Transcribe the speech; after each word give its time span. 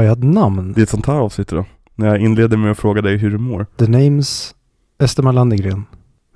Har 0.00 0.04
jag 0.04 0.18
ett 0.18 0.24
namn? 0.24 0.72
Det 0.72 0.80
är 0.80 0.82
ett 0.82 0.88
sånt 0.88 1.06
här 1.06 1.14
avsnitt 1.14 1.48
då. 1.48 1.64
När 1.94 2.06
jag 2.06 2.20
inleder 2.20 2.56
med 2.56 2.70
att 2.70 2.78
fråga 2.78 3.02
dig 3.02 3.16
hur 3.16 3.30
du 3.30 3.38
mår. 3.38 3.66
The 3.76 3.86
names 3.86 4.54
Estemar 4.98 5.32
Landegren. 5.32 5.84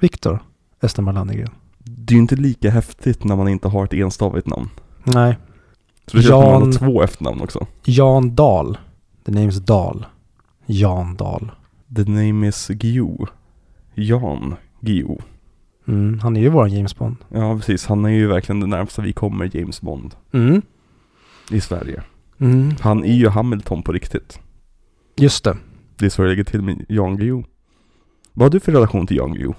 Viktor 0.01 0.39
Estemar 0.83 1.13
Landegren. 1.13 1.51
Det 1.79 2.13
är 2.13 2.15
ju 2.15 2.21
inte 2.21 2.37
lika 2.37 2.71
häftigt 2.71 3.25
när 3.25 3.37
man 3.37 3.49
inte 3.49 3.69
har 3.69 3.85
ett 3.85 3.93
enstavigt 3.93 4.47
namn. 4.47 4.69
Nej. 5.05 5.39
Så 6.07 6.17
det 6.17 6.23
känns 6.23 6.31
som 6.33 6.43
att 6.45 6.53
man 6.61 6.63
har 6.63 6.73
två 6.73 7.03
efternamn 7.03 7.41
också. 7.41 7.67
Jan 7.85 8.35
Dahl. 8.35 8.79
The 9.27 9.33
name's 9.33 9.61
Dahl. 9.61 10.07
Jan 10.67 11.17
Dahl. 11.17 11.51
The 11.97 12.05
name 12.05 12.49
is 12.49 12.71
Gio. 12.71 13.27
Jan 13.95 14.55
Gio. 14.81 15.19
Mm, 15.89 16.19
han 16.19 16.37
är 16.37 16.41
ju 16.41 16.49
våran 16.49 16.73
James 16.73 16.97
Bond. 16.99 17.17
Ja 17.29 17.57
precis, 17.57 17.87
han 17.87 18.05
är 18.05 18.09
ju 18.09 18.27
verkligen 18.27 18.61
det 18.61 18.67
närmsta 18.67 19.03
vi 19.03 19.13
kommer 19.13 19.57
James 19.57 19.81
Bond 19.81 20.15
Mm. 20.33 20.63
i 21.51 21.61
Sverige. 21.61 22.03
Mm. 22.39 22.71
Han 22.81 23.05
är 23.05 23.13
ju 23.15 23.29
Hamilton 23.29 23.83
på 23.83 23.93
riktigt. 23.93 24.39
Just 25.17 25.45
det. 25.45 25.57
Det 25.99 26.07
är 26.07 26.11
så 26.11 26.23
det 26.23 26.29
ligger 26.29 26.45
till 26.45 26.63
med 26.63 26.85
Jan 26.89 27.17
Guillou. 27.17 27.45
Vad 28.33 28.45
har 28.45 28.51
du 28.51 28.61
för 28.61 28.73
relation 28.73 29.07
till 29.07 29.17
Jan 29.17 29.33
Guillou? 29.35 29.55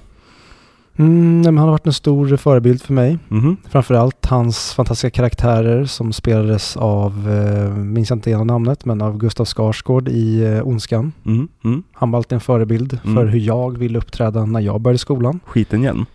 Mm, 0.97 1.41
nej, 1.41 1.51
men 1.51 1.57
han 1.57 1.67
har 1.67 1.71
varit 1.71 1.87
en 1.87 1.93
stor 1.93 2.37
förebild 2.37 2.81
för 2.81 2.93
mig. 2.93 3.17
Mhm. 3.27 3.57
Framförallt 3.69 4.25
hans 4.25 4.73
fantastiska 4.73 5.09
karaktärer 5.09 5.85
som 5.85 6.13
spelades 6.13 6.77
av, 6.77 7.29
eh, 7.29 7.75
minns 7.75 8.09
jag 8.09 8.17
inte 8.17 8.31
ena 8.31 8.43
namnet, 8.43 8.85
men 8.85 9.01
av 9.01 9.17
Gustav 9.17 9.45
Skarsgård 9.45 10.07
i 10.09 10.43
eh, 10.43 10.67
Ondskan. 10.67 11.11
Mm. 11.25 11.47
Mm. 11.63 11.83
Han 11.93 12.11
var 12.11 12.17
alltid 12.17 12.33
en 12.33 12.39
förebild 12.41 12.99
Mm. 13.03 13.15
för 13.15 13.25
hur 13.25 13.39
jag 13.39 13.77
ville 13.77 13.97
uppträda 13.97 14.45
när 14.45 14.59
jag 14.59 14.81
började 14.81 14.97
skolan. 14.97 15.39
Skiten 15.45 15.81
igen. 15.81 16.05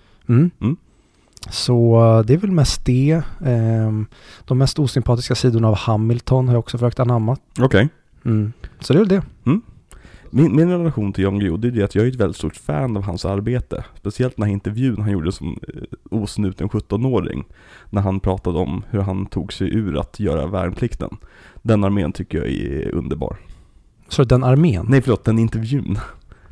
Mm. 1.47 1.47
Mm. 1.47 1.53
Så 1.53 2.01
eh, 2.19 2.27
det 2.27 2.35
är 2.35 2.39
väl 2.39 2.51
mest 2.51 2.85
det. 2.85 3.23
Ehm, 3.45 4.07
de 4.45 4.59
mest 4.59 4.79
osympatiska 4.79 5.35
sidorna 5.35 5.69
av 5.69 5.75
Hamilton 5.75 6.49
har 6.49 6.55
jag 6.55 6.59
också 6.59 6.79
försökt 6.79 7.01
anamma. 7.01 7.37
Okej. 7.59 7.89
Mm. 8.25 8.53
Så 8.81 8.93
det 8.93 8.97
är 8.97 9.01
väl 9.01 9.09
det. 9.09 9.23
Min, 10.33 10.57
min 10.57 10.71
relation 10.71 11.13
till 11.13 11.25
Jan 11.25 11.39
Guillou, 11.39 11.57
det 11.57 11.69
är 11.69 11.73
det 11.73 11.83
att 11.83 11.95
jag 11.95 12.05
är 12.05 12.09
ett 12.09 12.17
väldigt 12.17 12.37
stort 12.37 12.57
fan 12.57 12.97
av 12.97 13.03
hans 13.03 13.25
arbete. 13.25 13.85
Speciellt 13.97 14.37
den 14.37 14.45
här 14.45 14.53
intervjun 14.53 15.01
han 15.01 15.11
gjorde 15.11 15.33
som 15.33 15.59
eh, 15.69 15.83
osnuten 16.11 16.69
17-åring. 16.69 17.45
När 17.91 18.03
han 18.03 18.21
pratade 18.21 18.59
om 18.59 18.85
hur 18.91 19.01
han 19.01 19.27
tog 19.27 19.53
sig 19.53 19.75
ur 19.75 20.01
att 20.01 20.21
göra 20.21 20.47
värnplikten. 20.47 21.17
Den 21.63 21.85
armén 21.85 22.13
tycker 22.13 22.39
jag 22.39 22.49
är 22.49 22.95
underbar. 22.95 23.37
Så 24.09 24.25
den 24.25 24.45
armén. 24.45 24.87
Nej 24.89 25.03
förlåt, 25.03 25.25
den 25.25 25.39
intervjun 25.39 25.99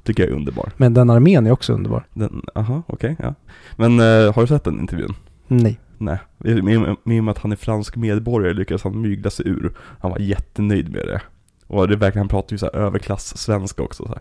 tycker 0.09 0.23
jag 0.23 0.31
är 0.33 0.37
underbar. 0.37 0.73
Men 0.77 0.95
den 0.95 1.11
armén 1.11 1.47
är 1.47 1.51
också 1.51 1.73
underbar. 1.73 2.07
Den, 2.15 2.43
aha, 2.55 2.83
okej, 2.87 3.17
ja. 3.19 3.35
Men 3.77 4.01
eh, 4.01 4.35
har 4.35 4.41
du 4.41 4.47
sett 4.47 4.65
den 4.65 4.81
intervjun? 4.81 5.15
Nej. 5.49 5.81
Nej, 5.99 6.19
med 6.63 6.97
och 7.19 7.25
med 7.25 7.29
att 7.29 7.39
han 7.39 7.53
är 7.53 7.57
fransk 7.57 7.97
medborgare 7.97 8.55
lyckades 8.55 8.83
han 8.85 9.01
mygla 9.01 9.31
sig 9.31 9.49
ur. 9.49 9.73
Han 10.01 10.11
var 10.11 10.19
jättenöjd 10.19 10.93
med 10.93 11.07
det. 11.07 11.21
Och 11.67 11.89
det 11.89 11.97
verkar, 11.97 12.21
han 12.21 12.29
pratar 12.29 12.55
ju 12.55 12.59
så 12.59 12.67
här 12.67 12.77
överklass-svenska 12.77 13.83
också 13.83 14.07
så 14.07 14.09
här. 14.09 14.21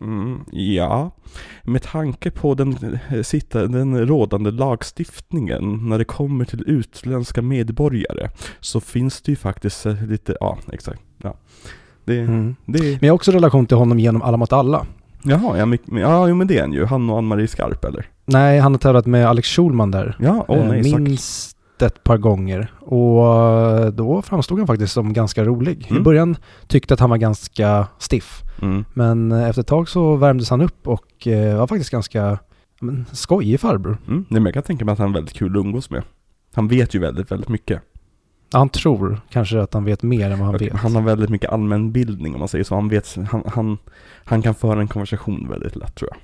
Mm, 0.00 0.40
ja, 0.52 1.10
med 1.62 1.82
tanke 1.82 2.30
på 2.30 2.54
den, 2.54 2.98
eh, 3.10 3.22
sitta, 3.22 3.66
den 3.66 4.06
rådande 4.06 4.50
lagstiftningen 4.50 5.88
när 5.88 5.98
det 5.98 6.04
kommer 6.04 6.44
till 6.44 6.64
utländska 6.66 7.42
medborgare 7.42 8.30
så 8.60 8.80
finns 8.80 9.22
det 9.22 9.32
ju 9.32 9.36
faktiskt 9.36 9.86
eh, 9.86 10.06
lite, 10.06 10.36
ja 10.40 10.58
exakt, 10.72 11.00
ja. 11.22 11.36
Det, 12.04 12.18
Mm. 12.18 12.56
det 12.64 12.80
Men 12.80 12.98
jag 13.00 13.08
har 13.08 13.14
också 13.14 13.32
relation 13.32 13.66
till 13.66 13.76
honom 13.76 13.98
genom 13.98 14.22
Alla 14.22 14.36
mot 14.36 14.52
alla. 14.52 14.86
Jaha, 15.26 15.58
ja, 15.58 15.76
ja 16.00 16.28
jo, 16.28 16.34
men 16.34 16.46
det 16.46 16.56
är 16.56 16.60
han 16.60 16.72
ju. 16.72 16.84
Han 16.84 17.10
och 17.10 17.18
Ann-Marie 17.18 17.48
Skarp 17.48 17.84
eller? 17.84 18.06
Nej, 18.26 18.58
han 18.58 18.72
har 18.72 18.78
tävlat 18.78 19.06
med 19.06 19.26
Alex 19.28 19.48
Schulman 19.48 19.90
där. 19.90 20.16
Ja, 20.18 20.44
åh 20.48 20.58
Eh, 20.58 20.66
nej, 20.68 20.98
minst 20.98 21.56
ett 21.82 22.04
par 22.04 22.16
gånger. 22.18 22.72
Och 22.80 23.26
eh, 23.78 23.86
då 23.86 24.22
framstod 24.22 24.58
han 24.58 24.66
faktiskt 24.66 24.92
som 24.92 25.12
ganska 25.12 25.44
rolig. 25.44 25.86
I 25.86 25.90
Mm. 25.90 26.02
början 26.02 26.36
tyckte 26.66 26.94
att 26.94 27.00
han 27.00 27.10
var 27.10 27.16
ganska 27.16 27.86
stiff. 27.98 28.42
Mm. 28.62 28.84
Men 28.94 29.32
efter 29.32 29.60
ett 29.62 29.66
tag 29.68 29.88
så 29.88 30.16
värmdes 30.16 30.50
han 30.50 30.60
upp 30.60 30.88
och 30.88 31.26
eh, 31.26 31.58
var 31.58 31.66
faktiskt 31.66 31.90
ganska 31.90 32.38
men, 32.80 33.06
skojig 33.12 33.60
farbror. 33.60 33.98
Mm. 34.08 34.24
Nej, 34.28 34.40
men 34.40 34.44
jag 34.44 34.54
kan 34.54 34.62
tänka 34.62 34.84
mig 34.84 34.92
att 34.92 34.98
han 34.98 35.08
är 35.10 35.14
väldigt 35.14 35.34
kul 35.34 35.50
att 35.58 35.64
umgås 35.64 35.90
med. 35.90 36.02
Han 36.54 36.68
vet 36.68 36.94
ju 36.94 36.98
väldigt, 36.98 37.30
väldigt 37.32 37.48
mycket. 37.48 37.82
Han 38.56 38.68
tror 38.68 39.20
kanske 39.30 39.60
att 39.60 39.74
han 39.74 39.84
vet 39.84 40.02
mer 40.02 40.30
än 40.30 40.38
vad 40.38 40.46
han 40.46 40.54
Och 40.54 40.60
vet. 40.60 40.72
Han 40.72 40.94
har 40.94 41.02
väldigt 41.02 41.30
mycket 41.30 41.50
allmänbildning 41.50 42.34
om 42.34 42.38
man 42.38 42.48
säger 42.48 42.64
så. 42.64 42.74
Han, 42.74 42.88
vet, 42.88 43.16
han, 43.30 43.42
han, 43.46 43.78
han 44.24 44.42
kan 44.42 44.54
föra 44.54 44.80
en 44.80 44.88
konversation 44.88 45.48
väldigt 45.48 45.76
lätt 45.76 45.94
tror 45.94 46.10
jag. 46.12 46.18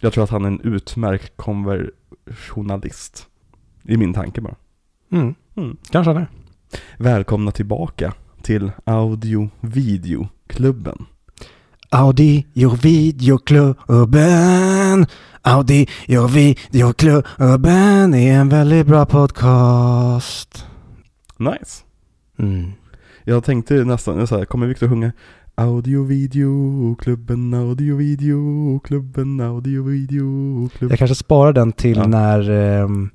Jag 0.00 0.12
tror 0.12 0.24
att 0.24 0.30
han 0.30 0.44
är 0.44 0.48
en 0.48 0.60
utmärkt 0.60 1.32
konversationalist. 1.36 3.26
I 3.84 3.96
min 3.96 4.14
tanke 4.14 4.40
bara. 4.40 4.54
Mm, 5.12 5.34
Mm. 5.56 5.76
kanske 5.90 6.12
han 6.12 6.22
är. 6.22 6.28
Välkomna 6.96 7.50
tillbaka 7.50 8.12
till 8.42 8.72
Audio 8.84 9.50
Video 9.60 10.28
Klubben. 10.46 11.06
Audi 11.90 12.46
gör 12.52 12.76
videoklubben. 12.76 15.06
Audi 15.42 15.86
gör 16.06 16.28
videoklubben 16.28 18.14
är 18.14 18.40
en 18.40 18.48
väldigt 18.48 18.86
bra 18.86 19.06
podcast. 19.06 20.67
Nice. 21.38 21.82
Mm. 22.38 22.72
Jag 23.24 23.44
tänkte 23.44 23.74
nästan 23.74 24.26
så 24.26 24.38
här, 24.38 24.44
kommer 24.44 24.66
Victor 24.66 24.88
sjunga 24.88 25.12
Audio 25.54 26.04
Video 26.04 26.94
Klubben, 26.94 27.54
Audio 27.54 27.96
Video 27.96 28.78
Klubben, 28.78 29.40
Audio 29.40 29.82
Video 29.82 30.68
Klubben. 30.68 30.88
Jag 30.90 30.98
kanske 30.98 31.14
sparar 31.14 31.52
den 31.52 31.72
till 31.72 31.96
Ja. 31.96 32.06
när 32.06 32.50
ehm, 32.50 33.10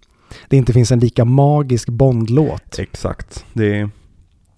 det 0.50 0.58
inte 0.58 0.74
finns 0.74 0.92
en 0.92 1.00
lika 1.00 1.26
magisk 1.26 1.90
Bondlåt. 1.90 2.80
Exakt. 2.80 3.46
Det 3.54 3.80
är, 3.80 3.90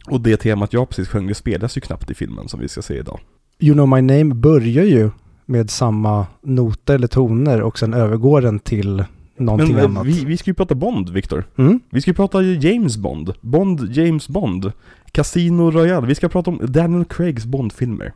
och 0.07 0.21
det 0.21 0.37
temat 0.37 0.73
jag 0.73 0.89
precis 0.89 1.07
sjöng, 1.07 1.27
det 1.27 1.35
spelas 1.35 1.77
ju 1.77 1.81
knappt 1.81 2.11
i 2.11 2.13
filmen 2.13 2.47
som 2.47 2.59
vi 2.59 2.67
ska 2.67 2.81
se 2.81 2.97
idag. 2.97 3.19
You 3.59 3.73
know 3.73 3.87
my 3.87 4.01
name 4.01 4.35
börjar 4.35 4.83
ju 4.83 5.09
med 5.45 5.69
samma 5.69 6.27
noter 6.41 6.95
eller 6.95 7.07
toner 7.07 7.61
och 7.61 7.79
sen 7.79 7.93
övergår 7.93 8.41
den 8.41 8.59
till 8.59 9.03
någonting 9.37 9.75
Men 9.75 9.79
eh, 9.79 9.85
annat. 9.89 10.05
vi, 10.05 10.25
vi 10.25 10.37
ska 10.37 10.49
ju 10.49 10.53
prata 10.55 10.75
Bond, 10.75 11.09
Victor. 11.09 11.45
Mm? 11.57 11.79
Vi 11.89 12.01
ska 12.01 12.11
ju 12.11 12.15
prata 12.15 12.41
James 12.43 12.97
Bond. 12.97 13.33
Bond, 13.41 13.91
James 13.91 14.29
Bond. 14.29 14.71
Casino 15.11 15.71
Royale. 15.71 16.07
Vi 16.07 16.15
ska 16.15 16.29
prata 16.29 16.51
om 16.51 16.59
Daniel 16.63 17.05
Craigs 17.05 17.45
Bond-filmer. 17.45 18.13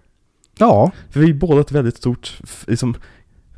Ja, 0.57 0.91
För 1.09 1.19
vi 1.19 1.29
är 1.29 1.33
båda 1.33 1.61
ett 1.61 1.71
väldigt 1.71 1.97
stort, 1.97 2.39
liksom, 2.67 2.95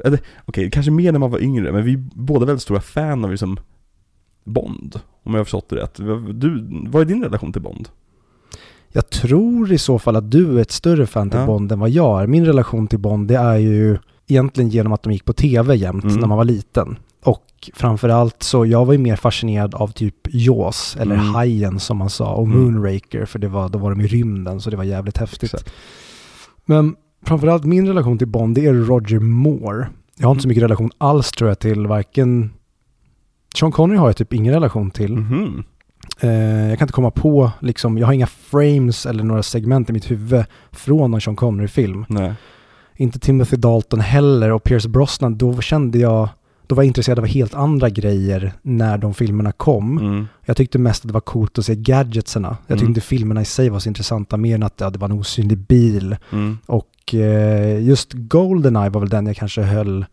eller 0.06 0.20
okej, 0.46 0.72
kanske 0.72 0.92
mer 0.92 1.12
när 1.12 1.20
man 1.20 1.32
var 1.32 1.40
yngre, 1.40 1.72
men 1.72 1.84
vi 1.86 1.94
är 1.94 2.04
båda 2.14 2.46
väldigt 2.46 2.62
stora 2.64 2.82
fan 2.82 3.24
av 3.26 3.32
liksom 3.32 3.60
Bond. 4.44 5.00
Om 5.24 5.34
jag 5.34 5.40
har 5.40 5.44
förstått 5.46 5.70
det 5.70 5.76
rätt. 5.76 5.96
Du, 6.34 6.68
vad 6.88 7.02
är 7.02 7.06
din 7.06 7.24
relation 7.24 7.54
till 7.54 7.62
Bond? 7.62 7.90
jag 8.94 9.10
tror 9.10 9.72
i 9.72 9.78
så 9.78 10.00
fall 10.00 10.16
att 10.16 10.32
du 10.32 10.58
är 10.58 10.62
ett 10.62 10.72
större 10.72 11.06
fan 11.08 11.30
till 11.30 11.40
Ja. 11.40 11.46
Bond 11.46 11.72
än 11.72 11.80
vad 11.80 11.90
jag 11.90 12.22
är. 12.24 12.28
Min 12.28 12.46
relation 12.46 12.88
till 12.88 13.00
Bond 13.00 13.28
det 13.28 13.36
är 13.38 13.58
ju 13.58 13.98
egentligen 14.32 14.70
genom 14.70 14.94
att 14.94 15.04
de 15.04 15.14
gick 15.14 15.26
på 15.26 15.34
tv 15.34 15.76
jämt 15.76 16.04
Mm. 16.04 16.16
när 16.16 16.28
man 16.28 16.38
var 16.38 16.46
liten. 16.46 16.98
Och 17.24 17.70
framförallt 17.74 18.44
så, 18.44 18.66
jag 18.66 18.86
var 18.86 18.94
ju 18.94 19.00
mer 19.00 19.16
fascinerad 19.16 19.76
av 19.76 19.88
typ 19.88 20.16
Jaws, 20.30 20.96
eller 21.00 21.16
Mm. 21.16 21.28
Hajen 21.34 21.80
som 21.80 21.98
man 21.98 22.10
sa, 22.10 22.34
och 22.34 22.46
Mm. 22.48 22.60
Moonraker, 22.64 23.26
för 23.26 23.40
det 23.40 23.48
var, 23.48 23.70
då 23.70 23.80
var 23.80 23.90
de 23.90 24.02
i 24.02 24.08
rymden, 24.08 24.62
så 24.62 24.70
det 24.70 24.78
var 24.78 24.84
jävligt 24.84 25.18
häftigt. 25.18 25.44
Exakt. 25.54 25.74
Men 26.66 26.96
framförallt 27.26 27.64
min 27.66 27.88
relation 27.88 28.18
till 28.18 28.28
Bond, 28.28 28.56
det 28.56 28.66
är 28.66 28.74
Roger 28.74 29.20
Moore. 29.20 29.88
Jag 30.18 30.28
har 30.28 30.32
inte 30.32 30.42
så 30.42 30.48
mycket 30.48 30.64
relation 30.64 30.92
alls 30.98 31.32
tror 31.32 31.50
jag 31.50 31.60
till 31.60 31.88
varken... 31.88 32.54
Sean 33.56 33.72
Connery 33.72 33.98
har 33.98 34.08
jag 34.08 34.18
typ 34.18 34.34
ingen 34.34 34.54
relation 34.54 34.92
till. 34.92 35.16
Mhm. 35.18 35.64
Eh, 36.20 36.30
jag 36.70 36.78
kan 36.80 36.86
inte 36.86 36.94
komma 36.94 37.12
på, 37.12 37.52
liksom, 37.60 37.98
jag 37.98 38.08
har 38.08 38.14
inga 38.14 38.28
frames 38.28 39.06
eller 39.06 39.24
några 39.24 39.44
segment 39.44 39.90
i 39.90 39.94
mitt 39.94 40.12
huvud 40.12 40.46
från 40.72 41.12
någon 41.12 41.22
Sean 41.22 41.36
Connery-film. 41.36 42.06
Inte 43.02 43.20
Timothy 43.20 43.58
Dalton 43.58 44.00
heller 44.00 44.52
och 44.52 44.64
Pierce 44.64 44.88
Brosnan, 44.90 45.38
då 45.38 45.62
kände 45.62 45.98
jag, 46.00 46.30
då 46.68 46.76
var 46.76 46.84
jag 46.84 46.88
intresserad 46.88 47.20
av 47.20 47.26
helt 47.26 47.54
andra 47.54 47.90
grejer 47.90 48.54
när 48.62 48.98
de 48.98 49.14
filmerna 49.14 49.52
kom. 49.52 49.98
Mm. 49.98 50.28
Jag 50.46 50.58
tyckte 50.58 50.80
mest 50.80 51.04
att 51.04 51.08
det 51.08 51.14
var 51.14 51.22
coolt 51.22 51.58
att 51.58 51.66
se 51.66 51.76
gadgetsarna. 51.76 52.48
Jag 52.50 52.58
tyckte 52.68 52.84
Mm. 52.84 52.90
inte 52.90 53.02
filmerna 53.02 53.42
i 53.42 53.46
sig 53.46 53.70
var 53.70 53.80
så 53.80 53.90
intressanta, 53.90 54.38
mer 54.38 54.56
än 54.56 54.64
att 54.64 54.74
ja, 54.78 54.90
det 54.90 55.00
var 55.00 55.10
en 55.10 55.20
osynlig 55.20 55.58
bil. 55.58 56.16
Mm. 56.32 56.58
Och 56.66 57.14
eh, 57.16 57.84
just 57.84 58.14
Goldeneye 58.14 58.90
var 58.90 59.00
väl 59.02 59.10
den 59.10 59.28
jag 59.28 59.36
kanske 59.36 59.62
höll 59.62 60.06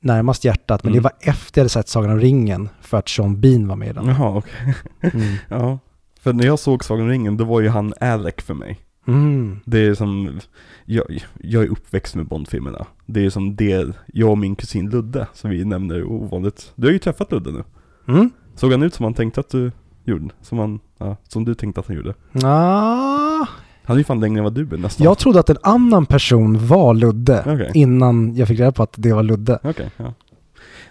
närmast 0.00 0.44
hjärtat, 0.44 0.84
men 0.84 0.92
Mm. 0.92 1.02
det 1.02 1.08
var 1.08 1.12
efter 1.32 1.60
jag 1.60 1.62
hade 1.62 1.68
sett 1.68 1.88
Sagan 1.88 2.10
om 2.10 2.20
ringen 2.20 2.68
för 2.80 2.98
att 2.98 3.08
Sean 3.08 3.40
Bean 3.40 3.68
var 3.68 3.76
med 3.76 3.88
i 3.88 3.92
den. 3.92 4.06
Jaha, 4.06 4.36
okej. 4.38 4.74
Mm. 5.00 5.34
Ja. 5.48 5.78
För 6.20 6.32
när 6.32 6.44
jag 6.44 6.58
såg 6.58 6.84
Sagan 6.84 7.02
om 7.04 7.08
ringen, 7.10 7.36
då 7.36 7.44
var 7.44 7.60
ju 7.60 7.68
han 7.68 7.94
Alec 8.00 8.34
för 8.38 8.54
mig. 8.54 8.80
Mm. 9.06 9.60
Det 9.64 9.78
är 9.78 9.94
som, 9.94 10.40
jag, 10.84 11.24
jag 11.40 11.62
är 11.62 11.68
uppväxt 11.68 12.14
med 12.14 12.26
Bondfilmerna. 12.26 12.86
Det 13.06 13.24
är 13.24 13.30
som 13.30 13.56
det, 13.56 13.96
jag 14.12 14.30
och 14.30 14.38
min 14.38 14.56
kusin 14.56 14.90
Ludde, 14.90 15.26
som 15.32 15.50
vi 15.50 15.64
nämner 15.64 16.04
ovanligt. 16.04 16.72
Du 16.76 16.86
har 16.86 16.92
ju 16.92 16.98
träffat 16.98 17.32
Ludde 17.32 17.52
nu. 17.52 17.64
Mm. 18.08 18.30
Såg 18.54 18.70
han 18.72 18.82
ut 18.82 18.94
som 18.94 19.04
han 19.04 19.14
tänkte 19.14 19.40
att 19.40 19.48
du 19.50 19.72
gjorde? 20.04 20.28
Som, 20.42 20.58
han, 20.58 20.80
ja, 20.98 21.16
som 21.28 21.44
du 21.44 21.54
tänkte 21.54 21.80
att 21.80 21.86
han 21.86 21.96
gjorde? 21.96 22.14
Ah, 22.42 23.46
Han 23.84 23.96
är 23.96 23.98
ju 23.98 24.04
fan 24.04 24.20
längre 24.20 24.38
än 24.38 24.44
vad 24.44 24.54
du 24.54 24.62
är 24.62 24.76
nästan. 24.78 25.04
jag 25.04 25.18
trodde 25.18 25.40
att 25.40 25.50
en 25.50 25.56
annan 25.62 26.06
person 26.06 26.66
var 26.66 26.94
Ludde 26.94 27.40
Okej. 27.46 27.70
innan 27.74 28.36
jag 28.36 28.48
fick 28.48 28.60
reda 28.60 28.72
på 28.72 28.82
att 28.82 28.94
det 28.96 29.12
var 29.12 29.22
Ludde. 29.22 29.58
Okej, 29.62 29.90
ja. 29.96 30.14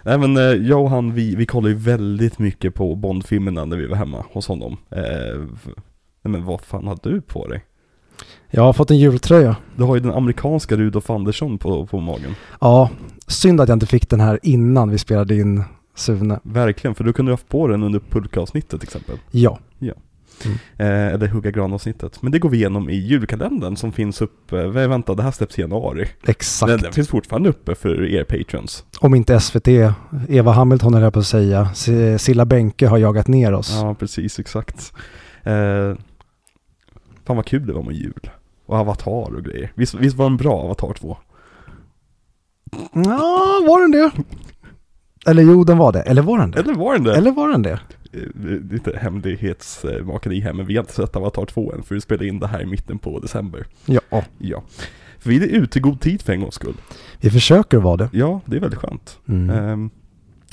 Nej 0.02 0.18
men 0.18 0.36
eh, 0.36 0.42
jag 0.42 0.82
och 0.82 0.90
han, 0.90 1.14
vi, 1.14 1.34
vi 1.36 1.46
kollade 1.46 1.70
ju 1.74 1.78
väldigt 1.80 2.38
mycket 2.38 2.74
på 2.74 2.94
Bondfilmerna 2.94 3.64
när 3.64 3.76
vi 3.76 3.86
var 3.86 3.96
hemma 3.96 4.24
hos 4.32 4.48
honom. 4.48 4.76
Eh, 4.90 5.00
nej 6.22 6.32
men 6.32 6.44
vad 6.44 6.60
fan 6.60 6.86
har 6.86 6.98
du 7.02 7.20
på 7.20 7.46
dig? 7.48 7.64
Jag 8.56 8.62
har 8.62 8.72
fått 8.72 8.90
en 8.90 8.98
jultröja. 8.98 9.56
Du 9.76 9.82
har 9.82 9.94
ju 9.94 10.00
den 10.00 10.12
amerikanska 10.12 10.76
Rudolf 10.76 11.10
Andersson 11.10 11.58
på, 11.58 11.86
på 11.86 12.00
magen. 12.00 12.34
Ja, 12.60 12.90
synd 13.26 13.60
att 13.60 13.68
jag 13.68 13.76
inte 13.76 13.86
fick 13.86 14.10
den 14.10 14.20
här 14.20 14.40
innan 14.42 14.90
vi 14.90 14.98
spelade 14.98 15.36
in 15.36 15.64
Sune. 15.94 16.40
Verkligen, 16.42 16.94
för 16.94 17.04
du 17.04 17.12
kunde 17.12 17.32
ha 17.32 17.34
haft 17.34 17.48
på 17.48 17.68
den 17.68 17.82
under 17.82 18.00
pulkavsnittet 18.10 18.80
till 18.80 18.88
exempel. 18.88 19.18
Ja. 19.30 19.58
Eh, 20.76 20.86
eller 20.86 21.28
hugga 21.28 21.50
granavsnittet. 21.50 22.22
Men 22.22 22.32
det 22.32 22.38
går 22.38 22.48
vi 22.48 22.56
igenom 22.56 22.90
i 22.90 22.96
julkalendern 22.96 23.76
som 23.76 23.92
finns 23.92 24.22
uppe, 24.22 24.66
vänta 24.66 25.14
det 25.14 25.22
här 25.22 25.30
släpps 25.30 25.58
i 25.58 25.60
januari. 25.60 26.08
Exakt. 26.26 26.70
Den, 26.70 26.80
den 26.80 26.92
finns 26.92 27.08
fortfarande 27.08 27.48
uppe 27.48 27.74
för 27.74 28.04
er 28.04 28.24
patrons. 28.24 28.84
Om 29.00 29.14
inte 29.14 29.40
SVT, 29.40 29.68
Eva 30.28 30.52
Hamilton 30.52 30.94
är 30.94 31.00
jag 31.00 31.12
på 31.12 31.18
att 31.18 31.26
säga, 31.26 31.68
Silla 32.18 32.44
Bänke 32.44 32.88
har 32.88 32.98
jagat 32.98 33.28
ner 33.28 33.52
oss. 33.52 33.70
Ja, 33.82 33.94
precis, 33.94 34.38
exakt. 34.38 34.92
Eh, 35.42 35.94
fan 37.26 37.36
vad 37.36 37.46
kul 37.46 37.66
det 37.66 37.72
var 37.72 37.82
med 37.82 37.94
jul. 37.94 38.30
Och 38.66 38.76
Avatar 38.76 39.34
och 39.36 39.44
grejer. 39.44 39.72
Visst, 39.74 39.94
visst 39.94 40.16
var 40.16 40.24
den 40.24 40.36
bra, 40.36 40.52
Avatar 40.62 40.92
2? 40.92 41.16
Ja, 42.92 43.60
var 43.68 43.80
den 43.80 43.90
det? 43.90 44.10
Eller 45.30 45.42
jo, 45.42 45.64
den 45.64 45.78
var 45.78 45.92
det. 45.92 46.00
Eller 46.02 46.22
var 46.22 46.38
den 46.38 46.50
det? 46.50 46.58
Eller 46.60 46.74
var 46.74 46.92
den 46.94 47.04
det? 47.04 47.16
Eller 47.16 47.30
var 47.32 47.48
den 47.48 47.62
det? 47.62 47.80
Eh, 48.12 48.70
Lite 48.70 48.98
hemlighetsmakeri 48.98 50.40
här, 50.40 50.52
men 50.52 50.66
vi 50.66 50.76
har 50.76 50.82
inte 50.82 50.92
sett 50.92 51.16
Avatar 51.16 51.46
2 51.46 51.72
än, 51.72 51.82
för 51.82 51.94
vi 51.94 52.00
spelar 52.00 52.24
in 52.24 52.38
det 52.38 52.46
här 52.46 52.62
i 52.62 52.66
mitten 52.66 52.98
på 52.98 53.18
december. 53.20 53.66
Ja, 53.86 54.00
Ja. 54.38 54.62
För 55.18 55.30
vi 55.30 55.36
är 55.36 55.46
ute 55.62 55.78
i 55.78 55.82
god 55.82 56.00
tid 56.00 56.22
för 56.22 56.32
en 56.32 56.40
gångs 56.40 56.54
skull. 56.54 56.74
vi 57.20 57.30
försöker 57.30 57.78
vara 57.78 57.96
det. 57.96 58.08
Ja, 58.12 58.40
det 58.46 58.56
är 58.56 58.60
väldigt 58.60 58.80
skönt. 58.80 59.18
Mm. 59.28 59.50
Ehm, 59.50 59.90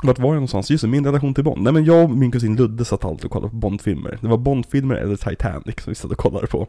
vart 0.03 0.19
var 0.19 0.25
jag 0.27 0.33
någonstans? 0.33 0.69
Just 0.71 0.81
det, 0.81 0.87
min 0.87 1.05
relation 1.05 1.33
till 1.33 1.43
Bond. 1.43 1.61
Nej 1.61 1.73
men 1.73 1.85
jag 1.85 2.03
och 2.03 2.09
min 2.09 2.31
kusin 2.31 2.55
Ludde 2.55 2.85
satt 2.85 3.05
alltid 3.05 3.25
och 3.25 3.31
kollade 3.31 3.49
på 3.49 3.55
Bondfilmer. 3.55 4.17
Det 4.21 4.27
var 4.27 4.37
Bondfilmer 4.37 4.95
eller 4.95 5.15
Titanic 5.15 5.75
som 5.83 5.91
vi 5.91 5.95
satt 5.95 6.11
och 6.11 6.17
kollade 6.17 6.47
på. 6.47 6.67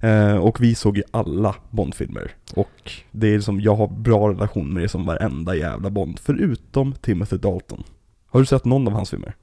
Eh, 0.00 0.36
och 0.36 0.60
vi 0.60 0.74
såg 0.74 0.96
ju 0.96 1.02
alla 1.10 1.54
Bondfilmer. 1.70 2.30
Och 2.54 2.92
det 3.10 3.26
är 3.28 3.34
liksom, 3.36 3.60
jag 3.60 3.76
har 3.76 3.88
bra 3.88 4.28
relation 4.30 4.72
med 4.72 4.82
det 4.82 4.88
som 4.88 5.06
varenda 5.06 5.54
jävla 5.54 5.90
Bond. 5.90 6.18
Förutom 6.22 6.92
Timothy 6.92 7.36
Dalton. 7.36 7.82
Har 8.30 8.40
du 8.40 8.46
sett 8.46 8.64
någon 8.64 8.86
av 8.88 8.94
hans 8.94 9.10
filmer? 9.10 9.34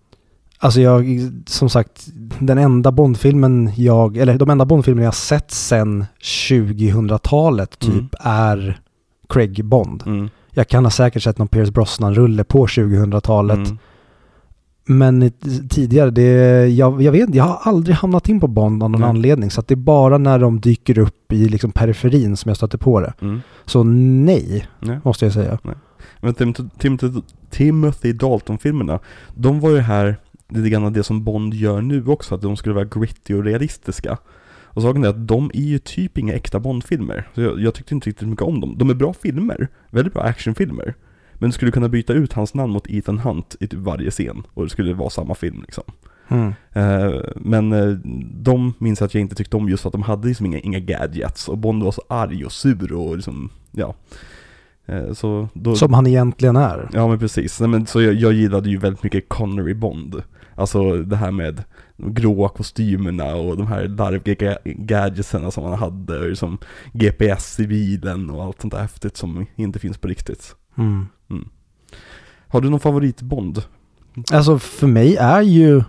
Alltså 0.60 0.82
jag, 0.82 1.06
som 1.46 1.70
sagt, 1.70 2.08
den 2.40 2.58
enda 2.58 2.92
Bondfilmen 2.92 3.72
jag, 3.76 4.18
eller 4.18 4.38
de 4.38 4.50
enda 4.50 4.66
Bondfilmer 4.66 5.04
jag 5.04 5.16
sett 5.16 5.52
sen 5.52 6.06
2000-talet 6.22 7.80
typ 7.80 7.94
Mm. 7.94 8.10
är 8.20 8.80
Craig 9.30 9.66
Bond. 9.66 10.04
Mm. 10.06 10.30
Jag 10.52 10.68
kan 10.68 10.84
ha 10.86 10.92
säkert 10.92 11.24
sett 11.24 11.38
någon 11.38 11.48
Pierce 11.48 11.72
Brosnan-rulle 11.74 12.44
på 12.44 12.66
2000-talet. 12.66 13.58
Mm. 13.58 13.78
Men 14.88 15.32
tidigare, 15.70 16.10
det, 16.10 16.68
jag, 16.68 17.02
jag 17.02 17.12
vet 17.12 17.36
jag 17.36 17.44
har 17.44 17.60
aldrig 17.72 17.96
hamnat 17.96 18.30
in 18.30 18.40
på 18.40 18.48
Bond 18.48 18.84
av 18.84 18.92
någon 18.92 19.02
Nej. 19.02 19.10
anledning. 19.10 19.52
Så 19.52 19.60
att 19.60 19.68
det 19.68 19.74
är 19.74 19.76
bara 19.76 20.18
när 20.18 20.40
de 20.40 20.60
dyker 20.60 21.00
upp 21.00 21.34
i 21.34 21.50
liksom 21.50 21.72
periferin 21.72 22.38
som 22.38 22.50
jag 22.50 22.58
stöter 22.58 22.78
på 22.78 23.00
det. 23.00 23.14
Mm. 23.22 23.42
Så 23.66 23.84
nej, 23.84 24.68
Nej. 24.80 25.00
måste 25.04 25.26
jag 25.26 25.34
säga. 25.34 25.60
Men 26.22 26.34
Timothy, 26.34 26.64
Timothy, 26.78 27.22
Timothy 27.50 28.14
Dalton-filmerna, 28.14 29.00
de 29.36 29.60
var 29.60 29.70
ju 29.70 29.80
här 29.80 30.16
lite 30.50 30.70
grann 30.70 30.94
det 30.94 31.04
som 31.04 31.24
Bond 31.24 31.54
gör 31.54 31.82
nu 31.82 32.06
också, 32.06 32.36
att 32.36 32.42
de 32.42 32.58
skulle 32.58 32.76
vara 32.76 32.86
gritty 32.86 33.34
och 33.34 33.44
realistiska. 33.44 34.18
Och 34.76 34.82
saken 34.82 35.04
är 35.04 35.08
att 35.08 35.28
de 35.28 35.52
är 35.54 35.62
ju 35.62 35.80
typ 35.80 36.18
inga 36.18 36.34
äkta 36.34 36.60
Bond-filmer. 36.60 37.28
Så 37.36 37.42
jag, 37.42 37.60
jag 37.60 37.74
tyckte 37.74 37.94
inte 37.94 38.10
riktigt 38.10 38.28
mycket 38.28 38.46
om 38.46 38.60
dem. 38.60 38.76
De 38.78 38.90
är 38.90 38.94
bra 38.94 39.14
filmer, 39.14 39.68
väldigt 39.90 40.14
bra 40.14 40.24
actionfilmer. 40.24 40.96
Men 41.38 41.50
du 41.50 41.54
skulle 41.54 41.72
kunna 41.72 41.90
byta 41.90 42.14
ut 42.14 42.34
hans 42.34 42.54
namn 42.54 42.74
mot 42.74 42.90
Ethan 42.90 43.20
Hunt 43.20 43.56
i 43.60 43.68
typ 43.68 43.80
varje 43.80 44.12
scen 44.12 44.44
och 44.54 44.64
det 44.64 44.70
skulle 44.70 44.94
vara 44.94 45.10
samma 45.10 45.36
film 45.36 45.62
liksom. 45.62 45.84
Mm. 46.28 46.54
Eh, 46.72 47.22
men 47.36 47.74
eh, 47.74 47.88
de 48.34 48.74
minns 48.78 49.02
att 49.02 49.14
jag 49.14 49.22
inte 49.22 49.36
tyckte 49.36 49.58
om 49.58 49.70
just 49.70 49.86
att 49.86 49.92
de 49.92 50.02
hade 50.02 50.28
liksom 50.28 50.46
inga, 50.46 50.60
inga 50.60 50.80
gadgets 50.80 51.50
och 51.50 51.58
Bond 51.58 51.84
var 51.84 51.92
så 51.92 52.02
arg 52.08 52.46
och 52.46 52.52
sur 52.52 52.94
och 52.94 53.16
liksom, 53.16 53.50
ja. 53.72 53.96
Eh, 54.86 55.14
så 55.14 55.48
då, 55.54 55.76
Som 55.76 55.94
han 55.94 56.08
egentligen 56.08 56.56
är. 56.56 56.90
Ja 56.94 57.08
men 57.08 57.20
precis, 57.20 57.60
Nej, 57.60 57.70
men, 57.70 57.86
så 57.86 58.02
jag, 58.02 58.14
jag 58.14 58.34
gillade 58.34 58.70
ju 58.70 58.78
väldigt 58.78 59.04
mycket 59.04 59.30
Connery 59.30 59.74
Bond. 59.74 60.24
Alltså 60.56 60.96
det 61.04 61.16
här 61.16 61.32
med 61.32 61.64
de 61.98 62.14
gråa 62.14 62.50
kostymerna 62.50 63.36
och 63.36 63.58
de 63.58 63.68
här 63.68 63.88
larviga 63.88 64.34
ga- 64.36 64.58
gadgetsen 64.86 65.52
som 65.52 65.64
han 65.64 65.74
hade, 65.80 66.20
och 66.20 66.30
liksom 66.30 66.58
GPS 66.94 67.60
i 67.60 67.68
bilen 67.68 68.30
och 68.30 68.44
allt 68.44 68.62
sånt 68.62 68.74
där 68.74 68.82
häftigt 68.82 69.18
som 69.18 69.46
inte 69.56 69.80
finns 69.80 69.98
på 69.98 70.08
riktigt. 70.08 70.56
Mm. 70.78 71.06
Har 72.48 72.62
du 72.62 72.70
någon 72.70 72.80
favorit 72.80 73.22
Bond? 73.22 73.64
Alltså 74.32 74.60
för 74.60 74.88
mig 74.88 75.16
är 75.16 75.42
ju... 75.42 75.84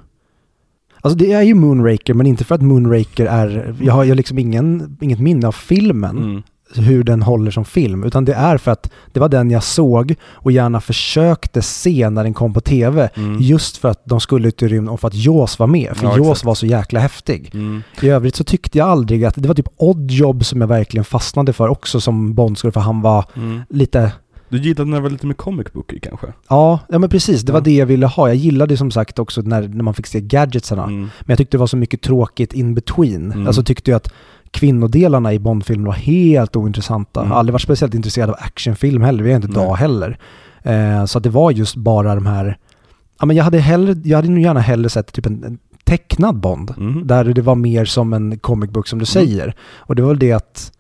Alltså 1.00 1.18
det 1.18 1.32
är 1.32 1.42
ju 1.42 1.54
Moonraker, 1.54 2.14
men 2.14 2.26
inte 2.26 2.44
för 2.44 2.54
att 2.54 2.62
Moonraker 2.62 3.26
är... 3.26 3.76
Jag 3.82 3.92
har 3.92 4.04
ju 4.04 4.14
liksom 4.14 4.38
ingen, 4.38 4.96
inget 5.00 5.20
minne 5.20 5.46
av 5.46 5.52
filmen, 5.52 6.18
Mm. 6.18 6.42
Hur 6.74 7.04
den 7.04 7.22
håller 7.22 7.50
som 7.50 7.64
film, 7.64 8.04
utan 8.04 8.24
det 8.24 8.34
är 8.34 8.58
för 8.58 8.70
att 8.70 8.90
det 9.12 9.20
var 9.20 9.28
den 9.28 9.50
jag 9.50 9.62
såg 9.62 10.14
och 10.32 10.52
gärna 10.52 10.80
försökte 10.80 11.62
se 11.62 12.10
när 12.10 12.24
den 12.24 12.34
kom 12.34 12.54
på 12.54 12.60
tv. 12.60 13.08
Mm. 13.16 13.40
Just 13.40 13.76
för 13.76 13.88
att 13.88 14.02
de 14.04 14.20
skulle 14.20 14.48
ut 14.48 14.62
i 14.62 14.68
rymden 14.68 14.88
och 14.88 15.00
för 15.00 15.08
att 15.08 15.14
Jaws 15.14 15.58
var 15.58 15.66
med. 15.66 15.96
För 15.96 16.06
Ja, 16.06 16.16
Jaws 16.16 16.44
var 16.44 16.54
så 16.54 16.66
jäkla 16.66 17.00
häftig. 17.00 17.50
Mm. 17.54 17.82
I 18.02 18.08
övrigt 18.08 18.36
så 18.36 18.44
tyckte 18.44 18.78
jag 18.78 18.88
aldrig 18.88 19.24
att... 19.24 19.34
Det 19.36 19.48
var 19.48 19.54
typ 19.54 19.68
Odd 19.76 20.10
Job 20.10 20.44
som 20.44 20.60
jag 20.60 20.68
verkligen 20.68 21.04
fastnade 21.04 21.52
för 21.52 21.68
också 21.68 22.00
som 22.00 22.34
Bond 22.34 22.58
skulle 22.58 22.72
för 22.72 22.80
han 22.80 23.00
var 23.02 23.24
Mm. 23.36 23.60
lite... 23.68 24.12
Du 24.48 24.58
gillade 24.58 24.90
när 24.90 24.96
det 24.96 25.02
var 25.02 25.10
lite 25.10 25.26
mer 25.26 25.34
comic 25.34 25.72
booky 25.72 26.00
kanske? 26.00 26.26
Ja, 26.48 26.80
ja 26.88 26.98
men 26.98 27.10
precis. 27.10 27.42
Det 27.42 27.52
var 27.52 27.60
Ja. 27.60 27.64
det 27.64 27.76
jag 27.76 27.86
ville 27.86 28.06
ha. 28.06 28.28
Jag 28.28 28.36
gillade 28.36 28.76
som 28.76 28.90
sagt 28.90 29.18
också 29.18 29.40
när, 29.42 29.68
när 29.68 29.82
man 29.82 29.94
fick 29.94 30.06
se 30.06 30.20
gadgetsarna. 30.20 30.82
Mm. 30.82 31.00
Men 31.00 31.10
jag 31.26 31.38
tyckte 31.38 31.56
det 31.56 31.60
var 31.60 31.66
så 31.66 31.76
mycket 31.76 32.02
tråkigt 32.02 32.52
in 32.52 32.74
between. 32.74 33.32
Mm. 33.32 33.46
Alltså 33.46 33.62
tyckte 33.62 33.90
jag 33.90 33.96
att 33.96 34.12
kvinnodelarna 34.56 35.32
i 35.32 35.38
Bondfilmen 35.38 35.86
var 35.86 35.92
helt 35.92 36.56
ointressanta. 36.56 37.20
Mm. 37.20 37.28
Jag 37.28 37.34
har 37.34 37.38
aldrig 37.38 37.52
varit 37.52 37.62
speciellt 37.62 37.94
intresserad 37.94 38.30
av 38.30 38.36
actionfilm 38.38 39.02
heller, 39.02 39.24
det 39.24 39.32
är 39.32 39.36
inte 39.36 39.48
idag 39.48 39.74
heller. 39.74 40.18
Eh, 40.62 41.04
så 41.04 41.18
att 41.18 41.24
det 41.24 41.30
var 41.30 41.50
just 41.50 41.76
bara 41.76 42.14
de 42.14 42.26
här, 42.26 42.58
ja 43.20 43.26
men 43.26 43.36
jag 43.36 43.44
hade 43.44 43.58
hellre, 43.58 43.94
jag 44.04 44.18
hade 44.18 44.28
nog 44.28 44.38
gärna 44.38 44.60
hellre 44.60 44.88
sett 44.88 45.12
typ 45.12 45.26
en, 45.26 45.44
en 45.44 45.58
tecknad 45.84 46.36
Bond. 46.36 46.74
Mm. 46.76 47.06
Där 47.06 47.24
det 47.24 47.42
var 47.42 47.54
mer 47.54 47.84
som 47.84 48.12
en 48.12 48.38
comic 48.38 48.70
book 48.70 48.88
som 48.88 48.98
du 48.98 49.04
säger. 49.04 49.54
Och 49.76 49.96
det 49.96 50.02
var 50.02 50.08
väl 50.08 50.18
det 50.18 50.32
att 50.32 50.72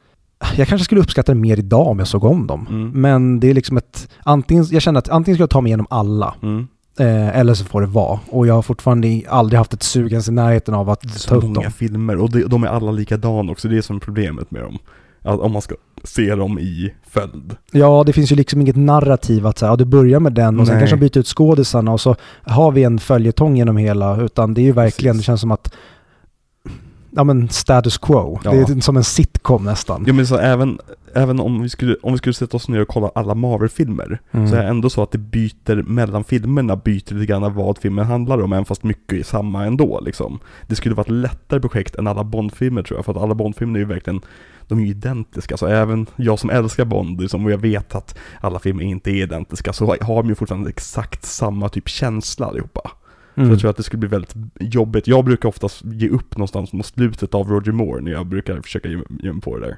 jag 0.56 0.68
kanske 0.68 0.84
skulle 0.84 1.00
uppskatta 1.00 1.32
det 1.32 1.40
mer 1.40 1.58
idag 1.58 1.86
om 1.86 1.98
jag 1.98 2.08
såg 2.08 2.24
om 2.24 2.46
dem. 2.46 2.66
Mm. 2.70 2.90
Men 2.90 3.40
det 3.40 3.50
är 3.50 3.54
liksom 3.54 3.76
ett, 3.76 4.08
antingen, 4.22 4.66
jag 4.70 4.82
känner 4.82 4.98
att 4.98 5.08
antingen 5.08 5.36
ska 5.36 5.42
jag 5.42 5.50
ta 5.50 5.60
mig 5.60 5.70
igenom 5.70 5.86
alla, 5.90 6.34
Mm. 6.42 6.66
Eh, 6.98 7.38
eller 7.38 7.54
så 7.54 7.64
får 7.64 7.80
det 7.80 7.86
vara. 7.86 8.20
Och 8.30 8.46
jag 8.46 8.54
har 8.54 8.62
fortfarande 8.62 9.22
aldrig 9.28 9.58
haft 9.58 9.72
ett 9.74 9.82
sug 9.82 10.10
ens 10.12 10.28
i 10.28 10.32
närheten 10.32 10.74
av 10.74 10.90
att 10.90 11.00
Det 11.00 11.08
är 11.08 11.10
ta 11.12 11.18
så 11.18 11.34
upp 11.34 11.42
många 11.42 11.60
dem. 11.60 11.72
filmer 11.72 12.16
och 12.16 12.30
de, 12.30 12.42
de 12.42 12.64
är 12.64 12.68
alla 12.68 12.90
likadana 12.90 13.52
också, 13.52 13.68
det 13.68 13.76
är 13.78 13.82
som 13.82 14.00
problemet 14.00 14.50
med 14.50 14.62
dem. 14.62 14.78
Att 15.22 15.40
om 15.40 15.52
man 15.52 15.62
ska 15.62 15.74
se 16.04 16.34
dem 16.34 16.58
i 16.58 16.94
följd. 17.10 17.56
Ja, 17.72 18.02
det 18.06 18.12
finns 18.12 18.32
ju 18.32 18.36
liksom 18.36 18.60
inget 18.60 18.76
narrativ 18.76 19.46
att 19.46 19.58
säga, 19.58 19.72
ja, 19.72 19.76
du 19.76 19.84
börjar 19.84 20.20
med 20.20 20.32
den 20.32 20.60
och 20.60 20.66
sen 20.66 20.74
Nej. 20.76 20.80
kanske 20.80 20.96
de 20.96 21.00
byter 21.08 21.18
ut 21.20 21.26
skådisarna 21.26 21.92
och 21.92 22.00
så 22.00 22.16
har 22.42 22.72
vi 22.72 22.84
en 22.84 22.98
följetong 22.98 23.56
genom 23.56 23.76
hela, 23.76 24.20
utan 24.22 24.54
det 24.54 24.60
är 24.60 24.62
ju 24.64 24.72
verkligen, 24.72 25.14
Precis. 25.14 25.22
det 25.22 25.26
känns 25.26 25.40
som 25.40 25.50
att 25.50 25.72
Ja 27.16 27.24
men 27.24 27.48
status 27.48 27.98
quo. 27.98 28.40
Ja. 28.44 28.50
Det 28.50 28.58
är 28.58 28.80
som 28.80 28.96
en 28.96 29.04
sitcom 29.04 29.64
nästan. 29.64 30.04
Ja 30.06 30.12
men 30.12 30.26
så 30.26 30.36
även, 30.36 30.78
även 31.14 31.40
om 31.40 31.62
vi 31.62 31.68
skulle, 31.68 31.96
om 32.02 32.12
vi 32.12 32.18
skulle 32.18 32.34
sätta 32.34 32.56
oss 32.56 32.68
ner 32.68 32.80
och 32.82 32.88
kolla 32.88 33.10
alla 33.14 33.34
Marvel-filmer 33.34 34.20
Mm. 34.30 34.48
Så 34.48 34.54
är 34.54 34.62
det 34.62 34.68
ändå 34.68 34.90
så 34.90 35.02
att 35.02 35.12
det 35.12 35.18
byter 35.18 35.82
mellan 35.82 36.24
filmerna, 36.24 36.76
byter 36.76 37.14
lite 37.14 37.26
grann 37.26 37.54
vad 37.54 37.78
filmen 37.78 38.06
handlar 38.06 38.42
om, 38.42 38.52
även 38.52 38.64
fast 38.64 38.82
mycket 38.82 39.18
är 39.18 39.22
samma 39.22 39.64
ändå 39.64 40.00
liksom. 40.00 40.38
Det 40.66 40.74
skulle 40.74 40.94
vara 40.94 41.04
ett 41.04 41.10
lättare 41.10 41.60
projekt 41.60 41.94
än 41.94 42.06
alla 42.06 42.24
Bond-filmer 42.24 42.82
tror 42.82 42.98
jag, 42.98 43.04
för 43.04 43.12
att 43.12 43.22
alla 43.22 43.34
Bond-filmer 43.34 43.74
är 43.74 43.82
ju 43.82 43.88
verkligen, 43.88 44.20
de 44.68 44.78
är 44.78 44.82
ju 44.82 44.88
identiska. 44.88 45.56
Så 45.56 45.66
även 45.66 46.06
jag 46.16 46.38
som 46.38 46.50
älskar 46.50 46.84
Bond, 46.84 47.20
liksom, 47.20 47.44
och 47.44 47.50
jag 47.50 47.58
vet 47.58 47.94
att 47.94 48.18
alla 48.40 48.58
filmer 48.58 48.84
inte 48.84 49.10
är 49.10 49.22
identiska, 49.22 49.72
så 49.72 49.96
har 50.00 50.22
de 50.22 50.28
ju 50.28 50.34
fortfarande 50.34 50.70
exakt 50.70 51.24
samma 51.24 51.68
typ 51.68 51.88
känsla 51.88 52.46
allihopa. 52.46 52.90
Så 53.36 53.40
Mm. 53.40 53.50
jag 53.52 53.60
tror 53.60 53.70
att 53.70 53.76
det 53.76 53.82
skulle 53.82 53.98
bli 54.00 54.08
väldigt 54.08 54.34
jobbigt. 54.60 55.06
Jag 55.06 55.24
brukar 55.24 55.48
oftast 55.48 55.84
ge 55.84 56.08
upp 56.08 56.36
någonstans 56.36 56.72
mot 56.72 56.86
slutet 56.86 57.34
av 57.34 57.48
Roger 57.48 57.72
Moore 57.72 58.00
när 58.02 58.10
jag 58.10 58.26
brukar 58.26 58.60
försöka 58.60 58.88
ge, 58.88 58.98
ge 59.22 59.32
mig 59.32 59.42
på 59.42 59.58
det 59.58 59.66
där. 59.66 59.76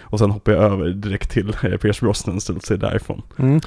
Och 0.00 0.18
sen 0.18 0.30
hoppar 0.30 0.52
jag 0.52 0.62
över 0.62 0.88
direkt 0.90 1.30
till 1.30 1.48
eh, 1.48 1.54
Pierce 1.80 2.00
Brosnan 2.00 2.40
så 2.40 2.60
ser 2.60 2.76
därifrån. 2.76 3.22
Mm. 3.38 3.60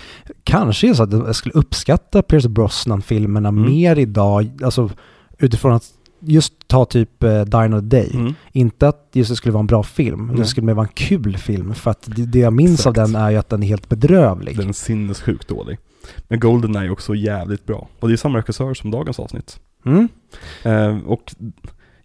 Kanske 0.44 0.90
är 0.90 0.94
så 0.94 1.04
att 1.04 1.14
jag 1.14 1.36
skulle 1.36 1.54
uppskatta 1.54 2.22
Pierce 2.22 2.48
Brosnan-filmerna 2.50 3.50
Mm. 3.50 3.66
mer 3.66 4.00
idag, 4.00 4.50
alltså 4.64 4.90
utifrån 5.40 5.74
att 5.74 5.84
just 6.20 6.68
ta 6.68 6.86
typ 6.86 7.24
uh, 7.24 7.42
Dine 7.42 7.74
of 7.76 7.82
the 7.82 7.88
Day. 7.88 8.10
Mm. 8.14 8.34
Inte 8.52 8.88
att 8.88 9.10
just 9.14 9.30
det 9.30 9.36
skulle 9.36 9.54
vara 9.54 9.60
en 9.60 9.68
bra 9.68 9.84
film, 9.84 10.28
Nej. 10.28 10.36
det 10.38 10.46
skulle 10.46 10.66
mer 10.66 10.74
vara 10.74 10.86
en 10.88 10.94
kul 10.94 11.38
film. 11.38 11.74
För 11.74 11.92
att 11.92 12.04
det, 12.16 12.26
det 12.26 12.40
jag 12.40 12.54
minns 12.54 12.74
Exakt. 12.80 12.88
av 12.88 12.94
den 13.08 13.16
är 13.16 13.32
ju 13.32 13.38
att 13.38 13.50
den 13.50 13.64
är 13.64 13.68
helt 13.68 13.90
bedrövlig. 13.90 14.58
Den 14.58 14.70
är 14.70 14.74
sinnessjukt 14.74 15.48
dålig. 15.48 15.78
Men 16.28 16.40
Golden 16.40 16.76
är 16.76 16.90
också 16.92 17.16
jävligt 17.16 17.66
bra. 17.66 17.88
Och 18.00 18.08
det 18.08 18.14
är 18.14 18.18
samma 18.18 18.38
regissör 18.38 18.74
som 18.74 18.92
dagens 18.92 19.20
avsnitt. 19.20 19.60
Mm. 19.86 20.08
Eh, 20.64 20.98
och 21.06 21.36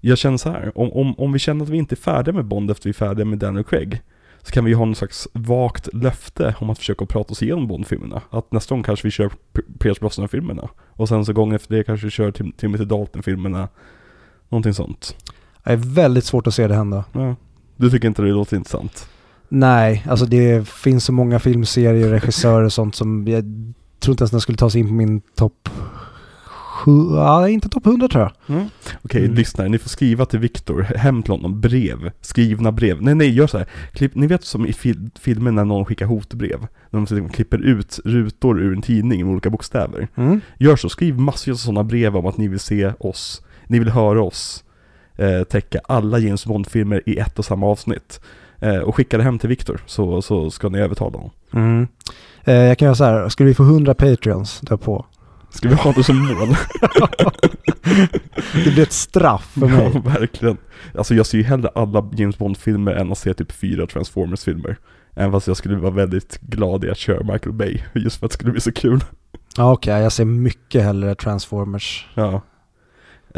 jag 0.01 0.19
känner 0.19 0.39
så 0.39 0.51
här, 0.51 0.79
om, 0.79 0.93
om, 0.93 1.15
om 1.19 1.33
vi 1.33 1.39
känner 1.39 1.65
att 1.65 1.71
vi 1.71 1.77
inte 1.79 1.95
är 1.95 1.97
färdiga 1.97 2.35
med 2.35 2.45
Bond 2.45 2.71
efter 2.71 2.85
vi 2.85 2.91
är 2.91 2.95
färdiga 2.95 3.25
med 3.25 3.39
Daniel 3.39 3.65
Craig, 3.65 4.03
så 4.43 4.53
kan 4.53 4.65
vi 4.65 4.73
ha 4.73 4.85
någon 4.85 4.95
slags 4.95 5.29
vagt 5.33 5.95
löfte 5.95 6.55
om 6.61 6.71
att 6.71 6.79
försöka 6.79 7.07
prata 7.07 7.33
oss 7.33 7.43
igenom 7.43 7.67
Bond-filmerna. 7.67 8.23
Att 8.31 8.53
nästa 8.53 8.75
gång 8.75 8.83
kanske 8.83 9.07
vi 9.07 9.11
kör 9.11 9.31
Pierce 9.79 10.01
Brosnan-filmerna. 10.01 10.69
Och 10.91 11.09
sen 11.09 11.25
så 11.25 11.33
gången 11.33 11.57
efter 11.57 11.77
det 11.77 11.85
kanske 11.85 12.07
vi 12.07 12.11
kör 12.11 12.31
Tim- 12.31 12.53
Timothy 12.53 12.85
Dalton-filmerna. 12.85 13.69
Någonting 14.49 14.75
sånt. 14.75 15.17
Det 15.65 15.73
är 15.73 15.77
väldigt 15.77 16.25
svårt 16.25 16.47
att 16.47 16.55
se 16.55 16.69
det 16.69 16.75
hända. 16.75 17.05
Ja. 17.13 17.37
Du 17.77 17.91
tycker 17.91 18.09
inte 18.09 18.23
det 18.23 18.29
låter 18.29 18.57
intressant? 18.57 19.09
Nej, 19.49 20.05
alltså 20.09 20.27
det 20.27 20.69
finns 20.69 21.05
så 21.05 21.13
många 21.13 21.39
filmserier, 21.39 22.09
regissörer 22.09 22.65
och 22.65 22.73
sånt 22.73 22.95
som 22.95 23.29
jag 23.29 23.45
tror 23.99 24.13
inte 24.13 24.23
ens 24.23 24.31
den 24.31 24.41
skulle 24.41 24.59
ta 24.59 24.71
sig 24.71 24.81
in 24.81 24.87
på 24.87 24.93
min 24.95 25.21
topp 25.21 25.69
sju, 26.85 26.91
ja, 27.15 27.49
inte 27.49 27.69
topp 27.69 27.87
100 27.87 28.09
tror 28.09 28.23
jag. 28.23 28.57
Mm. 28.57 28.69
Okej, 29.03 29.25
Mm. 29.25 29.35
lyssnare, 29.37 29.69
ni 29.69 29.79
får 29.79 29.89
skriva 29.89 30.27
till 30.27 30.39
Viktor, 30.39 30.83
hem 30.83 31.23
till 31.23 31.33
honom, 31.33 31.61
brev, 31.61 32.11
skrivna 32.21 32.73
brev. 32.73 33.03
Nej, 33.03 33.15
nej, 33.15 33.31
gör 33.31 33.47
så 33.47 33.59
här. 33.59 33.67
Klipp, 33.93 34.15
ni 34.15 34.27
vet 34.27 34.45
som 34.45 34.67
i 34.67 34.73
fil- 34.73 35.11
filmer 35.21 35.51
när 35.51 35.65
någon 35.65 35.85
skickar 35.85 36.07
hotbrev, 36.07 36.61
när 36.91 37.01
de 37.01 37.01
liksom 37.01 37.29
klipper 37.29 37.59
ut 37.59 38.01
rutor 38.05 38.61
ur 38.61 38.73
en 38.77 38.83
tidning 38.83 39.25
med 39.25 39.33
olika 39.33 39.51
bokstäver. 39.51 40.09
Mm. 40.15 40.41
Gör 40.59 40.77
så, 40.77 40.89
skriv 40.89 41.19
massor 41.19 41.53
av 41.53 41.57
sådana 41.57 41.85
brev 41.85 42.17
om 42.17 42.27
att 42.27 42.37
ni 42.37 42.49
vill 42.49 42.61
se 42.61 42.93
oss, 43.01 43.43
ni 43.67 43.79
vill 43.79 43.89
höra 43.89 44.23
oss 44.23 44.65
eh, 45.17 45.43
täcka 45.43 45.81
alla 45.85 46.19
James 46.19 46.47
Bond-filmer 46.47 47.03
i 47.07 47.19
ett 47.19 47.39
och 47.39 47.45
samma 47.45 47.67
avsnitt. 47.67 48.21
Eh, 48.61 48.79
och 48.79 48.97
skicka 48.97 49.17
det 49.17 49.23
hem 49.23 49.39
till 49.39 49.49
Viktor, 49.49 49.81
så, 49.87 50.23
så 50.23 50.51
ska 50.51 50.69
ni 50.69 50.79
övertala 50.79 51.17
honom. 51.17 51.31
Mm. 51.53 51.89
Eh, 52.45 52.55
jag 52.55 52.79
kan 52.79 52.87
göra 52.87 52.95
så 52.95 53.05
här, 53.05 53.29
skulle 53.29 53.49
vi 53.49 53.55
få 53.55 53.63
100 53.63 53.95
Patreons 53.95 54.61
då 54.61 54.79
på? 54.79 55.07
Ska 55.51 55.69
vi 55.69 55.75
ha 55.75 55.93
det 55.93 56.05
som 56.05 56.19
mål? 56.19 56.49
Det 58.55 58.71
blir 58.71 58.83
ett 58.83 58.93
straff 58.93 59.51
för 59.53 59.67
mig. 59.67 59.91
Ja, 59.95 60.01
verkligen. 60.01 60.57
Alltså 60.95 61.15
jag 61.15 61.27
ser 61.27 61.39
ju 61.39 61.45
hellre 61.45 61.71
alla 61.75 62.11
James 62.17 62.39
Bond-filmer 62.39 62.93
än 62.93 63.13
att 63.13 63.19
se 63.19 63.35
typ 63.35 63.53
fyra 63.53 63.87
Transformers-filmer. 63.87 64.77
Även 65.15 65.33
fast 65.33 65.47
jag 65.47 65.57
skulle 65.57 65.77
vara 65.77 65.93
väldigt 65.93 66.41
glad 66.41 66.85
i 66.85 66.91
att 66.91 66.99
köra 66.99 67.33
Michael 67.33 67.53
Bay, 67.53 67.79
just 67.95 68.19
för 68.19 68.27
att 68.27 68.31
det 68.31 68.35
skulle 68.35 68.53
bli 68.53 68.61
så 68.61 68.73
kul. 68.73 69.05
Ja, 69.57 69.73
Okej, 69.73 70.03
jag 70.03 70.13
ser 70.13 70.25
mycket 70.25 70.83
hellre 70.83 71.15
Transformers. 71.15 72.07
Ja. 72.15 72.43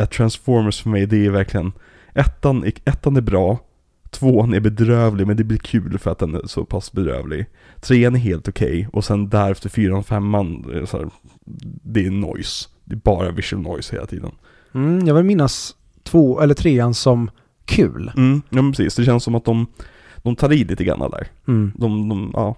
Transformers 0.07 0.83
för 0.83 0.91
mig, 0.91 1.07
det 1.07 1.27
är 1.27 1.31
verkligen, 1.31 1.73
ettan, 2.15 2.73
ettan 2.85 3.17
är 3.17 3.21
bra, 3.21 3.59
tvåan 4.11 4.55
är 4.55 4.61
bedrövlig, 4.61 5.27
men 5.27 5.37
det 5.37 5.45
blir 5.45 5.59
kul 5.59 5.99
för 5.99 6.11
att 6.11 6.19
den 6.19 6.35
är 6.35 6.47
så 6.47 6.65
pass 6.65 6.93
bedrövlig. 6.93 7.47
Trean 7.81 8.15
är 8.15 8.19
helt 8.19 8.49
okej, 8.49 8.89
och 8.93 9.05
sen 9.05 9.29
därefter 9.29 9.69
fyran 9.69 9.99
och 9.99 10.07
femman, 10.07 10.63
det 10.63 10.79
är, 10.79 10.87
så 10.87 10.99
här, 10.99 11.11
det 11.83 12.07
är 12.07 12.11
noise. 12.11 12.69
Det 12.85 12.95
är 12.95 12.99
bara 12.99 13.31
visual 13.31 13.63
noise 13.63 13.97
hela 13.97 14.07
tiden. 14.07 14.31
Mm, 14.75 15.07
jag 15.07 15.15
vill 15.15 15.25
minnas 15.25 15.75
två 16.03 16.41
eller 16.41 16.55
trean 16.55 16.95
som 16.95 17.31
kul. 17.65 18.13
Mm, 18.17 18.43
ja 18.49 18.63
men 18.63 18.73
precis. 18.73 18.97
Det 18.97 19.05
känns 19.05 19.25
som 19.25 19.35
att 19.35 19.45
de, 19.45 19.67
de 20.17 20.37
tar 20.37 20.53
i 20.53 20.65
lite 20.65 20.85
grann 20.85 21.11
där. 21.11 21.27
Mm. 21.49 21.73
De, 21.77 22.09
de, 22.09 22.31
ja. 22.35 22.57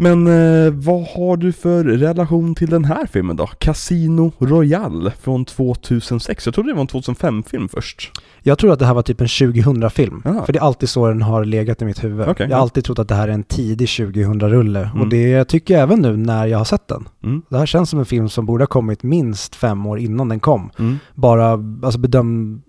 Men 0.00 0.26
eh, 0.26 0.72
vad 0.72 1.06
har 1.06 1.36
du 1.36 1.52
för 1.52 1.84
relation 1.84 2.54
till 2.54 2.70
den 2.70 2.84
här 2.84 3.06
filmen 3.06 3.36
då? 3.36 3.46
Casino 3.46 4.32
Royale 4.38 5.12
från 5.20 5.44
2006. 5.44 6.46
Jag 6.46 6.54
trodde 6.54 6.70
det 6.70 6.74
var 6.74 6.80
en 6.80 6.88
2005-film 6.88 7.68
först. 7.68 8.12
Jag 8.42 8.58
tror 8.58 8.72
att 8.72 8.78
det 8.78 8.86
här 8.86 8.94
var 8.94 9.02
typ 9.02 9.20
en 9.20 9.26
2000-film. 9.26 10.22
Ah. 10.24 10.44
För 10.44 10.52
det 10.52 10.58
är 10.58 10.62
alltid 10.62 10.88
så 10.88 11.08
den 11.08 11.22
har 11.22 11.44
legat 11.44 11.82
i 11.82 11.84
mitt 11.84 12.04
huvud. 12.04 12.28
Okej, 12.28 12.34
jag 12.38 12.46
har 12.46 12.50
ja. 12.50 12.56
alltid 12.56 12.84
trott 12.84 12.98
att 12.98 13.08
det 13.08 13.14
här 13.14 13.28
är 13.28 13.32
en 13.32 13.42
tidig 13.42 13.86
2000-rulle. 13.86 14.80
Mm. 14.80 15.00
Och 15.00 15.08
det 15.08 15.44
tycker 15.44 15.74
jag 15.74 15.82
även 15.82 16.00
nu 16.00 16.16
när 16.16 16.46
jag 16.46 16.58
har 16.58 16.64
sett 16.64 16.88
den. 16.88 17.08
Mm. 17.24 17.42
Det 17.48 17.58
här 17.58 17.66
känns 17.66 17.90
som 17.90 17.98
en 17.98 18.06
film 18.06 18.28
som 18.28 18.46
borde 18.46 18.62
ha 18.62 18.68
kommit 18.68 19.02
minst 19.02 19.54
fem 19.54 19.86
år 19.86 19.98
innan 19.98 20.28
den 20.28 20.40
kom. 20.40 20.70
Mm. 20.78 20.98
Bara, 21.14 21.52
alltså 21.82 21.98
bedöm, 21.98 22.62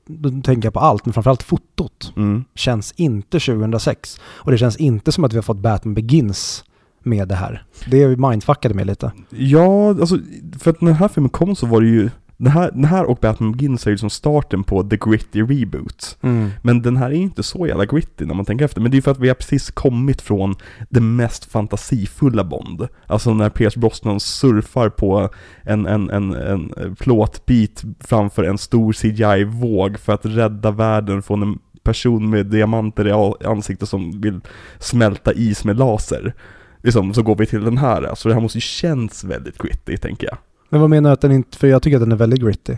jag 0.45 0.74
på 0.74 0.79
allt, 0.79 1.05
men 1.05 1.13
framförallt 1.13 1.43
fotot. 1.43 2.13
Mm. 2.17 2.43
Känns 2.55 2.93
inte 2.98 3.39
2006. 3.39 4.19
Och 4.24 4.51
det 4.51 4.57
känns 4.57 4.77
inte 4.77 5.12
som 5.12 5.24
att 5.24 5.33
vi 5.33 5.38
har 5.38 5.43
fått 5.43 5.57
Batman 5.57 5.93
Begins 5.93 6.63
med 7.03 7.27
det 7.27 7.36
här. 7.36 7.63
Det 7.88 8.18
mindfuckade 8.18 8.75
mig 8.75 8.86
lite. 8.86 9.12
Ja, 9.29 9.89
alltså 9.89 10.18
för 10.60 10.72
att 10.72 10.82
när 10.82 10.91
den 10.91 11.00
här 11.00 11.08
filmen 11.08 11.29
kom 11.29 11.56
så 11.56 11.65
var 11.65 11.82
det 11.82 11.88
ju 11.88 12.10
den 12.39 12.51
här, 12.51 12.72
den 12.72 12.86
här 12.86 13.03
och 13.06 13.18
Batman 13.22 13.51
Begins 13.51 13.88
är 13.88 13.91
ju 13.91 13.98
som 13.98 14.10
starten 14.10 14.63
på 14.63 14.84
The 14.84 14.98
Gritty 14.98 15.41
Reboot. 15.41 16.18
Men 16.62 16.82
den 16.82 16.98
här 16.98 17.06
är 17.06 17.15
ju 17.15 17.22
inte 17.22 17.44
så 17.44 17.68
jävla 17.68 17.86
gritty 17.86 18.25
när 18.25 18.34
man 18.34 18.46
tänker 18.46 18.65
efter. 18.65 18.82
Men 18.82 18.91
det 18.91 18.98
är 18.98 19.01
för 19.01 19.12
att 19.12 19.20
vi 19.20 19.27
har 19.27 19.36
precis 19.36 19.72
kommit 19.72 20.22
från 20.22 20.56
det 20.89 21.01
mest 21.01 21.46
fantasifulla 21.46 22.44
Bond. 22.44 22.88
Alltså 23.08 23.34
när 23.34 23.50
Pierce 23.50 23.77
Brosnan 23.77 24.20
surfar 24.20 24.89
på 24.89 25.29
en, 25.63 25.86
en, 25.86 26.10
en, 26.10 26.34
en 26.34 26.96
plåtbit 26.96 27.84
framför 28.00 28.44
en 28.44 28.58
stor 28.58 28.94
CGI-våg 28.94 30.00
för 30.00 30.13
att 30.13 30.25
rädda 30.25 30.72
världen 30.72 31.22
från 31.22 31.44
en 31.44 31.60
person 31.84 32.29
med 32.29 32.46
diamanter 32.46 33.08
i 33.08 33.46
ansiktet 33.46 33.89
som 33.89 34.22
vill 34.22 34.39
smälta 34.79 35.34
is 35.34 35.63
med 35.63 35.77
laser. 35.77 36.34
Liksom, 36.83 37.13
så 37.13 37.24
går 37.24 37.36
vi 37.36 37.45
till 37.45 37.63
den 37.63 37.77
här. 37.77 38.15
Så 38.15 38.27
det 38.27 38.33
här 38.33 38.41
måste 38.41 38.57
ju 38.57 38.62
känns 38.62 39.24
väldigt 39.24 39.57
gritty, 39.57 39.98
tänker 39.98 40.27
jag. 40.27 40.38
Men 40.69 40.81
vad 40.81 40.89
menar 40.89 41.09
du 41.09 41.13
att 41.13 41.21
den 41.21 41.31
inte, 41.31 41.57
för 41.57 41.67
jag 41.67 41.81
tycker 41.81 41.98
att 41.98 42.01
den 42.03 42.12
är 42.12 42.15
väldigt 42.15 42.41
gritty. 42.41 42.75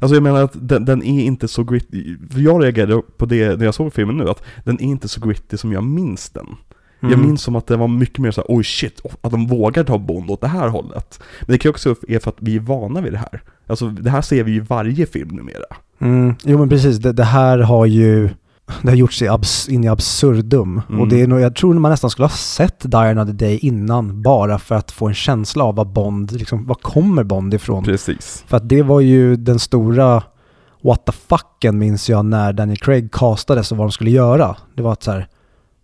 Alltså 0.00 0.14
jag 0.16 0.22
menar 0.22 0.42
att 0.44 0.52
den, 0.54 0.84
den 0.84 1.02
är 1.02 1.24
inte 1.24 1.48
så 1.48 1.64
gritty, 1.64 2.16
för 2.30 2.40
jag 2.40 2.64
reagerade 2.64 3.02
på 3.16 3.26
det 3.26 3.58
när 3.58 3.64
jag 3.64 3.74
såg 3.74 3.92
filmen 3.92 4.16
nu, 4.16 4.28
att 4.30 4.42
den 4.64 4.74
är 4.80 4.84
inte 4.84 5.08
så 5.08 5.20
gritty 5.20 5.56
som 5.56 5.72
jag 5.72 5.84
minns 5.84 6.30
den. 6.30 6.46
Jag 7.00 7.12
Mm. 7.12 7.26
minns 7.26 7.42
som 7.42 7.56
att 7.56 7.66
det 7.66 7.76
var 7.76 7.88
mycket 7.88 8.18
mer 8.18 8.30
så 8.30 8.40
här, 8.40 8.46
oj 8.48 8.64
shit, 8.64 9.00
att 9.20 9.30
de 9.30 9.46
vågar 9.46 9.84
ta 9.84 9.98
Bond 9.98 10.30
åt 10.30 10.40
det 10.40 10.48
här 10.48 10.68
hållet. 10.68 11.20
Men 11.40 11.52
det 11.52 11.58
kan 11.58 11.68
ju 11.68 11.70
också 11.70 11.94
vara 12.08 12.20
för 12.20 12.30
att 12.30 12.36
vi 12.40 12.56
är 12.56 12.60
vana 12.60 13.00
vid 13.00 13.12
det 13.12 13.18
här. 13.18 13.42
Alltså 13.66 13.88
det 13.88 14.10
här 14.10 14.22
ser 14.22 14.44
vi 14.44 14.50
ju 14.50 14.56
i 14.56 14.60
varje 14.60 15.06
film 15.06 15.28
numera. 15.28 15.64
Mm. 15.98 16.34
Jo 16.44 16.58
men 16.58 16.68
precis, 16.68 16.96
det, 16.98 17.12
det 17.12 17.24
här 17.24 17.58
har 17.58 17.86
ju 17.86 18.28
det 18.82 18.88
har 18.88 18.96
gjorts 18.96 19.22
i 19.22 19.28
abs, 19.28 19.68
in 19.68 19.84
i 19.84 19.88
absurdum. 19.88 20.82
Mm. 20.88 21.00
Och 21.00 21.08
det 21.08 21.22
är 21.22 21.26
nog, 21.26 21.40
jag 21.40 21.56
tror 21.56 21.74
man 21.74 21.90
nästan 21.90 22.10
skulle 22.10 22.24
ha 22.24 22.36
sett 22.36 22.90
Die 22.90 22.96
Another 22.96 23.32
Day 23.32 23.58
innan 23.58 24.22
bara 24.22 24.58
för 24.58 24.74
att 24.74 24.92
få 24.92 25.08
en 25.08 25.14
känsla 25.14 25.64
av 25.64 25.74
vad 25.74 25.92
Bond, 25.92 26.32
liksom, 26.32 26.66
var 26.66 26.74
kommer 26.74 27.24
Bond 27.24 27.54
ifrån? 27.54 27.84
Precis. 27.84 28.44
För 28.46 28.56
att 28.56 28.68
det 28.68 28.82
var 28.82 29.00
ju 29.00 29.36
den 29.36 29.58
stora 29.58 30.22
what 30.82 31.06
the 31.06 31.12
fucken 31.12 31.78
minns 31.78 32.08
jag 32.08 32.24
när 32.24 32.52
Daniel 32.52 32.78
Craig 32.78 33.12
castades 33.12 33.72
och 33.72 33.78
vad 33.78 33.86
de 33.86 33.92
skulle 33.92 34.10
göra. 34.10 34.56
Det 34.74 34.82
var 34.82 34.92
att 34.92 35.02
så 35.02 35.10
här, 35.10 35.28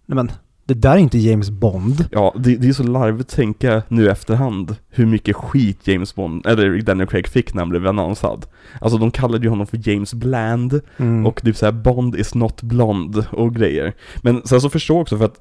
nej 0.06 0.16
men 0.16 0.30
det 0.70 0.74
där 0.74 0.92
är 0.92 0.96
inte 0.96 1.18
James 1.18 1.50
Bond. 1.50 2.04
Ja, 2.10 2.34
det, 2.38 2.56
det 2.56 2.68
är 2.68 2.72
så 2.72 2.82
larvigt 2.82 3.30
att 3.30 3.36
tänka 3.36 3.82
nu 3.88 4.04
i 4.04 4.08
efterhand 4.08 4.76
hur 4.88 5.06
mycket 5.06 5.36
skit 5.36 5.78
James 5.88 6.14
Bond, 6.14 6.46
eller 6.46 6.82
Daniel 6.82 7.08
Craig 7.08 7.28
fick 7.28 7.54
när 7.54 7.62
han 7.62 7.68
blev 7.68 7.86
annonsad. 7.86 8.46
Alltså 8.80 8.98
de 8.98 9.10
kallade 9.10 9.44
ju 9.44 9.50
honom 9.50 9.66
för 9.66 9.88
James 9.88 10.14
Bland, 10.14 10.80
Mm. 10.96 11.26
Och 11.26 11.42
typ 11.42 11.56
såhär 11.56 11.72
Bond 11.72 12.16
is 12.16 12.34
not 12.34 12.62
blond 12.62 13.24
och 13.30 13.54
grejer. 13.54 13.92
Men 14.22 14.42
sen 14.44 14.60
så 14.60 14.70
förstår 14.70 14.96
jag 14.96 15.02
också 15.02 15.18
för 15.18 15.24
att 15.24 15.40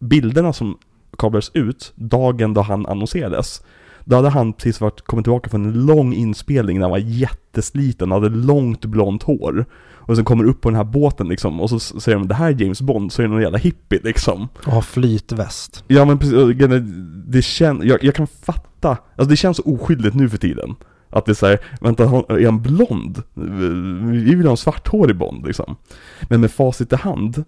bilderna 0.00 0.52
som 0.52 0.78
kablades 1.18 1.50
ut 1.54 1.92
dagen 1.94 2.54
då 2.54 2.60
han 2.60 2.86
annonserades, 2.86 3.62
då 4.04 4.16
hade 4.16 4.28
han 4.28 4.52
precis 4.52 4.80
varit, 4.80 5.00
kommit 5.00 5.24
tillbaka 5.24 5.50
från 5.50 5.64
en 5.64 5.86
lång 5.86 6.14
inspelning 6.14 6.78
när 6.78 6.84
han 6.84 6.90
var 6.90 6.98
jättesliten, 6.98 8.10
hade 8.10 8.28
långt 8.28 8.84
blont 8.84 9.22
hår. 9.22 9.66
Och 10.06 10.16
sen 10.16 10.24
kommer 10.24 10.44
upp 10.44 10.60
på 10.60 10.70
den 10.70 10.76
här 10.76 10.84
båten 10.84 11.28
liksom, 11.28 11.60
och 11.60 11.70
så 11.70 11.78
säger 11.80 12.18
de 12.18 12.28
det 12.28 12.34
här 12.34 12.46
är 12.52 12.62
James 12.62 12.80
Bond, 12.82 13.12
så 13.12 13.22
är 13.22 13.26
det 13.26 13.32
någon 13.32 13.42
jävla 13.42 13.58
hippie 13.58 14.00
liksom. 14.04 14.48
och 14.66 14.72
ha 14.72 14.82
flytväst. 14.82 15.84
Ja 15.88 16.04
men 16.04 16.18
precis, 16.18 16.34
det 17.26 17.42
känns, 17.42 17.84
jag, 17.84 18.04
jag 18.04 18.14
kan 18.14 18.26
fatta, 18.26 18.88
alltså 19.16 19.30
det 19.30 19.36
känns 19.36 19.56
så 19.56 19.62
oskyldigt 19.62 20.14
nu 20.14 20.28
för 20.28 20.38
tiden. 20.38 20.74
Att 21.10 21.24
det 21.26 21.32
är 21.32 21.34
såhär, 21.34 21.58
vänta, 21.80 22.04
är 22.04 22.44
han 22.44 22.62
blond? 22.62 23.22
Vi 24.10 24.34
vill 24.34 24.44
ha 24.46 24.50
en 24.50 24.56
svarthårig 24.56 25.16
Bond 25.16 25.46
liksom. 25.46 25.76
Men 26.22 26.40
med 26.40 26.50
facit 26.50 26.92
i 26.92 26.96
hand, 26.96 27.44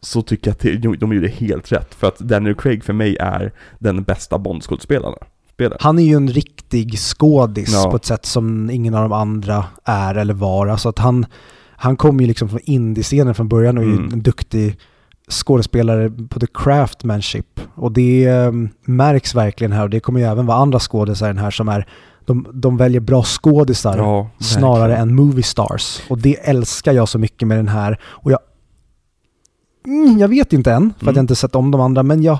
så 0.00 0.22
tycker 0.22 0.48
jag 0.50 0.52
att 0.52 0.60
det- 0.60 0.96
de 0.96 1.12
gjorde 1.12 1.28
helt 1.28 1.72
rätt. 1.72 1.94
För 1.94 2.06
att 2.06 2.18
Daniel 2.18 2.54
Craig 2.54 2.84
för 2.84 2.92
mig 2.92 3.16
är 3.20 3.52
den 3.78 4.02
bästa 4.02 4.38
Bond-skådespelaren. 4.38 5.18
Spelare. 5.52 5.78
Han 5.80 5.98
är 5.98 6.02
ju 6.02 6.14
en 6.14 6.28
riktig 6.28 6.98
skådis 6.98 7.72
Ja. 7.72 7.90
på 7.90 7.96
ett 7.96 8.04
sätt 8.04 8.26
som 8.26 8.70
ingen 8.70 8.94
av 8.94 9.02
de 9.02 9.12
andra 9.12 9.64
är 9.84 10.14
eller 10.14 10.34
var. 10.34 10.66
Alltså 10.66 10.88
att 10.88 10.98
han, 10.98 11.26
han 11.76 11.96
kom 11.96 12.20
ju 12.20 12.26
liksom 12.26 12.48
från 12.48 12.60
indiescenen 12.62 13.34
från 13.34 13.48
början 13.48 13.78
och 13.78 13.84
är 13.84 13.88
Mm. 13.88 14.12
en 14.12 14.22
duktig 14.22 14.78
skådespelare 15.30 16.10
på 16.10 16.40
the 16.40 16.46
craftmanship. 16.54 17.60
Och 17.74 17.92
det 17.92 18.24
eh, 18.24 18.52
märks 18.84 19.34
verkligen 19.34 19.72
här 19.72 19.82
och 19.82 19.90
det 19.90 20.00
kommer 20.00 20.20
ju 20.20 20.26
även 20.26 20.46
vara 20.46 20.58
andra 20.58 20.78
skådisar 20.78 21.34
här 21.34 21.50
som 21.50 21.68
är, 21.68 21.86
de, 22.26 22.46
de 22.52 22.76
väljer 22.76 23.00
bra 23.00 23.22
skådisar 23.22 23.98
Ja, 23.98 24.30
snarare 24.40 24.96
än 24.96 25.14
movie 25.14 25.42
stars. 25.42 26.00
Och 26.10 26.18
det 26.18 26.48
älskar 26.48 26.92
jag 26.92 27.08
så 27.08 27.18
mycket 27.18 27.48
med 27.48 27.58
den 27.58 27.68
här. 27.68 28.00
Och 28.04 28.32
jag, 28.32 28.38
mm, 29.86 30.18
jag 30.18 30.28
vet 30.28 30.52
inte 30.52 30.72
än, 30.72 30.82
för 30.82 30.96
att 30.96 31.02
Mm. 31.02 31.14
jag 31.14 31.22
inte 31.22 31.36
sett 31.36 31.54
om 31.54 31.70
de 31.70 31.80
andra, 31.80 32.02
men 32.02 32.22
jag 32.22 32.38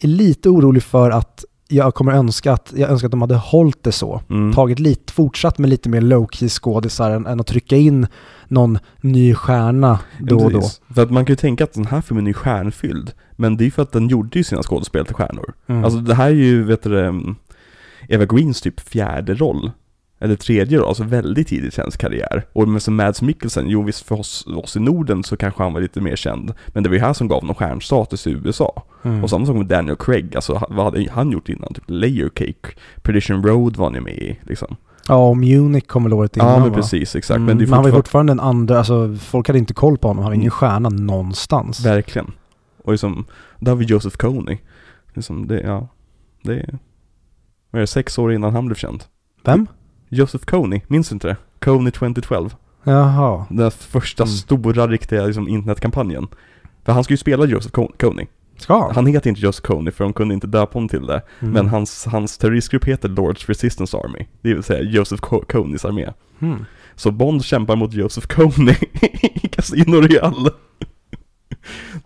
är 0.00 0.08
lite 0.08 0.48
orolig 0.48 0.82
för 0.82 1.10
att 1.10 1.44
jag 1.68 1.94
kommer 1.94 2.12
önska 2.12 2.52
att, 2.52 2.72
jag 2.76 2.90
önskar 2.90 3.06
att 3.06 3.10
de 3.10 3.20
hade 3.20 3.36
hållit 3.36 3.82
det 3.82 3.92
så. 3.92 4.22
Mm. 4.30 4.52
Tagit 4.52 4.78
lite, 4.78 5.12
fortsatt 5.12 5.58
med 5.58 5.70
lite 5.70 5.88
mer 5.88 6.00
low-key 6.00 6.48
skådisar 6.48 7.10
än, 7.10 7.26
än 7.26 7.40
att 7.40 7.46
trycka 7.46 7.76
in 7.76 8.06
någon 8.48 8.78
ny 9.00 9.34
stjärna 9.34 9.98
då 10.18 10.38
och 10.38 10.52
då. 10.52 10.62
För 10.94 11.02
att 11.02 11.10
man 11.10 11.24
kan 11.24 11.32
ju 11.32 11.36
tänka 11.36 11.64
att 11.64 11.72
den 11.72 11.86
här 11.86 12.00
filmen 12.00 12.26
är 12.26 12.32
stjärnfylld. 12.32 13.12
Men 13.36 13.56
det 13.56 13.62
är 13.62 13.64
ju 13.64 13.70
för 13.70 13.82
att 13.82 13.92
den 13.92 14.08
gjorde 14.08 14.38
ju 14.38 14.44
sina 14.44 14.62
skådespel 14.62 15.06
till 15.06 15.14
stjärnor. 15.14 15.54
Mm. 15.66 15.84
Alltså 15.84 16.00
det 16.00 16.14
här 16.14 16.26
är 16.26 16.34
ju, 16.34 16.64
vet 16.64 16.82
du 16.82 17.00
mm, 17.00 17.36
Eva 18.08 18.24
Greens 18.24 18.60
typ 18.60 18.80
fjärde 18.80 19.34
roll. 19.34 19.70
Eller 20.20 20.36
tredje 20.36 20.78
roll, 20.78 20.88
alltså 20.88 21.04
väldigt 21.04 21.48
tidigt 21.48 21.78
i 21.78 21.80
hennes 21.80 21.96
karriär. 21.96 22.46
Och 22.52 22.68
med 22.68 22.82
som 22.82 22.96
Mads 22.96 23.22
Mikkelsen, 23.22 23.68
jo 23.68 23.82
visst 23.82 24.06
för 24.06 24.20
oss, 24.20 24.46
oss 24.46 24.76
i 24.76 24.80
Norden 24.80 25.24
så 25.24 25.36
kanske 25.36 25.62
han 25.62 25.72
var 25.72 25.80
lite 25.80 26.00
mer 26.00 26.16
känd. 26.16 26.52
Men 26.68 26.82
det 26.82 26.88
var 26.88 26.96
ju 26.96 27.02
här 27.02 27.12
som 27.12 27.28
gav 27.28 27.44
någon 27.44 27.54
stjärnstatus 27.54 28.26
i 28.26 28.30
USA. 28.30 28.82
Mm. 29.02 29.24
Och 29.24 29.30
samma 29.30 29.46
sak 29.46 29.56
med 29.56 29.66
Daniel 29.66 29.96
Craig, 29.96 30.36
alltså 30.36 30.54
han- 30.54 30.76
vad 30.76 30.84
hade 30.84 31.10
han 31.10 31.30
gjort 31.30 31.48
innan? 31.48 31.74
Typ 31.74 31.84
Layer 31.86 32.28
Cake, 32.34 32.76
Perdition 33.02 33.42
Road 33.42 33.76
var 33.76 33.86
han 33.86 33.94
ju 33.94 34.00
med 34.00 34.14
i 34.18 34.38
liksom. 34.42 34.76
Ja, 35.08 35.28
och 35.28 35.36
Munich 35.36 35.86
kom 35.86 36.04
väl 36.04 36.12
året 36.12 36.36
innan 36.36 36.48
Ja, 36.48 36.58
men 36.60 36.70
va? 36.70 36.74
precis, 36.76 37.16
exakt. 37.16 37.36
Mm, 37.36 37.46
Men 37.46 37.56
men 37.58 37.72
han 37.72 37.82
var 37.82 37.88
ju 37.88 37.94
fortfarande... 37.94 38.32
fortfarande 38.32 38.32
en 38.32 38.40
andra, 38.40 38.78
alltså 38.78 39.16
folk 39.16 39.46
hade 39.46 39.58
inte 39.58 39.74
koll 39.74 39.98
på 39.98 40.08
honom, 40.08 40.22
han 40.22 40.30
var 40.30 40.34
ingen 40.34 40.42
Mm. 40.42 40.50
stjärna 40.50 40.88
någonstans. 40.88 41.84
Verkligen. 41.86 42.30
Och 42.84 42.92
liksom, 42.92 43.24
där 43.60 43.72
har 43.72 43.76
vi 43.76 43.84
Joseph 43.84 44.16
Kony. 44.16 44.58
Liksom, 45.14 45.46
det, 45.46 45.60
ja, 45.60 45.88
det 46.42 46.52
är... 46.52 46.78
Vad 47.70 47.78
är 47.78 47.80
det, 47.80 47.86
sex 47.86 48.18
år 48.18 48.32
innan 48.32 48.54
han 48.54 48.66
blev 48.66 48.76
känd? 48.76 49.04
Vem? 49.44 49.66
Joseph 50.08 50.44
Kony, 50.44 50.80
minns 50.86 51.08
du 51.08 51.14
inte 51.14 51.26
det? 51.28 51.36
Kony 51.60 51.90
2012. 51.90 52.54
Jaha. 52.84 53.46
Den 53.50 53.70
första 53.70 54.22
Mm. 54.22 54.32
stora 54.36 54.86
riktiga 54.86 55.26
liksom, 55.26 55.48
internetkampanjen. 55.48 56.28
För 56.84 56.92
han 56.92 57.04
ska 57.04 57.12
ju 57.12 57.18
spela 57.18 57.44
Joseph 57.46 57.74
Ko- 57.74 57.92
Kony. 57.98 58.26
Ska 58.56 58.80
han? 58.82 58.94
Han 58.94 59.06
heter 59.06 59.30
inte 59.30 59.40
Joseph 59.42 59.66
Kony 59.66 59.90
för 59.90 60.04
de 60.04 60.12
kunde 60.12 60.34
inte 60.34 60.46
döpa 60.46 60.72
honom 60.74 60.88
till 60.88 61.06
det. 61.06 61.22
Mm. 61.40 61.52
Men 61.54 61.68
hans, 61.68 62.04
hans 62.06 62.38
terroristgrupp 62.38 62.84
heter 62.84 63.08
Lords 63.08 63.48
Resistance 63.48 63.96
Army. 63.96 64.26
Det 64.42 64.54
vill 64.54 64.62
säga 64.62 64.82
Joseph 64.82 65.20
Ko- 65.22 65.44
Konys 65.48 65.84
armé. 65.84 66.12
Mm. 66.40 66.64
Så 66.96 67.10
Bond 67.10 67.44
kämpar 67.44 67.76
mot 67.76 67.92
Joseph 67.92 68.26
Kony 68.26 68.72
i 69.42 69.48
Casino 69.48 69.94
Royale. 70.00 70.50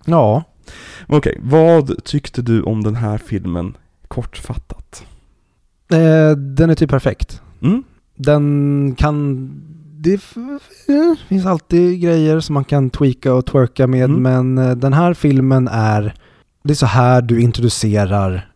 Ja. 0.04 0.44
Okej, 1.06 1.38
vad 1.42 2.04
tyckte 2.04 2.42
du 2.42 2.62
om 2.62 2.82
den 2.84 2.96
här 2.96 3.18
filmen 3.18 3.76
kortfattat? 4.08 5.04
Eh, 5.92 6.30
den 6.36 6.70
är 6.70 6.74
typ 6.74 6.90
perfekt. 6.90 7.42
Mm? 7.62 7.82
Den 8.24 8.94
kan... 8.98 9.50
Det 9.98 10.14
eh, 10.14 11.14
finns 11.28 11.46
alltid 11.46 12.00
grejer 12.00 12.40
som 12.40 12.54
man 12.54 12.64
kan 12.64 12.90
tweaka 12.90 13.34
och 13.34 13.46
twerka 13.46 13.86
med, 13.86 14.04
Mm. 14.10 14.22
men 14.22 14.58
eh, 14.70 14.76
den 14.76 14.92
här 14.92 15.14
filmen 15.14 15.68
är... 15.68 16.14
Det 16.64 16.72
är 16.72 16.74
så 16.74 16.86
här 16.86 17.22
du 17.22 17.40
introducerar... 17.40 18.48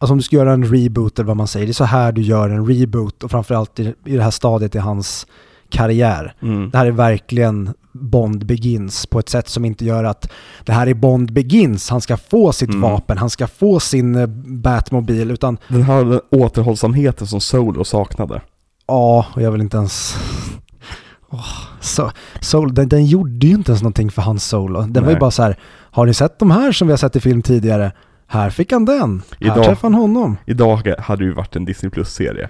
Alltså 0.00 0.12
om 0.12 0.18
du 0.18 0.22
ska 0.24 0.36
göra 0.36 0.52
en 0.52 0.64
reboot 0.64 1.18
eller 1.18 1.26
vad 1.26 1.36
man 1.36 1.46
säger, 1.48 1.66
det 1.66 1.70
är 1.70 1.74
så 1.74 1.84
här 1.84 2.12
du 2.12 2.22
gör 2.22 2.48
en 2.48 2.66
reboot 2.66 3.22
och 3.22 3.30
framförallt 3.30 3.80
i, 3.80 3.94
i 4.04 4.16
det 4.16 4.22
här 4.22 4.30
stadiet 4.30 4.74
i 4.74 4.78
hans 4.78 5.26
karriär. 5.68 6.34
Mm. 6.42 6.70
Det 6.70 6.78
här 6.78 6.86
är 6.86 6.90
verkligen 6.90 7.70
Bond 7.92 8.46
Begins 8.46 9.06
på 9.06 9.18
ett 9.18 9.28
sätt 9.28 9.48
som 9.48 9.64
inte 9.64 9.84
gör 9.84 10.04
att 10.04 10.32
det 10.64 10.72
här 10.72 10.86
är 10.86 10.94
Bond 10.94 11.32
Begins, 11.32 11.90
han 11.90 12.00
ska 12.00 12.16
få 12.16 12.52
sitt 12.52 12.68
Mm. 12.68 12.80
vapen, 12.80 13.18
han 13.18 13.30
ska 13.30 13.46
få 13.46 13.80
sin 13.80 14.14
eh, 14.14 14.26
Batmobil, 14.46 15.30
utan 15.30 15.58
Den 15.68 15.82
här 15.82 16.20
återhållsamheten 16.30 17.26
som 17.26 17.40
Solo 17.40 17.84
saknade. 17.84 18.40
Ja, 18.86 19.26
och 19.34 19.42
jag 19.42 19.50
vill 19.52 19.60
inte 19.60 19.76
ens... 19.76 20.16
Åh, 21.30 21.46
så, 21.80 22.10
Soul, 22.40 22.74
den, 22.74 22.88
den 22.88 23.06
gjorde 23.06 23.46
ju 23.46 23.54
inte 23.54 23.70
ens 23.70 23.82
någonting 23.82 24.10
för 24.10 24.22
hans 24.22 24.44
Solo. 24.44 24.80
Den 24.80 25.02
var 25.02 25.10
ju 25.10 25.14
Nej. 25.14 25.20
bara 25.20 25.30
så 25.30 25.42
här, 25.42 25.58
har 25.90 26.06
ni 26.06 26.14
sett 26.14 26.38
de 26.38 26.50
här 26.50 26.72
som 26.72 26.88
vi 26.88 26.92
har 26.92 26.98
sett 26.98 27.16
i 27.16 27.20
film 27.20 27.42
tidigare? 27.42 27.92
Här 28.26 28.50
fick 28.50 28.72
han 28.72 28.84
den, 28.84 29.22
här 29.40 29.46
Idag- 29.46 29.64
träffade 29.64 29.94
han 29.94 30.00
honom. 30.02 30.36
Idag 30.46 30.92
hade 30.98 31.22
det 31.22 31.26
ju 31.28 31.32
varit 31.34 31.56
en 31.56 31.64
Disney 31.64 31.90
Plus-serie. 31.90 32.48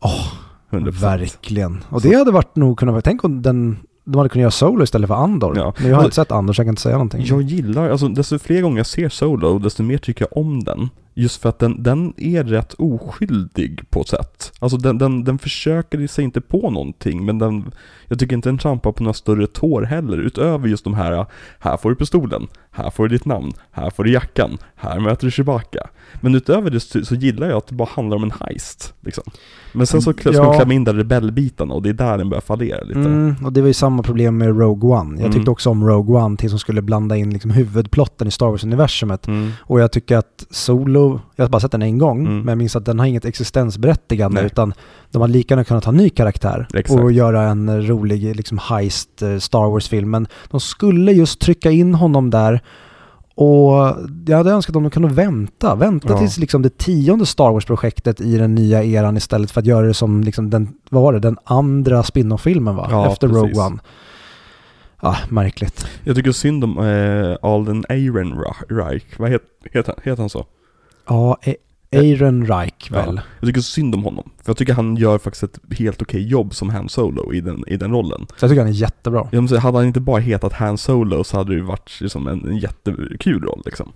Åh, 0.00 0.26
100%. 0.70 0.90
verkligen. 0.90 1.84
Och 1.88 2.00
det 2.00 2.14
hade 2.14 2.30
varit 2.30 2.56
nog 2.56 2.78
kunnat 2.78 2.92
vara, 2.92 3.02
tänk 3.02 3.24
om 3.24 3.42
den, 3.42 3.78
de 4.04 4.16
hade 4.18 4.28
kunnat 4.28 4.42
göra 4.42 4.50
Solo 4.50 4.84
istället 4.84 5.08
för 5.08 5.14
Andor. 5.14 5.58
Ja. 5.58 5.74
Men 5.78 5.88
jag 5.90 5.96
har 5.96 6.04
inte 6.04 6.14
sett 6.16 6.32
Andor 6.32 6.52
så 6.52 6.60
jag 6.60 6.66
kan 6.66 6.72
inte 6.72 6.82
säga 6.82 6.94
någonting. 6.94 7.24
Jag 7.26 7.42
gillar, 7.42 7.90
alltså 7.90 8.08
desto 8.08 8.38
fler 8.38 8.62
gånger 8.62 8.76
jag 8.76 8.86
ser 8.86 9.08
Solo, 9.08 9.58
desto 9.58 9.82
mer 9.82 9.98
tycker 9.98 10.26
jag 10.30 10.36
om 10.44 10.64
den. 10.64 10.88
Just 11.14 11.42
för 11.42 11.48
att 11.48 11.58
den, 11.58 11.82
den 11.82 12.12
är 12.16 12.44
rätt 12.44 12.74
oskyldig 12.78 13.80
på 13.90 14.00
ett 14.00 14.08
sätt. 14.08 14.52
Alltså 14.58 14.76
den, 14.78 14.98
den, 14.98 15.24
den 15.24 15.38
försöker 15.38 16.06
sig 16.06 16.24
inte 16.24 16.40
på 16.40 16.70
någonting, 16.70 17.24
men 17.24 17.38
den, 17.38 17.72
jag 18.08 18.18
tycker 18.18 18.36
inte 18.36 18.48
den 18.48 18.58
trampar 18.58 18.92
på 18.92 19.02
några 19.02 19.14
större 19.14 19.46
tår 19.46 19.82
heller, 19.82 20.16
utöver 20.18 20.68
just 20.68 20.84
de 20.84 20.94
här, 20.94 21.26
här 21.58 21.76
får 21.76 21.90
du 21.90 21.96
pistolen, 21.96 22.46
här 22.70 22.90
får 22.90 23.08
du 23.08 23.16
ditt 23.16 23.24
namn, 23.24 23.52
här 23.70 23.90
får 23.90 24.04
du 24.04 24.12
jackan, 24.12 24.58
här 24.76 25.00
möter 25.00 25.26
du 25.26 25.30
Chewbacca. 25.30 25.88
Men 26.20 26.34
utöver 26.34 26.70
det 26.70 26.80
så, 26.80 27.04
så 27.04 27.14
gillar 27.14 27.46
jag 27.48 27.56
att 27.56 27.66
det 27.66 27.74
bara 27.74 27.88
handlar 27.92 28.16
om 28.16 28.22
en 28.22 28.32
heist, 28.40 28.94
liksom. 29.00 29.24
Men 29.72 29.86
sen 29.86 30.02
så 30.02 30.12
ska 30.12 30.32
Ja. 30.32 30.42
de 30.44 30.56
klämma 30.56 30.74
in 30.74 30.84
där 30.84 30.94
rebellbitarna 30.94 31.74
och 31.74 31.82
det 31.82 31.88
är 31.88 31.92
där 31.94 32.18
den 32.18 32.28
börjar 32.28 32.40
fallera 32.40 32.84
lite. 32.84 32.98
Mm, 33.00 33.34
och 33.44 33.52
det 33.52 33.60
var 33.60 33.68
ju 33.68 33.74
samma 33.74 34.02
problem 34.02 34.36
med 34.38 34.58
Rogue 34.58 34.90
One. 34.90 35.14
Jag 35.20 35.26
tyckte 35.32 35.38
Mm. 35.38 35.52
också 35.52 35.70
om 35.70 35.86
Rogue 35.88 36.16
One 36.22 36.36
tills 36.36 36.52
de 36.52 36.58
skulle 36.58 36.82
blanda 36.82 37.16
in 37.16 37.30
liksom 37.32 37.50
huvudplotten 37.50 38.28
i 38.28 38.30
Star 38.30 38.46
Wars-universumet. 38.46 39.26
Mm. 39.28 39.50
Och 39.60 39.80
jag 39.80 39.92
tycker 39.92 40.16
att 40.16 40.46
Solo, 40.50 41.01
jag 41.36 41.44
har 41.44 41.48
bara 41.50 41.60
sett 41.60 41.70
den 41.72 41.82
en 41.82 41.98
gång, 41.98 42.20
Mm. 42.20 42.38
men 42.38 42.48
jag 42.48 42.58
minns 42.58 42.76
att 42.76 42.84
den 42.84 42.98
har 42.98 43.06
inget 43.06 43.24
existensberättigande 43.24 44.40
Nej. 44.40 44.46
utan 44.46 44.74
de 45.10 45.20
har 45.22 45.28
lika 45.28 45.54
gärna 45.54 45.64
kunnat 45.64 45.84
ha 45.84 45.90
en 45.92 45.96
ny 45.96 46.10
karaktär 46.10 46.66
Exakt. 46.74 47.00
och 47.00 47.12
göra 47.12 47.42
en 47.42 47.86
rolig 47.86 48.36
liksom 48.36 48.58
heist 48.58 49.22
eh, 49.22 49.38
Star 49.38 49.70
Wars-film. 49.70 50.10
Men 50.10 50.26
de 50.50 50.60
skulle 50.60 51.12
just 51.12 51.40
trycka 51.40 51.70
in 51.70 51.94
honom 51.94 52.30
där 52.30 52.60
och 53.34 53.96
jag 54.26 54.36
hade 54.36 54.50
önskat 54.50 54.76
om 54.76 54.82
de 54.82 54.90
kunde 54.90 55.08
vänta. 55.08 55.74
Vänta 55.74 56.08
Ja. 56.12 56.18
tills 56.18 56.38
liksom 56.38 56.62
det 56.62 56.78
tionde 56.78 57.26
Star 57.26 57.50
Wars-projektet 57.52 58.20
i 58.20 58.38
den 58.38 58.54
nya 58.54 58.84
eran 58.84 59.16
istället 59.16 59.50
för 59.50 59.60
att 59.60 59.66
göra 59.66 59.86
det 59.86 59.94
som 59.94 60.22
liksom 60.22 60.50
den, 60.50 60.68
vad 60.90 61.02
var 61.02 61.12
det, 61.12 61.18
den 61.20 61.36
andra 61.44 62.02
spin-off-filmen 62.02 62.76
va? 62.76 62.88
Ja, 62.90 63.12
Efter 63.12 63.28
precis. 63.28 63.42
Rogue 63.42 63.66
One. 63.66 63.78
Ah, 65.04 65.16
märkligt. 65.28 65.86
Jag 66.04 66.16
tycker 66.16 66.32
synd 66.32 66.64
om 66.64 66.78
eh, 66.78 67.36
Alden 67.50 67.84
Ehrenreich, 67.88 69.02
vad 69.18 69.30
heter, 69.30 69.48
heter, 69.72 69.94
heter 70.02 70.22
han 70.22 70.30
så? 70.30 70.46
Ja, 71.08 71.38
Aaron 71.96 72.46
Reich 72.46 72.90
väl? 72.90 73.20
Jag 73.40 73.48
tycker 73.48 73.60
synd 73.60 73.94
om 73.94 74.04
honom, 74.04 74.30
för 74.42 74.50
jag 74.50 74.56
tycker 74.56 74.72
han 74.74 74.96
gör 74.96 75.18
faktiskt 75.18 75.42
ett 75.42 75.58
helt 75.78 76.02
okej 76.02 76.26
jobb 76.28 76.54
som 76.54 76.70
Han 76.70 76.88
Solo 76.88 77.32
i 77.32 77.40
den, 77.40 77.64
i 77.66 77.76
den 77.76 77.90
rollen. 77.92 78.26
Så 78.36 78.44
jag 78.44 78.50
tycker 78.50 78.60
han 78.62 78.70
är 78.70 78.74
jättebra. 78.74 79.28
Jag 79.32 79.48
säga, 79.48 79.60
hade 79.60 79.78
han 79.78 79.86
inte 79.86 80.00
bara 80.00 80.20
hetat 80.20 80.52
Han 80.52 80.78
Solo 80.78 81.24
så 81.24 81.36
hade 81.36 81.50
det 81.50 81.54
ju 81.56 81.62
varit 81.62 82.00
liksom 82.00 82.26
en, 82.26 82.48
en 82.48 82.56
jättekul 82.58 83.42
roll 83.42 83.62
liksom. 83.64 83.92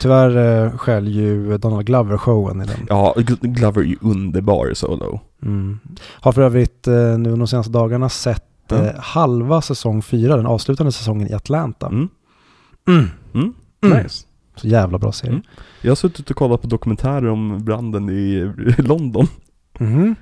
Tyvärr 0.00 0.64
eh, 0.64 0.76
skäl 0.78 1.08
ju 1.08 1.58
Donald 1.58 1.86
Glover 1.86 2.16
showen 2.16 2.60
i 2.62 2.64
den. 2.66 2.86
Ja, 2.88 3.14
Gl- 3.16 3.38
Glover 3.46 3.80
är 3.80 3.86
ju 3.86 3.96
underbar 4.00 4.74
Solo. 4.74 5.20
Mm. 5.42 5.78
Har 6.10 6.32
för 6.32 6.42
övrigt 6.42 6.86
eh, 6.88 7.18
nu 7.18 7.36
de 7.36 7.46
senaste 7.46 7.72
dagarna 7.72 8.08
sett 8.08 8.44
Ja. 8.68 8.76
eh, 8.86 8.92
halva 8.98 9.62
säsong 9.62 10.02
fyra, 10.02 10.36
den 10.36 10.46
avslutande 10.46 10.92
säsongen 10.92 11.28
i 11.30 11.34
Atlanta. 11.34 11.86
Mm. 11.86 12.08
Mm. 12.88 13.08
Mm. 13.34 13.54
Mm. 13.84 14.02
Nice. 14.02 14.26
Så 14.62 14.68
jävla 14.68 14.98
bra 14.98 15.12
serie. 15.12 15.32
Mm. 15.32 15.42
Jag 15.80 15.90
har 15.90 15.96
suttit 15.96 16.30
och 16.30 16.36
kollat 16.36 16.62
på 16.62 16.66
dokumentärer 16.66 17.26
om 17.26 17.64
branden 17.64 18.10
i 18.10 18.52
London. 18.78 19.26
Mhm. 19.78 20.16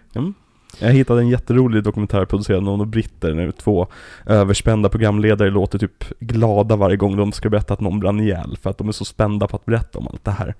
Jag 0.79 0.93
hittade 0.93 1.21
en 1.21 1.29
jätterolig 1.29 1.83
dokumentär 1.85 2.25
producerad 2.25 2.59
av 2.59 2.65
några 2.65 2.85
britter 2.85 3.35
när 3.35 3.51
två 3.51 3.87
överspända 4.27 4.89
programledare 4.89 5.51
låter 5.51 5.79
typ 5.79 6.05
glada 6.21 6.77
varje 6.77 6.97
gång 6.97 7.17
de 7.17 7.33
ska 7.33 7.49
berätta 7.51 7.75
att 7.75 7.81
någon 7.81 8.01
brann 8.01 8.21
ihjäl 8.21 8.59
för 8.63 8.71
att 8.71 8.79
de 8.79 8.89
är 8.89 8.93
så 8.93 9.05
spända 9.05 9.47
på 9.47 9.57
att 9.57 9.65
berätta 9.65 9.99
om 9.99 10.09
allt 10.09 10.25
det 10.25 10.31
här. 10.31 10.55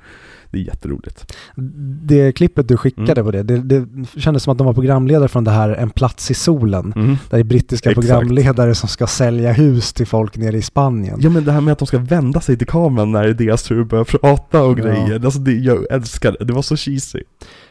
Det 0.51 0.59
är 0.59 0.63
jätteroligt. 0.63 1.35
Det 2.03 2.33
klippet 2.33 2.69
du 2.69 2.77
skickade 2.77 3.13
Mm. 3.21 3.25
på 3.25 3.31
det, 3.31 3.43
det, 3.43 3.59
det 3.59 3.87
kändes 4.21 4.43
som 4.43 4.53
att 4.53 4.59
de 4.59 4.67
var 4.67 4.75
programledare 4.75 5.29
från 5.29 5.45
det 5.45 5.51
här 5.51 5.69
En 5.71 5.91
plats 5.91 6.31
i 6.31 6.35
solen. 6.35 6.93
Mm. 6.97 7.09
Där 7.09 7.17
det 7.31 7.39
är 7.39 7.45
brittiska 7.45 7.91
Exakt. 7.91 8.07
programledare 8.09 8.75
som 8.75 8.89
ska 8.89 9.07
sälja 9.07 9.53
hus 9.53 9.93
till 9.93 10.07
folk 10.07 10.37
nere 10.37 10.57
i 10.57 10.63
Spanien. 10.63 11.19
Ja 11.23 11.31
men 11.31 11.45
det 11.45 11.53
här 11.53 11.61
med 11.61 11.73
att 11.73 11.79
de 11.79 11.87
ska 11.87 11.99
vända 11.99 12.41
sig 12.41 12.57
till 12.57 12.67
kameran 12.67 13.13
när 13.13 13.23
det 13.23 13.29
är 13.29 13.35
deras 13.35 13.63
tur 13.63 13.81
att 13.81 13.89
börja 13.89 14.05
prata 14.05 14.63
och 14.63 14.79
Ja. 14.79 14.83
grejer. 14.85 15.25
Alltså 15.25 15.41
det, 15.41 15.53
jag 15.53 15.87
älskar 15.93 16.37
det, 16.39 16.45
det 16.45 16.53
var 16.53 16.63
så 16.63 16.77
cheesy. 16.77 17.23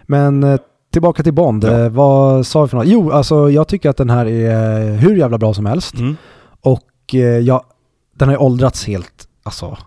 Men 0.05 0.43
eh, 0.43 0.59
tillbaka 0.91 1.23
till 1.23 1.33
Bond, 1.33 1.63
Ja. 1.63 1.69
Eh, 1.79 1.89
vad 1.89 2.47
sa 2.47 2.61
vi 2.61 2.67
för 2.67 2.77
något? 2.77 2.87
Jo, 2.87 3.11
alltså 3.11 3.49
jag 3.51 3.67
tycker 3.67 3.89
att 3.89 3.97
den 3.97 4.09
här 4.09 4.25
är 4.25 4.95
hur 4.95 5.15
jävla 5.15 5.37
bra 5.37 5.53
som 5.53 5.65
helst. 5.65 5.93
Mm. 5.93 6.17
Och 6.61 7.15
eh, 7.15 7.19
ja, 7.19 7.63
den 8.15 8.27
har 8.27 8.35
ju 8.35 8.39
åldrats 8.39 8.85
helt, 8.87 9.27
alltså. 9.43 9.77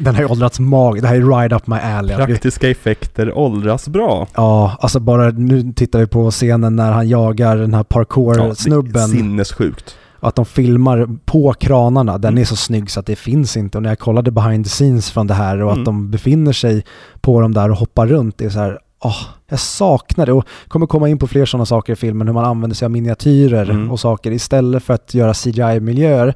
Den 0.00 0.14
har 0.14 0.22
ju 0.22 0.28
åldrats 0.28 0.60
mag. 0.60 1.02
Det 1.02 1.08
här 1.08 1.16
är 1.16 1.38
right 1.38 1.52
up 1.52 1.66
my 1.66 1.76
alley. 1.76 2.16
Praktiska 2.16 2.70
effekter 2.70 3.38
åldras 3.38 3.88
bra. 3.88 4.26
Ja, 4.34 4.76
alltså 4.80 5.00
bara 5.00 5.30
nu 5.30 5.72
tittar 5.72 5.98
vi 5.98 6.06
på 6.06 6.30
scenen 6.30 6.76
när 6.76 6.92
han 6.92 7.08
jagar 7.08 7.56
den 7.56 7.74
här 7.74 7.80
Ja, 7.80 7.84
parkour-snubben. 7.84 9.08
Sinnessjukt. 9.08 9.96
och 10.20 10.28
att 10.28 10.34
de 10.34 10.44
filmar 10.44 11.08
på 11.24 11.52
kranarna, 11.52 12.18
den 12.18 12.28
Mm. 12.32 12.40
är 12.40 12.44
så 12.44 12.56
snygg 12.56 12.90
så 12.90 13.00
att 13.00 13.06
det 13.06 13.16
finns 13.16 13.56
inte. 13.56 13.78
Och 13.78 13.82
när 13.82 13.90
jag 13.90 13.98
kollade 13.98 14.30
behind 14.30 14.64
the 14.64 14.68
scenes 14.68 15.10
från 15.10 15.26
det 15.26 15.34
här 15.34 15.62
och 15.62 15.70
Mm. 15.70 15.80
att 15.82 15.84
de 15.86 16.10
befinner 16.10 16.52
sig 16.52 16.84
på 17.20 17.40
dem 17.40 17.54
där 17.54 17.70
och 17.70 17.76
hoppar 17.76 18.06
runt, 18.06 18.38
det 18.38 18.44
är 18.44 18.50
så 18.50 18.58
här, 18.58 18.78
åh, 19.04 19.16
jag 19.54 19.60
saknar 19.60 20.26
det. 20.26 20.32
Och 20.32 20.44
kommer 20.68 20.86
komma 20.86 21.08
in 21.08 21.18
på 21.18 21.26
fler 21.26 21.44
sådana 21.46 21.66
saker 21.66 21.92
i 21.92 21.96
filmen, 21.96 22.26
hur 22.26 22.34
man 22.34 22.44
använder 22.44 22.74
sig 22.76 22.86
av 22.86 22.90
miniatyrer 22.92 23.70
Mm. 23.70 23.90
och 23.90 24.00
saker 24.00 24.30
istället 24.30 24.82
för 24.82 24.94
att 24.94 25.14
göra 25.14 25.34
CGI-miljöer. 25.34 26.34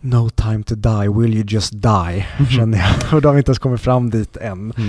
No 0.00 0.28
time 0.30 0.62
to 0.62 0.74
die, 0.74 1.08
will 1.20 1.34
you 1.34 1.44
just 1.48 1.72
die? 1.72 2.26
Känner 2.56 2.78
jag. 2.78 2.88
Och 3.16 3.22
då 3.22 3.28
har 3.28 3.34
vi 3.34 3.38
inte 3.38 3.50
ens 3.50 3.58
kommit 3.58 3.80
fram 3.80 4.10
dit 4.10 4.36
än. 4.36 4.72
Nej. 4.76 4.88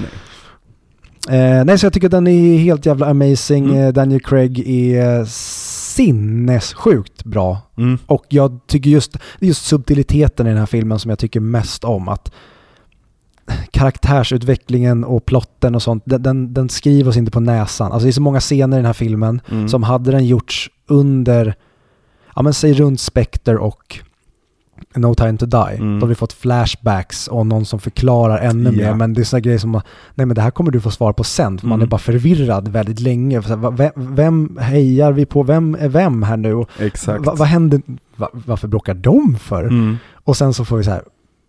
Eh, 1.59 1.65
nej, 1.65 1.77
så 1.79 1.85
jag 1.85 1.93
tycker 1.93 2.09
den 2.09 2.27
är 2.27 2.57
helt 2.57 2.85
jävla 2.85 3.05
amazing. 3.05 3.65
Mm. 3.65 3.77
Eh, 3.77 3.93
Daniel 3.93 4.21
Craig 4.21 4.59
är 4.69 5.25
sinnessjukt 5.25 7.23
bra. 7.23 7.57
Mm. 7.77 7.97
Och 8.05 8.25
jag 8.29 8.59
tycker 8.67 8.89
just, 8.89 9.17
just 9.39 9.65
subtiliteten 9.65 10.47
i 10.47 10.49
den 10.49 10.59
här 10.59 10.65
filmen 10.65 10.99
som 10.99 11.09
jag 11.09 11.19
tycker 11.19 11.39
mest 11.39 11.83
om. 11.83 12.07
Att 12.07 12.31
karaktärsutvecklingen 13.71 15.03
och 15.03 15.25
plotten 15.25 15.75
och 15.75 15.81
sånt, 15.83 16.03
den, 16.05 16.23
den, 16.23 16.53
den 16.53 16.69
skriver 16.69 17.09
oss 17.09 17.17
inte 17.17 17.31
på 17.31 17.39
näsan. 17.39 17.91
Alltså 17.91 18.03
det 18.05 18.09
är 18.09 18.12
så 18.12 18.21
många 18.21 18.39
scener 18.39 18.77
i 18.77 18.79
den 18.79 18.85
här 18.85 18.93
filmen 18.93 19.41
Mm. 19.51 19.69
som 19.69 19.83
hade 19.83 20.12
den 20.12 20.25
gjorts 20.25 20.69
under, 20.88 21.53
ja 22.35 22.41
men 22.41 22.53
säg 22.53 22.73
runt 22.73 22.99
Spectre 22.99 23.57
och 23.57 23.99
No 24.95 25.15
time 25.15 25.38
to 25.38 25.45
die. 25.45 25.75
Mm. 25.77 25.99
Då 25.99 26.03
har 26.05 26.09
vi 26.09 26.15
fått 26.15 26.33
flashbacks 26.33 27.27
och 27.27 27.45
någon 27.47 27.65
som 27.65 27.79
förklarar 27.79 28.38
ännu 28.38 28.63
Ja. 28.69 28.71
mer. 28.71 28.93
Men 28.93 29.13
det 29.13 29.21
är 29.21 29.23
sådana 29.23 29.41
grejer 29.41 29.57
som, 29.59 29.71
nej 30.15 30.25
men 30.25 30.35
det 30.35 30.41
här 30.41 30.51
kommer 30.51 30.71
du 30.71 30.81
få 30.81 30.91
svar 30.91 31.13
på 31.13 31.23
sen. 31.23 31.57
För 31.57 31.67
man 31.67 31.75
Mm. 31.79 31.85
är 31.85 31.89
bara 31.89 31.97
förvirrad 31.97 32.67
väldigt 32.67 32.99
länge. 32.99 33.39
Vem, 33.39 33.91
vem 33.95 34.57
hejar 34.62 35.12
vi 35.12 35.25
på? 35.25 35.43
Vem 35.43 35.75
är 35.79 35.89
vem 35.89 36.23
här 36.23 36.38
nu? 36.38 36.65
Exakt. 36.79 37.25
Va, 37.25 37.33
vad 37.38 37.47
händer? 37.47 37.81
Va, 38.15 38.29
varför 38.33 38.67
bråkar 38.67 38.93
de 38.93 39.35
för? 39.39 39.63
Mm. 39.63 39.97
Och 40.13 40.38
sen 40.38 40.53
så 40.53 40.65
får 40.65 40.77
vi 40.77 40.83
så 40.83 40.91
här, 40.91 41.01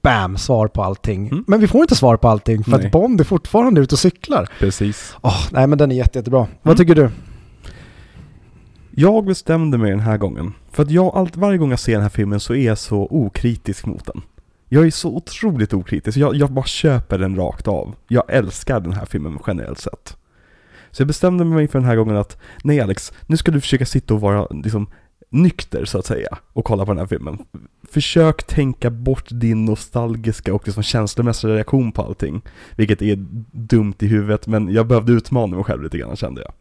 bam, 0.02 0.36
svar 0.38 0.68
på 0.68 0.82
allting. 0.84 1.28
Mm. 1.28 1.44
Men 1.46 1.60
vi 1.60 1.68
får 1.68 1.80
inte 1.80 1.96
svar 1.96 2.16
på 2.16 2.28
allting 2.28 2.64
för 2.64 2.70
Nej. 2.70 2.86
att 2.86 2.92
Bond 2.92 3.20
är 3.20 3.24
fortfarande 3.24 3.80
ute 3.80 3.94
och 3.94 3.98
cyklar. 3.98 4.48
Precis. 4.58 5.16
Åh, 5.22 5.46
nej 5.52 5.66
men 5.66 5.78
den 5.78 5.92
är 5.92 5.96
jätte, 5.96 6.18
jättebra. 6.18 6.46
Vad 6.62 6.72
Mm. 6.72 6.76
tycker 6.76 6.94
du? 6.94 7.10
Jag 8.90 9.24
bestämde 9.24 9.78
mig 9.78 9.90
den 9.90 10.00
här 10.00 10.18
gången. 10.18 10.52
För 10.72 10.82
att 10.82 10.90
jag, 10.90 11.16
allt, 11.16 11.36
varje 11.36 11.58
gång 11.58 11.70
jag 11.70 11.78
ser 11.78 11.92
den 11.92 12.02
här 12.02 12.08
filmen 12.08 12.40
så 12.40 12.54
är 12.54 12.66
jag 12.66 12.78
så 12.78 13.08
okritisk 13.10 13.86
mot 13.86 14.06
den. 14.06 14.22
Jag 14.68 14.86
är 14.86 14.90
så 14.90 15.16
otroligt 15.16 15.74
okritisk. 15.74 16.18
Jag, 16.18 16.34
jag 16.36 16.50
bara 16.50 16.64
köper 16.64 17.18
den 17.18 17.36
rakt 17.36 17.68
av. 17.68 17.94
Jag 18.08 18.24
älskar 18.28 18.80
den 18.80 18.92
här 18.92 19.04
filmen 19.06 19.38
generellt 19.46 19.78
sett. 19.78 20.16
Så 20.90 21.00
jag 21.02 21.06
bestämde 21.06 21.44
mig 21.44 21.68
för 21.68 21.78
den 21.78 21.88
här 21.88 21.96
gången 21.96 22.16
att, 22.16 22.36
nej 22.64 22.80
Alex, 22.80 23.12
nu 23.26 23.36
ska 23.36 23.50
du 23.50 23.60
försöka 23.60 23.86
sitta 23.86 24.14
och 24.14 24.20
vara 24.20 24.46
liksom 24.50 24.86
nykter 25.30 25.84
så 25.84 25.98
att 25.98 26.06
säga 26.06 26.38
och 26.52 26.64
kolla 26.64 26.84
på 26.86 26.90
den 26.92 26.98
här 26.98 27.06
filmen. 27.06 27.38
Försök 27.92 28.42
tänka 28.46 28.90
bort 28.90 29.26
din 29.30 29.64
nostalgiska 29.64 30.54
och 30.54 30.62
liksom 30.66 30.82
känslomässiga 30.82 31.54
reaktion 31.54 31.92
på 31.92 32.02
allting. 32.02 32.42
Vilket 32.76 33.02
är 33.02 33.16
dumt 33.52 33.94
i 33.98 34.06
huvudet, 34.06 34.46
men 34.46 34.68
jag 34.72 34.86
behövde 34.86 35.12
utmana 35.12 35.54
mig 35.56 35.64
själv 35.64 35.82
lite 35.82 35.98
grann 35.98 36.16
kände 36.16 36.40
jag. 36.42 36.52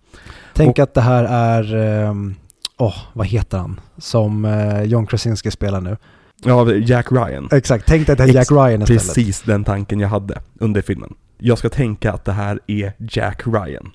Tänk 0.54 0.80
att 0.80 0.94
det 0.94 1.02
här 1.02 1.24
är, 1.24 1.76
ehm, 1.76 2.36
åh, 2.78 2.96
vad 3.14 3.28
heter 3.28 3.58
han? 3.58 3.80
Som 3.98 4.46
eh, 4.46 4.84
John 4.84 5.08
Krasinski 5.08 5.52
spelar 5.52 5.82
nu. 5.82 5.98
Ja, 6.44 6.74
Jack 6.74 7.12
Ryan. 7.12 7.48
Exakt, 7.52 7.86
tänk 7.88 8.06
dig 8.08 8.14
att 8.14 8.18
det 8.18 8.24
är 8.24 8.28
Ex- 8.28 8.36
Jack 8.36 8.52
Ryan 8.52 8.82
istället. 8.82 9.02
Precis 9.04 9.42
den 9.42 9.64
tanken 9.64 10.00
jag 10.00 10.10
hade 10.10 10.42
under 10.60 10.82
filmen. 10.82 11.14
Jag 11.38 11.58
ska 11.58 11.70
tänka 11.70 12.14
att 12.14 12.26
det 12.26 12.32
här 12.32 12.60
är 12.68 12.94
Jack 12.98 13.42
Ryan. 13.48 13.92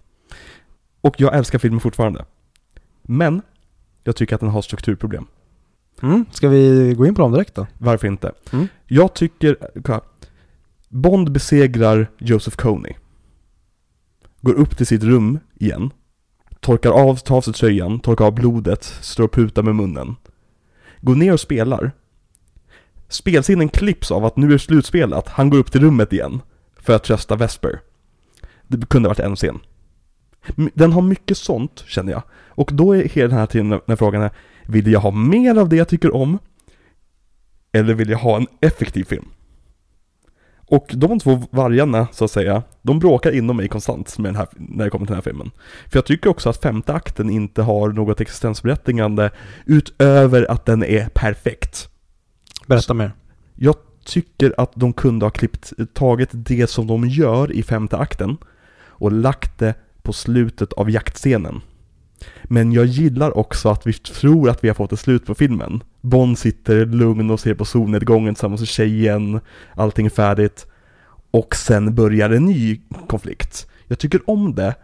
Och 1.01 1.15
jag 1.21 1.37
älskar 1.37 1.59
filmen 1.59 1.81
fortfarande. 1.81 2.25
Men, 3.03 3.43
jag 4.05 4.17
tycker 4.17 4.35
att 4.35 4.41
den 4.41 4.51
har 4.51 4.63
strukturproblem. 4.63 5.27
Mm, 6.05 6.25
ska 6.31 6.49
vi 6.49 6.95
gå 6.95 7.07
in 7.07 7.15
på 7.15 7.23
dem 7.23 7.33
direkt 7.33 7.55
då? 7.55 7.67
Varför 7.79 8.07
inte? 8.07 8.33
Mm. 8.53 8.69
Jag 8.87 9.15
tycker. 9.15 9.57
Bond 10.89 11.33
besegrar 11.33 12.11
Joseph 12.19 12.57
Coney. 12.57 12.93
Går 14.41 14.55
upp 14.55 14.77
till 14.77 14.87
sitt 14.87 15.03
rum 15.03 15.39
igen. 15.55 15.91
Torkar 16.61 16.91
av, 16.91 17.17
tar 17.17 17.37
av 17.37 17.41
sig 17.41 17.55
tröjan, 17.55 18.01
torkar 18.01 18.25
av 18.25 18.35
blodet, 18.35 18.85
står 18.85 19.25
och 19.25 19.33
putar 19.33 19.63
med 19.63 19.75
munnen. 19.75 20.17
Går 21.01 21.15
ner 21.15 21.33
och 21.33 21.41
spelar. 21.41 21.93
Spelscenen 23.09 23.69
klipps 23.69 24.11
av 24.11 24.25
att 24.25 24.37
nu 24.37 24.55
är 24.55 24.59
slutspelat, 24.59 25.29
han 25.29 25.51
går 25.51 25.59
upp 25.59 25.73
till 25.73 25.81
rummet 25.81 26.13
igen. 26.13 26.43
För 26.77 26.97
att 26.97 27.05
trösta 27.05 27.37
Vesper. 27.37 27.81
Det 28.67 28.89
kunde 28.89 29.09
ha 29.09 29.11
varit 29.11 29.27
en 29.27 29.37
scen. 29.37 29.61
Den 30.75 30.93
har 30.93 31.03
mycket 31.03 31.39
sånt, 31.39 31.85
känner 31.87 32.13
jag. 32.13 32.23
Och 32.49 32.71
då 32.73 32.93
är 32.93 33.09
hela 33.09 33.29
den 33.29 33.39
här 33.39 33.47
tiden 33.47 33.81
när 33.87 33.97
frågan 33.97 34.23
är, 34.23 34.31
vill 34.67 34.93
jag 34.93 35.01
ha 35.01 35.11
mer 35.11 35.59
av 35.59 35.69
det 35.69 35.77
jag 35.77 35.89
tycker 35.89 36.15
om? 36.15 36.39
Eller 37.73 37.95
vill 37.95 38.11
jag 38.11 38.19
ha 38.19 38.37
en 38.37 38.47
effektiv 38.61 39.05
film? 39.05 39.25
Och 40.67 40.91
de 40.95 41.19
två 41.19 41.43
vargarna, 41.51 42.09
så 42.13 42.25
att 42.25 42.31
säga, 42.31 42.63
de 42.83 42.99
bråkar 42.99 43.33
inom 43.33 43.57
mig 43.57 43.69
konstant 43.69 44.19
med 44.19 44.29
den 44.29 44.37
här, 44.37 44.49
när 44.53 44.85
det 44.85 44.91
kommer 44.91 45.07
till 45.07 45.11
den 45.13 45.17
här 45.17 45.31
filmen. 45.31 45.51
För 45.89 45.97
jag 45.97 46.07
tycker 46.07 46.31
också 46.31 46.49
att 46.49 46.63
femte 46.63 46.93
akten 46.93 47.31
inte 47.31 47.63
har 47.63 47.89
något 47.89 48.21
existensberättigande 48.21 49.31
utöver 49.67 50.51
att 50.51 50.67
den 50.67 50.85
är 50.85 51.09
perfekt. 51.09 51.89
Berätta 52.67 52.95
mer. 52.95 53.13
Jag 53.55 53.77
tycker 54.05 54.55
att 54.57 54.73
de 54.75 54.93
kunde 54.93 55.27
ha 55.27 55.31
klippt, 55.31 55.73
tagit 55.93 56.31
det 56.33 56.71
som 56.71 56.87
de 56.87 57.05
gör 57.09 57.53
i 57.53 57.63
femte 57.63 57.97
akten 57.97 58.37
och 58.77 59.13
lagt 59.13 59.59
det 59.59 59.75
på 60.03 60.13
slutet 60.13 60.73
av 60.73 60.91
jaktscenen. 60.91 61.61
Men 62.45 62.73
jag 62.73 62.87
gillar 62.87 63.39
också 63.39 63.69
att 63.69 63.87
vi 63.87 63.93
tror 63.93 64.51
att 64.51 64.65
vi 64.65 64.69
har 64.69 64.75
fått 64.75 64.93
ett 64.93 65.01
slut 65.01 65.27
på 65.27 65.35
filmen. 65.35 65.83
Bond 66.01 66.39
sitter 66.39 66.87
lugn 66.87 67.31
och 67.31 67.41
ser 67.41 67.55
på 67.55 67.65
solnedgången 67.65 68.35
tillsammans 68.35 68.61
med 68.61 68.69
tjejen, 68.69 69.41
allting 69.75 70.07
är 70.07 70.11
färdigt. 70.11 70.67
Och 71.31 71.57
sen 71.57 71.95
börjar 71.95 72.31
en 72.31 72.45
ny 72.45 72.81
konflikt. 73.09 73.67
Jag 73.89 73.99
tycker 73.99 74.31
om 74.31 74.55
det, 74.55 74.75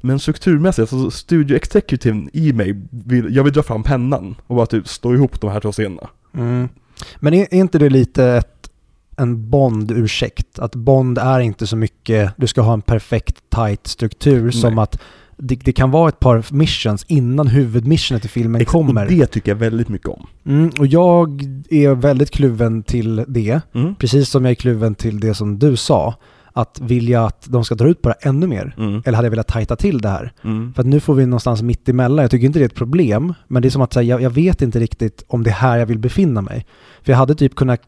men 0.00 0.18
strukturmässigt, 0.18 0.92
alltså 0.92 1.10
studio 1.10 1.56
executive 1.56 2.28
i 2.32 2.52
mig, 2.52 2.82
vill, 2.90 3.36
jag 3.36 3.44
vill 3.44 3.52
dra 3.52 3.62
fram 3.62 3.82
pennan 3.82 4.36
och 4.46 4.56
bara 4.56 4.66
typ 4.66 4.88
stå 4.88 5.14
ihop 5.14 5.40
de 5.40 5.50
här 5.50 5.60
två 5.60 5.72
scenerna. 5.72 6.08
Mm. 6.34 6.68
Men 7.16 7.34
är, 7.34 7.42
är 7.50 7.58
inte 7.58 7.78
det 7.78 7.90
lite 7.90 8.24
ett, 8.24 8.70
en 9.16 9.50
Bond-ursäkt? 9.50 10.58
Att 10.58 10.74
Bond 10.74 11.18
är 11.18 11.40
inte 11.40 11.66
så 11.66 11.76
mycket, 11.76 12.32
du 12.36 12.46
ska 12.46 12.60
ha 12.60 12.72
en 12.72 12.82
perfekt 12.82 13.50
tight 13.50 13.86
struktur 13.86 14.50
som 14.50 14.74
Nej. 14.74 14.82
att 14.82 15.00
det, 15.38 15.54
det 15.56 15.72
kan 15.72 15.90
vara 15.90 16.08
ett 16.08 16.20
par 16.20 16.44
missions 16.50 17.04
innan 17.08 17.46
huvudmissionet 17.48 18.24
i 18.24 18.28
filmen 18.28 18.60
Ex- 18.60 18.70
kommer. 18.72 19.04
Och 19.04 19.10
det 19.12 19.26
tycker 19.26 19.50
jag 19.50 19.56
väldigt 19.56 19.88
mycket 19.88 20.08
om. 20.08 20.26
Mm, 20.46 20.70
och 20.78 20.86
jag 20.86 21.42
är 21.70 21.94
väldigt 21.94 22.30
kluven 22.30 22.82
till 22.82 23.24
det, 23.28 23.60
Mm. 23.74 23.94
precis 23.94 24.28
som 24.30 24.44
jag 24.44 24.50
är 24.50 24.54
kluven 24.54 24.94
till 24.94 25.20
det 25.20 25.34
som 25.34 25.58
du 25.58 25.76
sa. 25.76 26.14
Att 26.52 26.80
vilja 26.82 27.24
att 27.24 27.46
de 27.50 27.64
ska 27.64 27.74
dra 27.74 27.88
ut 27.88 28.02
på 28.02 28.08
det 28.08 28.14
ännu 28.20 28.46
mer. 28.46 28.74
Mm. 28.78 29.02
Eller 29.06 29.16
hade 29.16 29.26
jag 29.26 29.30
velat 29.30 29.48
tajta 29.48 29.76
till 29.76 30.00
det 30.00 30.08
här? 30.08 30.32
Mm. 30.44 30.72
För 30.74 30.82
att 30.82 30.86
nu 30.86 31.00
får 31.00 31.14
vi 31.14 31.26
någonstans 31.26 31.62
mitt 31.62 31.88
emellan. 31.88 32.22
Jag 32.22 32.30
tycker 32.30 32.46
inte 32.46 32.58
det 32.58 32.62
är 32.62 32.66
ett 32.66 32.74
problem, 32.74 33.34
men 33.48 33.62
det 33.62 33.68
är 33.68 33.70
som 33.70 33.82
att 33.82 33.92
säga, 33.92 34.02
jag, 34.04 34.22
jag 34.22 34.30
vet 34.30 34.62
inte 34.62 34.80
riktigt 34.80 35.24
om 35.28 35.42
det 35.42 35.50
är 35.50 35.54
här 35.54 35.78
jag 35.78 35.86
vill 35.86 35.98
befinna 35.98 36.40
mig. 36.42 36.66
För 37.02 37.12
jag 37.12 37.18
hade 37.18 37.34
typ 37.34 37.54
kunnat, 37.54 37.80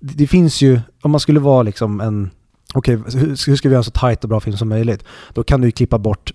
det, 0.00 0.14
det 0.14 0.26
finns 0.26 0.62
ju, 0.62 0.80
om 1.02 1.10
man 1.10 1.20
skulle 1.20 1.40
vara 1.40 1.62
liksom 1.62 2.00
en, 2.00 2.30
okej, 2.74 2.94
hur, 3.14 3.46
hur 3.46 3.56
ska 3.56 3.68
vi 3.68 3.72
göra 3.72 3.80
en 3.80 3.84
så 3.84 3.90
tight 3.90 4.22
och 4.24 4.28
bra 4.30 4.40
film 4.40 4.56
som 4.56 4.68
möjligt? 4.68 5.04
Då 5.34 5.42
kan 5.42 5.60
du 5.60 5.68
ju 5.68 5.72
klippa 5.72 5.98
bort 5.98 6.32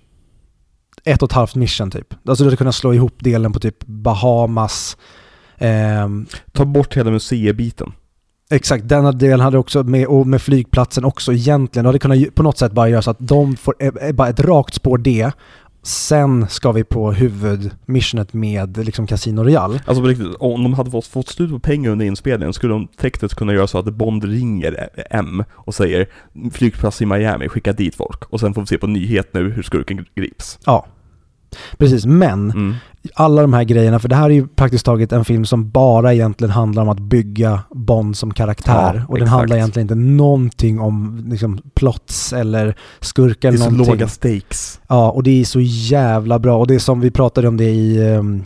ett 1.04 1.22
och 1.22 1.30
ett 1.30 1.32
halvt 1.32 1.54
mission 1.54 1.90
typ. 1.90 2.14
Alltså 2.28 2.44
du 2.44 2.48
hade 2.48 2.56
kunnat 2.56 2.74
slå 2.74 2.94
ihop 2.94 3.14
delen 3.18 3.52
på 3.52 3.60
typ 3.60 3.86
Bahamas, 3.86 4.96
ehm, 5.58 6.26
Ta 6.52 6.64
bort 6.64 6.96
hela 6.96 7.10
museibiten. 7.10 7.92
Exakt, 8.50 8.88
denna 8.88 9.12
delen 9.12 9.40
hade 9.40 9.58
också 9.58 9.82
med, 9.82 10.06
och 10.06 10.26
med 10.26 10.42
flygplatsen 10.42 11.04
också 11.04 11.32
egentligen. 11.32 11.84
Du 11.84 11.88
hade 11.88 11.98
kunnat 11.98 12.34
på 12.34 12.42
något 12.42 12.58
sätt 12.58 12.72
bara 12.72 12.88
göra 12.88 13.02
så 13.02 13.10
att 13.10 13.16
de 13.20 13.56
får 13.56 13.74
eh, 13.78 13.92
eh, 14.00 14.12
bara 14.12 14.28
ett 14.28 14.40
rakt 14.40 14.74
spår 14.74 14.98
det. 14.98 15.32
Sen 15.82 16.48
ska 16.48 16.72
vi 16.72 16.84
på 16.84 17.12
huvudmissionet 17.12 18.32
med 18.32 18.84
liksom 18.84 19.06
Casino 19.06 19.42
Royale. 19.42 19.80
Alltså 19.86 20.02
på 20.02 20.08
riktigt, 20.08 20.34
om 20.38 20.62
de 20.62 20.74
hade 20.74 20.90
fått, 20.90 21.06
fått 21.06 21.28
slut 21.28 21.50
på 21.50 21.58
pengar 21.58 21.90
under 21.90 22.06
inspelningen 22.06 22.52
skulle 22.52 22.72
de 22.72 22.86
tekniskt 22.86 23.34
kunna 23.34 23.52
göra 23.52 23.66
så 23.66 23.78
att 23.78 23.84
Bond 23.84 24.24
ringer 24.24 24.88
M 25.10 25.44
och 25.50 25.74
säger 25.74 26.08
flygplats 26.52 27.02
i 27.02 27.06
Miami, 27.06 27.48
skicka 27.48 27.72
dit 27.72 27.94
folk. 27.94 28.24
Och 28.24 28.40
sen 28.40 28.54
får 28.54 28.62
vi 28.62 28.66
se 28.66 28.78
på 28.78 28.86
nyhet 28.86 29.34
nu 29.34 29.50
hur 29.50 29.62
skurken 29.62 30.06
grips. 30.14 30.58
Ja. 30.66 30.86
Precis, 31.78 32.06
men 32.06 32.50
Mm. 32.50 32.74
alla 33.14 33.42
de 33.42 33.52
här 33.52 33.64
grejerna, 33.64 33.98
för 33.98 34.08
det 34.08 34.14
här 34.16 34.24
är 34.24 34.34
ju 34.34 34.46
praktiskt 34.46 34.84
taget 34.86 35.12
en 35.12 35.24
film 35.24 35.44
som 35.44 35.70
bara 35.70 36.14
egentligen 36.14 36.50
handlar 36.50 36.82
om 36.82 36.88
att 36.88 36.98
bygga 37.00 37.60
Bond 37.70 38.16
som 38.16 38.30
karaktär. 38.34 38.94
Ja, 38.94 39.02
och 39.08 39.14
den 39.18 39.22
exakt. 39.22 39.38
handlar 39.38 39.56
egentligen 39.56 39.84
inte 39.84 39.94
någonting 39.94 40.80
om 40.80 41.24
liksom, 41.30 41.60
plots 41.74 42.32
eller 42.32 42.76
skurkar 43.00 43.50
Det 43.50 43.54
eller 43.54 43.66
är 43.66 43.70
så 43.70 43.76
någonting. 43.76 43.94
låga 43.94 44.08
stakes. 44.08 44.80
Ja, 44.88 45.10
och 45.10 45.22
det 45.22 45.40
är 45.40 45.44
så 45.44 45.60
jävla 45.60 46.38
bra. 46.38 46.58
Och 46.58 46.66
det 46.66 46.74
är 46.74 46.78
som 46.78 47.00
vi 47.00 47.10
pratade 47.10 47.48
om 47.48 47.56
det 47.56 47.64
i 47.70 48.08
um, 48.16 48.44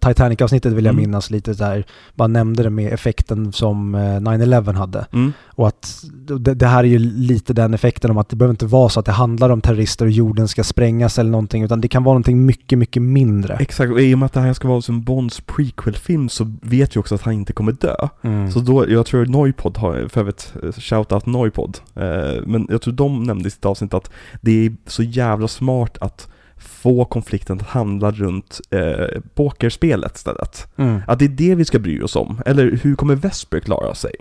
Titanic-avsnittet 0.00 0.72
vill 0.72 0.84
jag 0.84 0.92
Mm. 0.92 1.02
minnas 1.02 1.30
lite 1.30 1.52
där. 1.54 1.84
bara 2.14 2.28
nämnde 2.28 2.62
det 2.62 2.70
med 2.70 2.92
effekten 2.92 3.52
som 3.52 3.94
eh, 3.94 3.98
9-11 3.98 4.74
hade. 4.74 5.06
Mm. 5.12 5.32
Och 5.46 5.68
att 5.68 6.04
det, 6.40 6.54
det 6.54 6.66
här 6.66 6.84
är 6.84 6.88
ju 6.88 6.98
lite 6.98 7.52
den 7.52 7.74
effekten 7.74 8.10
om 8.10 8.18
att 8.18 8.28
det 8.28 8.36
behöver 8.36 8.52
inte 8.52 8.66
vara 8.66 8.88
så 8.88 9.00
att 9.00 9.06
det 9.06 9.12
handlar 9.12 9.50
om 9.50 9.60
terrorister 9.60 10.04
och 10.04 10.10
jorden 10.10 10.48
ska 10.48 10.64
sprängas 10.64 11.18
eller 11.18 11.30
någonting, 11.30 11.62
utan 11.62 11.80
det 11.80 11.88
kan 11.88 12.04
vara 12.04 12.12
någonting 12.12 12.46
mycket, 12.46 12.78
mycket 12.78 13.02
mindre. 13.02 13.54
Exakt, 13.60 13.92
och 13.92 14.00
i 14.00 14.14
och 14.14 14.18
med 14.18 14.26
att 14.26 14.32
det 14.32 14.40
här 14.40 14.52
ska 14.52 14.68
vara 14.68 14.82
som 14.82 15.02
Bonds 15.02 15.40
prequel-film 15.40 16.28
så 16.28 16.52
vet 16.62 16.96
vi 16.96 17.00
också 17.00 17.14
att 17.14 17.22
han 17.22 17.34
inte 17.34 17.52
kommer 17.52 17.72
dö. 17.72 17.96
Mm. 18.22 18.50
Så 18.50 18.60
då, 18.60 18.90
jag 18.90 19.06
tror 19.06 19.26
Noipod 19.26 19.78
har, 19.78 20.08
för 20.08 20.20
övrigt, 20.20 20.52
eh, 20.62 20.72
shoutout 20.72 21.26
Noipod. 21.26 21.78
Eh, 21.94 22.42
men 22.46 22.66
jag 22.70 22.82
tror 22.82 22.94
de 22.94 23.22
nämnde 23.24 23.48
i 23.48 23.50
sitt 23.50 23.64
avsnitt 23.64 23.94
att 23.94 24.10
det 24.40 24.66
är 24.66 24.72
så 24.86 25.02
jävla 25.02 25.48
smart 25.48 25.98
att 26.00 26.28
få 26.60 27.04
konflikten 27.04 27.56
att 27.60 27.66
handla 27.66 28.10
runt 28.10 28.60
eh, 28.70 29.20
pokerspelet 29.34 30.16
istället. 30.16 30.68
Mm. 30.76 31.00
Att 31.06 31.18
det 31.18 31.24
är 31.24 31.28
det 31.28 31.54
vi 31.54 31.64
ska 31.64 31.78
bry 31.78 32.02
oss 32.02 32.16
om. 32.16 32.40
Eller 32.46 32.78
hur 32.82 32.94
kommer 32.94 33.14
Vesper 33.14 33.60
klara 33.60 33.94
sig? 33.94 34.14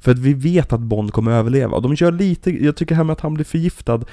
För 0.00 0.10
att 0.10 0.18
vi 0.18 0.34
vet 0.34 0.72
att 0.72 0.80
Bond 0.80 1.12
kommer 1.12 1.32
överleva. 1.32 1.80
De 1.80 1.94
gör 1.94 2.12
lite, 2.12 2.64
jag 2.64 2.76
tycker 2.76 2.94
här 2.94 3.04
med 3.04 3.12
att 3.12 3.20
han 3.20 3.34
blir 3.34 3.44
förgiftad 3.44 4.04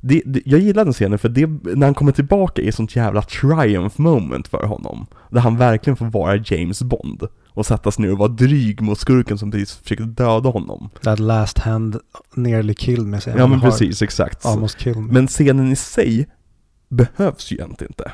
det, 0.00 0.22
det, 0.26 0.42
jag 0.44 0.60
gillar 0.60 0.84
den 0.84 0.92
scenen 0.92 1.18
för 1.18 1.28
det, 1.28 1.46
när 1.46 1.86
han 1.86 1.94
kommer 1.94 2.12
tillbaka 2.12 2.62
är 2.62 2.72
sånt 2.72 2.96
jävla 2.96 3.22
triumph 3.22 4.00
moment 4.00 4.48
för 4.48 4.66
honom. 4.66 5.06
Där 5.30 5.40
han 5.40 5.56
verkligen 5.56 5.96
får 5.96 6.06
vara 6.06 6.36
James 6.36 6.82
Bond. 6.82 7.22
Och 7.52 7.66
sätta 7.66 7.90
sig 7.90 8.04
ner 8.04 8.12
och 8.12 8.18
vara 8.18 8.28
dryg 8.28 8.80
mot 8.80 8.98
skurken 8.98 9.38
som 9.38 9.50
precis 9.50 9.76
försökte 9.76 10.04
döda 10.04 10.48
honom. 10.48 10.90
That 11.02 11.18
last 11.18 11.58
hand 11.58 11.96
nearly 12.34 12.74
killed 12.74 13.06
me, 13.06 13.20
säger 13.20 13.38
Ja 13.38 13.46
men 13.46 13.60
precis, 13.60 14.02
exakt. 14.02 14.46
Almost 14.46 14.78
killed 14.78 15.02
me. 15.02 15.12
Men 15.12 15.26
scenen 15.26 15.72
i 15.72 15.76
sig 15.76 16.26
behövs 16.90 17.52
ju 17.52 17.56
egentligen 17.56 17.90
inte. 17.90 18.12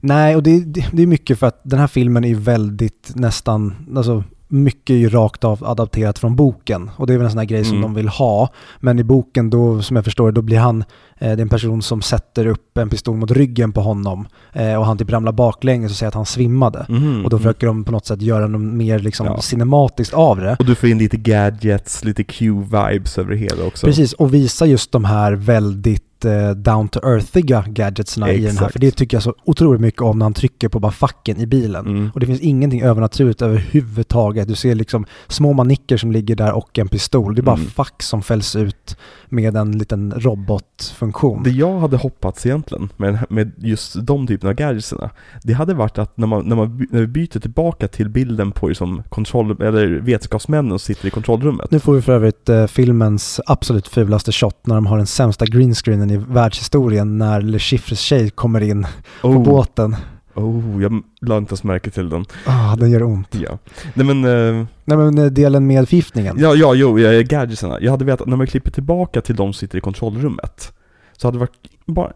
Nej, 0.00 0.36
och 0.36 0.42
det, 0.42 0.60
det, 0.64 0.86
det 0.92 1.02
är 1.02 1.06
mycket 1.06 1.38
för 1.38 1.46
att 1.46 1.60
den 1.64 1.78
här 1.78 1.86
filmen 1.86 2.24
är 2.24 2.34
väldigt 2.34 3.12
nästan, 3.14 3.74
alltså 3.96 4.24
mycket 4.50 4.90
är 4.94 4.98
ju 4.98 5.08
rakt 5.08 5.44
av 5.44 5.64
adapterat 5.64 6.18
från 6.18 6.36
boken 6.36 6.90
och 6.96 7.06
det 7.06 7.12
är 7.14 7.16
väl 7.18 7.24
en 7.24 7.30
sån 7.30 7.38
här 7.38 7.44
grej 7.44 7.64
som 7.64 7.76
Mm. 7.76 7.82
de 7.82 7.94
vill 7.94 8.08
ha. 8.08 8.48
Men 8.80 8.98
i 8.98 9.04
boken 9.04 9.50
då, 9.50 9.82
som 9.82 9.96
jag 9.96 10.04
förstår 10.04 10.32
då 10.32 10.42
blir 10.42 10.58
han, 10.58 10.80
eh, 10.80 10.84
det 11.18 11.26
är 11.26 11.38
en 11.40 11.48
person 11.48 11.82
som 11.82 12.02
sätter 12.02 12.46
upp 12.46 12.78
en 12.78 12.88
pistol 12.88 13.16
mot 13.16 13.30
ryggen 13.30 13.72
på 13.72 13.80
honom 13.80 14.28
eh, 14.52 14.74
och 14.74 14.86
han 14.86 14.98
typ 14.98 15.10
ramlar 15.10 15.32
baklänges 15.32 15.90
och 15.92 15.96
säger 15.96 16.08
att 16.08 16.14
han 16.14 16.26
svimmade. 16.26 16.86
Mhm, 16.88 17.24
Och 17.24 17.30
då 17.30 17.36
mhm. 17.36 17.42
försöker 17.42 17.66
de 17.66 17.84
på 17.84 17.92
något 17.92 18.06
sätt 18.06 18.22
göra 18.22 18.46
något 18.46 18.60
mer 18.60 18.98
liksom 18.98 19.26
Ja. 19.26 19.40
cinematiskt 19.40 20.14
av 20.14 20.36
det. 20.40 20.56
Och 20.58 20.64
du 20.66 20.74
får 20.74 20.88
in 20.88 20.98
lite 20.98 21.16
gadgets, 21.16 22.04
lite 22.04 22.24
Q-vibes 22.24 23.18
över 23.18 23.30
det 23.30 23.36
hela 23.36 23.64
också. 23.66 23.86
Precis, 23.86 24.12
och 24.12 24.34
visa 24.34 24.66
just 24.66 24.92
de 24.92 25.04
här 25.04 25.32
väldigt 25.32 26.04
eh, 26.24 26.50
down 26.50 26.88
to 26.88 27.00
earthiga 27.02 27.64
gadgetsna 27.68 28.32
i 28.32 28.36
den 28.36 28.44
här. 28.44 28.52
Exakt. 28.52 28.72
För 28.72 28.80
det 28.80 28.90
tycker 28.90 29.16
jag 29.16 29.22
så 29.22 29.34
otroligt 29.44 29.80
mycket 29.80 30.02
om 30.02 30.18
när 30.18 30.24
han 30.24 30.34
trycker 30.34 30.68
på 30.68 30.80
bara 30.80 30.92
facken 30.92 31.40
i 31.40 31.46
bilen. 31.46 31.86
Mm. 31.86 32.10
Och 32.14 32.20
det 32.20 32.26
finns 32.26 32.40
ingenting 32.40 32.82
övernaturligt 32.82 33.42
överhuvudtaget. 33.42 34.48
Du 34.48 34.54
ser 34.54 34.74
liksom 34.74 35.06
små 35.28 35.52
manicker 35.52 35.96
som 35.96 36.12
ligger 36.12 36.36
där 36.36 36.52
och 36.52 36.78
en 36.78 36.88
pistol. 36.88 37.34
Det 37.34 37.40
är 37.40 37.42
bara 37.42 37.56
Mm. 37.56 37.70
fack 37.70 38.02
som 38.02 38.22
fälls 38.22 38.56
ut 38.56 38.96
med 39.28 39.56
en 39.56 39.78
liten 39.78 40.12
robotfunktion. 40.16 41.42
Det 41.42 41.50
jag 41.50 41.78
hade 41.78 41.96
hoppats 41.96 42.46
egentligen 42.46 42.88
med, 42.96 43.18
med 43.28 43.52
just 43.56 44.06
de 44.06 44.26
typerna 44.26 44.50
av 44.50 44.56
gadgetserna, 44.56 45.10
det 45.42 45.52
hade 45.52 45.74
varit 45.74 45.98
att 45.98 46.16
när, 46.16 46.26
man, 46.26 46.44
när, 46.44 46.56
man, 46.56 46.86
när 46.90 47.00
vi 47.00 47.06
byter 47.06 47.40
tillbaka 47.40 47.88
till 47.88 48.08
bilden 48.08 48.52
på 48.52 48.68
liksom 48.68 49.02
kontroll, 49.08 49.62
eller 49.62 49.86
vetenskapsmännen 49.86 50.70
som 50.70 50.78
sitter 50.78 51.08
i 51.08 51.10
kontrollrummet. 51.10 51.70
Nu 51.70 51.80
får 51.80 51.94
vi 51.94 52.02
för 52.02 52.12
övrigt 52.12 52.48
eh, 52.48 52.66
filmens 52.66 53.40
absolut 53.46 53.88
fulaste 53.88 54.32
shot 54.32 54.66
när 54.66 54.74
de 54.74 54.86
har 54.86 54.96
den 54.96 55.06
sämsta 55.06 55.44
greenscreenen 55.46 56.07
i 56.10 56.16
världshistorien 56.16 57.18
när 57.18 57.40
Le 57.42 57.58
Chiffres 57.58 58.00
tjej 58.00 58.30
kommer 58.30 58.60
in 58.60 58.86
på 59.20 59.28
Oh, 59.28 59.44
båten. 59.44 59.96
oh, 60.34 60.82
jag 60.82 61.02
la 61.20 61.38
inte 61.38 61.50
ens 61.52 61.64
märke 61.64 61.90
till 61.90 62.08
den. 62.08 62.24
Ah, 62.46 62.76
den 62.76 62.90
gör 62.90 63.02
ont. 63.02 63.34
Ja. 63.34 63.58
Nej 63.94 64.06
men, 64.06 64.24
eh, 64.24 64.66
Nej 64.84 64.98
men 64.98 65.18
eh, 65.18 65.24
delen 65.26 65.66
med 65.66 65.88
förgiftningen. 65.88 66.36
ja, 66.38 66.54
ja, 66.54 66.74
jo, 66.74 66.98
ja, 66.98 67.22
gadgetsarna. 67.22 67.78
Jag 67.80 67.90
hade 67.90 68.04
vetat, 68.04 68.26
när 68.28 68.36
man 68.36 68.46
klipper 68.46 68.70
tillbaka 68.70 69.20
till 69.20 69.36
de 69.36 69.52
som 69.52 69.58
sitter 69.58 69.78
i 69.78 69.80
kontrollrummet, 69.80 70.72
så 71.16 71.26
hade 71.28 71.34
det 71.36 71.40
varit 71.40 71.70
bara 71.86 72.12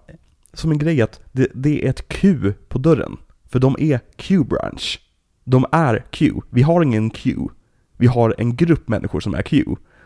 som 0.55 0.71
en 0.71 0.79
grej 0.79 1.03
att 1.03 1.21
det, 1.33 1.49
det 1.55 1.85
är 1.85 1.91
ett 1.91 2.09
Q 2.09 2.53
på 2.69 2.79
dörren. 2.79 3.17
För 3.51 3.59
de 3.59 3.77
är 3.79 4.01
Q-branch. 4.17 5.01
De 5.45 5.67
är 5.73 6.05
Q. 6.11 6.33
Vi 6.51 6.63
har 6.63 6.83
ingen 6.83 7.11
Q. 7.11 7.37
Vi 7.97 8.07
har 8.07 8.35
en 8.39 8.57
grupp 8.57 8.89
människor 8.89 9.21
som 9.21 9.35
är 9.35 9.43
Q. 9.43 9.65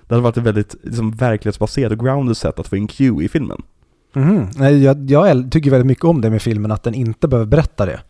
Det 0.09 0.15
hade 0.15 0.23
varit 0.23 0.37
ett 0.37 0.43
väldigt 0.43 0.75
liksom, 0.83 1.11
verklighetsbaserat 1.11 1.93
och 1.93 1.99
grounded 1.99 2.37
sätt 2.37 2.59
att 2.59 2.69
få 2.69 2.77
in 2.77 2.87
Q 2.87 3.23
i 3.23 3.29
filmen. 3.29 3.63
Mhm. 4.17 4.47
Nej, 4.57 4.83
jag, 4.85 5.11
jag 5.11 5.51
tycker 5.53 5.71
väldigt 5.71 5.87
mycket 5.87 6.05
om 6.05 6.21
det 6.21 6.31
med 6.31 6.43
filmen, 6.43 6.71
att 6.73 6.83
den 6.83 6.95
inte 6.95 7.29
behöver 7.29 7.47
berätta 7.47 7.87
det. 7.87 8.01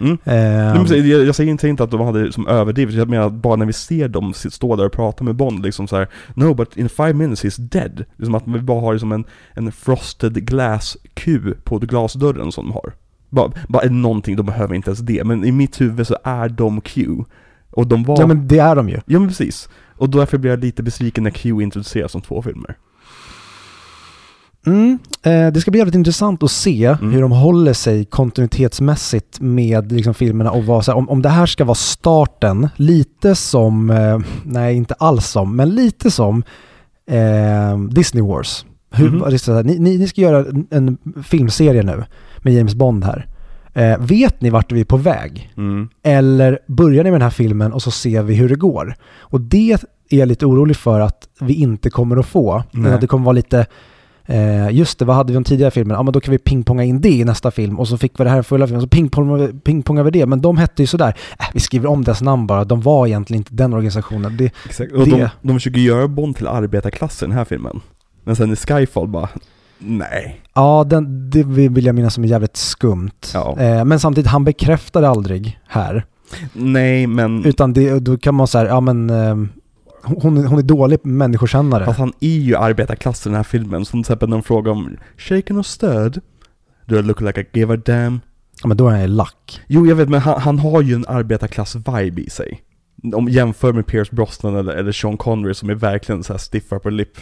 Mm. 0.00 0.18
Nej, 0.24 0.88
så- 0.88 0.94
jag, 0.96 1.24
jag 1.24 1.34
säger 1.34 1.50
inte, 1.50 1.68
inte 1.68 1.84
att 1.84 1.90
de 1.90 2.00
hade 2.00 2.32
som 2.32 2.48
överdrivet, 2.48 2.94
jag 2.94 3.08
menar 3.08 3.26
att 3.26 3.32
bara 3.32 3.56
när 3.56 3.66
vi 3.66 3.72
ser 3.72 4.08
dem 4.08 4.32
stå 4.34 4.76
där 4.76 4.86
och 4.86 4.92
prata 4.92 5.24
med 5.24 5.34
Bond 5.34 5.62
liksom 5.62 5.88
så 5.88 5.96
här: 5.96 6.08
No 6.34 6.54
but 6.54 6.76
in 6.76 6.88
five 6.88 7.12
minutes 7.12 7.44
he's 7.44 7.60
dead. 7.60 8.04
Liksom 8.16 8.34
att 8.34 8.42
vi 8.46 8.60
bara 8.60 8.80
har 8.80 8.92
liksom 8.92 9.12
en, 9.12 9.24
en 9.54 9.72
frosted 9.72 10.46
glass 10.46 10.96
Q 11.14 11.54
på 11.64 11.78
glasdörren 11.78 12.52
som 12.52 12.66
de 12.66 12.72
har. 12.72 12.92
Bara, 13.30 13.52
bara 13.68 13.88
någonting, 13.90 14.36
de 14.36 14.46
behöver 14.46 14.74
inte 14.74 14.90
ens 14.90 14.98
det, 15.00 15.24
men 15.24 15.44
i 15.44 15.52
mitt 15.52 15.80
huvud 15.80 16.06
så 16.06 16.16
är 16.24 16.48
de 16.48 16.80
Q. 16.80 17.08
Och 17.70 17.86
de 17.86 18.04
var... 18.04 18.20
ja 18.20 18.26
men 18.26 18.48
det 18.48 18.58
är 18.58 18.76
de 18.76 18.88
ju. 18.88 19.00
Ja 19.06 19.18
men 19.18 19.28
precis. 19.28 19.68
Och 19.96 20.10
därför 20.10 20.38
blir 20.38 20.50
jag 20.50 20.60
lite 20.60 20.82
besviken 20.82 21.24
när 21.24 21.30
Q 21.30 21.62
introduceras 21.62 22.12
som 22.12 22.20
två 22.20 22.42
filmer. 22.42 22.76
Mm. 24.66 24.98
Eh, 25.22 25.52
det 25.52 25.60
ska 25.60 25.70
bli 25.70 25.78
jävligt 25.78 25.94
intressant 25.94 26.42
att 26.42 26.50
se 26.50 26.84
Mm. 26.84 27.12
hur 27.12 27.22
de 27.22 27.32
håller 27.32 27.72
sig 27.72 28.04
kontinuitetsmässigt 28.04 29.40
med 29.40 29.92
liksom, 29.92 30.14
filmerna 30.14 30.50
och 30.50 30.64
vad, 30.64 30.86
här, 30.86 30.94
om, 30.96 31.08
om 31.08 31.22
det 31.22 31.28
här 31.28 31.46
ska 31.46 31.64
vara 31.64 31.74
starten, 31.74 32.68
lite 32.76 33.34
som, 33.34 33.90
eh, 33.90 34.18
nej 34.44 34.76
inte 34.76 34.94
alls 34.94 35.26
som, 35.26 35.56
men 35.56 35.70
lite 35.74 36.10
som 36.10 36.42
eh, 37.10 37.78
Disney 37.90 38.22
Wars. 38.22 38.64
Hur, 38.90 39.36
så 39.38 39.52
här, 39.54 39.62
ni, 39.64 39.78
ni, 39.78 39.98
ni 39.98 40.08
ska 40.08 40.20
göra 40.20 40.38
en, 40.38 40.66
en 40.70 40.98
filmserie 41.24 41.82
nu 41.82 42.04
med 42.38 42.54
James 42.54 42.74
Bond 42.74 43.04
här. 43.04 43.26
Eh, 43.74 43.98
vet 43.98 44.40
ni 44.40 44.50
vart 44.50 44.72
vi 44.72 44.80
är 44.80 44.84
på 44.84 44.96
väg? 44.96 45.52
Mm. 45.56 45.88
Eller 46.02 46.58
börjar 46.66 47.04
ni 47.04 47.10
med 47.10 47.20
den 47.20 47.22
här 47.26 47.30
filmen 47.30 47.72
och 47.72 47.82
så 47.82 47.90
ser 47.90 48.22
vi 48.22 48.34
hur 48.34 48.48
det 48.48 48.54
går? 48.54 48.94
Och 49.20 49.40
det 49.40 49.72
är 49.72 50.18
jag 50.18 50.28
lite 50.28 50.46
orolig 50.46 50.76
för 50.76 51.00
att 51.00 51.28
vi 51.40 51.54
inte 51.54 51.90
kommer 51.90 52.16
att 52.16 52.26
få. 52.26 52.62
Att 52.94 53.00
det 53.00 53.06
kommer 53.06 53.24
vara 53.24 53.32
lite, 53.32 53.66
eh, 54.26 54.70
just 54.70 54.98
det, 54.98 55.04
vad 55.04 55.16
hade 55.16 55.32
vi 55.32 55.36
om 55.38 55.44
tidigare 55.44 55.70
filmen? 55.70 55.94
Ja 55.96 56.02
men 56.02 56.12
då 56.12 56.20
kan 56.20 56.32
vi 56.32 56.38
pingponga 56.38 56.84
in 56.84 57.00
det 57.00 57.08
i 57.10 57.24
nästa 57.24 57.50
film 57.50 57.78
och 57.78 57.88
så 57.88 57.98
fick 57.98 58.20
vi 58.20 58.24
det 58.24 58.30
här 58.30 58.42
förra 58.42 58.66
filmen, 58.66 58.82
så 58.82 58.88
pingpongar 58.88 59.36
vi, 59.36 59.52
pingpongar 59.52 60.02
vi 60.02 60.10
det. 60.10 60.26
Men 60.26 60.40
de 60.40 60.56
hette 60.58 60.82
ju 60.82 60.86
sådär, 60.86 61.14
äh, 61.38 61.46
vi 61.54 61.60
skriver 61.60 61.88
om 61.88 62.04
deras 62.04 62.22
namn 62.22 62.46
bara, 62.46 62.64
de 62.64 62.80
var 62.80 63.06
egentligen 63.06 63.40
inte 63.40 63.54
den 63.54 63.72
organisationen. 63.74 64.36
Det, 64.36 64.44
Exakt. 64.66 64.92
Och 64.92 65.04
de, 65.08 65.10
Det- 65.10 65.30
de 65.42 65.52
försöker 65.56 65.80
göra 65.80 66.08
Bond 66.08 66.36
till 66.36 66.46
arbetarklassen 66.46 67.28
i 67.28 67.30
den 67.30 67.38
här 67.38 67.44
filmen. 67.44 67.80
Men 68.24 68.36
sen 68.36 68.52
i 68.52 68.56
Skyfall 68.56 69.08
bara, 69.08 69.28
nej. 69.78 70.40
ja, 70.54 70.84
den, 70.84 71.30
det 71.30 71.42
vill 71.42 71.84
jag 71.86 71.94
minnas 71.94 72.14
som 72.14 72.24
är 72.24 72.28
jävligt 72.28 72.56
skumt. 72.56 73.10
Ja. 73.34 73.56
Eh, 73.60 73.84
men 73.84 74.00
samtidigt, 74.00 74.30
han 74.30 74.44
bekräftade 74.44 75.08
aldrig 75.08 75.58
här. 75.68 76.04
Nej 76.52 77.06
men... 77.06 77.44
Utan 77.44 77.72
det, 77.72 77.98
då 77.98 78.16
kan 78.18 78.34
man 78.34 78.46
säga, 78.46 78.66
ja 78.66 78.80
men 78.80 79.10
eh, 79.10 79.36
hon, 80.04 80.46
hon 80.46 80.58
är 80.58 80.62
dålig 80.62 80.98
människokännare. 81.02 81.84
Fast 81.84 81.98
han 81.98 82.12
är 82.20 82.38
ju 82.38 82.56
arbetarklass 82.56 83.26
i 83.26 83.28
den 83.28 83.36
här 83.36 83.42
filmen, 83.42 83.84
som 83.84 84.02
till 84.02 84.12
exempel 84.12 84.28
när 84.28 84.36
de 84.36 84.42
frågar 84.42 84.72
om 84.72 84.96
shaken 85.16 85.58
och 85.58 85.66
stöd. 85.66 86.20
Do 86.86 86.96
I 86.98 87.02
look 87.02 87.20
like 87.20 87.40
I 87.40 87.46
give 87.52 87.74
a 87.74 87.76
damn? 87.76 88.20
Ja 88.62 88.68
men 88.68 88.76
då 88.76 88.86
är 88.86 88.90
han 88.90 89.00
ju 89.00 89.06
lack. 89.06 89.60
Jo 89.66 89.86
jag 89.86 89.96
vet 89.96 90.08
men 90.08 90.20
han, 90.20 90.40
han 90.40 90.58
har 90.58 90.82
ju 90.82 90.94
en 90.94 91.06
arbetarklass-vibe 91.06 92.20
i 92.20 92.30
sig. 92.30 92.60
Om 93.14 93.28
jämför 93.28 93.72
med 93.72 93.86
Pierce 93.86 94.10
Brosnan 94.10 94.56
eller, 94.56 94.72
eller 94.72 94.92
Sean 94.92 95.16
Connery 95.16 95.54
som 95.54 95.70
är 95.70 95.74
verkligen 95.74 96.22
så 96.22 96.32
här 96.32 96.38
stiff 96.38 96.72
upper 96.72 96.90
lip 96.90 97.18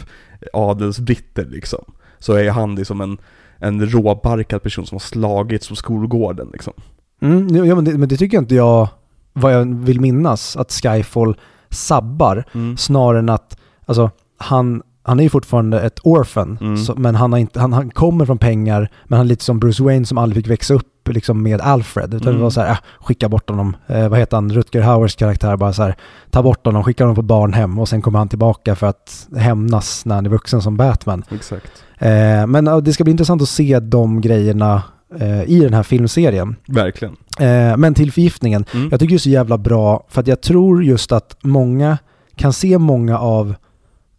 adelsbritter 0.53 1.45
liksom. 1.45 1.85
Så 2.19 2.33
är 2.33 2.49
han 2.49 2.75
liksom 2.75 3.01
en, 3.01 3.17
en 3.57 3.89
råbarkad 3.89 4.63
person 4.63 4.85
som 4.85 4.95
har 4.95 4.99
slagits 4.99 5.69
på 5.69 5.75
skolgården 5.75 6.49
liksom. 6.53 6.73
Mm, 7.21 7.65
ja, 7.65 7.75
men, 7.75 7.85
det, 7.85 7.97
men 7.97 8.09
det 8.09 8.17
tycker 8.17 8.37
jag 8.37 8.43
inte 8.43 8.55
jag, 8.55 8.87
vad 9.33 9.53
jag 9.53 9.75
vill 9.75 10.01
minnas, 10.01 10.57
att 10.57 10.71
Skyfall 10.71 11.35
sabbar. 11.73 12.43
Mm. 12.53 12.77
Snarare 12.77 13.19
än 13.19 13.29
att, 13.29 13.57
alltså 13.85 14.09
han, 14.37 14.81
han 15.03 15.19
är 15.19 15.23
ju 15.23 15.29
fortfarande 15.29 15.81
ett 15.81 15.99
orphan, 16.03 16.57
Mm. 16.61 16.77
så, 16.77 16.93
men 16.97 17.15
han, 17.15 17.31
har 17.31 17.39
inte, 17.39 17.59
han, 17.59 17.73
han 17.73 17.89
kommer 17.89 18.25
från 18.25 18.37
pengar, 18.37 18.89
men 19.05 19.17
han 19.17 19.25
är 19.25 19.29
lite 19.29 19.43
som 19.43 19.59
Bruce 19.59 19.83
Wayne 19.83 20.05
som 20.05 20.17
aldrig 20.17 20.43
fick 20.43 20.51
växa 20.51 20.73
upp 20.73 20.87
liksom 21.09 21.43
med 21.43 21.61
Alfred. 21.61 22.13
Utan 22.13 22.27
Mm. 22.27 22.37
det 22.37 22.43
var 22.43 22.49
så 22.49 22.61
här, 22.61 22.71
äh, 22.71 22.77
skicka 22.99 23.29
bort 23.29 23.49
honom. 23.49 23.75
Eh, 23.87 24.09
vad 24.09 24.19
heter 24.19 24.37
han, 24.37 24.51
Rutger 24.53 24.81
Hauers 24.81 25.15
karaktär, 25.15 25.57
bara 25.57 25.73
så 25.73 25.83
här, 25.83 25.95
ta 26.31 26.43
bort 26.43 26.65
honom, 26.65 26.83
skicka 26.83 27.03
honom 27.03 27.15
på 27.15 27.21
barnhem 27.21 27.79
och 27.79 27.89
sen 27.89 28.01
kommer 28.01 28.19
han 28.19 28.29
tillbaka 28.29 28.75
för 28.75 28.87
att 28.87 29.27
hämnas 29.37 30.05
när 30.05 30.15
han 30.15 30.25
är 30.25 30.29
vuxen 30.29 30.61
som 30.61 30.77
Batman. 30.77 31.23
Exakt. 31.31 31.71
Eh, 31.99 32.47
men 32.47 32.83
det 32.83 32.93
ska 32.93 33.03
bli 33.03 33.11
intressant 33.11 33.41
att 33.41 33.49
se 33.49 33.79
de 33.79 34.21
grejerna 34.21 34.81
eh, 35.19 35.43
i 35.43 35.59
den 35.59 35.73
här 35.73 35.83
filmserien. 35.83 36.55
Verkligen. 36.67 37.15
Eh, 37.39 37.77
men 37.77 37.93
till 37.93 38.11
förgiftningen. 38.11 38.65
Mm. 38.73 38.87
Jag 38.91 38.99
tycker 38.99 39.13
det 39.13 39.17
är 39.17 39.19
så 39.19 39.29
jävla 39.29 39.57
bra 39.57 40.05
för 40.09 40.21
att 40.21 40.27
jag 40.27 40.41
tror 40.41 40.83
just 40.83 41.11
att 41.11 41.37
många 41.41 41.97
kan 42.35 42.53
se 42.53 42.77
många 42.77 43.19
av 43.19 43.55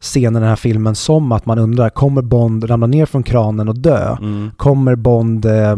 scenerna 0.04 0.38
i 0.38 0.40
den 0.40 0.48
här 0.48 0.56
filmen 0.56 0.94
som 0.94 1.32
att 1.32 1.46
man 1.46 1.58
undrar, 1.58 1.90
kommer 1.90 2.22
Bond 2.22 2.70
ramla 2.70 2.86
ner 2.86 3.06
från 3.06 3.22
kranen 3.22 3.68
och 3.68 3.78
dö? 3.78 4.16
Mm. 4.20 4.50
Kommer 4.56 4.94
Bond 4.96 5.46
eh, 5.46 5.76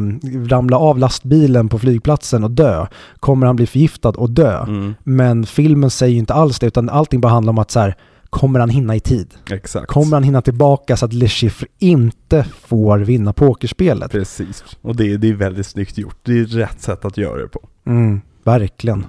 ramla 0.48 0.78
av 0.78 0.98
lastbilen 0.98 1.68
på 1.68 1.78
flygplatsen 1.78 2.44
och 2.44 2.50
dö? 2.50 2.86
Kommer 3.20 3.46
han 3.46 3.56
bli 3.56 3.66
förgiftad 3.66 4.08
och 4.08 4.30
dö? 4.30 4.62
Mm. 4.62 4.94
Men 5.04 5.46
filmen 5.46 5.90
säger 5.90 6.18
inte 6.18 6.34
alls 6.34 6.58
det, 6.58 6.66
utan 6.66 6.88
allting 6.88 7.20
bara 7.20 7.32
handlar 7.32 7.50
om 7.50 7.58
att 7.58 7.70
så 7.70 7.80
här, 7.80 7.96
kommer 8.36 8.60
han 8.60 8.70
hinna 8.70 8.96
i 8.96 9.00
tid? 9.00 9.34
Exakt. 9.50 9.86
Kommer 9.86 10.16
han 10.16 10.22
hinna 10.22 10.42
tillbaka 10.42 10.96
så 10.96 11.04
att 11.06 11.12
Le 11.12 11.28
Chiffre 11.28 11.66
inte 11.78 12.44
får 12.44 12.98
vinna 12.98 13.32
pokerspelet? 13.32 14.10
Precis. 14.10 14.64
Och 14.82 14.96
det, 14.96 15.16
det 15.16 15.28
är 15.28 15.34
väldigt 15.34 15.66
snyggt 15.66 15.98
gjort. 15.98 16.16
Det 16.22 16.32
är 16.32 16.44
rätt 16.44 16.80
sätt 16.80 17.04
att 17.04 17.16
göra 17.16 17.42
det 17.42 17.48
på. 17.48 17.68
Mm, 17.86 18.20
verkligen. 18.44 19.06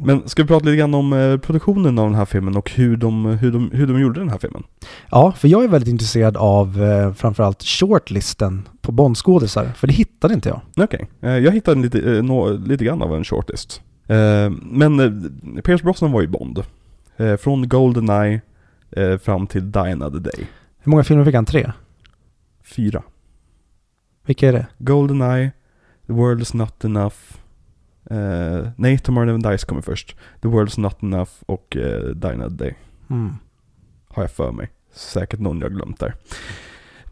Men 0.00 0.28
ska 0.28 0.42
vi 0.42 0.48
prata 0.48 0.64
lite 0.64 0.76
grann 0.76 0.94
om 0.94 1.12
eh, 1.12 1.36
produktionen 1.38 1.98
av 1.98 2.06
den 2.06 2.14
här 2.14 2.24
filmen 2.24 2.56
och 2.56 2.70
hur 2.70 2.96
de, 2.96 3.24
hur 3.24 3.52
de, 3.52 3.70
hur 3.70 3.86
de 3.86 4.00
gjorde 4.00 4.20
den 4.20 4.30
här 4.30 4.38
filmen? 4.38 4.62
Ja, 5.10 5.32
för 5.32 5.48
jag 5.48 5.64
är 5.64 5.68
väldigt 5.68 5.90
intresserad 5.90 6.36
av 6.36 6.82
eh, 6.82 7.12
framförallt 7.12 7.62
shortlisten 7.62 8.68
på 8.80 8.92
Bondskådisar, 8.92 9.72
för 9.76 9.86
det 9.86 9.92
hittade 9.92 10.34
inte 10.34 10.48
jag. 10.48 10.60
Okej, 10.84 11.08
eh, 11.20 11.30
jag 11.30 11.52
hittade 11.52 11.80
lite, 11.80 12.22
lite 12.66 12.84
grann 12.84 13.02
av 13.02 13.14
en 13.14 13.24
shortlist. 13.24 13.80
Men 14.60 14.98
Pierce 15.64 15.82
Brosnan 15.82 16.12
var 16.12 16.20
ju 16.20 16.28
Bond. 16.28 16.62
Från 17.38 17.68
Goldeneye 17.68 18.40
eh, 18.96 19.18
fram 19.18 19.46
till 19.46 19.72
Die 19.72 19.92
Another 19.92 20.20
Day. 20.20 20.46
Hur 20.78 20.90
många 20.90 21.04
filmer 21.04 21.24
fick 21.24 21.34
han? 21.34 21.44
Tre? 21.44 21.72
Fyra. 22.62 23.02
Vilka 24.26 24.48
är 24.48 24.52
det? 24.52 24.66
Goldeneye, 24.78 25.52
The 26.06 26.12
World 26.12 26.42
Is 26.42 26.54
Not 26.54 26.84
Enough. 26.84 27.16
Eh, 28.10 28.68
nej, 28.76 28.98
Tomorrow 28.98 29.26
Never 29.26 29.50
Dies 29.50 29.64
kommer 29.64 29.82
först. 29.82 30.16
The 30.42 30.48
World 30.48 30.68
Is 30.68 30.78
Not 30.78 31.02
Enough 31.02 31.30
och 31.46 31.76
eh, 31.76 32.04
Die 32.04 32.28
Another 32.28 32.56
Day. 32.56 32.74
Mm. 33.10 33.36
Har 34.08 34.22
jag 34.22 34.30
för 34.30 34.52
mig. 34.52 34.70
Säkert 34.92 35.40
någon 35.40 35.60
jag 35.60 35.72
glömt 35.72 36.00
där. 36.00 36.14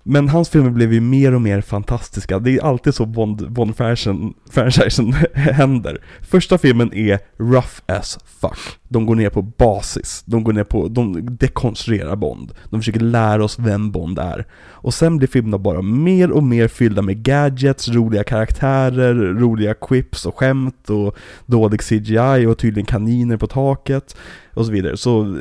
Men 0.06 0.28
hans 0.28 0.48
filmer 0.48 0.70
blev 0.70 0.92
ju 0.92 1.00
mer 1.00 1.34
och 1.34 1.42
mer 1.42 1.60
fantastiska. 1.60 2.38
Det 2.38 2.50
är 2.50 2.64
alltid 2.64 2.94
så 2.94 3.06
Bond, 3.06 3.50
Bond-franchisen 3.50 5.12
händer. 5.34 6.04
Första 6.22 6.58
filmen 6.58 6.94
är 6.94 7.18
rough 7.38 7.80
as 7.86 8.18
fuck. 8.40 8.58
De 8.88 9.06
går 9.06 9.14
ner 9.14 9.30
på 9.30 9.42
basis. 9.42 10.22
De 10.26 10.44
går 10.44 10.52
ner 10.52 10.64
på, 10.64 10.88
de 10.88 11.36
dekonstruerar 11.36 12.16
Bond. 12.16 12.52
De 12.70 12.80
försöker 12.80 13.00
lära 13.00 13.44
oss 13.44 13.58
vem 13.58 13.90
Bond 13.90 14.18
är. 14.18 14.44
Och 14.54 14.94
sen 14.94 15.16
blir 15.16 15.28
filmerna 15.28 15.58
bara 15.58 15.82
mer 15.82 16.30
och 16.30 16.42
mer 16.42 16.68
fyllda 16.68 17.02
med 17.02 17.22
gadgets, 17.22 17.88
roliga 17.88 18.24
karaktärer, 18.24 19.14
roliga 19.14 19.74
quips 19.74 20.26
och 20.26 20.38
skämt 20.38 20.90
och 20.90 21.16
dålig 21.46 21.80
CGI 21.80 22.46
och 22.46 22.58
tydligen 22.58 22.86
kaniner 22.86 23.36
på 23.36 23.46
taket 23.46 24.16
och 24.54 24.66
så 24.66 24.72
vidare. 24.72 24.96
Så 24.96 25.40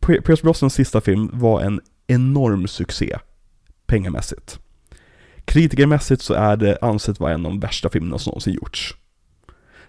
Pierce 0.00 0.42
Brosnans 0.42 0.74
sista 0.74 1.00
film 1.00 1.30
var 1.32 1.60
en 1.60 1.80
enorm 2.06 2.68
succé 2.68 3.16
pengamässigt. 3.92 4.58
Kritikermässigt 5.44 6.22
så 6.22 6.34
är 6.34 6.56
det 6.56 6.78
ansett 6.82 7.20
vara 7.20 7.32
en 7.32 7.46
av 7.46 7.52
de 7.52 7.60
värsta 7.60 7.88
filmerna 7.88 8.18
som 8.18 8.30
någonsin 8.30 8.54
gjorts. 8.54 8.96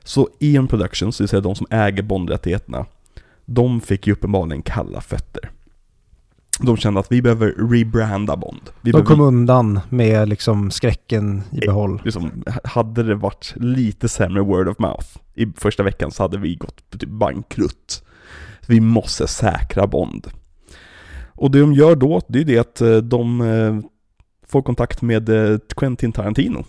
Så 0.04 0.30
Eon 0.40 0.68
Productions, 0.68 1.18
det 1.18 1.24
vill 1.24 1.30
säga 1.30 1.42
de 1.42 1.56
som 1.56 1.68
äger 1.70 2.04
Bond-rättigheterna, 2.04 2.86
de 3.46 3.82
fick 3.82 4.08
ju 4.08 4.14
uppenbarligen 4.14 4.62
kalla 4.62 5.02
fötter. 5.02 5.52
De 6.60 6.78
kände 6.78 7.00
att 7.00 7.12
vi 7.12 7.22
behöver 7.22 7.48
rebranda 7.72 8.38
Bond. 8.38 8.62
Vi 8.82 8.92
de 8.92 8.98
kom 8.98 9.06
behöver, 9.06 9.24
undan 9.28 9.80
med 9.90 10.30
liksom 10.30 10.72
skräcken 10.72 11.42
i 11.52 11.60
behåll. 11.60 12.02
liksom, 12.06 12.44
hade 12.64 13.04
det 13.04 13.16
varit 13.16 13.54
lite 13.56 14.10
sämre 14.10 14.42
word 14.42 14.68
of 14.68 14.80
mouth 14.80 15.08
i 15.34 15.46
första 15.58 15.84
veckan 15.84 16.12
så 16.12 16.24
hade 16.24 16.38
vi 16.38 16.56
gått 16.56 17.00
typ 17.00 17.10
bankrutt. 17.10 18.04
Vi 18.68 18.80
måste 18.80 19.28
säkra 19.28 19.88
Bond. 19.88 20.28
Och 21.36 21.52
det 21.52 21.60
de 21.60 21.74
gör 21.74 21.96
då, 21.96 22.22
det 22.28 22.40
är 22.40 22.46
det 22.46 22.60
att 22.60 22.82
eh, 22.82 22.98
de 22.98 23.42
eh, 23.42 23.90
får 24.54 24.62
kontakt 24.62 25.02
med 25.02 25.30
eh, 25.30 25.58
Quentin 25.76 26.12
Tarantino. 26.12 26.66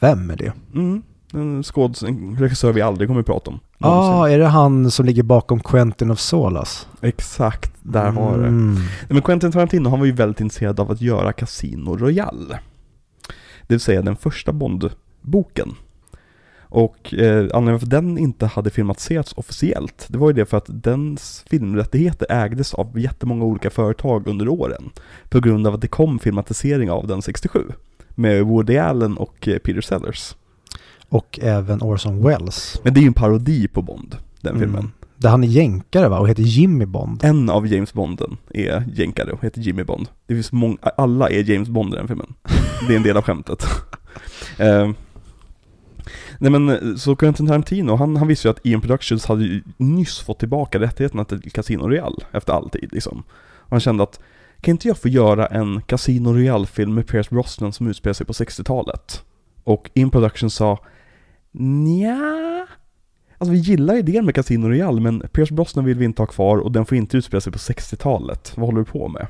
Vem 0.00 0.30
är 0.30 0.36
det? 0.36 0.52
Mm, 0.74 1.02
en 1.32 1.64
skåds, 1.64 2.02
en 2.02 2.36
regissör 2.38 2.72
vi 2.72 2.82
aldrig 2.82 3.08
kommer 3.08 3.20
att 3.20 3.26
prata 3.26 3.50
om. 3.50 3.60
Ja, 3.78 3.88
ah, 3.88 4.28
är 4.28 4.38
det 4.38 4.46
han 4.46 4.90
som 4.90 5.06
ligger 5.06 5.22
bakom 5.22 5.60
Quentin 5.60 6.10
of 6.10 6.18
Solas? 6.18 6.88
Exakt, 7.00 7.72
där. 7.82 8.08
Mm. 8.08 8.74
Nej, 8.74 8.82
Men 9.08 9.22
Quentin 9.22 9.52
Tarantino, 9.52 9.88
han 9.88 9.98
var 9.98 10.06
ju 10.06 10.12
väldigt 10.12 10.40
intresserad 10.40 10.80
av 10.80 10.90
att 10.90 11.00
göra 11.00 11.32
Casino 11.32 11.96
Royale. 11.96 12.58
Det 13.66 13.74
vill 13.74 13.80
säga 13.80 14.02
den 14.02 14.16
första 14.16 14.52
Bond-boken. 14.52 15.74
Och 16.72 17.14
eh, 17.14 17.48
anledningen 17.54 17.78
för 17.78 17.86
att 17.86 17.90
den 17.90 18.18
inte 18.18 18.46
hade 18.46 18.70
filmatiserats 18.70 19.32
officiellt, 19.36 20.06
det 20.08 20.18
var 20.18 20.28
ju 20.28 20.32
det 20.32 20.46
för 20.46 20.56
att 20.56 20.66
dens 20.68 21.44
filmrättigheter 21.50 22.26
ägdes 22.30 22.74
av 22.74 23.00
jättemånga 23.00 23.44
olika 23.44 23.70
företag 23.70 24.28
under 24.28 24.48
åren. 24.48 24.90
På 25.28 25.40
grund 25.40 25.66
av 25.66 25.74
att 25.74 25.80
det 25.80 25.88
kom 25.88 26.18
filmatisering 26.18 26.90
av 26.90 27.06
den 27.06 27.22
67. 27.22 27.64
Med 28.08 28.44
Woody 28.44 28.76
Allen 28.76 29.16
och 29.16 29.48
eh, 29.48 29.58
Peter 29.58 29.80
Sellers. 29.80 30.36
Och 31.08 31.38
även 31.42 31.82
Orson 31.82 32.22
Welles. 32.22 32.80
Men 32.84 32.94
det 32.94 33.00
är 33.00 33.02
ju 33.02 33.06
en 33.06 33.14
parodi 33.14 33.68
på 33.68 33.82
Bond, 33.82 34.16
den 34.40 34.58
filmen. 34.58 34.78
Mm. 34.78 34.92
Där 35.16 35.28
han 35.28 35.44
är 35.44 35.48
jänkare 35.48 36.08
va? 36.08 36.18
Och 36.18 36.28
heter 36.28 36.42
Jimmy 36.42 36.86
Bond. 36.86 37.24
En 37.24 37.50
av 37.50 37.66
James 37.66 37.92
Bonden 37.92 38.36
är 38.50 38.84
jänkare 38.94 39.32
och 39.32 39.44
heter 39.44 39.60
Jimmy 39.60 39.84
Bond. 39.84 40.08
Det 40.26 40.34
finns 40.34 40.52
många, 40.52 40.76
alla 40.96 41.30
är 41.30 41.50
James 41.50 41.68
Bond 41.68 41.94
i 41.94 41.96
den 41.96 42.08
filmen. 42.08 42.34
Det 42.88 42.92
är 42.92 42.96
en 42.96 43.02
del 43.02 43.16
av 43.16 43.22
skämtet. 43.22 43.64
Eh, 44.58 44.90
nej 46.42 46.50
men, 46.50 46.68
eh, 46.68 46.94
så 46.96 47.16
Quentin 47.16 47.46
Tarantino, 47.46 47.96
han, 47.96 48.16
han 48.16 48.28
visste 48.28 48.48
ju 48.48 48.52
att 48.52 48.66
Ian 48.66 48.80
Productions 48.80 49.26
hade 49.26 49.44
ju 49.44 49.62
nyss 49.76 50.18
fått 50.18 50.38
tillbaka 50.38 50.80
rättigheterna 50.80 51.24
till 51.24 51.52
Casino 51.52 51.88
Real, 51.88 52.24
efter 52.32 52.52
all 52.52 52.70
tid 52.70 52.88
liksom. 52.92 53.22
Och 53.56 53.70
han 53.70 53.80
kände 53.80 54.02
att, 54.02 54.20
kan 54.60 54.72
inte 54.72 54.88
jag 54.88 54.98
få 54.98 55.08
göra 55.08 55.46
en 55.46 55.82
Casino 55.82 56.32
Real-film 56.32 56.94
med 56.94 57.06
Pierce 57.06 57.30
Brosnan 57.30 57.72
som 57.72 57.86
utspelar 57.86 58.14
sig 58.14 58.26
på 58.26 58.32
60-talet? 58.32 59.24
Och 59.64 59.90
Ian 59.94 60.10
Productions 60.10 60.54
sa, 60.54 60.78
Nja. 61.52 62.66
Alltså 63.38 63.52
vi 63.52 63.58
gillar 63.58 63.96
idén 63.96 64.24
med 64.24 64.34
Casino 64.34 64.68
Royale 64.68 65.00
men 65.00 65.20
Pierce 65.32 65.54
Brosnan 65.54 65.84
vill 65.84 65.98
vi 65.98 66.04
inte 66.04 66.22
ha 66.22 66.26
kvar 66.26 66.58
och 66.58 66.72
den 66.72 66.86
får 66.86 66.98
inte 66.98 67.16
utspela 67.16 67.40
sig 67.40 67.52
på 67.52 67.58
60-talet. 67.58 68.52
Vad 68.56 68.66
håller 68.66 68.78
du 68.78 68.84
på 68.84 69.08
med? 69.08 69.26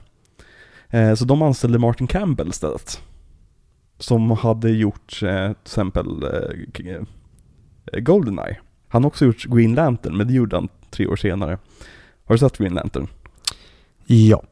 Eh, 0.91 1.15
så 1.15 1.25
de 1.25 1.43
anställde 1.43 1.79
Martin 1.79 2.07
Campbell 2.07 2.49
istället. 2.49 3.01
Som 4.03 4.31
hade 4.31 4.71
gjort 4.71 5.23
eh, 5.23 5.47
till 5.47 5.57
exempel 5.63 6.23
eh, 6.23 6.93
eh, 7.93 8.01
Goldeneye. 8.01 8.59
Han 8.89 9.03
har 9.03 9.09
också 9.09 9.25
gjort 9.25 9.45
Green 9.45 9.75
Lantern 9.75 10.17
men 10.17 10.27
det 10.27 10.33
gjorde 10.33 10.57
han 10.57 10.69
tre 10.91 11.07
år 11.07 11.17
senare. 11.17 11.59
Har 12.25 12.35
du 12.35 12.39
sett 12.39 12.59
Green 12.59 12.75
Lantern? 12.75 13.07
Ja. 14.07 14.43